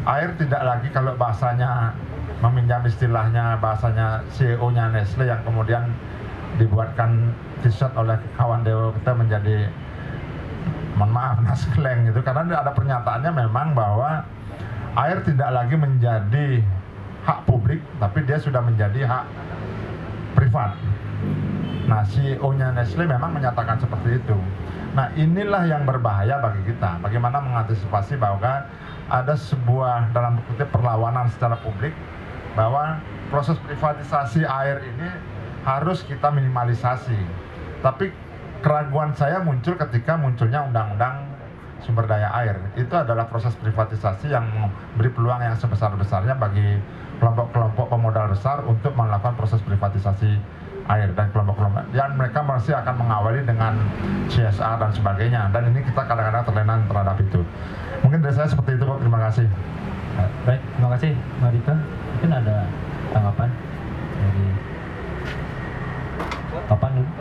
air 0.03 0.35
tidak 0.35 0.61
lagi 0.67 0.87
kalau 0.91 1.15
bahasanya 1.15 1.95
meminjam 2.41 2.81
istilahnya 2.83 3.55
bahasanya 3.61 4.25
CEO-nya 4.33 4.89
Nestle 4.91 5.29
yang 5.29 5.39
kemudian 5.45 5.93
dibuatkan 6.57 7.31
t-shirt 7.61 7.93
oleh 7.93 8.17
kawan 8.35 8.65
Dewa 8.65 8.91
kita 8.97 9.13
menjadi 9.13 9.69
mohon 10.97 11.13
maaf 11.13 11.37
naskleng 11.45 12.09
gitu 12.09 12.19
karena 12.25 12.65
ada 12.65 12.73
pernyataannya 12.73 13.31
memang 13.45 13.77
bahwa 13.77 14.25
air 14.95 15.23
tidak 15.23 15.49
lagi 15.51 15.75
menjadi 15.79 16.47
hak 17.23 17.39
publik 17.47 17.79
tapi 18.01 18.25
dia 18.27 18.41
sudah 18.41 18.59
menjadi 18.59 19.07
hak 19.07 19.25
privat. 20.35 20.75
Nah, 21.85 22.07
CEO-nya 22.07 22.71
Nestle 22.71 23.03
memang 23.03 23.35
menyatakan 23.35 23.77
seperti 23.81 24.21
itu. 24.23 24.37
Nah, 24.95 25.11
inilah 25.15 25.67
yang 25.67 25.83
berbahaya 25.83 26.39
bagi 26.39 26.71
kita. 26.71 26.99
Bagaimana 27.03 27.39
mengantisipasi 27.43 28.19
bahwa 28.19 28.67
ada 29.11 29.35
sebuah 29.35 30.15
dalam 30.15 30.39
kutip 30.47 30.71
perlawanan 30.71 31.27
secara 31.31 31.59
publik 31.59 31.91
bahwa 32.55 32.99
proses 33.31 33.55
privatisasi 33.63 34.43
air 34.43 34.83
ini 34.83 35.07
harus 35.63 36.03
kita 36.03 36.31
minimalisasi. 36.31 37.15
Tapi 37.79 38.11
keraguan 38.63 39.15
saya 39.15 39.39
muncul 39.43 39.75
ketika 39.79 40.19
munculnya 40.19 40.67
undang-undang 40.67 41.30
sumber 41.85 42.05
daya 42.05 42.29
air. 42.41 42.57
Itu 42.77 42.93
adalah 42.93 43.27
proses 43.27 43.53
privatisasi 43.59 44.31
yang 44.31 44.45
memberi 44.47 45.09
peluang 45.13 45.41
yang 45.41 45.55
sebesar-besarnya 45.57 46.37
bagi 46.37 46.79
kelompok-kelompok 47.21 47.85
pemodal 47.89 48.33
besar 48.33 48.65
untuk 48.65 48.93
melakukan 48.97 49.37
proses 49.37 49.61
privatisasi 49.61 50.37
air 50.89 51.09
dan 51.13 51.29
kelompok-kelompok. 51.29 51.93
Yang 51.93 52.11
mereka 52.17 52.39
masih 52.41 52.73
akan 52.77 52.95
mengawali 52.97 53.41
dengan 53.45 53.77
CSR 54.29 54.81
dan 54.81 54.91
sebagainya. 54.93 55.41
Dan 55.53 55.69
ini 55.73 55.85
kita 55.85 56.01
kadang-kadang 56.05 56.43
terlena 56.45 56.75
terhadap 56.89 57.17
itu. 57.21 57.41
Mungkin 58.01 58.19
dari 58.25 58.33
saya 58.33 58.49
seperti 58.49 58.77
itu 58.77 58.85
Pak. 58.85 58.97
Terima 59.01 59.19
kasih. 59.29 59.47
Baik, 60.45 60.61
terima 60.75 60.89
kasih 60.97 61.11
Marita. 61.39 61.73
Mungkin 62.17 62.31
ada 62.35 62.57
tanggapan 63.13 63.49
dari 64.21 64.45
Kapan 66.71 66.91
dulu? 66.99 67.11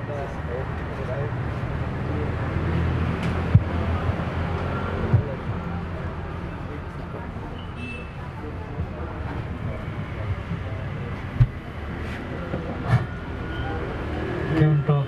Oke 14.51 14.67
untuk 14.67 15.07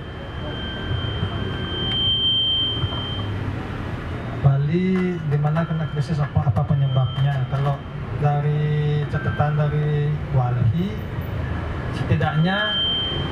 Bali 4.42 5.18
di 5.18 5.36
krisis 6.02 6.18
apa 6.18 6.50
apa 6.50 6.66
penyebabnya? 6.66 7.46
Kalau 7.46 7.78
dari 8.18 9.06
catatan 9.06 9.54
dari 9.54 10.10
Walhi 10.34 10.98
setidaknya 11.94 12.74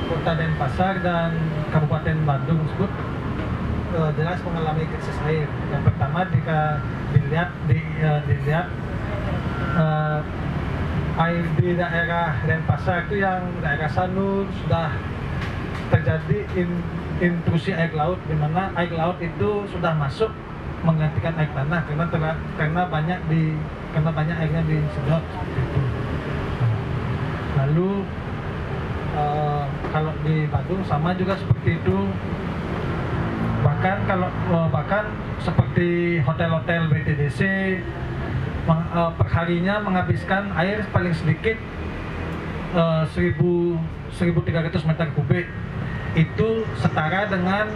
Kota 0.07 0.39
Denpasar 0.39 1.03
dan 1.03 1.35
Kabupaten 1.67 2.23
Bandung 2.23 2.63
tersebut 2.63 2.91
eh, 3.91 4.11
jelas 4.15 4.39
mengalami 4.47 4.87
krisis 4.87 5.19
air. 5.27 5.51
Yang 5.67 5.83
pertama 5.91 6.23
jika 6.31 6.79
dilihat 7.11 7.51
di 7.67 7.75
eh, 7.75 8.21
dilihat 8.23 8.67
eh, 9.75 10.19
air 11.27 11.43
di 11.59 11.75
daerah 11.75 12.39
Denpasar 12.47 13.03
itu 13.11 13.19
yang 13.19 13.51
daerah 13.59 13.91
Sanur 13.91 14.47
sudah 14.63 14.95
terjadi 15.91 16.47
in- 16.55 16.87
intrusi 17.19 17.75
air 17.75 17.91
laut 17.91 18.23
di 18.31 18.35
mana 18.39 18.71
air 18.79 18.95
laut 18.95 19.19
itu 19.19 19.67
sudah 19.67 19.91
masuk 19.91 20.31
menggantikan 20.81 21.33
air 21.37 21.51
tanah 21.53 21.81
karena 21.85 22.05
karena 22.57 22.81
banyak 22.89 23.19
di 23.29 23.53
karena 23.93 24.09
banyak 24.09 24.35
airnya 24.37 24.61
disedot 24.65 25.23
itu. 25.53 25.81
Lalu 27.57 27.91
eh, 29.17 29.63
kalau 29.91 30.13
di 30.25 30.49
Bandung 30.49 30.81
sama 30.85 31.13
juga 31.13 31.37
seperti 31.37 31.77
itu. 31.77 31.97
Bahkan 33.61 33.97
kalau 34.09 34.29
eh, 34.29 34.67
bahkan 34.73 35.05
seperti 35.37 36.21
hotel-hotel 36.25 36.89
BTDC 36.89 37.39
meng- 38.65 38.89
eh, 38.89 39.11
perharinya 39.21 39.85
menghabiskan 39.85 40.49
air 40.57 40.81
paling 40.89 41.13
sedikit 41.13 41.57
eh, 42.73 43.03
1000 43.05 44.01
1300 44.11 44.89
meter 44.91 45.07
kubik 45.15 45.47
itu 46.19 46.67
setara 46.75 47.23
dengan 47.31 47.71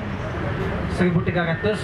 1300 1.00 1.80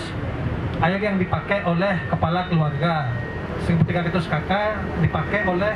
air 0.81 0.99
yang 0.99 1.17
dipakai 1.21 1.61
oleh 1.61 1.95
kepala 2.09 2.49
keluarga. 2.49 3.13
1300 3.61 4.25
kakak 4.25 4.73
dipakai 5.05 5.45
oleh 5.45 5.73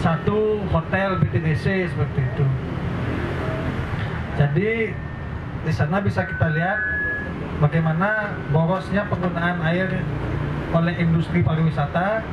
satu 0.00 0.64
hotel 0.72 1.20
BTDC 1.20 1.92
seperti 1.92 2.20
itu. 2.24 2.46
Jadi 4.40 4.72
di 5.64 5.72
sana 5.72 6.00
bisa 6.00 6.24
kita 6.24 6.48
lihat 6.48 6.80
bagaimana 7.60 8.32
borosnya 8.48 9.04
penggunaan 9.12 9.60
air 9.68 10.00
oleh 10.72 10.94
industri 10.96 11.44
pariwisata. 11.44 12.24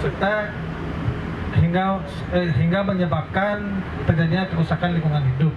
Serta 0.00 0.48
hingga 1.60 2.00
eh, 2.32 2.52
hingga 2.56 2.80
menyebabkan 2.84 3.80
terjadinya 4.08 4.48
kerusakan 4.48 4.96
lingkungan 4.96 5.24
hidup 5.36 5.54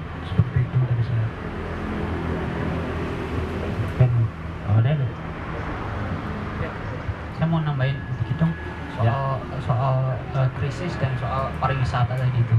mau 7.49 7.59
nambahin 7.65 7.97
dikit 8.21 8.45
dong 8.45 8.53
soal 8.99 9.41
soal 9.63 9.95
eh, 10.37 10.49
krisis 10.59 10.93
dan 11.01 11.11
soal 11.17 11.49
pariwisata 11.57 12.13
tadi 12.13 12.39
itu. 12.39 12.55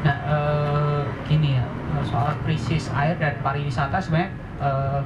Nah, 0.00 0.16
eh, 0.28 1.02
gini 1.28 1.60
ya, 1.60 1.66
soal 2.06 2.32
krisis 2.44 2.88
air 2.96 3.16
dan 3.18 3.36
pariwisata 3.44 4.00
sebenarnya 4.00 4.30
eh, 4.60 5.00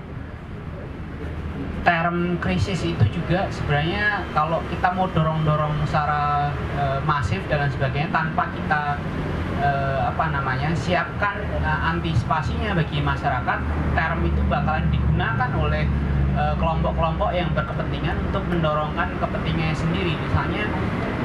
term 1.84 2.40
krisis 2.40 2.80
itu 2.80 3.04
juga 3.12 3.44
sebenarnya 3.52 4.24
kalau 4.32 4.58
kita 4.72 4.88
mau 4.96 5.06
dorong-dorong 5.12 5.84
secara 5.84 6.50
eh, 6.80 6.98
masif 7.04 7.44
dan 7.46 7.66
lain 7.66 7.72
sebagainya 7.76 8.10
tanpa 8.10 8.48
kita 8.56 8.96
eh, 9.60 10.00
apa 10.00 10.24
namanya 10.32 10.72
siapkan 10.72 11.38
eh, 11.60 11.80
antisipasinya 11.92 12.72
bagi 12.74 13.04
masyarakat 13.04 13.58
term 13.94 14.20
itu 14.24 14.40
bakalan 14.48 14.88
digunakan 14.88 15.50
oleh 15.60 15.84
eh, 15.84 16.13
kelompok-kelompok 16.58 17.30
yang 17.30 17.48
berkepentingan 17.54 18.18
untuk 18.30 18.42
mendorongkan 18.50 19.08
kepentingannya 19.22 19.76
sendiri 19.76 20.14
misalnya 20.18 20.64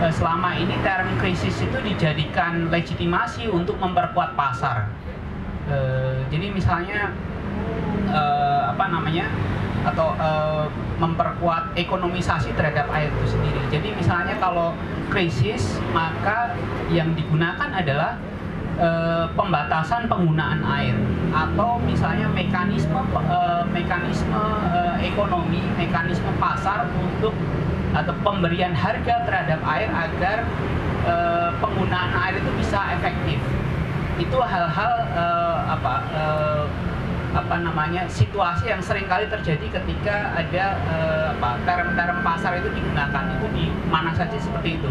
eh, 0.06 0.14
selama 0.14 0.54
ini 0.56 0.76
term 0.86 1.10
krisis 1.18 1.58
itu 1.60 1.78
dijadikan 1.82 2.70
legitimasi 2.70 3.50
untuk 3.50 3.76
memperkuat 3.82 4.38
pasar 4.38 4.90
Eh, 5.70 6.18
jadi 6.34 6.50
misalnya 6.50 7.14
eh, 8.10 8.62
apa 8.74 8.86
namanya 8.90 9.30
atau 9.86 10.18
eh, 10.18 10.66
memperkuat 10.98 11.78
ekonomisasi 11.78 12.58
terhadap 12.58 12.90
air 12.90 13.14
itu 13.14 13.38
sendiri. 13.38 13.62
Jadi 13.70 13.94
misalnya 13.94 14.36
kalau 14.42 14.74
krisis 15.14 15.78
maka 15.94 16.58
yang 16.90 17.14
digunakan 17.14 17.70
adalah 17.70 18.18
eh, 18.80 19.26
pembatasan 19.36 20.08
penggunaan 20.08 20.64
air 20.64 20.96
atau 21.30 21.78
misalnya 21.84 22.26
mekanisme 22.32 23.00
eh, 23.14 23.64
mekanisme 23.70 24.42
eh, 24.74 24.96
ekonomi, 25.06 25.62
mekanisme 25.78 26.32
pasar 26.40 26.88
untuk 26.96 27.36
atau 27.90 28.14
pemberian 28.22 28.72
harga 28.72 29.26
terhadap 29.28 29.60
air 29.68 29.90
agar 29.92 30.38
eh, 31.06 31.50
penggunaan 31.60 32.12
air 32.26 32.40
itu 32.40 32.52
bisa 32.58 32.80
efektif 32.96 33.40
itu 34.20 34.38
hal-hal 34.40 34.94
eh, 35.16 35.58
apa 35.68 35.94
eh, 36.12 36.66
apa 37.30 37.62
namanya 37.62 38.10
situasi 38.10 38.74
yang 38.74 38.82
sering 38.82 39.06
kali 39.06 39.30
terjadi 39.30 39.80
ketika 39.80 40.34
ada 40.34 40.66
eh, 40.90 41.26
apa 41.38 41.62
term-term 41.64 42.26
pasar 42.26 42.58
itu 42.58 42.70
digunakan 42.74 43.24
itu 43.38 43.46
di 43.54 43.66
mana 43.88 44.12
saja 44.18 44.36
seperti 44.36 44.82
itu. 44.82 44.90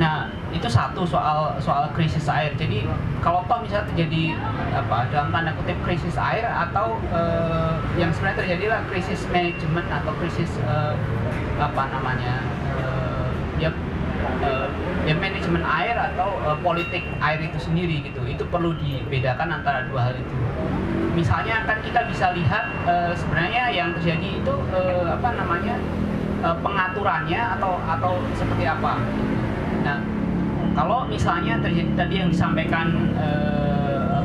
Nah 0.00 0.32
itu 0.48 0.64
satu 0.64 1.04
soal 1.04 1.60
soal 1.60 1.92
krisis 1.92 2.24
air. 2.24 2.56
Jadi 2.56 2.88
kalau 3.20 3.44
toh 3.44 3.60
misalnya 3.60 3.84
terjadi 3.92 4.32
apa 4.72 5.12
dalam 5.12 5.28
tanda 5.28 5.52
kutip 5.60 5.76
krisis 5.84 6.16
air 6.16 6.48
atau 6.48 6.96
eh, 7.12 7.76
yang 8.00 8.08
sebenarnya 8.08 8.40
terjadi 8.40 8.64
lah 8.72 8.80
krisis 8.88 9.28
manajemen 9.28 9.84
atau 9.92 10.16
krisis 10.16 10.56
eh, 10.64 10.96
apa 11.60 11.82
namanya 11.92 12.40
eh, 12.80 13.28
ya 13.60 13.70
ya 15.04 15.14
manajemen 15.16 15.60
air 15.64 15.96
atau 15.96 16.40
politik 16.64 17.04
air 17.20 17.44
itu 17.44 17.60
sendiri 17.60 18.00
gitu. 18.00 18.24
Itu 18.24 18.48
perlu 18.48 18.72
dibedakan 18.80 19.60
antara 19.60 19.84
dua 19.84 20.08
hal 20.08 20.14
itu. 20.16 20.34
Misalnya 21.12 21.68
kan 21.68 21.76
kita 21.84 22.08
bisa 22.08 22.32
lihat 22.32 22.70
sebenarnya 23.18 23.68
yang 23.74 23.92
terjadi 23.98 24.40
itu 24.40 24.54
apa 25.04 25.28
namanya 25.34 25.74
pengaturannya 26.40 27.40
atau 27.58 27.82
atau 27.82 28.12
seperti 28.38 28.64
apa 28.64 29.02
nah 29.82 29.98
kalau 30.76 31.04
misalnya 31.10 31.58
terjadi 31.58 31.92
tadi 31.98 32.14
yang 32.22 32.30
disampaikan 32.30 32.94
eh, 33.18 33.50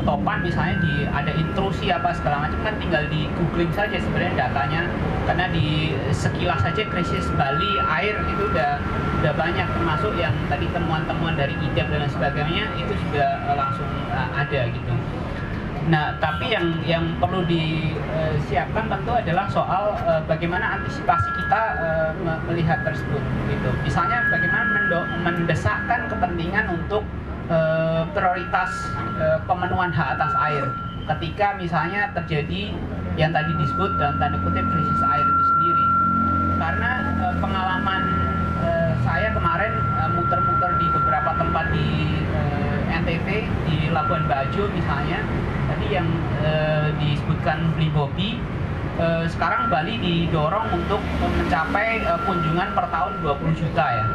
topan 0.06 0.46
misalnya 0.46 0.78
di 0.86 0.94
ada 1.10 1.34
intrusi 1.34 1.90
apa 1.90 2.14
segala 2.14 2.46
macam 2.46 2.62
kan 2.62 2.78
tinggal 2.78 3.04
di 3.10 3.26
googling 3.36 3.74
saja 3.74 3.98
sebenarnya 3.98 4.48
datanya 4.48 4.86
karena 5.26 5.50
di 5.50 5.98
sekilas 6.14 6.62
saja 6.62 6.86
krisis 6.86 7.26
Bali 7.34 7.82
air 7.82 8.14
itu 8.30 8.44
udah 8.46 8.78
udah 9.26 9.34
banyak 9.34 9.66
termasuk 9.74 10.14
yang 10.22 10.32
tadi 10.46 10.70
temuan-temuan 10.70 11.34
dari 11.34 11.58
IDAP 11.58 11.90
dan 11.90 12.06
sebagainya 12.14 12.70
itu 12.78 12.94
juga 13.10 13.42
eh, 13.50 13.56
langsung 13.58 13.90
eh, 14.14 14.30
ada 14.38 14.62
gitu. 14.70 14.94
Nah, 15.86 16.18
tapi 16.18 16.50
yang 16.50 16.66
yang 16.82 17.06
perlu 17.22 17.46
disiapkan 17.46 18.90
tentu 18.90 19.14
adalah 19.14 19.46
soal 19.46 19.94
eh, 20.02 20.22
bagaimana 20.26 20.82
antisipasi 20.82 21.30
kita 21.38 21.62
eh, 21.78 22.10
me- 22.26 22.42
melihat 22.50 22.82
tersebut 22.82 23.22
gitu. 23.46 23.70
Misalnya 23.86 24.26
bagaimana 24.34 24.66
mendesakkan 25.22 26.10
kepentingan 26.10 26.74
untuk 26.74 27.06
eh, 27.54 28.02
prioritas 28.18 28.90
eh, 29.22 29.38
pemenuhan 29.46 29.94
hak 29.94 30.18
atas 30.18 30.34
air 30.50 30.66
ketika 31.06 31.54
misalnya 31.54 32.10
terjadi 32.18 32.74
yang 33.14 33.30
tadi 33.30 33.54
disebut 33.54 33.94
dalam 34.02 34.18
tanda 34.18 34.42
kutip 34.42 34.66
krisis 34.66 35.02
air 35.06 35.26
itu 35.30 35.44
sendiri. 35.54 35.86
Karena 36.58 36.90
eh, 37.30 37.36
pengalaman 37.38 38.02
eh, 38.66 38.92
saya 39.06 39.30
kemarin 39.38 39.78
eh, 40.02 40.10
muter-muter 40.18 40.82
di 40.82 40.90
beberapa 40.90 41.38
tempat 41.38 41.70
di 41.70 41.90
eh, 42.34 42.78
NTT 43.06 43.30
di 43.70 43.78
Labuan 43.94 44.26
Bajo 44.26 44.66
misalnya 44.74 45.22
tadi 45.66 45.88
yang 45.94 46.08
eh, 46.42 46.90
disebutkan 47.02 47.74
beli 47.76 47.90
Bobby 47.92 48.30
eh, 49.00 49.26
sekarang 49.28 49.68
Bali 49.68 50.00
didorong 50.00 50.72
untuk 50.72 51.02
mencapai 51.20 52.04
eh, 52.06 52.20
kunjungan 52.24 52.70
per 52.74 52.86
tahun 52.90 53.14
20 53.22 53.62
juta 53.62 53.86
ya. 53.86 54.06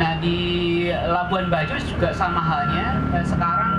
Nah 0.00 0.16
di 0.20 0.38
Labuan 0.92 1.52
Bajo 1.52 1.76
juga 1.80 2.12
sama 2.12 2.40
halnya. 2.40 3.00
Eh, 3.16 3.24
sekarang 3.24 3.72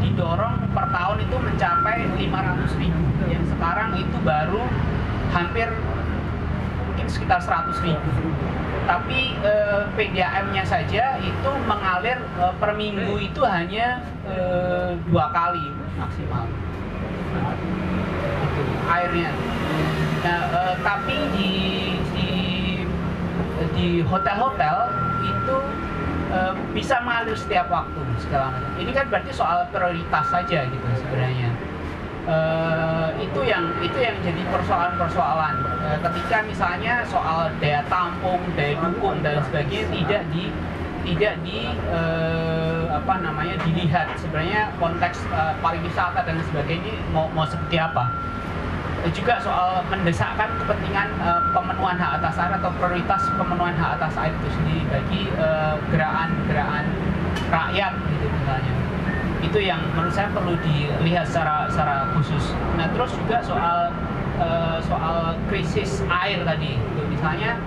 didorong 0.00 0.70
per 0.72 0.86
tahun 0.92 1.16
itu 1.24 1.36
mencapai 1.36 1.96
500 2.20 2.80
ribu. 2.80 3.02
Yang 3.28 3.44
sekarang 3.56 3.96
itu 3.96 4.16
baru 4.22 4.62
hampir 5.32 5.68
mungkin 6.86 7.06
sekitar 7.10 7.40
100 7.42 7.74
ribu. 7.82 8.10
Tapi 8.84 9.32
eh, 9.40 9.82
PDAM-nya 9.96 10.64
saja 10.68 11.16
itu 11.16 11.50
mengalir 11.64 12.20
eh, 12.20 12.54
per 12.60 12.76
minggu 12.76 13.16
itu 13.16 13.40
hanya 13.42 14.04
eh, 14.28 14.92
dua 15.08 15.32
kali 15.32 15.73
maksimal. 15.98 16.44
Itu 18.44 18.62
airnya 18.88 19.30
nah 20.24 20.40
eh, 20.48 20.74
tapi 20.80 21.16
di 21.36 21.52
di 22.16 22.30
di 23.76 23.88
hotel-hotel 24.00 24.76
itu 25.20 25.56
eh, 26.32 26.52
bisa 26.72 27.04
mengalir 27.04 27.36
setiap 27.36 27.68
waktu 27.68 28.00
segala 28.24 28.56
macam. 28.56 28.72
Ini 28.80 28.90
kan 28.96 29.04
berarti 29.12 29.30
soal 29.36 29.68
prioritas 29.68 30.24
saja 30.32 30.64
gitu 30.64 30.86
sebenarnya. 30.96 31.50
Eh, 32.24 33.08
itu 33.20 33.40
yang 33.44 33.68
itu 33.84 33.98
yang 34.00 34.16
jadi 34.24 34.42
persoalan-persoalan. 34.48 35.54
Eh, 35.92 35.98
ketika 36.08 36.40
misalnya 36.48 37.04
soal 37.04 37.52
daya 37.60 37.84
tampung, 37.92 38.40
daya 38.56 38.80
dukung 38.80 39.20
dan 39.20 39.44
sebagainya 39.44 39.92
tidak 39.92 40.22
di 40.32 40.48
tidak 41.04 41.34
di 41.44 41.68
eh, 41.70 42.84
apa 42.88 43.14
namanya 43.20 43.60
dilihat 43.62 44.16
sebenarnya 44.16 44.72
konteks 44.80 45.22
eh, 45.28 45.54
pariwisata 45.60 46.24
dan 46.24 46.40
sebagainya 46.48 46.96
mau 47.12 47.28
mau 47.36 47.44
seperti 47.44 47.76
apa 47.78 48.08
Eh, 49.04 49.12
juga 49.12 49.36
soal 49.36 49.84
mendesakkan 49.92 50.48
kepentingan 50.64 51.12
eh, 51.20 51.40
pemenuhan 51.52 51.92
hak 52.00 52.24
atas 52.24 52.40
air 52.40 52.56
atau 52.56 52.72
prioritas 52.80 53.20
pemenuhan 53.36 53.76
hak 53.76 54.00
atas 54.00 54.16
air 54.16 54.32
itu 54.32 54.48
sendiri 54.56 54.82
bagi 54.88 55.22
gerakan-gerakan 55.92 56.88
rakyat 57.52 57.92
gitu 58.08 58.26
misalnya 58.32 58.72
itu 59.44 59.58
yang 59.60 59.80
menurut 59.92 60.14
saya 60.16 60.32
perlu 60.32 60.56
dilihat 60.64 61.28
secara 61.28 61.68
secara 61.68 62.08
khusus. 62.16 62.56
Nah 62.80 62.88
terus 62.96 63.12
juga 63.12 63.44
soal 63.44 63.92
eh, 64.40 64.78
soal 64.88 65.36
krisis 65.52 66.00
air 66.08 66.40
tadi, 66.48 66.80
gitu. 66.80 67.02
misalnya 67.12 67.60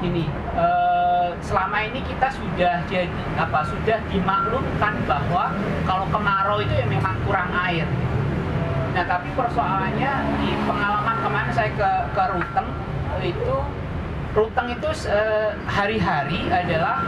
ini 0.00 0.24
eh, 0.56 0.91
selama 1.40 1.78
ini 1.88 2.04
kita 2.04 2.28
sudah 2.28 2.84
jadi 2.90 3.08
apa 3.38 3.64
sudah 3.64 3.98
dimaklumkan 4.12 4.94
bahwa 5.08 5.54
kalau 5.88 6.06
kemarau 6.12 6.58
itu 6.60 6.74
ya 6.76 6.86
memang 6.86 7.16
kurang 7.24 7.48
air. 7.54 7.88
Nah 8.92 9.04
tapi 9.08 9.32
persoalannya 9.32 10.12
di 10.42 10.50
pengalaman 10.68 11.16
kemarin 11.24 11.52
saya 11.56 11.70
ke 11.72 11.90
ke 12.12 12.22
Ruteng 12.36 12.68
itu 13.24 13.56
Ruteng 14.32 14.68
itu 14.72 14.88
eh, 15.08 15.50
hari-hari 15.68 16.48
adalah 16.52 17.04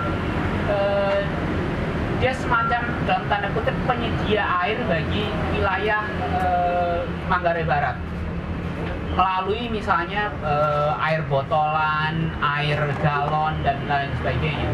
eh, 0.68 1.20
dia 2.22 2.32
semacam 2.32 2.88
dalam 3.04 3.24
tanda 3.28 3.48
kutip 3.52 3.76
penyedia 3.84 4.44
air 4.64 4.80
bagi 4.88 5.28
wilayah 5.52 6.04
eh, 6.40 6.98
Manggarai 7.28 7.64
Barat 7.68 7.96
melalui 9.14 9.70
misalnya 9.70 10.30
eh, 10.42 10.92
air 11.10 11.22
botolan, 11.30 12.34
air 12.42 12.78
galon 13.00 13.54
dan 13.62 13.78
lain 13.86 14.10
sebagainya. 14.18 14.70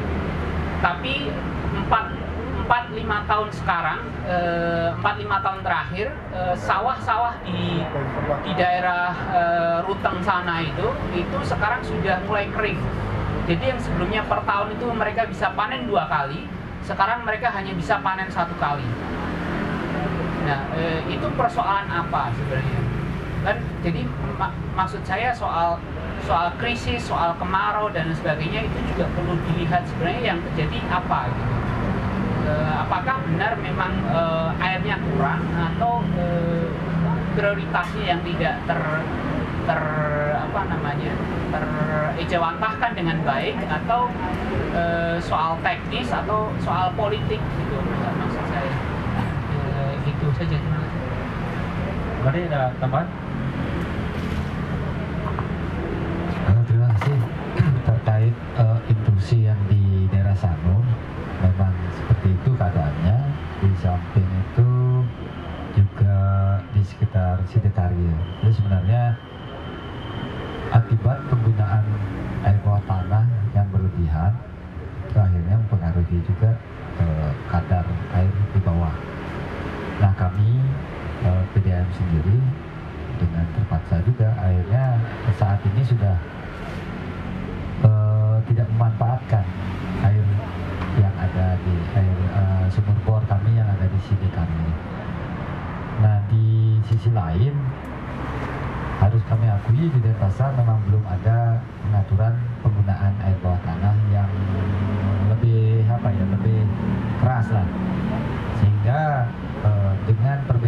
Tapi 0.80 1.28
4 1.86 2.18
4 2.70 2.94
5 2.94 3.02
tahun 3.26 3.48
sekarang, 3.50 4.00
eh, 4.24 4.88
4 4.96 5.04
5 5.04 5.44
tahun 5.44 5.60
terakhir 5.60 6.06
eh, 6.32 6.54
sawah-sawah 6.56 7.36
di 7.44 7.84
di 8.44 8.52
daerah 8.56 9.12
Ruteng 9.84 10.24
sana 10.24 10.64
itu 10.64 10.88
itu 11.12 11.38
sekarang 11.44 11.84
sudah 11.84 12.24
mulai 12.24 12.48
kering. 12.48 12.80
Jadi 13.44 13.64
yang 13.74 13.80
sebelumnya 13.82 14.22
per 14.24 14.46
tahun 14.46 14.78
itu 14.78 14.86
mereka 14.94 15.26
bisa 15.26 15.50
panen 15.58 15.84
dua 15.90 16.06
kali, 16.06 16.46
sekarang 16.86 17.26
mereka 17.26 17.50
hanya 17.50 17.74
bisa 17.74 17.98
panen 17.98 18.30
satu 18.30 18.54
kali. 18.62 18.86
Nah, 20.46 20.70
itu 21.10 21.26
persoalan 21.34 21.90
apa 21.90 22.30
sebenarnya? 22.38 22.89
Kan 23.40 23.56
jadi 23.80 24.04
ma- 24.36 24.54
maksud 24.76 25.00
saya 25.04 25.32
soal 25.32 25.80
soal 26.28 26.52
krisis, 26.60 27.00
soal 27.08 27.32
kemarau 27.40 27.88
dan 27.90 28.12
sebagainya 28.12 28.68
itu 28.68 28.78
juga 28.92 29.08
perlu 29.16 29.34
dilihat 29.50 29.82
sebenarnya 29.88 30.22
yang 30.36 30.38
terjadi 30.52 30.78
apa 30.92 31.32
gitu. 31.32 31.54
Eh, 32.50 32.74
apakah 32.84 33.16
benar 33.24 33.52
memang 33.60 33.92
eh, 34.12 34.64
airnya 34.64 34.96
kurang 35.00 35.42
atau 35.56 36.04
eh, 36.16 36.68
prioritasnya 37.36 38.04
yang 38.16 38.20
tidak 38.26 38.54
ter 38.68 38.80
ter 39.68 39.80
apa 40.40 40.60
namanya 40.66 41.12
terejawantahkan 41.52 42.90
dengan 42.96 43.16
baik 43.24 43.56
atau 43.68 44.08
eh, 44.76 45.16
soal 45.22 45.56
teknis 45.64 46.08
atau 46.12 46.52
soal 46.60 46.92
politik 46.96 47.40
gitu 47.40 47.76
maksud 48.20 48.44
saya 48.52 48.72
Eh, 49.80 49.94
itu 50.04 50.26
saja 50.36 50.56
terima 50.60 50.80
ada 52.30 52.62
tambahan? 52.80 53.08
Eh, 56.48 56.62
terima 56.68 56.86
kasih 57.00 57.20
terkait 57.88 58.34
eh, 58.60 58.78
intrusi 58.92 59.48
yang 59.48 59.56
di 59.72 60.04
daerah 60.12 60.36
Sanur. 60.36 60.84
Memang 61.40 61.72
seperti 61.96 62.36
itu 62.36 62.52
keadaannya. 62.52 63.16
Di 63.64 63.68
samping 63.80 64.28
itu 64.28 64.70
juga 65.72 66.16
di 66.76 66.84
sekitar 66.84 67.40
Sidekarya. 67.48 68.16
Jadi 68.44 68.52
sebenarnya 68.52 69.16
akibat 70.76 71.24
penggunaan 71.32 71.84
air 72.44 72.60
bawah 72.60 72.84
tanah 72.84 73.24
yang 73.56 73.64
berlebihan 73.72 74.32
akhirnya 75.10 75.56
mempengaruhi 75.56 76.20
juga 76.28 76.52
eh, 77.00 77.32
kadar 77.48 77.88
air 78.12 78.32
di 78.52 78.60
bawah. 78.60 78.92
Nah 80.04 80.12
kami 80.20 80.60
eh, 81.24 81.42
PDAM 81.56 81.88
sendiri 81.96 82.36
dengan 83.16 83.44
terpaksa 83.56 84.04
juga 84.04 84.36
akhirnya 84.36 85.00
saat 85.36 85.60
ini 85.64 85.84
sudah 85.84 86.16
memanfaatkan 88.80 89.44
air 90.08 90.24
yang 90.96 91.12
ada 91.20 91.52
di 91.60 91.74
air 92.00 92.16
eh, 92.32 92.64
sumur 92.72 92.96
bor 93.04 93.20
kami 93.28 93.60
yang 93.60 93.68
ada 93.68 93.84
di 93.84 94.00
sini 94.08 94.24
kami. 94.32 94.72
Nah 96.00 96.16
di 96.32 96.80
sisi 96.88 97.12
lain 97.12 97.52
harus 99.04 99.20
kami 99.28 99.52
akui 99.52 99.84
di 99.92 100.00
Denpasar 100.00 100.56
memang 100.56 100.80
belum 100.88 101.04
ada 101.04 101.60
pengaturan 101.84 102.40
penggunaan 102.64 103.12
air 103.20 103.36
bawah 103.44 103.60
tanah 103.68 103.92
yang 104.08 104.32
lebih 105.28 105.84
apa 105.84 106.08
ya 106.08 106.24
lebih 106.40 106.64
keras 107.20 107.52
lah 107.52 107.68
sehingga 108.64 109.28
eh, 109.60 109.92
dengan 110.08 110.40
perbedaan 110.48 110.59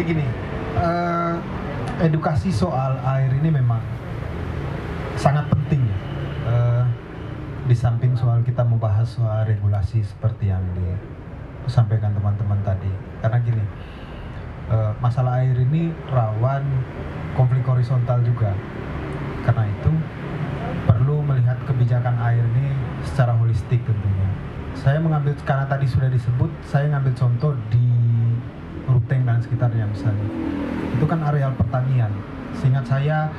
Jadi 0.00 0.16
gini, 0.16 0.28
eh, 0.80 1.36
edukasi 2.08 2.48
soal 2.48 2.96
air 3.04 3.36
ini 3.36 3.52
memang 3.52 3.84
sangat 5.12 5.44
penting. 5.52 5.84
Eh, 6.48 6.84
di 7.68 7.76
samping 7.76 8.16
soal 8.16 8.40
kita 8.40 8.64
membahas 8.64 9.04
soal 9.04 9.44
regulasi 9.44 10.00
seperti 10.00 10.48
yang 10.48 10.64
disampaikan 10.72 12.16
teman-teman 12.16 12.56
tadi, 12.64 12.88
karena 13.20 13.44
gini, 13.44 13.60
eh, 14.72 14.92
masalah 15.04 15.44
air 15.44 15.52
ini 15.68 15.92
rawan 16.08 16.64
konflik 17.36 17.60
horizontal 17.68 18.24
juga. 18.24 18.56
Karena 19.44 19.68
itu 19.68 19.92
perlu 20.88 21.20
melihat 21.20 21.60
kebijakan 21.68 22.16
air 22.24 22.40
ini 22.56 22.72
secara 23.04 23.36
holistik 23.36 23.84
tentunya. 23.84 24.32
Saya 24.72 24.96
mengambil 24.96 25.36
karena 25.44 25.68
tadi 25.68 25.84
sudah 25.84 26.08
disebut, 26.08 26.48
saya 26.64 26.88
ngambil 26.88 27.12
contoh 27.12 27.49
misalnya. 29.90 30.28
Itu 30.96 31.04
kan 31.04 31.20
areal 31.26 31.52
pertanian. 31.58 32.12
Seingat 32.56 32.86
saya 32.86 33.30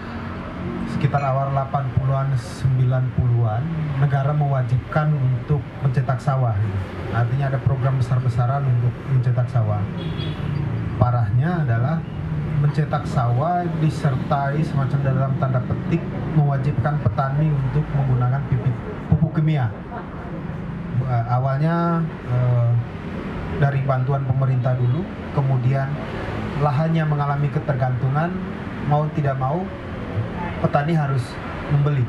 sekitar 0.91 1.23
awal 1.23 1.55
80-an 1.55 2.35
90-an 2.37 3.63
negara 3.97 4.31
mewajibkan 4.35 5.09
untuk 5.15 5.63
mencetak 5.81 6.21
sawah. 6.21 6.53
Artinya 7.11 7.49
ada 7.49 7.59
program 7.63 7.97
besar-besaran 7.97 8.61
untuk 8.61 8.93
mencetak 9.09 9.47
sawah. 9.49 9.81
Parahnya 11.01 11.65
adalah 11.65 11.97
mencetak 12.61 13.09
sawah 13.09 13.65
disertai 13.81 14.61
semacam 14.61 14.99
dalam 15.01 15.31
tanda 15.41 15.59
petik 15.65 16.01
mewajibkan 16.37 17.01
petani 17.01 17.49
untuk 17.49 17.81
menggunakan 17.97 18.41
pipit 18.47 18.75
pupuk 19.09 19.41
kimia. 19.41 19.73
Awalnya 21.09 22.05
eh, 22.29 22.71
dari 23.57 23.81
bantuan 23.83 24.23
pemerintah 24.29 24.77
dulu, 24.77 25.01
kemudian 25.71 25.87
lahannya 26.59 27.03
mengalami 27.07 27.47
ketergantungan, 27.47 28.27
mau 28.91 29.07
tidak 29.15 29.39
mau 29.39 29.63
petani 30.59 30.91
harus 30.91 31.23
membeli. 31.71 32.03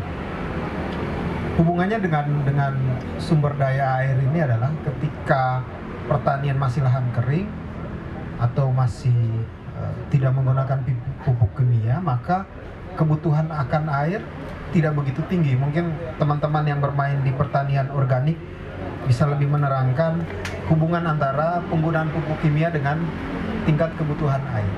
Hubungannya 1.63 2.03
dengan 2.03 2.27
dengan 2.43 2.75
sumber 3.23 3.55
daya 3.55 4.03
air 4.03 4.19
ini 4.19 4.43
adalah 4.43 4.75
ketika 4.83 5.63
pertanian 6.11 6.59
masih 6.59 6.83
lahan 6.83 7.07
kering 7.15 7.47
atau 8.43 8.75
masih 8.75 9.15
eh, 9.79 9.95
tidak 10.11 10.35
menggunakan 10.35 10.83
pupuk 11.23 11.63
kimia, 11.63 12.03
maka 12.03 12.43
kebutuhan 12.99 13.47
akan 13.47 13.87
air 13.95 14.27
tidak 14.75 14.99
begitu 14.99 15.23
tinggi. 15.31 15.55
Mungkin 15.55 16.19
teman-teman 16.19 16.67
yang 16.67 16.83
bermain 16.83 17.23
di 17.23 17.31
pertanian 17.31 17.95
organik 17.95 18.35
bisa 19.07 19.23
lebih 19.31 19.47
menerangkan 19.47 20.19
hubungan 20.67 21.07
antara 21.07 21.63
penggunaan 21.71 22.11
pupuk 22.11 22.43
kimia 22.43 22.75
dengan 22.75 22.99
tingkat 23.65 23.91
kebutuhan 23.99 24.43
air. 24.55 24.73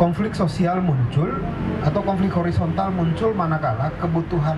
Konflik 0.00 0.32
sosial 0.32 0.80
muncul 0.80 1.44
atau 1.84 2.00
konflik 2.00 2.32
horizontal 2.32 2.88
muncul 2.88 3.36
manakala 3.36 3.92
kebutuhan 4.00 4.56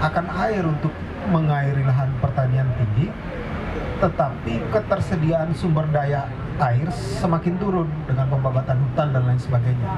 akan 0.00 0.26
air 0.48 0.64
untuk 0.64 0.92
mengairi 1.28 1.84
lahan 1.84 2.08
pertanian 2.24 2.68
tinggi, 2.80 3.12
tetapi 4.00 4.64
ketersediaan 4.72 5.52
sumber 5.52 5.84
daya 5.92 6.28
air 6.56 6.88
semakin 6.92 7.60
turun 7.60 7.88
dengan 8.08 8.32
pembabatan 8.32 8.80
hutan 8.80 9.12
dan 9.12 9.22
lain 9.28 9.40
sebagainya. 9.40 9.90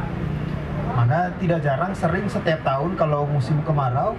Maka 0.99 1.31
tidak 1.39 1.63
jarang 1.63 1.95
sering 1.95 2.27
setiap 2.27 2.59
tahun 2.67 2.99
kalau 2.99 3.31
musim 3.31 3.63
kemarau 3.63 4.19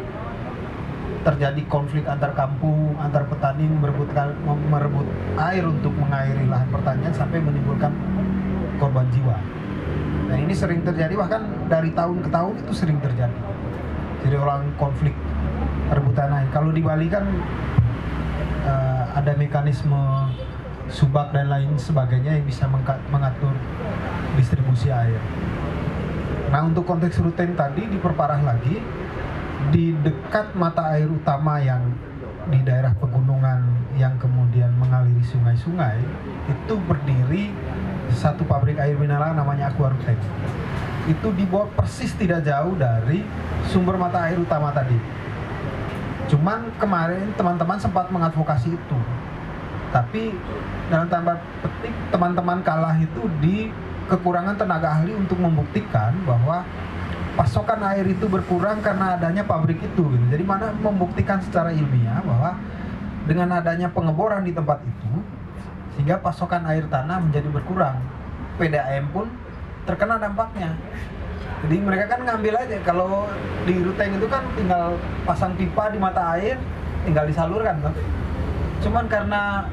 terjadi 1.20 1.62
konflik 1.68 2.08
antar 2.08 2.32
kampung, 2.32 2.96
antar 2.96 3.28
petani 3.28 3.68
merebutkan 3.68 4.32
merebut 4.46 5.08
air 5.36 5.68
untuk 5.68 5.92
mengairi 6.00 6.48
lahan 6.48 6.68
pertanian 6.72 7.12
sampai 7.12 7.44
menimbulkan 7.44 7.92
korban 8.80 9.04
jiwa. 9.12 9.36
Dan 10.32 10.48
ini 10.48 10.54
sering 10.56 10.86
terjadi 10.86 11.14
bahkan 11.20 11.44
dari 11.68 11.92
tahun 11.92 12.24
ke 12.24 12.30
tahun 12.32 12.54
itu 12.64 12.72
sering 12.72 13.00
terjadi. 13.04 13.40
Jadi 14.24 14.36
orang 14.36 14.72
konflik 14.80 15.16
rebutan 15.92 16.32
air. 16.32 16.48
Kalau 16.56 16.72
di 16.72 16.80
Bali 16.80 17.08
kan 17.12 17.26
eh, 18.64 19.04
ada 19.16 19.36
mekanisme 19.36 20.30
subak 20.90 21.36
dan 21.36 21.52
lain 21.52 21.76
sebagainya 21.76 22.40
yang 22.40 22.46
bisa 22.48 22.66
mengatur 23.12 23.54
distribusi 24.40 24.90
air. 24.90 25.20
Nah 26.50 26.66
untuk 26.66 26.88
konteks 26.88 27.22
Ruteng 27.22 27.54
tadi 27.54 27.86
diperparah 27.86 28.42
lagi 28.42 28.82
di 29.68 29.92
dekat 30.00 30.56
mata 30.56 30.96
air 30.96 31.12
utama 31.12 31.60
yang 31.60 31.84
di 32.50 32.64
daerah 32.64 32.96
pegunungan 32.98 33.62
yang 34.00 34.16
kemudian 34.18 34.72
mengaliri 34.80 35.22
sungai-sungai 35.22 36.00
itu 36.50 36.74
berdiri 36.88 37.52
satu 38.16 38.42
pabrik 38.48 38.80
air 38.82 38.98
mineral 38.98 39.36
namanya 39.36 39.70
Aqua 39.70 39.94
Ruteng. 39.94 40.18
Itu 41.06 41.36
dibuat 41.36 41.76
persis 41.78 42.16
tidak 42.18 42.48
jauh 42.48 42.74
dari 42.80 43.22
sumber 43.70 44.00
mata 44.00 44.26
air 44.26 44.40
utama 44.40 44.74
tadi. 44.74 44.98
Cuman 46.30 46.74
kemarin 46.78 47.34
teman-teman 47.38 47.78
sempat 47.78 48.10
mengadvokasi 48.10 48.74
itu. 48.74 49.00
Tapi 49.90 50.34
dalam 50.90 51.10
tanda 51.10 51.42
petik 51.62 51.94
teman-teman 52.14 52.62
kalah 52.62 52.94
itu 52.98 53.26
di 53.42 53.74
kekurangan 54.10 54.58
tenaga 54.58 55.02
ahli 55.02 55.14
untuk 55.14 55.38
membuktikan 55.38 56.14
bahwa 56.26 56.66
pasokan 57.40 57.80
air 57.88 58.04
itu 58.04 58.28
berkurang 58.28 58.84
karena 58.84 59.16
adanya 59.16 59.48
pabrik 59.48 59.80
itu 59.80 60.04
gitu. 60.04 60.26
Jadi 60.28 60.44
mana 60.44 60.76
membuktikan 60.76 61.40
secara 61.40 61.72
ilmiah 61.72 62.20
bahwa 62.20 62.60
dengan 63.32 63.56
adanya 63.56 63.88
pengeboran 63.88 64.44
di 64.44 64.52
tempat 64.52 64.84
itu 64.84 65.24
sehingga 65.96 66.20
pasokan 66.20 66.68
air 66.68 66.84
tanah 66.92 67.24
menjadi 67.24 67.48
berkurang. 67.48 67.96
PDAM 68.60 69.08
pun 69.16 69.32
terkena 69.88 70.20
dampaknya. 70.20 70.76
Jadi 71.64 71.80
mereka 71.80 72.12
kan 72.12 72.28
ngambil 72.28 72.60
aja 72.60 72.78
kalau 72.84 73.32
di 73.64 73.80
Ruteng 73.88 74.20
itu 74.20 74.28
kan 74.28 74.44
tinggal 74.60 75.00
pasang 75.24 75.56
pipa 75.56 75.96
di 75.96 76.00
mata 76.00 76.36
air, 76.36 76.60
tinggal 77.08 77.24
disalurkan 77.24 77.80
kan. 77.80 77.96
Cuman 78.84 79.08
karena 79.08 79.64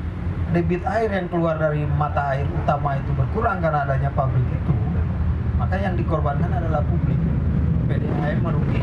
debit 0.54 0.86
air 0.86 1.10
yang 1.10 1.26
keluar 1.26 1.58
dari 1.58 1.82
mata 1.98 2.38
air 2.38 2.46
utama 2.46 2.94
itu 2.94 3.10
berkurang 3.10 3.58
karena 3.58 3.82
adanya 3.82 4.10
pabrik 4.14 4.46
itu, 4.54 4.74
maka 5.58 5.74
yang 5.82 5.98
dikorbankan 5.98 6.50
adalah 6.54 6.86
publik. 6.86 7.18
PDAM 7.86 8.38
merugi, 8.42 8.82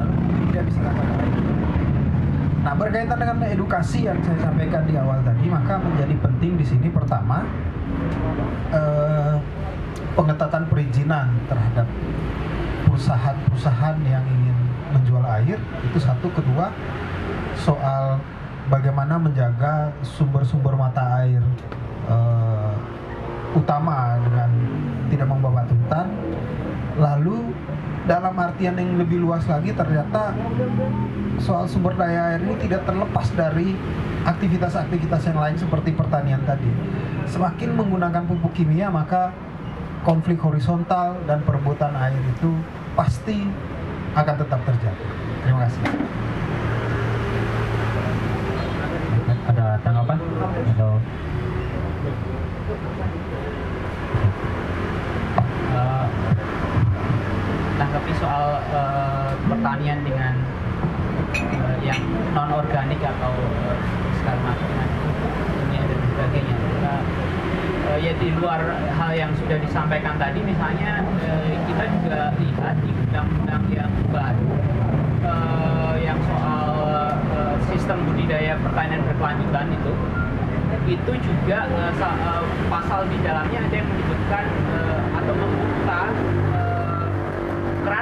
lalu 0.00 0.16
tidak 0.50 0.64
bisa 0.72 0.80
air. 0.88 1.32
Nah 2.62 2.72
berkaitan 2.78 3.18
dengan 3.18 3.36
edukasi 3.42 4.06
yang 4.06 4.18
saya 4.22 4.38
sampaikan 4.38 4.86
di 4.86 4.94
awal 4.94 5.18
tadi, 5.26 5.50
maka 5.50 5.82
menjadi 5.82 6.14
penting 6.22 6.54
di 6.56 6.64
sini 6.64 6.88
pertama 6.88 7.42
eh, 8.70 9.34
pengetatan 10.14 10.70
perizinan 10.70 11.26
terhadap 11.50 11.86
perusahaan-perusahaan 12.86 13.96
yang 14.06 14.24
ingin 14.24 14.56
menjual 14.92 15.24
air 15.24 15.58
itu 15.88 15.98
satu 15.98 16.28
kedua 16.36 16.68
soal 17.56 18.20
bagaimana 18.68 19.16
menjaga 19.16 19.90
sumber-sumber 20.04 20.76
mata 20.76 21.24
air 21.24 21.40
eh, 22.06 22.72
utama 23.56 24.20
dengan 24.22 24.50
tidak 25.08 25.28
membabat 25.28 25.66
hutan 25.68 26.06
lalu 27.00 27.52
dalam 28.04 28.34
artian 28.34 28.74
yang 28.74 28.98
lebih 28.98 29.22
luas 29.22 29.46
lagi 29.46 29.70
ternyata 29.70 30.34
soal 31.38 31.70
sumber 31.70 31.94
daya 31.94 32.34
air 32.34 32.40
ini 32.42 32.54
tidak 32.66 32.82
terlepas 32.82 33.30
dari 33.34 33.74
aktivitas-aktivitas 34.26 35.22
yang 35.30 35.38
lain 35.38 35.56
seperti 35.58 35.94
pertanian 35.94 36.42
tadi 36.42 36.66
semakin 37.30 37.78
menggunakan 37.78 38.22
pupuk 38.26 38.52
kimia 38.54 38.90
maka 38.90 39.30
konflik 40.02 40.38
horizontal 40.42 41.14
dan 41.30 41.46
perebutan 41.46 41.94
air 41.94 42.18
itu 42.18 42.50
pasti 42.98 43.46
akan 44.12 44.34
tetap 44.36 44.60
terjadi. 44.66 45.04
Terima 45.46 45.58
kasih. 45.66 45.82
Ada 49.42 49.66
tanggapan 49.82 50.18
atau 50.76 50.92
menanggapi 57.92 58.16
soal 58.24 58.56
uh, 58.72 59.36
pertanian 59.52 60.00
dengan 60.00 60.32
uh, 61.60 61.76
yang 61.84 62.00
non 62.32 62.48
organik 62.48 62.96
atau 63.04 63.36
eh, 63.36 63.76
uh, 63.76 63.76
sekarang 64.16 64.56
dengan 64.56 64.88
dunia 65.60 65.82
dan 65.84 65.98
sebagainya. 66.00 66.56
Uh, 66.56 67.02
uh, 67.84 67.98
ya 68.00 68.16
di 68.16 68.32
luar 68.40 68.64
hal 68.96 69.12
yang 69.12 69.28
sudah 69.36 69.60
disampaikan 69.60 70.16
tadi 70.16 70.40
misalnya 70.40 71.04
uh, 71.04 71.52
kita 71.68 71.84
juga 72.00 72.32
lihat 72.40 72.80
di 72.80 72.90
undang-undang 72.96 73.64
yang 73.68 73.92
baru 74.08 74.48
uh, 75.28 75.94
yang 76.00 76.16
soal 76.24 76.72
uh, 77.12 77.56
sistem 77.68 78.08
budidaya 78.08 78.56
pertanian 78.64 79.04
berkelanjutan 79.04 79.68
itu 79.68 79.92
itu 80.96 81.12
juga 81.20 81.68
uh, 81.68 82.40
pasal 82.72 83.04
di 83.12 83.20
dalamnya 83.20 83.68
ada 83.68 83.76
yang 83.76 83.84
menyebutkan 83.84 84.44
uh, 84.80 85.00
atau 85.20 85.34
membuka 85.36 86.00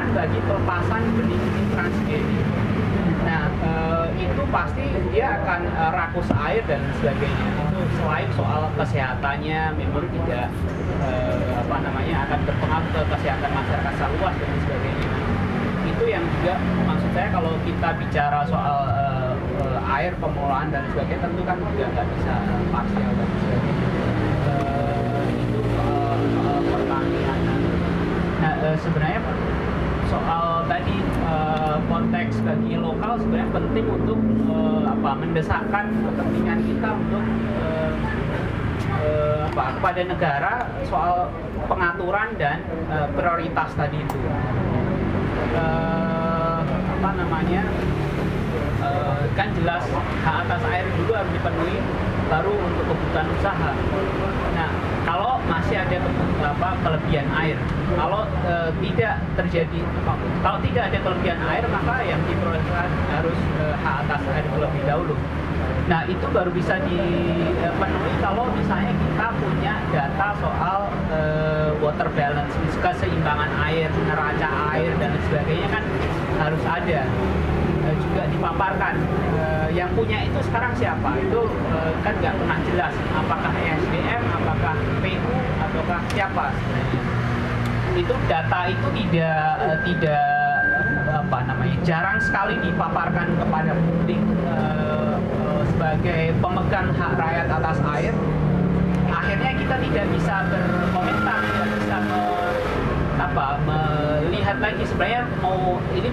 keran 0.00 0.16
bagi 0.16 0.40
pelepasan 0.48 1.02
benih-benih 1.12 1.66
transgeni. 1.76 2.40
Nah, 3.20 3.52
uh, 3.60 4.08
itu 4.16 4.42
pasti 4.48 4.84
dia 5.12 5.36
akan 5.36 5.60
uh, 5.76 5.92
rakus 5.92 6.28
air 6.40 6.64
dan 6.64 6.80
sebagainya. 6.96 7.48
Itu 7.68 7.84
selain 8.00 8.28
soal 8.32 8.72
kesehatannya 8.80 9.76
memang 9.76 10.08
tidak 10.08 10.48
uh, 11.04 11.52
apa 11.52 11.76
namanya 11.84 12.16
akan 12.24 12.38
berpengaruh 12.48 12.88
ke 12.96 13.00
kesehatan 13.12 13.50
masyarakat 13.52 13.92
secara 13.92 14.12
luas 14.16 14.34
dan 14.40 14.50
sebagainya. 14.64 15.08
Itu 15.84 16.04
yang 16.08 16.24
juga 16.40 16.54
maksud 16.88 17.10
saya 17.12 17.28
kalau 17.36 17.52
kita 17.68 17.88
bicara 18.00 18.40
soal 18.48 18.76
uh, 18.88 19.96
air 20.00 20.16
pengelolaan 20.16 20.72
dan 20.72 20.88
sebagainya 20.96 21.28
tentu 21.28 21.44
kan 21.44 21.60
juga 21.60 21.84
nggak 21.92 22.06
bisa 22.16 22.34
parsial 22.72 23.12
dan 23.20 23.28
sebagainya. 23.36 23.88
Nah, 28.40 28.56
sebenarnya 28.80 29.20
soal 30.10 30.66
tadi 30.66 30.98
uh, 31.22 31.78
konteks 31.86 32.42
bagi 32.42 32.74
lokal 32.74 33.14
sebenarnya 33.22 33.48
penting 33.54 33.86
untuk 33.86 34.18
uh, 34.50 34.90
apa 34.90 35.10
mendesakkan 35.22 35.86
kepentingan 36.02 36.58
kita 36.66 36.88
untuk 36.98 37.24
uh, 37.54 37.94
uh, 39.06 39.40
apa 39.54 39.64
kepada 39.78 40.00
negara 40.10 40.54
soal 40.90 41.30
pengaturan 41.70 42.34
dan 42.42 42.66
uh, 42.90 43.06
prioritas 43.14 43.70
tadi 43.78 44.02
itu 44.02 44.18
uh, 45.54 46.58
apa 46.66 47.10
namanya 47.14 47.62
uh, 48.82 49.22
kan 49.38 49.54
jelas 49.54 49.86
hak 50.26 50.36
atas 50.42 50.62
air 50.74 50.90
juga 50.98 51.22
harus 51.22 51.32
dipenuhi 51.38 51.78
baru 52.26 52.54
untuk 52.54 52.84
kebutuhan 52.86 53.26
usaha. 53.38 53.70
Nah, 54.54 54.70
kalau 55.04 55.40
masih 55.48 55.80
ada 55.80 55.96
apa, 56.44 56.68
kelebihan 56.84 57.26
air, 57.32 57.56
kalau 57.96 58.28
uh, 58.44 58.70
tidak 58.80 59.14
terjadi, 59.36 59.80
kalau 60.44 60.58
tidak 60.60 60.82
ada 60.92 60.98
kelebihan 61.00 61.40
air 61.48 61.64
maka 61.68 62.04
yang 62.04 62.20
diprioritaskan 62.28 62.90
harus 63.12 63.38
uh, 63.60 63.74
hak 63.80 63.96
atas 64.06 64.22
air 64.34 64.44
terlebih 64.52 64.82
dahulu. 64.84 65.14
Nah, 65.90 66.06
itu 66.06 66.22
baru 66.30 66.54
bisa 66.54 66.78
dipenuhi 66.86 68.12
kalau 68.22 68.46
misalnya 68.54 68.94
kita 68.94 69.26
punya 69.42 69.74
data 69.90 70.28
soal 70.38 70.80
uh, 71.10 71.74
water 71.82 72.06
balance, 72.14 72.54
keseimbangan 72.78 73.50
air, 73.66 73.90
neraca 74.06 74.48
air 74.78 74.94
dan 75.02 75.10
sebagainya 75.26 75.66
kan 75.66 75.82
harus 76.38 76.62
ada 76.62 77.00
uh, 77.82 77.94
juga 78.06 78.22
dipaparkan. 78.30 78.94
Uh, 79.70 79.78
yang 79.78 79.94
punya 79.94 80.26
itu 80.26 80.42
sekarang 80.50 80.74
siapa? 80.74 81.14
Itu 81.22 81.46
uh, 81.46 81.94
kan 82.02 82.18
nggak 82.18 82.34
pernah 82.42 82.58
jelas. 82.66 82.90
Apakah 83.14 83.54
SDM, 83.54 84.22
apakah 84.34 84.74
PU, 84.98 85.34
ataukah 85.62 86.00
siapa 86.10 86.50
sebenarnya? 86.58 87.02
Itu 87.94 88.14
data 88.26 88.60
itu 88.66 88.88
tidak 88.98 89.42
uh, 89.62 89.78
tidak 89.86 90.26
apa 91.10 91.38
namanya 91.46 91.76
jarang 91.86 92.18
sekali 92.18 92.58
dipaparkan 92.66 93.30
kepada 93.38 93.78
publik 93.78 94.18
uh, 94.50 95.14
uh, 95.38 95.62
sebagai 95.70 96.34
pemegang 96.42 96.90
hak 96.90 97.12
rakyat 97.14 97.46
atas 97.46 97.78
air. 97.94 98.14
Akhirnya 99.06 99.54
kita 99.54 99.76
tidak 99.86 100.06
bisa 100.10 100.34
berkomentar, 100.50 101.46
tidak 101.46 101.68
bisa 101.78 101.96
me- 102.10 102.58
apa 103.22 103.46
melihat 103.62 104.58
lagi 104.58 104.82
sebenarnya 104.82 105.22
mau 105.38 105.78
ini 105.94 106.10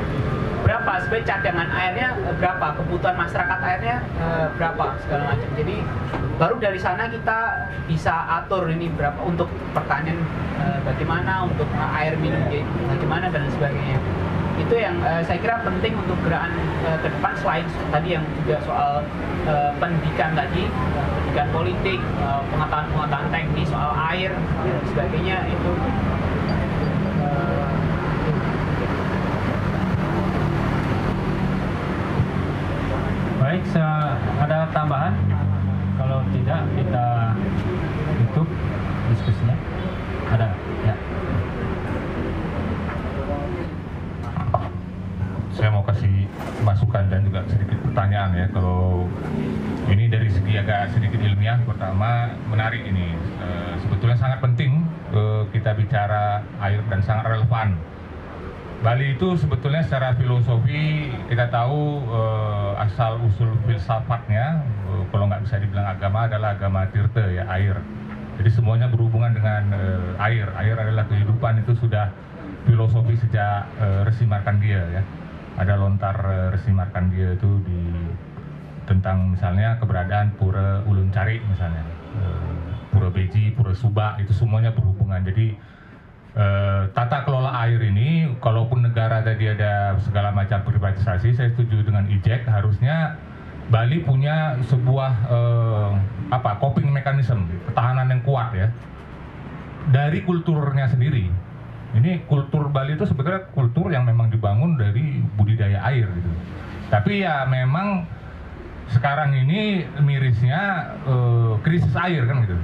berapa? 0.64 0.92
Sebenarnya 1.06 1.28
cadangan 1.28 1.70
airnya 1.70 2.08
eh, 2.26 2.36
berapa? 2.38 2.66
Kebutuhan 2.80 3.16
masyarakat 3.18 3.60
airnya 3.62 3.98
eh, 4.22 4.48
berapa? 4.56 4.86
Segala 5.06 5.24
macam. 5.36 5.50
Jadi 5.58 5.76
baru 6.38 6.56
dari 6.62 6.80
sana 6.80 7.10
kita 7.10 7.70
bisa 7.90 8.14
atur 8.44 8.70
ini 8.70 8.90
berapa 8.94 9.18
untuk 9.26 9.50
pertanian 9.74 10.18
eh, 10.62 10.80
bagaimana 10.86 11.46
untuk 11.46 11.68
air 11.74 12.14
minum 12.18 12.42
bagaimana 12.90 13.30
dan 13.30 13.50
sebagainya. 13.54 14.00
Itu 14.58 14.74
yang 14.74 14.98
eh, 15.06 15.22
saya 15.22 15.38
kira 15.38 15.62
penting 15.62 15.94
untuk 15.98 16.18
gerakan 16.26 16.54
eh, 16.86 16.98
ke 17.06 17.08
depan 17.14 17.34
selain 17.38 17.66
tadi 17.94 18.18
yang 18.18 18.26
juga 18.42 18.58
soal 18.66 19.06
eh, 19.46 19.72
pendidikan 19.78 20.34
tadi 20.34 20.66
pendidikan 20.98 21.48
politik 21.54 22.00
pengetahuan-pengetahuan 22.50 23.30
teknis 23.30 23.70
soal 23.70 23.94
air 24.10 24.34
dan 24.66 24.82
sebagainya 24.90 25.38
itu 25.46 25.72
Baik, 33.48 33.64
ada 34.44 34.68
tambahan? 34.76 35.16
Kalau 35.96 36.20
tidak, 36.36 36.68
kita 36.76 37.08
tutup 38.28 38.48
diskusinya. 39.08 39.56
Ada? 40.36 40.52
Ya. 40.84 40.96
saya 45.56 45.74
mau 45.74 45.82
kasih 45.82 46.28
masukan 46.62 47.08
dan 47.10 47.24
juga 47.24 47.42
sedikit 47.50 47.82
pertanyaan 47.82 48.30
ya 48.36 48.46
kalau 48.54 49.10
ini 49.90 50.06
dari 50.06 50.30
segi 50.30 50.54
agak 50.54 50.94
sedikit 50.94 51.18
ilmiah 51.18 51.58
pertama 51.66 52.30
menarik 52.46 52.86
ini 52.86 53.18
Eh, 53.38 53.74
sebetulnya 53.80 54.18
sangat 54.18 54.40
penting 54.42 54.82
eh, 55.14 55.44
kita 55.54 55.78
bicara 55.78 56.42
air 56.58 56.82
dan 56.90 57.00
sangat 57.06 57.38
relevan 57.38 57.78
Bali 58.78 59.18
itu 59.18 59.34
sebetulnya 59.34 59.82
secara 59.82 60.14
filosofi 60.14 61.10
kita 61.34 61.50
tahu 61.50 62.06
eh, 62.14 62.72
asal 62.86 63.18
usul 63.26 63.58
filsafatnya 63.66 64.62
eh, 64.62 65.04
kalau 65.10 65.26
nggak 65.26 65.50
bisa 65.50 65.58
dibilang 65.58 65.90
agama 65.90 66.30
adalah 66.30 66.54
agama 66.54 66.86
tirta 66.94 67.26
ya 67.26 67.50
air. 67.58 67.74
Jadi 68.38 68.50
semuanya 68.54 68.86
berhubungan 68.86 69.34
dengan 69.34 69.74
eh, 69.74 70.26
air. 70.30 70.46
Air 70.62 70.78
adalah 70.78 71.10
kehidupan 71.10 71.66
itu 71.66 71.74
sudah 71.74 72.14
filosofi 72.70 73.18
sejak 73.18 73.66
eh, 73.82 74.02
Resi 74.06 74.30
Markandia 74.30 75.02
ya. 75.02 75.04
Ada 75.58 75.74
lontar 75.74 76.18
eh, 76.22 76.48
Resi 76.54 76.70
Markandia 76.70 77.34
itu 77.34 77.50
di 77.66 77.82
tentang 78.86 79.34
misalnya 79.34 79.82
keberadaan 79.82 80.38
Pura 80.38 80.86
Ulun 80.86 81.10
Cari 81.10 81.42
misalnya. 81.50 81.82
Eh, 82.22 82.70
Pura 82.94 83.10
Beji, 83.10 83.58
Pura 83.58 83.74
Subak 83.74 84.22
itu 84.22 84.38
semuanya 84.38 84.70
berhubungan. 84.70 85.26
Jadi 85.26 85.58
eh, 86.38 86.82
tata 86.94 87.26
kelola 87.26 87.52
air 87.66 87.82
ini 87.82 88.38
kalaupun 88.38 88.86
negara 88.86 89.26
tadi 89.26 89.50
ada 89.50 89.98
segala 90.06 90.30
macam 90.30 90.62
privatisasi 90.62 91.34
saya 91.34 91.50
setuju 91.58 91.82
dengan 91.82 92.06
IJEK 92.06 92.46
harusnya 92.46 93.18
Bali 93.68 94.00
punya 94.00 94.56
sebuah 94.70 95.12
eh, 95.28 95.92
apa 96.32 96.56
coping 96.64 96.88
mechanism 96.88 97.50
ketahanan 97.68 98.08
yang 98.14 98.22
kuat 98.24 98.56
ya 98.56 98.72
dari 99.92 100.24
kulturnya 100.24 100.88
sendiri. 100.88 101.28
Ini 101.96 102.28
kultur 102.28 102.68
Bali 102.68 103.00
itu 103.00 103.08
sebetulnya 103.08 103.48
kultur 103.56 103.90
yang 103.90 104.04
memang 104.04 104.28
dibangun 104.28 104.76
dari 104.76 105.24
budidaya 105.40 105.84
air 105.88 106.08
gitu. 106.08 106.32
Tapi 106.88 107.24
ya 107.24 107.48
memang 107.48 108.08
sekarang 108.92 109.36
ini 109.36 109.84
mirisnya 110.00 110.96
eh, 111.04 111.54
krisis 111.64 111.96
air 111.96 112.24
kan 112.24 112.48
gitu. 112.48 112.56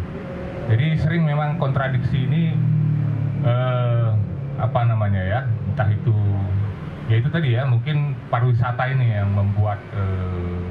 Jadi 0.72 0.96
sering 1.04 1.28
memang 1.28 1.60
kontradiksi 1.60 2.16
ini 2.16 2.56
eh, 3.44 4.10
apa 4.58 4.80
namanya 4.88 5.22
ya 5.22 5.40
entah 5.70 5.90
itu 5.90 6.16
ya 7.12 7.16
itu 7.20 7.30
tadi 7.30 7.54
ya 7.54 7.68
mungkin 7.68 8.16
pariwisata 8.32 8.84
ini 8.96 9.12
yang 9.12 9.30
membuat 9.36 9.80
eh, 9.92 10.68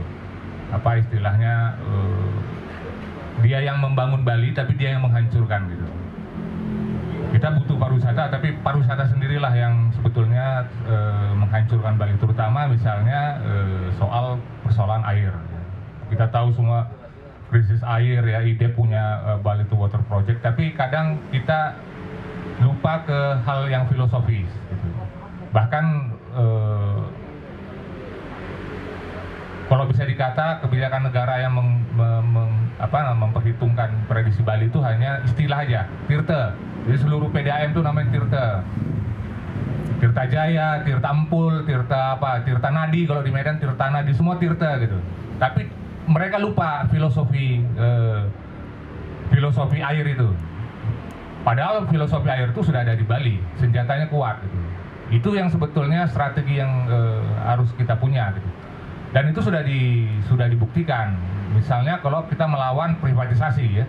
apa 0.72 0.96
istilahnya 1.04 1.76
eh, 1.84 2.32
dia 3.44 3.58
yang 3.60 3.80
membangun 3.80 4.24
Bali 4.24 4.54
tapi 4.56 4.76
dia 4.76 4.96
yang 4.96 5.04
menghancurkan 5.04 5.68
gitu. 5.72 5.86
Kita 7.32 7.48
butuh 7.56 7.76
pariwisata 7.80 8.28
tapi 8.28 8.54
pariwisata 8.60 9.08
sendirilah 9.12 9.52
yang 9.56 9.92
sebetulnya 9.96 10.68
eh, 10.88 11.32
menghancurkan 11.36 11.96
Bali. 12.00 12.16
Terutama 12.16 12.68
misalnya 12.68 13.40
eh, 13.44 13.86
soal 14.00 14.40
persoalan 14.64 15.04
air. 15.08 15.32
Kita 16.08 16.28
tahu 16.28 16.52
semua 16.52 16.88
krisis 17.52 17.80
air 17.84 18.24
ya 18.24 18.40
ide 18.44 18.72
punya 18.72 19.20
eh, 19.28 19.38
Bali 19.40 19.64
to 19.68 19.76
Water 19.76 20.00
Project. 20.08 20.40
Tapi 20.40 20.72
kadang 20.72 21.20
kita 21.32 21.76
lupa 22.62 23.02
ke 23.04 23.18
hal 23.42 23.66
yang 23.66 23.84
filosofis 23.90 24.48
gitu. 24.48 24.88
bahkan 25.50 26.14
eh, 26.32 27.00
kalau 29.72 29.88
bisa 29.88 30.04
dikata 30.04 30.60
kebijakan 30.60 31.08
negara 31.08 31.40
yang 31.40 31.56
meng, 31.56 31.80
mem- 31.96 32.28
meng- 32.28 32.60
apa, 32.76 33.14
memperhitungkan 33.16 34.04
prediksi 34.04 34.44
Bali 34.44 34.68
itu 34.68 34.84
hanya 34.84 35.24
istilah 35.24 35.64
aja, 35.64 35.88
Tirta. 36.04 36.52
Jadi 36.84 36.98
seluruh 37.00 37.32
PDAM 37.32 37.72
itu 37.72 37.80
namanya 37.80 38.08
Tirta. 38.12 38.46
Tirta 40.02 40.22
Jaya, 40.28 40.82
Tirta 40.84 41.08
Empul, 41.14 41.64
Tirta 41.64 42.20
apa, 42.20 42.42
Tirta 42.44 42.68
Nadi 42.68 43.06
kalau 43.08 43.22
di 43.24 43.32
Medan 43.32 43.56
Tirta 43.62 43.86
Nadi 43.88 44.12
semua 44.12 44.36
Tirta 44.36 44.76
gitu. 44.76 44.98
Tapi 45.40 45.70
mereka 46.04 46.36
lupa 46.42 46.84
filosofi 46.92 47.64
eh, 47.64 48.22
filosofi 49.32 49.78
air 49.80 50.04
itu. 50.04 50.28
Padahal 51.42 51.86
filosofi 51.90 52.30
air 52.30 52.54
itu 52.54 52.62
sudah 52.62 52.86
ada 52.86 52.94
di 52.94 53.02
Bali, 53.02 53.36
senjatanya 53.58 54.06
kuat 54.06 54.38
gitu. 54.46 54.58
Itu 55.12 55.28
yang 55.34 55.50
sebetulnya 55.50 56.06
strategi 56.06 56.62
yang 56.62 56.86
eh, 56.86 57.22
harus 57.44 57.68
kita 57.74 57.98
punya 57.98 58.30
gitu. 58.34 58.50
dan 59.12 59.28
itu 59.28 59.40
sudah 59.44 59.60
di 59.62 60.08
sudah 60.26 60.48
dibuktikan 60.48 61.14
misalnya 61.52 62.00
kalau 62.00 62.24
kita 62.26 62.48
melawan 62.48 62.96
privatisasi 62.98 63.84
ya 63.84 63.86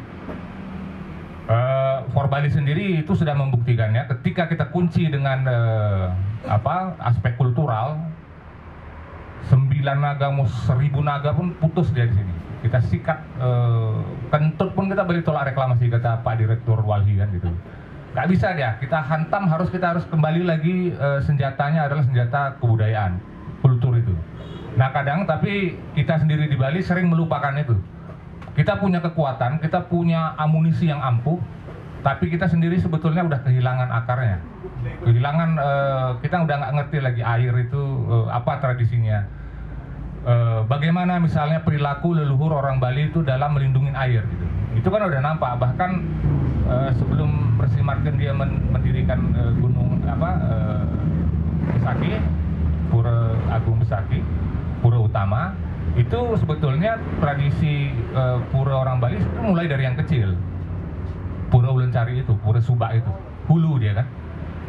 Uh, 1.43 2.07
for 2.15 2.31
Bali 2.31 2.47
sendiri 2.47 3.03
itu 3.03 3.19
sudah 3.19 3.35
membuktikannya 3.35 4.07
ketika 4.15 4.47
kita 4.47 4.71
kunci 4.71 5.11
dengan 5.11 5.43
uh, 5.43 6.07
apa 6.47 6.95
aspek 7.03 7.35
kultural 7.35 7.99
sembilan 9.51 9.97
naga 9.99 10.27
mau 10.31 10.47
seribu 10.67 11.03
naga 11.03 11.35
pun 11.35 11.51
putus 11.59 11.91
dia 11.91 12.07
di 12.07 12.15
sini. 12.15 12.33
Kita 12.63 12.79
sikat 12.79 13.19
uh, 13.43 13.99
kentut 14.31 14.71
pun 14.71 14.87
kita 14.87 15.03
beri 15.03 15.19
tolak 15.19 15.51
reklamasi 15.51 15.91
kata 15.91 16.23
Pak 16.23 16.39
Direktur 16.39 16.79
Walhi 16.79 17.19
kan 17.19 17.27
gitu. 17.35 17.51
Nggak 18.15 18.27
bisa 18.31 18.47
dia. 18.55 18.79
Kita 18.79 19.03
hantam 19.03 19.51
harus 19.51 19.67
kita 19.67 19.97
harus 19.97 20.05
kembali 20.07 20.47
lagi 20.47 20.95
uh, 20.95 21.19
senjatanya 21.19 21.91
adalah 21.91 22.07
senjata 22.07 22.55
kebudayaan 22.63 23.19
kultur 23.59 23.99
itu. 23.99 24.15
Nah 24.79 24.89
kadang 24.95 25.27
tapi 25.27 25.75
kita 25.93 26.23
sendiri 26.23 26.47
di 26.47 26.55
Bali 26.55 26.79
sering 26.79 27.11
melupakan 27.11 27.51
itu. 27.59 27.75
Kita 28.53 28.77
punya 28.77 29.01
kekuatan, 29.01 29.57
kita 29.65 29.89
punya 29.89 30.37
amunisi 30.37 30.85
yang 30.85 31.01
ampuh, 31.01 31.41
tapi 32.05 32.29
kita 32.29 32.45
sendiri 32.45 32.77
sebetulnya 32.77 33.25
udah 33.25 33.41
kehilangan 33.41 33.89
akarnya. 33.89 34.37
Kehilangan, 35.03 35.49
uh, 35.59 36.09
kita 36.19 36.43
udah 36.43 36.55
nggak 36.59 36.73
ngerti 36.79 36.97
lagi 36.99 37.21
air 37.23 37.53
itu 37.59 37.81
uh, 38.07 38.27
apa 38.31 38.59
tradisinya. 38.59 39.23
Uh, 40.23 40.63
bagaimana 40.71 41.19
misalnya 41.19 41.59
perilaku 41.67 42.15
leluhur 42.15 42.55
orang 42.55 42.79
Bali 42.79 43.11
itu 43.11 43.19
dalam 43.23 43.55
melindungi 43.55 43.91
air 43.91 44.23
gitu. 44.23 44.45
Itu 44.79 44.87
kan 44.87 45.07
udah 45.07 45.19
nampak. 45.19 45.59
Bahkan 45.59 45.91
uh, 46.67 46.89
sebelum 46.95 47.59
Bersih 47.59 47.83
Marken 47.83 48.15
dia 48.15 48.31
men 48.31 48.71
mendirikan 48.71 49.19
uh, 49.35 49.51
gunung 49.59 49.99
apa 50.07 50.29
uh, 50.47 50.85
Besaki, 51.75 52.19
Pura 52.87 53.35
Agung 53.51 53.83
Besaki, 53.83 54.23
Pura 54.79 54.99
Utama, 54.99 55.51
itu 55.93 56.19
sebetulnya 56.41 56.97
tradisi 57.21 57.93
uh, 58.17 58.41
pura 58.49 58.81
orang 58.81 58.97
Bali 58.97 59.21
itu 59.21 59.39
mulai 59.45 59.69
dari 59.69 59.85
yang 59.85 59.93
kecil 59.93 60.33
pura 61.53 61.69
ulencari 61.69 62.25
itu 62.25 62.33
pura 62.41 62.57
subak 62.57 62.97
itu 62.97 63.11
hulu 63.45 63.77
dia 63.77 64.01
kan 64.01 64.07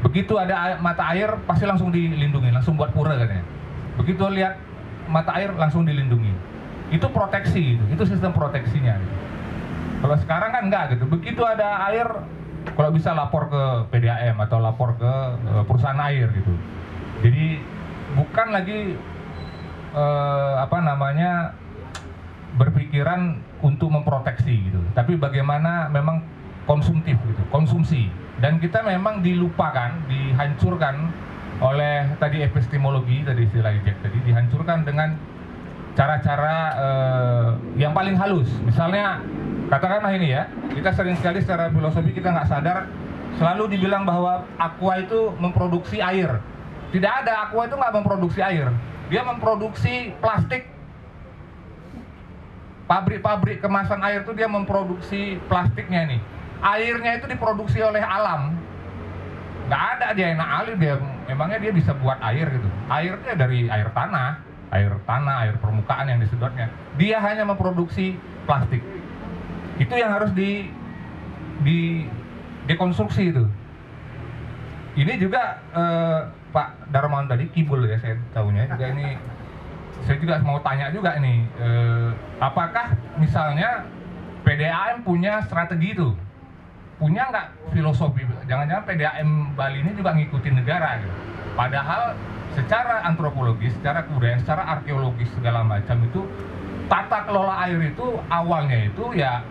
begitu 0.04 0.36
ada 0.36 0.76
mata 0.84 1.08
air 1.16 1.32
pasti 1.48 1.64
langsung 1.64 1.88
dilindungi 1.88 2.52
langsung 2.52 2.76
buat 2.76 2.92
pura 2.92 3.16
katanya. 3.16 3.44
Begitu 3.96 4.20
lihat 4.28 4.60
mata 5.08 5.32
air 5.40 5.50
langsung 5.56 5.88
dilindungi. 5.88 6.30
Itu 6.92 7.08
proteksi 7.08 7.80
itu 7.80 7.84
itu 7.88 8.04
sistem 8.04 8.36
proteksinya 8.36 9.00
kalau 10.04 10.20
sekarang 10.20 10.52
kan 10.52 10.62
enggak 10.68 10.84
gitu. 10.92 11.08
Begitu 11.08 11.40
ada 11.40 11.88
air 11.88 12.04
kalau 12.76 12.92
bisa 12.92 13.16
lapor 13.16 13.48
ke 13.48 13.62
PDAM 13.88 14.36
atau 14.36 14.60
lapor 14.60 15.00
ke 15.00 15.12
uh, 15.48 15.64
perusahaan 15.64 15.96
air 16.04 16.28
gitu. 16.36 16.52
Jadi 17.24 17.64
bukan 18.12 18.52
lagi 18.52 19.00
uh, 19.96 20.60
apa 20.60 20.84
namanya 20.84 21.56
berpikiran 22.60 23.40
untuk 23.64 23.96
memproteksi 23.96 24.68
gitu. 24.68 24.76
Tapi 24.92 25.16
bagaimana 25.16 25.88
memang 25.88 26.20
konsumtif 26.68 27.16
gitu, 27.24 27.40
konsumsi. 27.48 28.12
Dan 28.44 28.60
kita 28.60 28.84
memang 28.84 29.24
dilupakan, 29.24 30.04
dihancurkan 30.04 31.08
oleh 31.64 32.12
tadi 32.20 32.44
epistemologi 32.44 33.24
tadi 33.24 33.48
istilah 33.48 33.72
Jack 33.80 34.04
tadi 34.04 34.20
dihancurkan 34.20 34.84
dengan 34.84 35.16
cara-cara 35.96 36.56
uh, 36.76 37.48
yang 37.80 37.96
paling 37.96 38.20
halus. 38.20 38.52
Misalnya 38.68 39.24
katakanlah 39.72 40.12
ini 40.12 40.36
ya, 40.36 40.44
kita 40.76 40.92
sering 40.92 41.16
sekali 41.16 41.40
secara 41.40 41.72
filosofi 41.72 42.12
kita 42.12 42.28
nggak 42.28 42.48
sadar 42.52 42.84
selalu 43.40 43.80
dibilang 43.80 44.04
bahwa 44.04 44.44
aqua 44.60 45.00
itu 45.00 45.32
memproduksi 45.40 46.04
air. 46.04 46.36
Tidak 46.92 47.12
ada, 47.24 47.48
aqua 47.48 47.64
itu 47.64 47.80
nggak 47.80 47.94
memproduksi 47.96 48.44
air 48.44 48.68
dia 49.08 49.22
memproduksi 49.24 50.16
plastik 50.20 50.64
pabrik-pabrik 52.88 53.60
kemasan 53.60 54.00
air 54.04 54.24
itu 54.24 54.32
dia 54.36 54.48
memproduksi 54.48 55.40
plastiknya 55.48 56.08
nih 56.08 56.20
airnya 56.62 57.18
itu 57.18 57.26
diproduksi 57.26 57.80
oleh 57.82 58.02
alam. 58.02 58.54
Nggak 59.64 59.82
ada 59.96 60.06
dia 60.12 60.26
enak 60.36 60.48
alir 60.60 60.76
dia 60.76 60.94
memangnya 61.24 61.58
dia 61.58 61.72
bisa 61.72 61.96
buat 61.96 62.20
air 62.20 62.46
gitu? 62.52 62.68
Airnya 62.92 63.32
dari 63.34 63.66
air 63.66 63.88
tanah 63.96 64.44
air 64.74 64.90
tanah 65.06 65.36
air 65.46 65.54
permukaan 65.62 66.10
yang 66.10 66.18
disedotnya 66.18 66.66
dia 66.98 67.22
hanya 67.22 67.46
memproduksi 67.46 68.18
plastik. 68.44 68.82
Itu 69.78 69.94
yang 69.94 70.14
harus 70.14 70.30
di 70.34 70.68
di 71.62 72.06
dekonstruksi 72.66 73.30
itu. 73.30 73.44
Ini 74.94 75.18
juga 75.18 75.58
eh, 75.74 76.20
Pak 76.54 76.90
Darmawan 76.94 77.26
tadi 77.26 77.50
kibul 77.50 77.82
ya 77.86 77.98
saya 77.98 78.14
tahunya 78.34 78.70
juga 78.70 78.86
ini. 78.94 79.18
Saya 80.04 80.20
juga 80.20 80.36
mau 80.44 80.60
tanya 80.60 80.92
juga 80.92 81.16
nih 81.16 81.38
eh, 81.58 82.10
apakah 82.42 82.92
misalnya 83.16 83.88
PDAM 84.44 85.00
punya 85.06 85.40
strategi 85.48 85.96
itu 85.96 86.12
punya 87.04 87.28
nggak 87.28 87.46
filosofi 87.76 88.24
jangan-jangan 88.48 88.84
PDAM 88.88 89.52
Bali 89.52 89.84
ini 89.84 89.92
juga 89.92 90.16
ngikutin 90.16 90.54
negara 90.56 91.04
gitu. 91.04 91.12
padahal 91.52 92.16
secara 92.56 93.04
antropologis 93.04 93.76
secara 93.76 94.08
kebudayaan 94.08 94.40
secara 94.40 94.64
arkeologis 94.80 95.28
segala 95.36 95.60
macam 95.60 96.00
itu 96.00 96.24
tata 96.88 97.28
kelola 97.28 97.60
air 97.68 97.92
itu 97.92 98.06
awalnya 98.32 98.88
itu 98.88 99.04
ya 99.12 99.44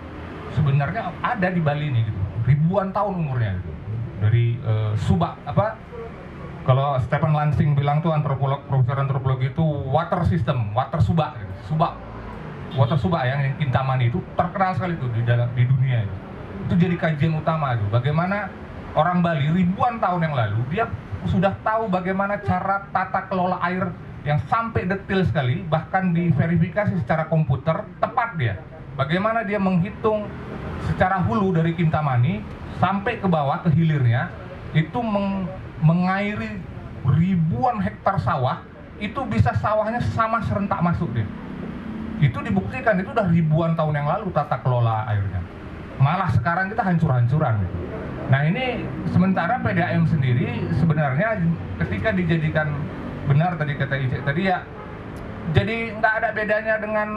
sebenarnya 0.57 1.13
ada 1.21 1.53
di 1.53 1.61
Bali 1.61 1.93
ini 1.93 2.09
gitu 2.09 2.21
ribuan 2.49 2.89
tahun 2.89 3.21
umurnya 3.21 3.53
gitu 3.61 3.71
dari 4.25 4.57
uh, 4.65 4.97
subak 4.97 5.37
apa 5.45 5.77
kalau 6.65 6.97
Stephen 7.05 7.37
Lansing 7.37 7.77
bilang 7.77 8.01
tuh 8.01 8.17
antropolog 8.17 8.65
profesor 8.65 9.03
antropologi 9.03 9.51
itu 9.51 9.61
water 9.91 10.23
system, 10.23 10.71
water 10.71 11.03
subak, 11.03 11.35
gitu. 11.35 11.75
subak, 11.75 11.99
water 12.79 12.95
subak 12.95 13.27
yang 13.27 13.43
Kintamani 13.59 14.07
itu 14.07 14.23
terkenal 14.39 14.71
sekali 14.71 14.95
tuh 14.95 15.11
di 15.11 15.27
dalam 15.27 15.51
di 15.51 15.67
dunia 15.67 16.07
itu. 16.07 16.15
Itu 16.67 16.73
jadi 16.79 16.95
kajian 16.95 17.37
utama 17.37 17.75
itu. 17.75 17.85
Bagaimana 17.91 18.47
orang 18.95 19.19
Bali 19.19 19.51
ribuan 19.51 19.99
tahun 19.99 20.29
yang 20.29 20.35
lalu 20.35 20.59
dia 20.71 20.85
sudah 21.27 21.55
tahu 21.63 21.87
bagaimana 21.87 22.39
cara 22.43 22.83
tata 22.91 23.31
kelola 23.31 23.59
air 23.63 23.87
yang 24.23 24.39
sampai 24.47 24.87
detail 24.87 25.23
sekali, 25.27 25.63
bahkan 25.67 26.15
diverifikasi 26.15 26.95
secara 27.03 27.27
komputer 27.27 27.83
tepat 27.99 28.39
dia. 28.39 28.55
Bagaimana 28.95 29.43
dia 29.43 29.59
menghitung 29.59 30.27
secara 30.87 31.19
hulu 31.23 31.55
dari 31.55 31.75
Kintamani 31.75 32.43
sampai 32.79 33.19
ke 33.19 33.27
bawah 33.27 33.63
ke 33.63 33.69
hilirnya 33.71 34.31
itu 34.75 34.99
meng 34.99 35.47
mengairi 35.83 36.59
ribuan 37.03 37.83
hektar 37.83 38.19
sawah 38.19 38.63
itu 38.97 39.19
bisa 39.27 39.51
sawahnya 39.59 39.99
sama 40.15 40.39
serentak 40.47 40.79
masuk 40.79 41.11
deh 41.11 41.27
itu 42.23 42.39
dibuktikan 42.39 42.95
itu 42.95 43.11
udah 43.11 43.27
ribuan 43.27 43.75
tahun 43.75 43.99
yang 43.99 44.07
lalu 44.07 44.31
tata 44.31 44.55
kelola 44.63 45.03
airnya 45.11 45.43
malah 46.01 46.29
sekarang 46.33 46.69
kita 46.73 46.81
hancur-hancuran 46.81 47.53
gitu. 47.61 47.75
nah 48.31 48.41
ini 48.45 48.85
sementara 49.11 49.59
PDAM 49.61 50.09
sendiri 50.09 50.65
sebenarnya 50.79 51.41
ketika 51.83 52.09
dijadikan 52.15 52.73
benar 53.29 53.55
tadi 53.55 53.73
kata 53.77 53.95
Ijek 53.97 54.21
tadi 54.25 54.41
ya 54.49 54.63
jadi 55.51 55.99
nggak 55.99 56.13
ada 56.23 56.29
bedanya 56.31 56.75
dengan 56.79 57.09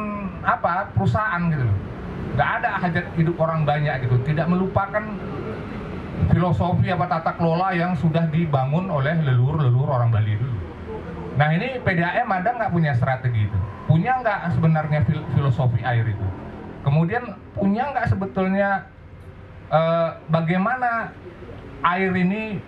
apa 0.43 0.91
perusahaan 0.95 1.41
gitu 1.51 1.65
loh 1.67 1.79
nggak 2.37 2.51
ada 2.63 2.71
hajat 2.85 3.07
hidup 3.17 3.37
orang 3.41 3.65
banyak 3.65 4.05
gitu 4.05 4.21
tidak 4.29 4.47
melupakan 4.51 5.03
filosofi 6.33 6.93
apa 6.93 7.07
tata 7.09 7.33
kelola 7.37 7.73
yang 7.73 7.97
sudah 7.97 8.29
dibangun 8.29 8.89
oleh 8.93 9.15
leluhur-leluhur 9.25 9.89
orang 9.89 10.13
Bali 10.13 10.37
dulu. 10.37 10.59
Nah 11.37 11.53
ini 11.53 11.81
PDAM 11.85 12.29
ada 12.29 12.49
nggak 12.57 12.73
punya 12.73 12.93
strategi 12.97 13.45
itu? 13.45 13.59
Punya 13.85 14.21
nggak 14.25 14.57
sebenarnya 14.57 15.05
fil 15.05 15.21
filosofi 15.37 15.81
air 15.85 16.05
itu? 16.09 16.27
Kemudian 16.87 17.35
punya 17.59 17.91
nggak 17.91 18.15
sebetulnya 18.15 18.87
eh, 19.75 20.11
bagaimana 20.31 21.11
air 21.83 22.15
ini 22.15 22.63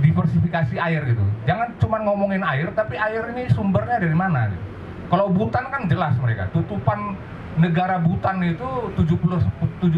diversifikasi 0.00 0.80
air 0.80 1.04
gitu? 1.04 1.24
Jangan 1.44 1.76
cuma 1.76 2.00
ngomongin 2.00 2.40
air, 2.40 2.72
tapi 2.72 2.96
air 2.96 3.28
ini 3.36 3.52
sumbernya 3.52 4.00
dari 4.00 4.16
mana? 4.16 4.48
Gitu. 4.48 4.64
Kalau 5.12 5.28
Butan 5.28 5.68
kan 5.68 5.84
jelas 5.86 6.16
mereka, 6.16 6.48
tutupan 6.56 7.14
negara 7.60 8.00
Butan 8.00 8.40
itu 8.40 8.66
70 8.96 9.44
70% 9.78 9.92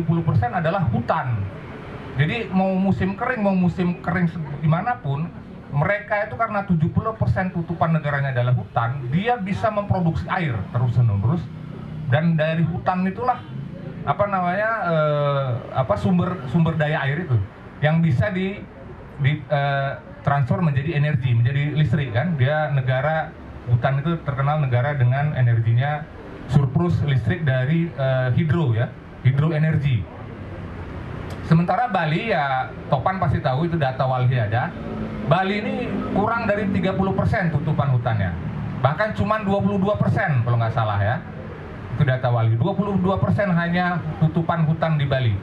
adalah 0.51 0.83
hutan 0.91 1.41
jadi 2.17 2.49
mau 2.49 2.73
musim 2.73 3.13
kering, 3.13 3.45
mau 3.45 3.53
musim 3.53 4.01
kering 4.01 4.33
di 4.65 4.69
mana 4.69 4.97
pun, 5.05 5.29
mereka 5.69 6.25
itu 6.25 6.33
karena 6.33 6.65
70% 6.65 7.53
tutupan 7.53 7.93
negaranya 7.93 8.33
adalah 8.33 8.57
hutan, 8.57 9.05
dia 9.13 9.37
bisa 9.37 9.69
memproduksi 9.69 10.25
air 10.33 10.57
terus 10.73 10.97
menerus 10.97 11.45
dan 12.13 12.39
dari 12.39 12.63
hutan 12.67 13.07
itulah 13.07 13.39
apa 14.07 14.25
namanya 14.31 14.71
eh, 14.87 15.47
apa 15.75 15.95
sumber 15.99 16.39
sumber 16.55 16.79
daya 16.79 17.03
air 17.03 17.27
itu 17.27 17.37
yang 17.83 18.01
bisa 18.01 18.31
di, 18.31 18.63
di 19.21 19.33
eh, 19.51 19.93
transfer 20.23 20.63
menjadi 20.63 20.97
energi, 20.97 21.35
menjadi 21.35 21.63
listrik 21.77 22.11
kan. 22.15 22.39
Dia 22.41 22.73
negara 22.73 23.31
hutan 23.67 24.01
itu 24.01 24.17
terkenal 24.23 24.63
negara 24.63 24.95
dengan 24.95 25.35
energinya 25.35 26.07
surplus 26.49 27.03
listrik 27.03 27.43
dari 27.43 27.91
eh, 27.91 28.29
hidro 28.39 28.73
ya, 28.73 28.89
hidroenergi 29.27 30.17
Sementara 31.47 31.87
Bali 31.87 32.35
ya 32.35 32.75
Topan 32.91 33.23
pasti 33.23 33.39
tahu 33.39 33.71
itu 33.71 33.79
data 33.79 34.03
Walhi 34.03 34.35
ada. 34.35 34.67
Bali 35.31 35.63
ini 35.63 35.75
kurang 36.11 36.51
dari 36.51 36.67
30% 36.71 37.55
tutupan 37.55 37.95
hutannya. 37.95 38.31
bahkan 38.77 39.09
cuma 39.17 39.41
22 39.41 39.83
persen 39.99 40.45
kalau 40.45 40.61
nggak 40.61 40.77
salah 40.77 41.01
ya 41.01 41.17
data 42.03 42.29
Wali. 42.29 42.59
22 42.59 43.01
persen 43.23 43.49
hanya 43.55 44.03
tutupan 44.21 44.67
hutan 44.67 44.99
di 45.01 45.07
Bali. 45.07 45.35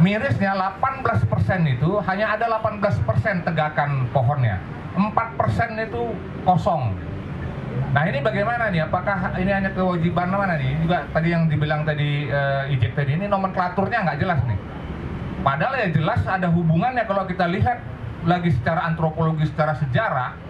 Mirisnya 0.00 0.56
18 0.56 1.28
persen 1.28 1.68
itu 1.68 2.00
hanya 2.08 2.32
ada 2.32 2.48
18 2.48 2.80
persen 3.04 3.44
tegakan 3.44 4.08
pohonnya. 4.10 4.56
4 4.96 5.12
persen 5.36 5.76
itu 5.76 6.16
kosong. 6.48 6.96
Nah 7.92 8.02
ini 8.08 8.18
bagaimana 8.24 8.72
nih? 8.72 8.88
Apakah 8.88 9.36
ini 9.38 9.50
hanya 9.52 9.70
kewajiban 9.76 10.32
mana 10.32 10.56
nih? 10.56 10.74
Juga 10.82 11.06
tadi 11.12 11.28
yang 11.30 11.46
dibilang 11.46 11.82
tadi 11.84 12.26
uh, 12.32 12.72
Ijek 12.72 12.96
tadi 12.96 13.20
ini 13.20 13.26
nomenklaturnya 13.28 14.08
nggak 14.08 14.18
jelas 14.18 14.40
nih. 14.48 14.58
Padahal 15.44 15.74
ya 15.78 15.88
jelas 15.92 16.20
ada 16.24 16.48
hubungannya 16.48 17.04
kalau 17.04 17.24
kita 17.28 17.44
lihat 17.48 17.78
lagi 18.24 18.52
secara 18.52 18.84
antropologi 18.84 19.48
secara 19.48 19.72
sejarah 19.80 20.49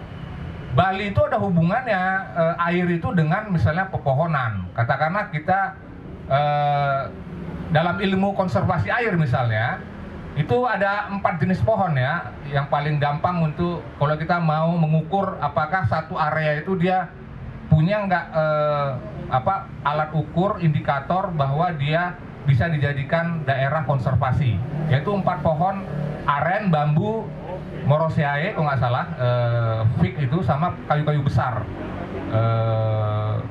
Bali 0.71 1.11
itu 1.11 1.19
ada 1.19 1.35
hubungannya 1.35 2.03
uh, 2.31 2.55
air 2.71 2.87
itu 2.87 3.11
dengan 3.11 3.51
misalnya 3.51 3.91
pepohonan. 3.91 4.71
Katakanlah 4.71 5.27
kita 5.27 5.75
uh, 6.31 7.11
dalam 7.75 7.99
ilmu 7.99 8.31
konservasi 8.35 8.87
air 8.87 9.15
misalnya 9.19 9.83
itu 10.39 10.63
ada 10.63 11.11
empat 11.11 11.43
jenis 11.43 11.59
pohon 11.59 11.91
ya 11.99 12.31
yang 12.47 12.71
paling 12.71 13.03
gampang 13.03 13.51
untuk 13.51 13.83
kalau 13.99 14.15
kita 14.15 14.39
mau 14.39 14.71
mengukur 14.79 15.35
apakah 15.43 15.83
satu 15.91 16.15
area 16.15 16.63
itu 16.63 16.79
dia 16.79 17.11
punya 17.67 18.07
nggak 18.07 18.25
uh, 18.31 18.95
apa 19.27 19.67
alat 19.83 20.11
ukur 20.15 20.59
indikator 20.63 21.35
bahwa 21.35 21.71
dia 21.75 22.15
bisa 22.45 22.65
dijadikan 22.69 23.45
daerah 23.45 23.85
konservasi 23.85 24.57
yaitu 24.89 25.11
empat 25.13 25.45
pohon 25.45 25.85
aren 26.25 26.73
bambu 26.73 27.25
Moroseae 27.81 28.53
kalau 28.53 28.69
nggak 28.69 28.81
salah 28.81 29.05
uh, 29.17 29.79
fig 29.97 30.13
itu 30.21 30.37
sama 30.45 30.77
kayu-kayu 30.85 31.25
besar. 31.25 31.65
Uh, 32.29 33.41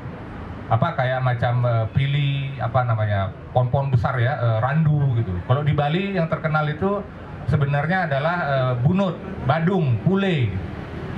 apa 0.70 0.94
kayak 0.94 1.18
macam 1.18 1.66
uh, 1.66 1.86
pili 1.90 2.54
apa 2.62 2.86
namanya 2.86 3.34
pohon-pohon 3.50 3.90
besar 3.90 4.14
ya 4.22 4.38
uh, 4.38 4.58
randu 4.62 5.18
gitu. 5.18 5.34
Kalau 5.50 5.66
di 5.66 5.74
Bali 5.74 6.14
yang 6.14 6.30
terkenal 6.30 6.62
itu 6.70 7.02
sebenarnya 7.50 8.06
adalah 8.06 8.36
uh, 8.46 8.72
bunut 8.78 9.18
badung 9.50 9.98
pule 10.06 10.46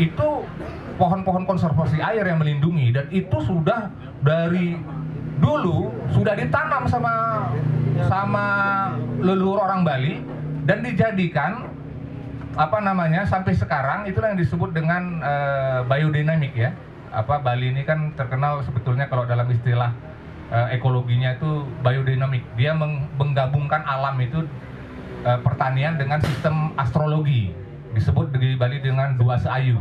itu 0.00 0.28
pohon-pohon 0.96 1.44
konservasi 1.44 2.00
air 2.00 2.24
yang 2.24 2.40
melindungi 2.40 2.96
dan 2.96 3.12
itu 3.12 3.36
sudah 3.44 3.92
dari 4.24 4.80
dulu 5.42 5.90
sudah 6.14 6.38
ditanam 6.38 6.86
sama 6.86 7.12
sama 8.06 8.46
leluhur 9.18 9.58
orang 9.58 9.82
Bali 9.82 10.22
dan 10.62 10.86
dijadikan 10.86 11.66
apa 12.54 12.78
namanya 12.84 13.24
sampai 13.26 13.56
sekarang 13.56 14.04
itulah 14.06 14.30
yang 14.32 14.40
disebut 14.40 14.70
dengan 14.70 15.18
uh, 15.24 15.80
biodinamik 15.88 16.54
ya. 16.54 16.70
Apa 17.12 17.44
Bali 17.44 17.72
ini 17.72 17.84
kan 17.84 18.12
terkenal 18.16 18.64
sebetulnya 18.64 19.08
kalau 19.08 19.28
dalam 19.28 19.48
istilah 19.52 19.92
uh, 20.52 20.68
ekologinya 20.72 21.36
itu 21.36 21.64
biodinamik. 21.80 22.44
Dia 22.56 22.76
menggabungkan 23.16 23.84
alam 23.84 24.16
itu 24.20 24.44
uh, 25.24 25.40
pertanian 25.40 25.96
dengan 25.96 26.20
sistem 26.20 26.76
astrologi. 26.76 27.52
Disebut 27.92 28.32
di 28.36 28.56
Bali 28.56 28.80
dengan 28.80 29.16
dua 29.16 29.36
seayu. 29.40 29.80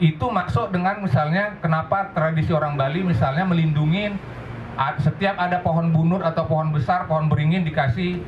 Itu 0.00 0.32
maksud 0.32 0.72
dengan 0.72 1.00
misalnya 1.04 1.58
kenapa 1.60 2.12
tradisi 2.12 2.52
orang 2.52 2.76
Bali 2.76 3.04
misalnya 3.04 3.44
melindungi 3.44 4.14
setiap 5.00 5.36
ada 5.36 5.60
pohon 5.60 5.92
bunur 5.92 6.24
atau 6.24 6.48
pohon 6.48 6.72
besar 6.72 7.04
pohon 7.04 7.28
beringin 7.28 7.62
dikasih 7.62 8.24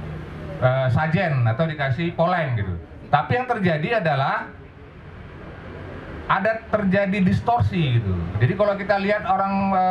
uh, 0.61 0.87
sajen 0.93 1.45
atau 1.49 1.65
dikasih 1.65 2.13
poleng 2.13 2.57
gitu 2.61 2.75
tapi 3.15 3.39
yang 3.39 3.47
terjadi 3.47 4.03
adalah 4.03 4.51
ada 6.25 6.65
terjadi 6.73 7.21
distorsi 7.21 8.01
gitu. 8.01 8.17
Jadi 8.41 8.53
kalau 8.57 8.75
kita 8.81 8.97
lihat 8.97 9.29
orang 9.29 9.55
e, 9.77 9.85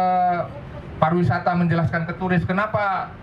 pariwisata 0.97 1.53
menjelaskan 1.53 2.09
ke 2.09 2.13
turis 2.17 2.41
kenapa 2.41 3.13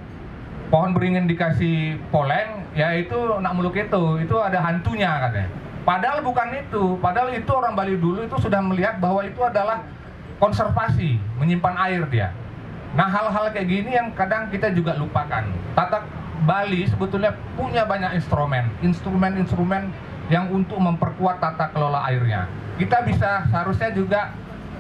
pohon 0.71 0.95
beringin 0.95 1.27
dikasih 1.27 1.99
poleng, 2.15 2.71
ya 2.79 2.95
itu 2.95 3.19
nak 3.43 3.59
muluk 3.59 3.75
itu, 3.75 4.23
itu 4.23 4.37
ada 4.39 4.63
hantunya 4.63 5.11
katanya. 5.27 5.51
Padahal 5.83 6.23
bukan 6.23 6.49
itu, 6.55 6.95
padahal 7.03 7.35
itu 7.35 7.51
orang 7.51 7.75
Bali 7.75 7.99
dulu 7.99 8.23
itu 8.23 8.37
sudah 8.39 8.63
melihat 8.63 9.03
bahwa 9.03 9.27
itu 9.27 9.43
adalah 9.43 9.83
konservasi, 10.39 11.19
menyimpan 11.43 11.75
air 11.91 12.07
dia. 12.07 12.31
Nah 12.95 13.07
hal-hal 13.07 13.55
kayak 13.55 13.69
gini 13.71 13.91
yang 13.95 14.11
kadang 14.19 14.51
kita 14.51 14.75
juga 14.75 14.99
lupakan. 14.99 15.47
Tata 15.79 16.03
Bali 16.43 16.89
sebetulnya 16.89 17.37
punya 17.55 17.85
banyak 17.85 18.17
instrumen, 18.17 18.65
instrumen-instrumen 18.81 19.93
yang 20.33 20.49
untuk 20.49 20.81
memperkuat 20.81 21.43
tata 21.43 21.69
kelola 21.71 22.07
airnya. 22.09 22.49
Kita 22.81 23.05
bisa 23.05 23.45
seharusnya 23.53 23.91
juga, 23.93 24.33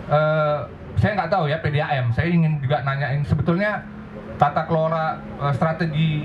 uh, 0.08 0.64
saya 0.96 1.20
nggak 1.20 1.30
tahu 1.30 1.44
ya 1.52 1.60
PDAM, 1.60 2.16
saya 2.16 2.32
ingin 2.32 2.62
juga 2.64 2.80
nanyain 2.80 3.20
sebetulnya 3.28 3.84
tata 4.40 4.64
kelola 4.64 5.20
uh, 5.36 5.52
strategi 5.52 6.24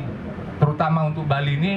terutama 0.55 1.11
untuk 1.11 1.27
Bali 1.27 1.59
ini 1.59 1.73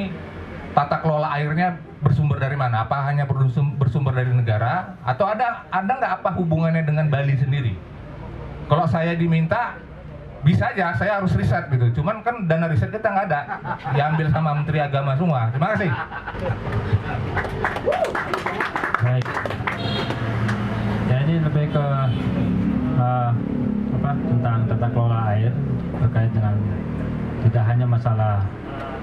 tata 0.70 1.02
kelola 1.02 1.34
airnya 1.34 1.74
bersumber 1.98 2.38
dari 2.38 2.54
mana? 2.54 2.86
Apa 2.86 3.10
hanya 3.10 3.26
bersumber 3.74 4.14
dari 4.14 4.30
negara 4.30 4.94
atau 5.02 5.26
ada 5.26 5.66
ada 5.74 5.92
nggak 5.98 6.12
apa 6.22 6.30
hubungannya 6.38 6.86
dengan 6.86 7.10
Bali 7.10 7.34
sendiri? 7.34 7.74
Kalau 8.70 8.86
saya 8.86 9.18
diminta 9.18 9.74
bisa 10.46 10.70
aja 10.70 10.94
saya 10.94 11.18
harus 11.18 11.34
riset 11.34 11.66
gitu. 11.72 12.00
Cuman 12.00 12.22
kan 12.22 12.46
dana 12.46 12.70
riset 12.70 12.90
kita 12.94 13.08
nggak 13.10 13.26
ada. 13.30 13.40
Diambil 13.94 14.26
sama 14.30 14.54
menteri 14.54 14.78
agama 14.78 15.18
semua. 15.18 15.50
Terima 15.50 15.68
kasih. 15.74 15.90
Baik. 19.02 19.26
Ya 21.08 21.16
ini 21.24 21.34
lebih 21.42 21.64
ke 21.72 21.86
uh, 22.98 23.30
apa 23.98 24.10
tentang 24.14 24.58
tata 24.68 24.88
kelola 24.92 25.18
air 25.34 25.52
terkait 25.98 26.30
dengan 26.30 26.54
tidak 27.42 27.64
hanya 27.64 27.86
masalah 27.88 28.34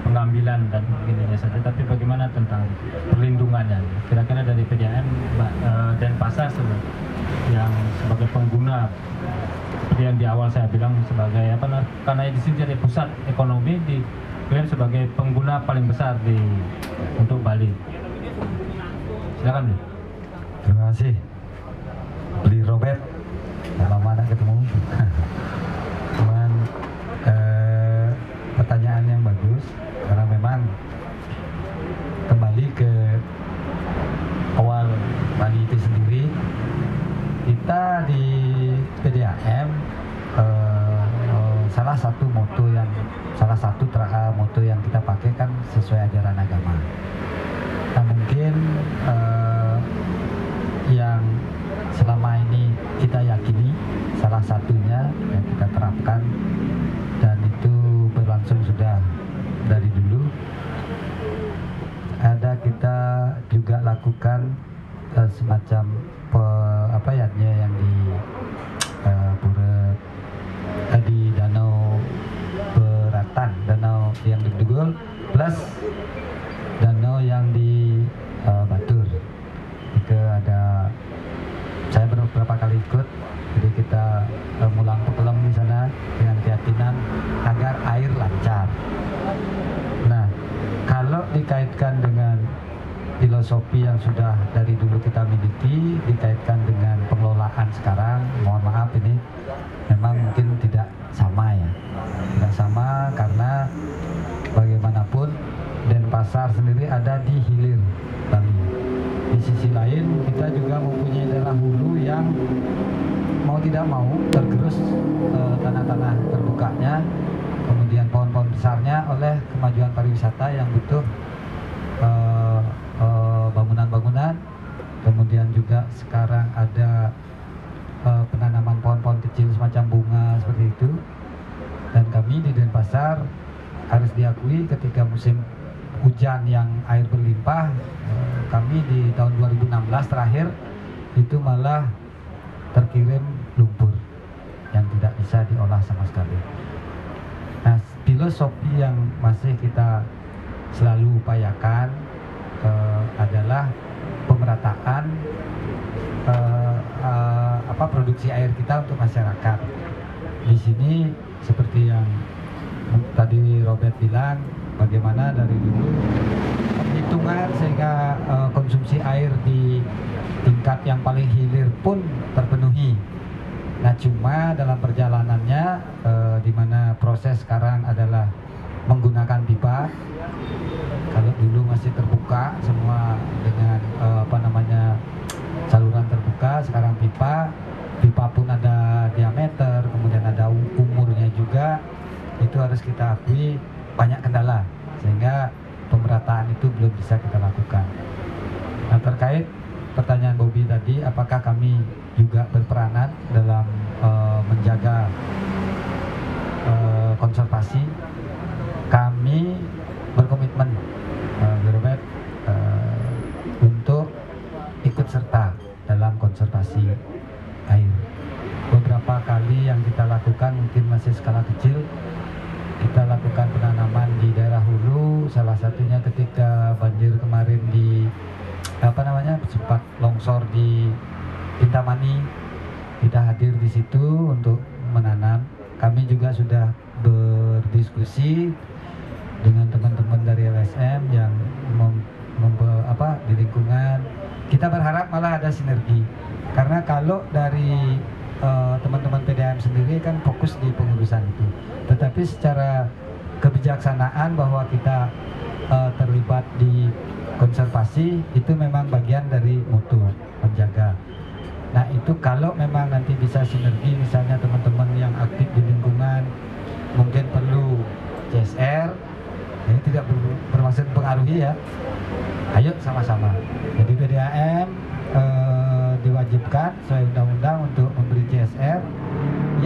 pengambilan 0.06 0.60
dan 0.70 0.82
begininya 1.02 1.38
saja 1.38 1.58
tapi 1.60 1.82
bagaimana 1.82 2.30
tentang 2.30 2.62
perlindungannya 3.10 3.82
kira-kira 4.06 4.40
dari 4.46 4.62
PDAM 4.70 5.06
uh, 5.66 5.92
dan 5.98 6.12
pasar 6.16 6.48
yang 7.50 7.72
sebagai 7.98 8.28
pengguna 8.30 8.86
seperti 9.82 10.02
yang 10.02 10.16
di 10.20 10.26
awal 10.28 10.48
saya 10.52 10.68
bilang 10.70 10.92
sebagai 11.10 11.56
apa 11.56 11.82
karena 12.06 12.30
di 12.30 12.40
sini 12.44 12.54
jadi 12.62 12.76
pusat 12.78 13.08
ekonomi 13.26 13.80
di 13.88 13.98
klaim 14.46 14.66
sebagai 14.70 15.10
pengguna 15.18 15.62
paling 15.66 15.90
besar 15.90 16.14
di 16.22 16.38
untuk 17.18 17.42
Bali. 17.42 17.70
Silakan. 19.42 19.74
Terima 20.62 20.82
kasih. 20.90 21.14
Beli 22.46 22.60
Robert. 22.62 23.00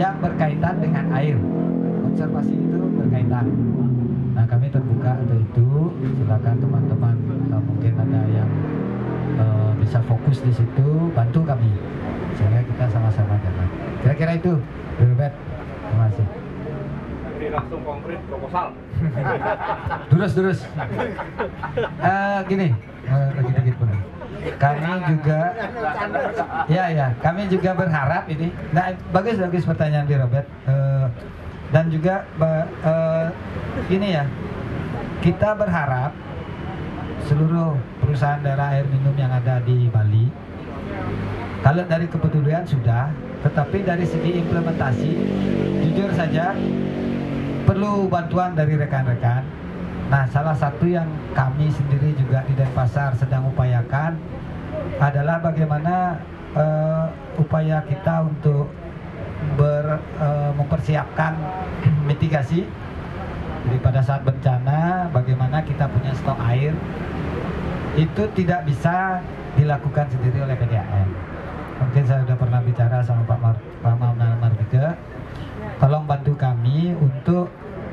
Yang 0.01 0.17
berkaitan 0.17 0.75
dengan 0.81 1.05
air. 1.13 1.37
Konservasi 2.01 2.53
itu 2.57 2.81
berkaitan. 2.97 3.45
Nah 4.33 4.45
kami 4.49 4.73
terbuka 4.73 5.13
untuk 5.21 5.37
itu. 5.37 5.69
Silakan 6.17 6.55
teman-teman 6.57 7.15
eh, 7.53 7.61
mungkin 7.61 7.93
ada 8.01 8.21
yang 8.33 8.49
eh, 9.37 9.71
bisa 9.77 10.01
fokus 10.09 10.41
di 10.41 10.49
situ 10.49 11.13
bantu 11.13 11.45
kami 11.45 11.69
sehingga 12.33 12.65
kita 12.65 12.85
sama-sama 12.89 13.37
jalan. 13.45 13.67
Kira-kira 14.01 14.31
itu, 14.41 14.57
Robert. 14.97 15.33
Terima 15.37 16.03
kasih. 16.09 16.27
Ini 17.37 17.47
langsung 17.53 17.81
konkret 17.85 18.21
proposal. 18.25 18.67
Terus 20.13 20.31
terus. 20.33 20.59
Eh, 21.77 22.39
gini, 22.49 22.67
eh, 23.05 23.29
lagi 23.37 23.51
dikit 23.53 23.75
pun. 23.77 23.89
Kami 24.41 24.91
juga, 25.05 25.53
ya 26.65 26.89
ya, 26.89 27.13
kami 27.21 27.45
juga 27.45 27.77
berharap 27.77 28.25
ini. 28.25 28.49
Nah, 28.73 28.93
bagus 29.13 29.37
bagus 29.37 29.63
pertanyaan 29.65 30.09
di 30.09 30.15
Robert. 30.17 30.47
Eh, 30.65 31.05
dan 31.69 31.87
juga 31.93 32.25
eh, 32.41 33.27
ini 33.93 34.17
ya, 34.17 34.25
kita 35.21 35.53
berharap 35.53 36.11
seluruh 37.29 37.77
perusahaan 38.01 38.41
daerah 38.41 38.73
air 38.73 38.85
minum 38.89 39.13
yang 39.13 39.29
ada 39.29 39.61
di 39.61 39.85
Bali, 39.93 40.25
kalau 41.61 41.85
dari 41.85 42.09
kepedulian 42.09 42.65
sudah, 42.65 43.13
tetapi 43.45 43.85
dari 43.85 44.05
segi 44.09 44.41
implementasi, 44.41 45.11
jujur 45.85 46.09
saja 46.17 46.57
perlu 47.69 48.09
bantuan 48.09 48.57
dari 48.57 48.73
rekan-rekan. 48.73 49.45
Nah, 50.11 50.27
salah 50.27 50.51
satu 50.51 50.91
yang 50.91 51.07
kami 51.31 51.71
sendiri 51.71 52.11
juga 52.19 52.43
di 52.43 52.51
Denpasar 52.51 53.15
sedang 53.15 53.47
upayakan 53.47 54.19
adalah 54.99 55.39
bagaimana 55.39 56.19
eh, 56.51 57.05
upaya 57.39 57.79
kita 57.87 58.27
untuk 58.27 58.67
ber, 59.55 60.03
eh, 60.19 60.51
mempersiapkan 60.59 61.39
mitigasi. 62.03 62.67
Jadi 63.61 63.77
pada 63.79 64.03
saat 64.03 64.27
bencana, 64.27 65.07
bagaimana 65.15 65.63
kita 65.63 65.87
punya 65.87 66.11
stok 66.11 66.35
air 66.43 66.75
itu 67.95 68.23
tidak 68.35 68.67
bisa 68.67 69.23
dilakukan 69.55 70.11
sendiri 70.11 70.43
oleh 70.43 70.59
PDAM. 70.59 71.07
Mungkin 71.87 72.03
saya 72.03 72.19
sudah 72.27 72.35
pernah 72.35 72.59
bicara 72.59 72.99
sama 72.99 73.23
Pak 73.23 73.39
Mar 73.39 73.55
Pak 73.79 73.95
Maulana 73.95 74.35
Marbika. 74.43 74.99
Tolong 75.79 76.03
bantu 76.03 76.35
kami 76.35 76.99
untuk 76.99 77.47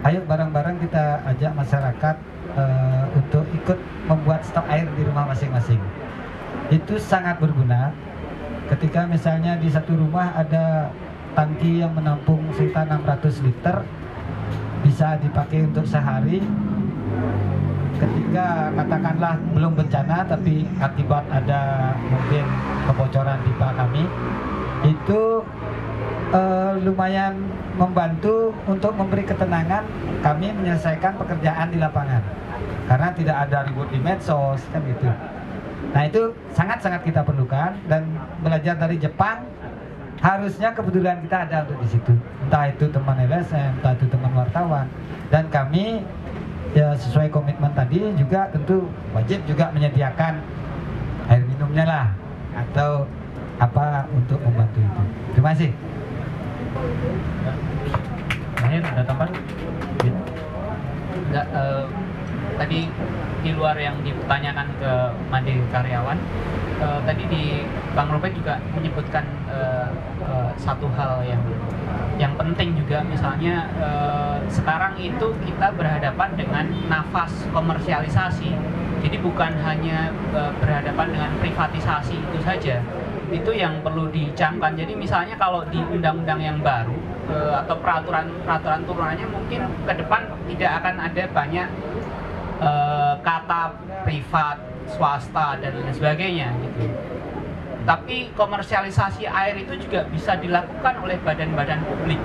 ayo 0.07 0.23
bareng-bareng 0.23 0.79
kita 0.79 1.27
ajak 1.27 1.53
masyarakat 1.59 2.17
eh, 2.55 3.05
untuk 3.19 3.45
ikut 3.51 3.79
membuat 4.07 4.47
stok 4.47 4.67
air 4.71 4.87
di 4.95 5.03
rumah 5.03 5.27
masing-masing. 5.27 5.81
Itu 6.71 7.01
sangat 7.03 7.43
berguna. 7.43 7.91
Ketika 8.69 9.09
misalnya 9.09 9.57
di 9.57 9.73
satu 9.73 9.97
rumah 9.97 10.37
ada 10.37 10.93
tangki 11.33 11.81
yang 11.81 11.97
menampung 11.97 12.45
sekitar 12.55 12.85
600 12.87 13.47
liter 13.47 13.77
bisa 14.85 15.19
dipakai 15.19 15.67
untuk 15.67 15.83
sehari 15.89 16.39
ketika 17.99 18.71
katakanlah 18.79 19.35
belum 19.51 19.75
bencana 19.75 20.23
tapi 20.23 20.63
akibat 20.79 21.27
ada 21.35 21.93
mungkin 22.07 22.47
kebocoran 22.87 23.39
pipa 23.43 23.69
kami 23.75 24.07
itu 24.87 25.43
eh, 26.31 26.73
lumayan 26.87 27.35
membantu 27.79 28.51
untuk 28.67 28.93
memberi 28.99 29.23
ketenangan 29.23 29.87
kami 30.21 30.51
menyelesaikan 30.51 31.15
pekerjaan 31.15 31.71
di 31.71 31.79
lapangan. 31.79 32.21
Karena 32.91 33.09
tidak 33.15 33.37
ada 33.47 33.59
ribut 33.71 33.87
di 33.95 34.03
medsos 34.03 34.61
kan 34.75 34.83
gitu. 34.83 35.07
Nah 35.95 36.03
itu 36.05 36.35
sangat-sangat 36.53 37.07
kita 37.07 37.23
perlukan 37.23 37.79
dan 37.87 38.03
belajar 38.43 38.75
dari 38.75 38.99
Jepang. 38.99 39.47
Harusnya 40.19 40.75
kepedulian 40.75 41.23
kita 41.23 41.47
ada 41.47 41.63
untuk 41.63 41.79
di 41.87 41.89
situ. 41.95 42.13
Entah 42.43 42.67
itu 42.67 42.91
teman 42.91 43.23
LSM 43.23 43.79
entah 43.79 43.95
itu 43.95 44.07
teman 44.11 44.35
wartawan. 44.35 44.91
Dan 45.31 45.47
kami 45.47 46.03
ya 46.75 46.99
sesuai 46.99 47.31
komitmen 47.31 47.71
tadi 47.71 48.03
juga 48.19 48.51
tentu 48.51 48.91
wajib 49.15 49.39
juga 49.47 49.71
menyediakan 49.71 50.43
air 51.31 51.43
minumnya 51.47 51.85
lah. 51.87 52.07
Atau 52.59 53.07
apa 53.63 54.11
untuk 54.11 54.43
membantu 54.43 54.83
itu. 54.83 55.03
Terima 55.39 55.55
kasih 55.55 55.71
Akhir 58.59 58.83
ada 58.85 59.03
tambahan? 59.07 59.33
Enggak, 61.29 61.47
eh, 61.53 61.85
tadi 62.59 62.81
di 63.39 63.51
luar 63.55 63.77
yang 63.79 63.97
ditanyakan 64.03 64.69
ke 64.83 64.93
Mandiri 65.31 65.63
Karyawan, 65.71 66.19
eh, 66.83 67.01
tadi 67.07 67.23
di 67.31 67.43
Bang 67.95 68.11
Robert 68.11 68.35
juga 68.35 68.59
menyebutkan 68.75 69.25
eh, 69.49 69.89
eh, 70.27 70.51
satu 70.59 70.91
hal 70.95 71.25
yang 71.25 71.43
yang 72.19 72.35
penting 72.35 72.75
juga 72.75 73.07
misalnya 73.07 73.71
eh, 73.79 74.37
sekarang 74.51 74.99
itu 74.99 75.33
kita 75.47 75.71
berhadapan 75.79 76.35
dengan 76.35 76.67
nafas 76.91 77.33
komersialisasi. 77.55 78.53
Jadi 78.99 79.17
bukan 79.23 79.55
hanya 79.63 80.11
eh, 80.35 80.53
berhadapan 80.59 81.07
dengan 81.15 81.31
privatisasi 81.39 82.19
itu 82.19 82.39
saja. 82.43 82.83
Itu 83.29 83.53
yang 83.53 83.85
perlu 83.85 84.09
dicamkan. 84.09 84.73
Jadi 84.73 84.97
misalnya 84.97 85.37
kalau 85.37 85.65
di 85.69 85.79
undang-undang 85.79 86.41
yang 86.41 86.59
baru 86.65 86.97
eh, 87.29 87.55
atau 87.65 87.77
peraturan-peraturan 87.77 88.81
turunannya 88.89 89.27
mungkin 89.29 89.61
ke 89.85 89.93
depan 89.93 90.33
tidak 90.49 90.71
akan 90.83 90.95
ada 90.97 91.25
banyak 91.33 91.69
eh, 92.65 93.15
kata 93.21 93.63
privat, 94.05 94.57
swasta 94.89 95.61
dan 95.61 95.73
lain 95.77 95.93
sebagainya 95.93 96.49
gitu. 96.65 96.89
Tapi 97.85 98.33
komersialisasi 98.37 99.25
air 99.25 99.65
itu 99.65 99.89
juga 99.89 100.05
bisa 100.13 100.37
dilakukan 100.37 101.01
oleh 101.01 101.17
badan-badan 101.25 101.81
publik. 101.85 102.21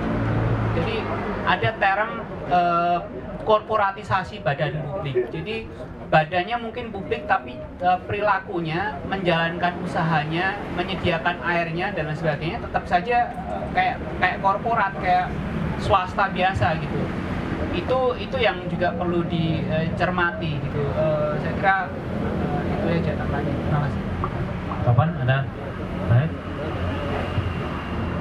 Jadi 0.76 0.96
ada 1.44 1.70
term 1.76 2.10
eh, 2.48 2.98
korporatisasi 3.44 4.40
badan 4.40 4.80
publik. 4.88 5.28
Jadi 5.28 5.68
badannya 6.14 6.56
mungkin 6.62 6.94
publik 6.94 7.26
tapi 7.26 7.58
eh, 7.58 7.98
perilakunya 8.06 9.02
menjalankan 9.10 9.82
usahanya, 9.82 10.54
menyediakan 10.78 11.42
airnya 11.42 11.90
dan 11.90 12.06
lain 12.06 12.14
sebagainya 12.14 12.62
tetap 12.62 12.86
saja 12.86 13.34
eh, 13.34 13.62
kayak 13.74 13.96
kayak 14.22 14.38
korporat, 14.38 14.94
kayak 15.02 15.26
swasta 15.82 16.30
biasa 16.30 16.78
gitu. 16.78 16.98
Itu 17.74 18.14
itu 18.14 18.36
yang 18.38 18.62
juga 18.70 18.94
perlu 18.94 19.26
dicermati 19.26 20.62
gitu. 20.62 20.80
Eh, 20.94 21.34
saya 21.42 21.52
kira 21.58 21.76
eh, 21.90 22.62
itu 22.78 22.86
aja 23.02 23.12
tambahnya. 23.18 23.50
Terima 23.50 23.80
kasih. 23.82 24.02
Kapan 24.86 25.08
ada? 25.26 25.38
Baik. 26.06 26.30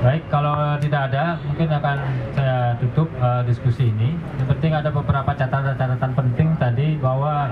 Baik, 0.04 0.28
kalau 0.28 0.76
tidak 0.84 1.02
ada, 1.08 1.40
mungkin 1.48 1.72
akan 1.72 1.98
saya 2.36 2.76
tutup 2.76 3.08
eh, 3.22 3.42
diskusi 3.48 3.88
ini. 3.88 4.18
Yang 4.42 4.48
penting 4.58 4.72
ada 4.76 4.90
beberapa 4.92 5.32
catatan-catatan 5.32 6.12
penting 6.12 6.43
bahwa 6.98 7.50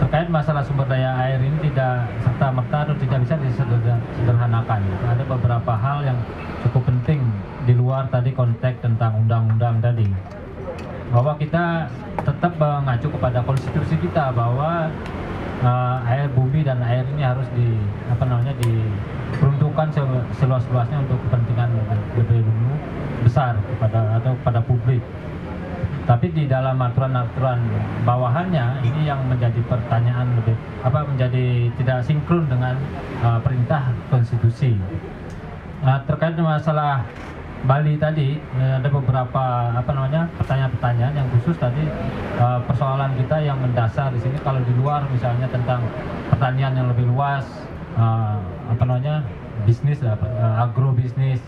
terkait 0.00 0.28
masalah 0.28 0.62
sumber 0.66 0.84
daya 0.90 1.14
air 1.22 1.38
ini 1.38 1.70
tidak 1.70 2.10
serta 2.20 2.50
merta 2.50 2.78
atau 2.88 2.96
tidak 2.98 3.18
bisa 3.24 3.34
disederhanakan. 3.40 4.80
Ada 5.06 5.22
beberapa 5.24 5.72
hal 5.78 6.02
yang 6.02 6.18
cukup 6.66 6.82
penting 6.88 7.20
di 7.64 7.72
luar 7.76 8.10
tadi 8.10 8.34
konteks 8.34 8.82
tentang 8.82 9.24
undang-undang 9.24 9.78
tadi. 9.78 10.08
Bahwa 11.14 11.38
kita 11.38 11.86
tetap 12.26 12.52
mengacu 12.58 13.06
kepada 13.12 13.38
konstitusi 13.46 13.94
kita 14.00 14.34
bahwa 14.34 14.90
uh, 15.62 15.96
air 16.10 16.26
bumi 16.32 16.66
dan 16.66 16.82
air 16.82 17.06
ini 17.14 17.22
harus 17.22 17.46
di 17.54 17.78
apa 18.10 18.24
namanya 18.26 18.52
diperuntukkan 18.58 19.88
se- 19.94 20.26
seluas-luasnya 20.42 21.04
untuk 21.06 21.20
kepentingan 21.28 21.70
lebih- 22.18 22.42
besar 23.24 23.56
kepada 23.56 24.20
atau 24.20 24.36
pada 24.44 24.60
publik. 24.60 25.00
Tapi 26.04 26.26
di 26.36 26.44
dalam 26.44 26.76
aturan-aturan 26.76 27.64
bawahannya 28.04 28.84
ini 28.84 29.08
yang 29.08 29.24
menjadi 29.24 29.56
pertanyaan 29.64 30.36
lebih 30.36 30.52
apa 30.84 31.00
menjadi 31.08 31.72
tidak 31.80 32.04
sinkron 32.04 32.44
dengan 32.44 32.76
uh, 33.24 33.40
perintah 33.40 33.88
konstitusi. 34.12 34.76
Nah, 35.80 36.04
terkait 36.04 36.36
masalah 36.36 37.04
Bali 37.64 37.96
tadi 37.96 38.36
eh, 38.36 38.72
ada 38.76 38.92
beberapa 38.92 39.72
apa 39.72 39.90
namanya 39.96 40.28
pertanyaan-pertanyaan 40.36 41.16
yang 41.16 41.28
khusus 41.32 41.56
tadi 41.56 41.80
eh, 42.36 42.60
persoalan 42.68 43.16
kita 43.16 43.40
yang 43.40 43.56
mendasar 43.56 44.12
di 44.12 44.20
sini 44.20 44.36
kalau 44.44 44.60
di 44.60 44.72
luar 44.76 45.08
misalnya 45.08 45.48
tentang 45.48 45.80
pertanian 46.28 46.76
yang 46.76 46.92
lebih 46.92 47.08
luas 47.08 47.48
eh, 47.96 48.36
apa 48.68 48.82
namanya 48.84 49.24
bisnis 49.64 50.04
eh, 50.04 50.12
agrobisnis 50.60 51.40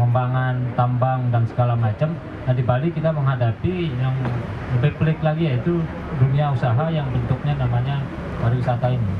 pengembangan 0.00 0.56
tambang 0.80 1.28
dan 1.28 1.44
segala 1.44 1.76
macam. 1.76 2.16
Nah 2.48 2.56
di 2.56 2.64
Bali 2.64 2.88
kita 2.88 3.12
menghadapi 3.12 3.92
yang 4.00 4.16
lebih 4.80 4.96
pelik 4.96 5.20
lagi 5.20 5.52
yaitu 5.52 5.84
dunia 6.16 6.56
usaha 6.56 6.88
yang 6.88 7.04
bentuknya 7.12 7.52
namanya 7.60 8.00
pariwisata 8.40 8.96
ini. 8.96 9.12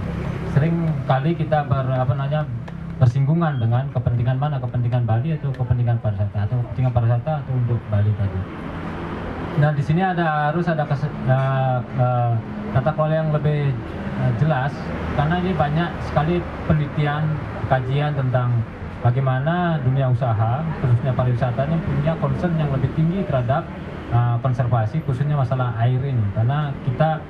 Sering 0.56 0.88
kali 1.04 1.36
kita 1.36 1.68
ber, 1.68 1.84
apa 1.84 2.16
namanya 2.16 2.48
bersinggungan 2.96 3.60
dengan 3.60 3.92
kepentingan 3.92 4.40
mana? 4.40 4.56
Kepentingan 4.56 5.04
Bali 5.04 5.36
atau 5.36 5.52
kepentingan 5.52 6.00
pariwisata? 6.00 6.48
Atau 6.48 6.56
kepentingan 6.64 6.92
pariwisata 6.96 7.32
atau 7.44 7.52
untuk 7.52 7.80
Bali 7.92 8.08
tadi. 8.16 8.40
Nah 9.60 9.76
di 9.76 9.82
sini 9.84 10.00
ada 10.00 10.48
harus 10.48 10.64
ada 10.64 10.88
kes, 10.88 11.04
uh, 11.04 11.84
uh, 12.00 12.32
tata 12.72 12.90
kelola 12.96 13.14
yang 13.20 13.28
lebih 13.36 13.68
uh, 14.16 14.32
jelas. 14.40 14.72
Karena 15.12 15.36
ini 15.44 15.52
banyak 15.52 15.90
sekali 16.08 16.40
penelitian 16.64 17.36
kajian 17.68 18.16
tentang 18.16 18.48
bagaimana 19.00 19.80
dunia 19.80 20.12
usaha 20.12 20.60
khususnya 20.80 21.12
pariwisata 21.16 21.64
ini 21.68 21.76
punya 21.84 22.12
concern 22.20 22.54
yang 22.60 22.70
lebih 22.72 22.90
tinggi 22.92 23.24
terhadap 23.24 23.64
uh, 24.12 24.36
konservasi 24.44 25.00
khususnya 25.08 25.36
masalah 25.36 25.72
air 25.80 26.00
ini 26.04 26.24
karena 26.36 26.72
kita 26.84 27.20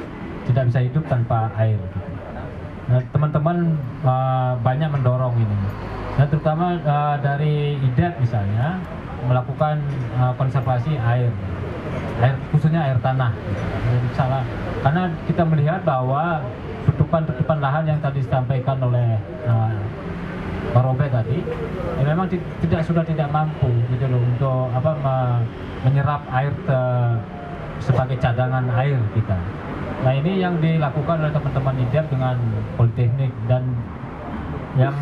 tidak 0.51 0.65
bisa 0.73 0.81
hidup 0.83 1.05
tanpa 1.07 1.53
air. 1.55 1.79
Gitu. 1.79 1.99
Nah, 2.91 3.01
teman-teman 3.15 3.79
uh, 4.03 4.59
banyak 4.67 4.91
mendorong 4.91 5.35
ini. 5.39 5.59
Nah, 6.19 6.27
terutama 6.27 6.75
uh, 6.83 7.17
dari 7.23 7.79
IDET 7.79 8.19
misalnya 8.19 8.83
melakukan 9.31 9.79
uh, 10.19 10.35
konservasi 10.35 10.99
air, 10.99 11.31
air 12.19 12.35
khususnya 12.51 12.83
air 12.91 12.99
tanah. 12.99 13.31
Salah, 14.19 14.43
karena 14.83 15.07
kita 15.31 15.47
melihat 15.47 15.87
bahwa 15.87 16.43
tutupan-tutupan 16.89 17.63
lahan 17.63 17.85
yang 17.95 17.99
tadi 18.03 18.25
disampaikan 18.25 18.81
oleh 18.83 19.15
uh, 19.47 19.71
Robert 20.71 21.11
tadi, 21.11 21.43
ya 21.99 22.05
memang 22.07 22.31
ti- 22.31 22.43
tidak 22.63 22.87
sudah 22.87 23.03
tidak 23.03 23.27
mampu 23.35 23.67
gitu 23.91 24.07
loh 24.07 24.23
untuk 24.23 24.71
apa 24.71 24.91
me- 25.03 25.43
menyerap 25.83 26.23
air 26.31 26.55
ke, 26.63 26.81
sebagai 27.83 28.17
cadangan 28.21 28.69
air 28.79 29.01
kita. 29.17 29.39
Nah 30.01 30.13
ini 30.17 30.41
yang 30.41 30.57
dilakukan 30.63 31.21
oleh 31.21 31.33
teman-teman 31.33 31.75
IDEP 31.89 32.07
dengan 32.09 32.37
Politeknik 32.79 33.33
dan 33.51 33.69
yang 34.79 34.95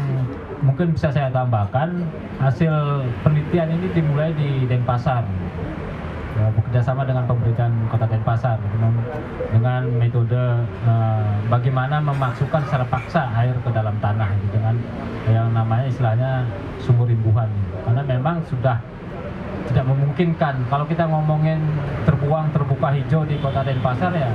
mungkin 0.64 0.96
bisa 0.96 1.12
saya 1.12 1.30
tambahkan 1.30 2.02
hasil 2.42 3.04
penelitian 3.22 3.78
ini 3.78 3.86
dimulai 3.94 4.34
di 4.34 4.66
Denpasar 4.66 5.22
ya, 6.34 6.50
bekerjasama 6.54 7.06
dengan 7.06 7.30
pemerintahan 7.30 7.74
kota 7.92 8.06
Denpasar 8.10 8.58
dengan, 9.54 9.82
metode 9.98 10.66
eh, 10.86 11.32
bagaimana 11.46 12.02
memasukkan 12.02 12.62
secara 12.66 12.86
paksa 12.90 13.30
air 13.38 13.54
ke 13.58 13.70
dalam 13.70 13.94
tanah 14.02 14.34
gitu, 14.46 14.58
yang 14.58 14.67
namanya 15.58 15.86
istilahnya 15.90 16.30
sumur 16.78 17.10
imbuhan. 17.10 17.50
Karena 17.82 18.02
memang 18.06 18.38
sudah 18.46 18.78
tidak 19.68 19.84
memungkinkan. 19.90 20.54
Kalau 20.70 20.86
kita 20.86 21.04
ngomongin 21.10 21.58
terbuang 22.06 22.54
terbuka 22.54 22.94
hijau 22.94 23.26
di 23.26 23.36
kota 23.42 23.66
Denpasar 23.66 24.14
ya 24.14 24.30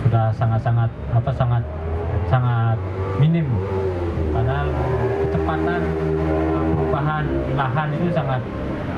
sudah 0.00 0.32
sangat-sangat 0.34 0.90
apa 1.14 1.30
sangat 1.32 1.62
sangat 2.26 2.78
minim. 3.22 3.46
Karena 4.34 4.66
kecepatan 5.26 5.80
perubahan 6.74 7.24
lahan 7.54 7.88
itu 7.94 8.08
sangat 8.10 8.42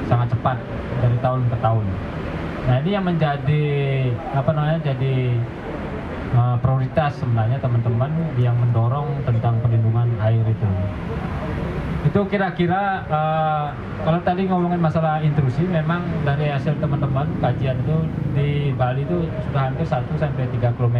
sangat 0.09 0.29
cepat 0.33 0.57
dari 1.01 1.17
tahun 1.21 1.41
ke 1.49 1.57
tahun. 1.61 1.87
Nah 2.63 2.77
ini 2.79 2.91
yang 2.95 3.05
menjadi 3.05 3.65
apa 4.33 4.51
namanya 4.55 4.81
jadi 4.87 5.35
uh, 6.37 6.57
prioritas 6.61 7.17
sebenarnya 7.21 7.61
teman-teman 7.61 8.11
yang 8.41 8.57
mendorong 8.57 9.09
tentang 9.25 9.61
perlindungan 9.61 10.09
air 10.21 10.43
itu. 10.45 10.69
Itu 12.03 12.27
kira-kira 12.27 13.07
uh, 13.07 13.71
kalau 14.03 14.19
tadi 14.27 14.51
ngomongin 14.51 14.83
masalah 14.83 15.23
intrusi, 15.23 15.63
memang 15.63 16.03
dari 16.27 16.51
hasil 16.51 16.75
teman-teman 16.83 17.31
kajian 17.39 17.79
itu 17.79 17.97
di 18.35 18.75
Bali 18.75 19.07
itu 19.07 19.31
sudah 19.49 19.71
hampir 19.71 19.87
1 19.87 20.03
sampai 20.19 20.45
3 20.59 20.75
km 20.75 20.99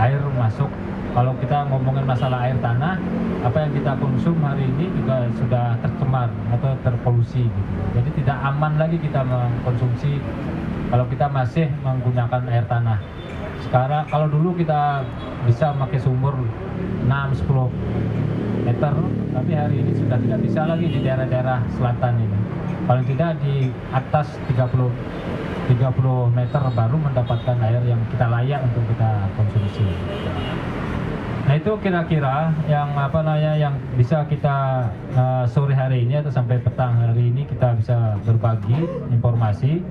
air 0.00 0.20
masuk. 0.40 0.70
Kalau 1.12 1.36
kita 1.44 1.68
ngomongin 1.68 2.08
masalah 2.08 2.48
air 2.48 2.56
tanah, 2.64 2.96
apa 3.44 3.68
yang 3.68 3.72
kita 3.76 3.92
konsum 4.00 4.32
hari 4.40 4.64
ini 4.64 4.88
juga 4.96 5.28
sudah 5.36 5.76
tercemar 5.84 6.32
atau 6.56 6.72
terpolusi. 6.80 7.44
Gitu. 7.44 7.72
Jadi 8.00 8.08
tidak 8.24 8.40
aman 8.48 8.80
lagi 8.80 8.96
kita 8.96 9.20
mengkonsumsi 9.20 10.16
kalau 10.88 11.04
kita 11.12 11.28
masih 11.28 11.68
menggunakan 11.84 12.48
air 12.48 12.64
tanah. 12.64 12.96
Sekarang 13.72 14.04
kalau 14.12 14.28
dulu 14.28 14.52
kita 14.52 15.00
bisa 15.48 15.72
pakai 15.72 15.96
sumur 15.96 16.36
6-10 17.08 17.72
meter, 18.68 18.92
tapi 19.32 19.52
hari 19.56 19.80
ini 19.80 19.96
sudah 19.96 20.20
tidak 20.20 20.44
bisa 20.44 20.68
lagi 20.68 20.92
di 20.92 21.00
daerah-daerah 21.00 21.64
selatan 21.80 22.20
ini. 22.20 22.38
Paling 22.84 23.08
tidak 23.08 23.40
di 23.40 23.72
atas 23.96 24.36
30 24.52 24.76
30 25.72 25.88
meter 26.36 26.62
baru 26.68 26.96
mendapatkan 27.00 27.56
air 27.64 27.80
yang 27.88 28.04
kita 28.12 28.28
layak 28.28 28.60
untuk 28.60 28.84
kita 28.92 29.24
konsumsi. 29.40 29.88
Nah 31.42 31.54
itu 31.58 31.74
kira-kira 31.82 32.54
yang 32.70 32.94
apa 32.94 33.18
namanya 33.18 33.58
yang 33.58 33.74
bisa 33.98 34.22
kita 34.30 34.86
uh, 35.18 35.44
sore 35.50 35.74
hari 35.74 36.06
ini 36.06 36.22
atau 36.22 36.30
sampai 36.30 36.62
petang 36.62 36.94
hari 36.94 37.34
ini 37.34 37.42
kita 37.50 37.74
bisa 37.76 38.14
berbagi 38.22 38.78
informasi 39.10 39.82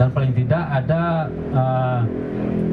dan 0.00 0.08
paling 0.10 0.32
tidak 0.32 0.64
ada 0.72 1.28
uh, 1.52 2.00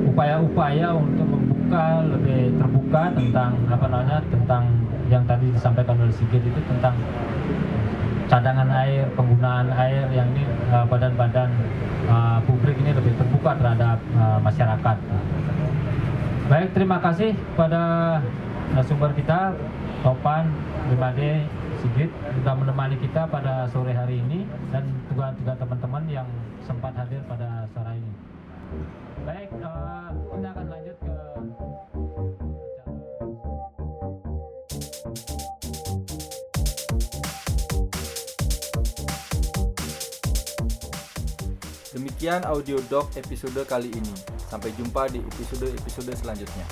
upaya-upaya 0.08 0.96
untuk 0.96 1.28
membuka 1.30 2.02
lebih 2.08 2.56
terbuka 2.58 3.04
tentang 3.14 3.52
apa 3.68 3.86
namanya 3.92 4.18
tentang 4.32 4.64
yang 5.12 5.24
tadi 5.28 5.52
disampaikan 5.52 6.00
oleh 6.00 6.16
Sigit 6.16 6.40
itu 6.40 6.62
tentang 6.72 6.96
cadangan 8.32 8.72
air, 8.72 9.04
penggunaan 9.20 9.68
air 9.76 10.08
yang 10.16 10.32
ini 10.32 10.48
uh, 10.72 10.88
badan-badan 10.88 11.52
uh, 12.08 12.40
publik 12.48 12.80
ini 12.80 12.96
lebih 12.96 13.12
terbuka 13.20 13.60
terhadap 13.60 14.00
uh, 14.16 14.40
masyarakat. 14.40 14.98
Baik, 16.52 16.76
terima 16.76 17.00
kasih 17.00 17.32
pada 17.56 18.20
narasumber 18.76 19.16
kita, 19.16 19.56
Topan, 20.04 20.52
Limade, 20.92 21.48
Sigit, 21.80 22.12
sudah 22.12 22.60
menemani 22.60 23.00
kita 23.00 23.24
pada 23.24 23.72
sore 23.72 23.96
hari 23.96 24.20
ini 24.20 24.44
dan 24.68 24.84
juga 25.08 25.32
teman-teman 25.56 26.04
yang 26.12 26.28
sempat 26.68 26.92
hadir 27.00 27.24
pada 27.24 27.72
sore 27.72 27.96
ini. 27.96 28.12
Baik, 29.24 29.48
uh, 29.64 30.12
kita 30.12 30.48
akan 30.52 30.66
lanjut 30.68 30.98
ke 31.00 31.16
Demikian 41.96 42.44
audio 42.44 42.76
doc 42.92 43.08
episode 43.16 43.64
kali 43.72 43.88
ini. 43.88 44.41
Sampai 44.52 44.76
jumpa 44.76 45.08
di 45.08 45.24
episode-episode 45.24 46.12
selanjutnya. 46.12 46.68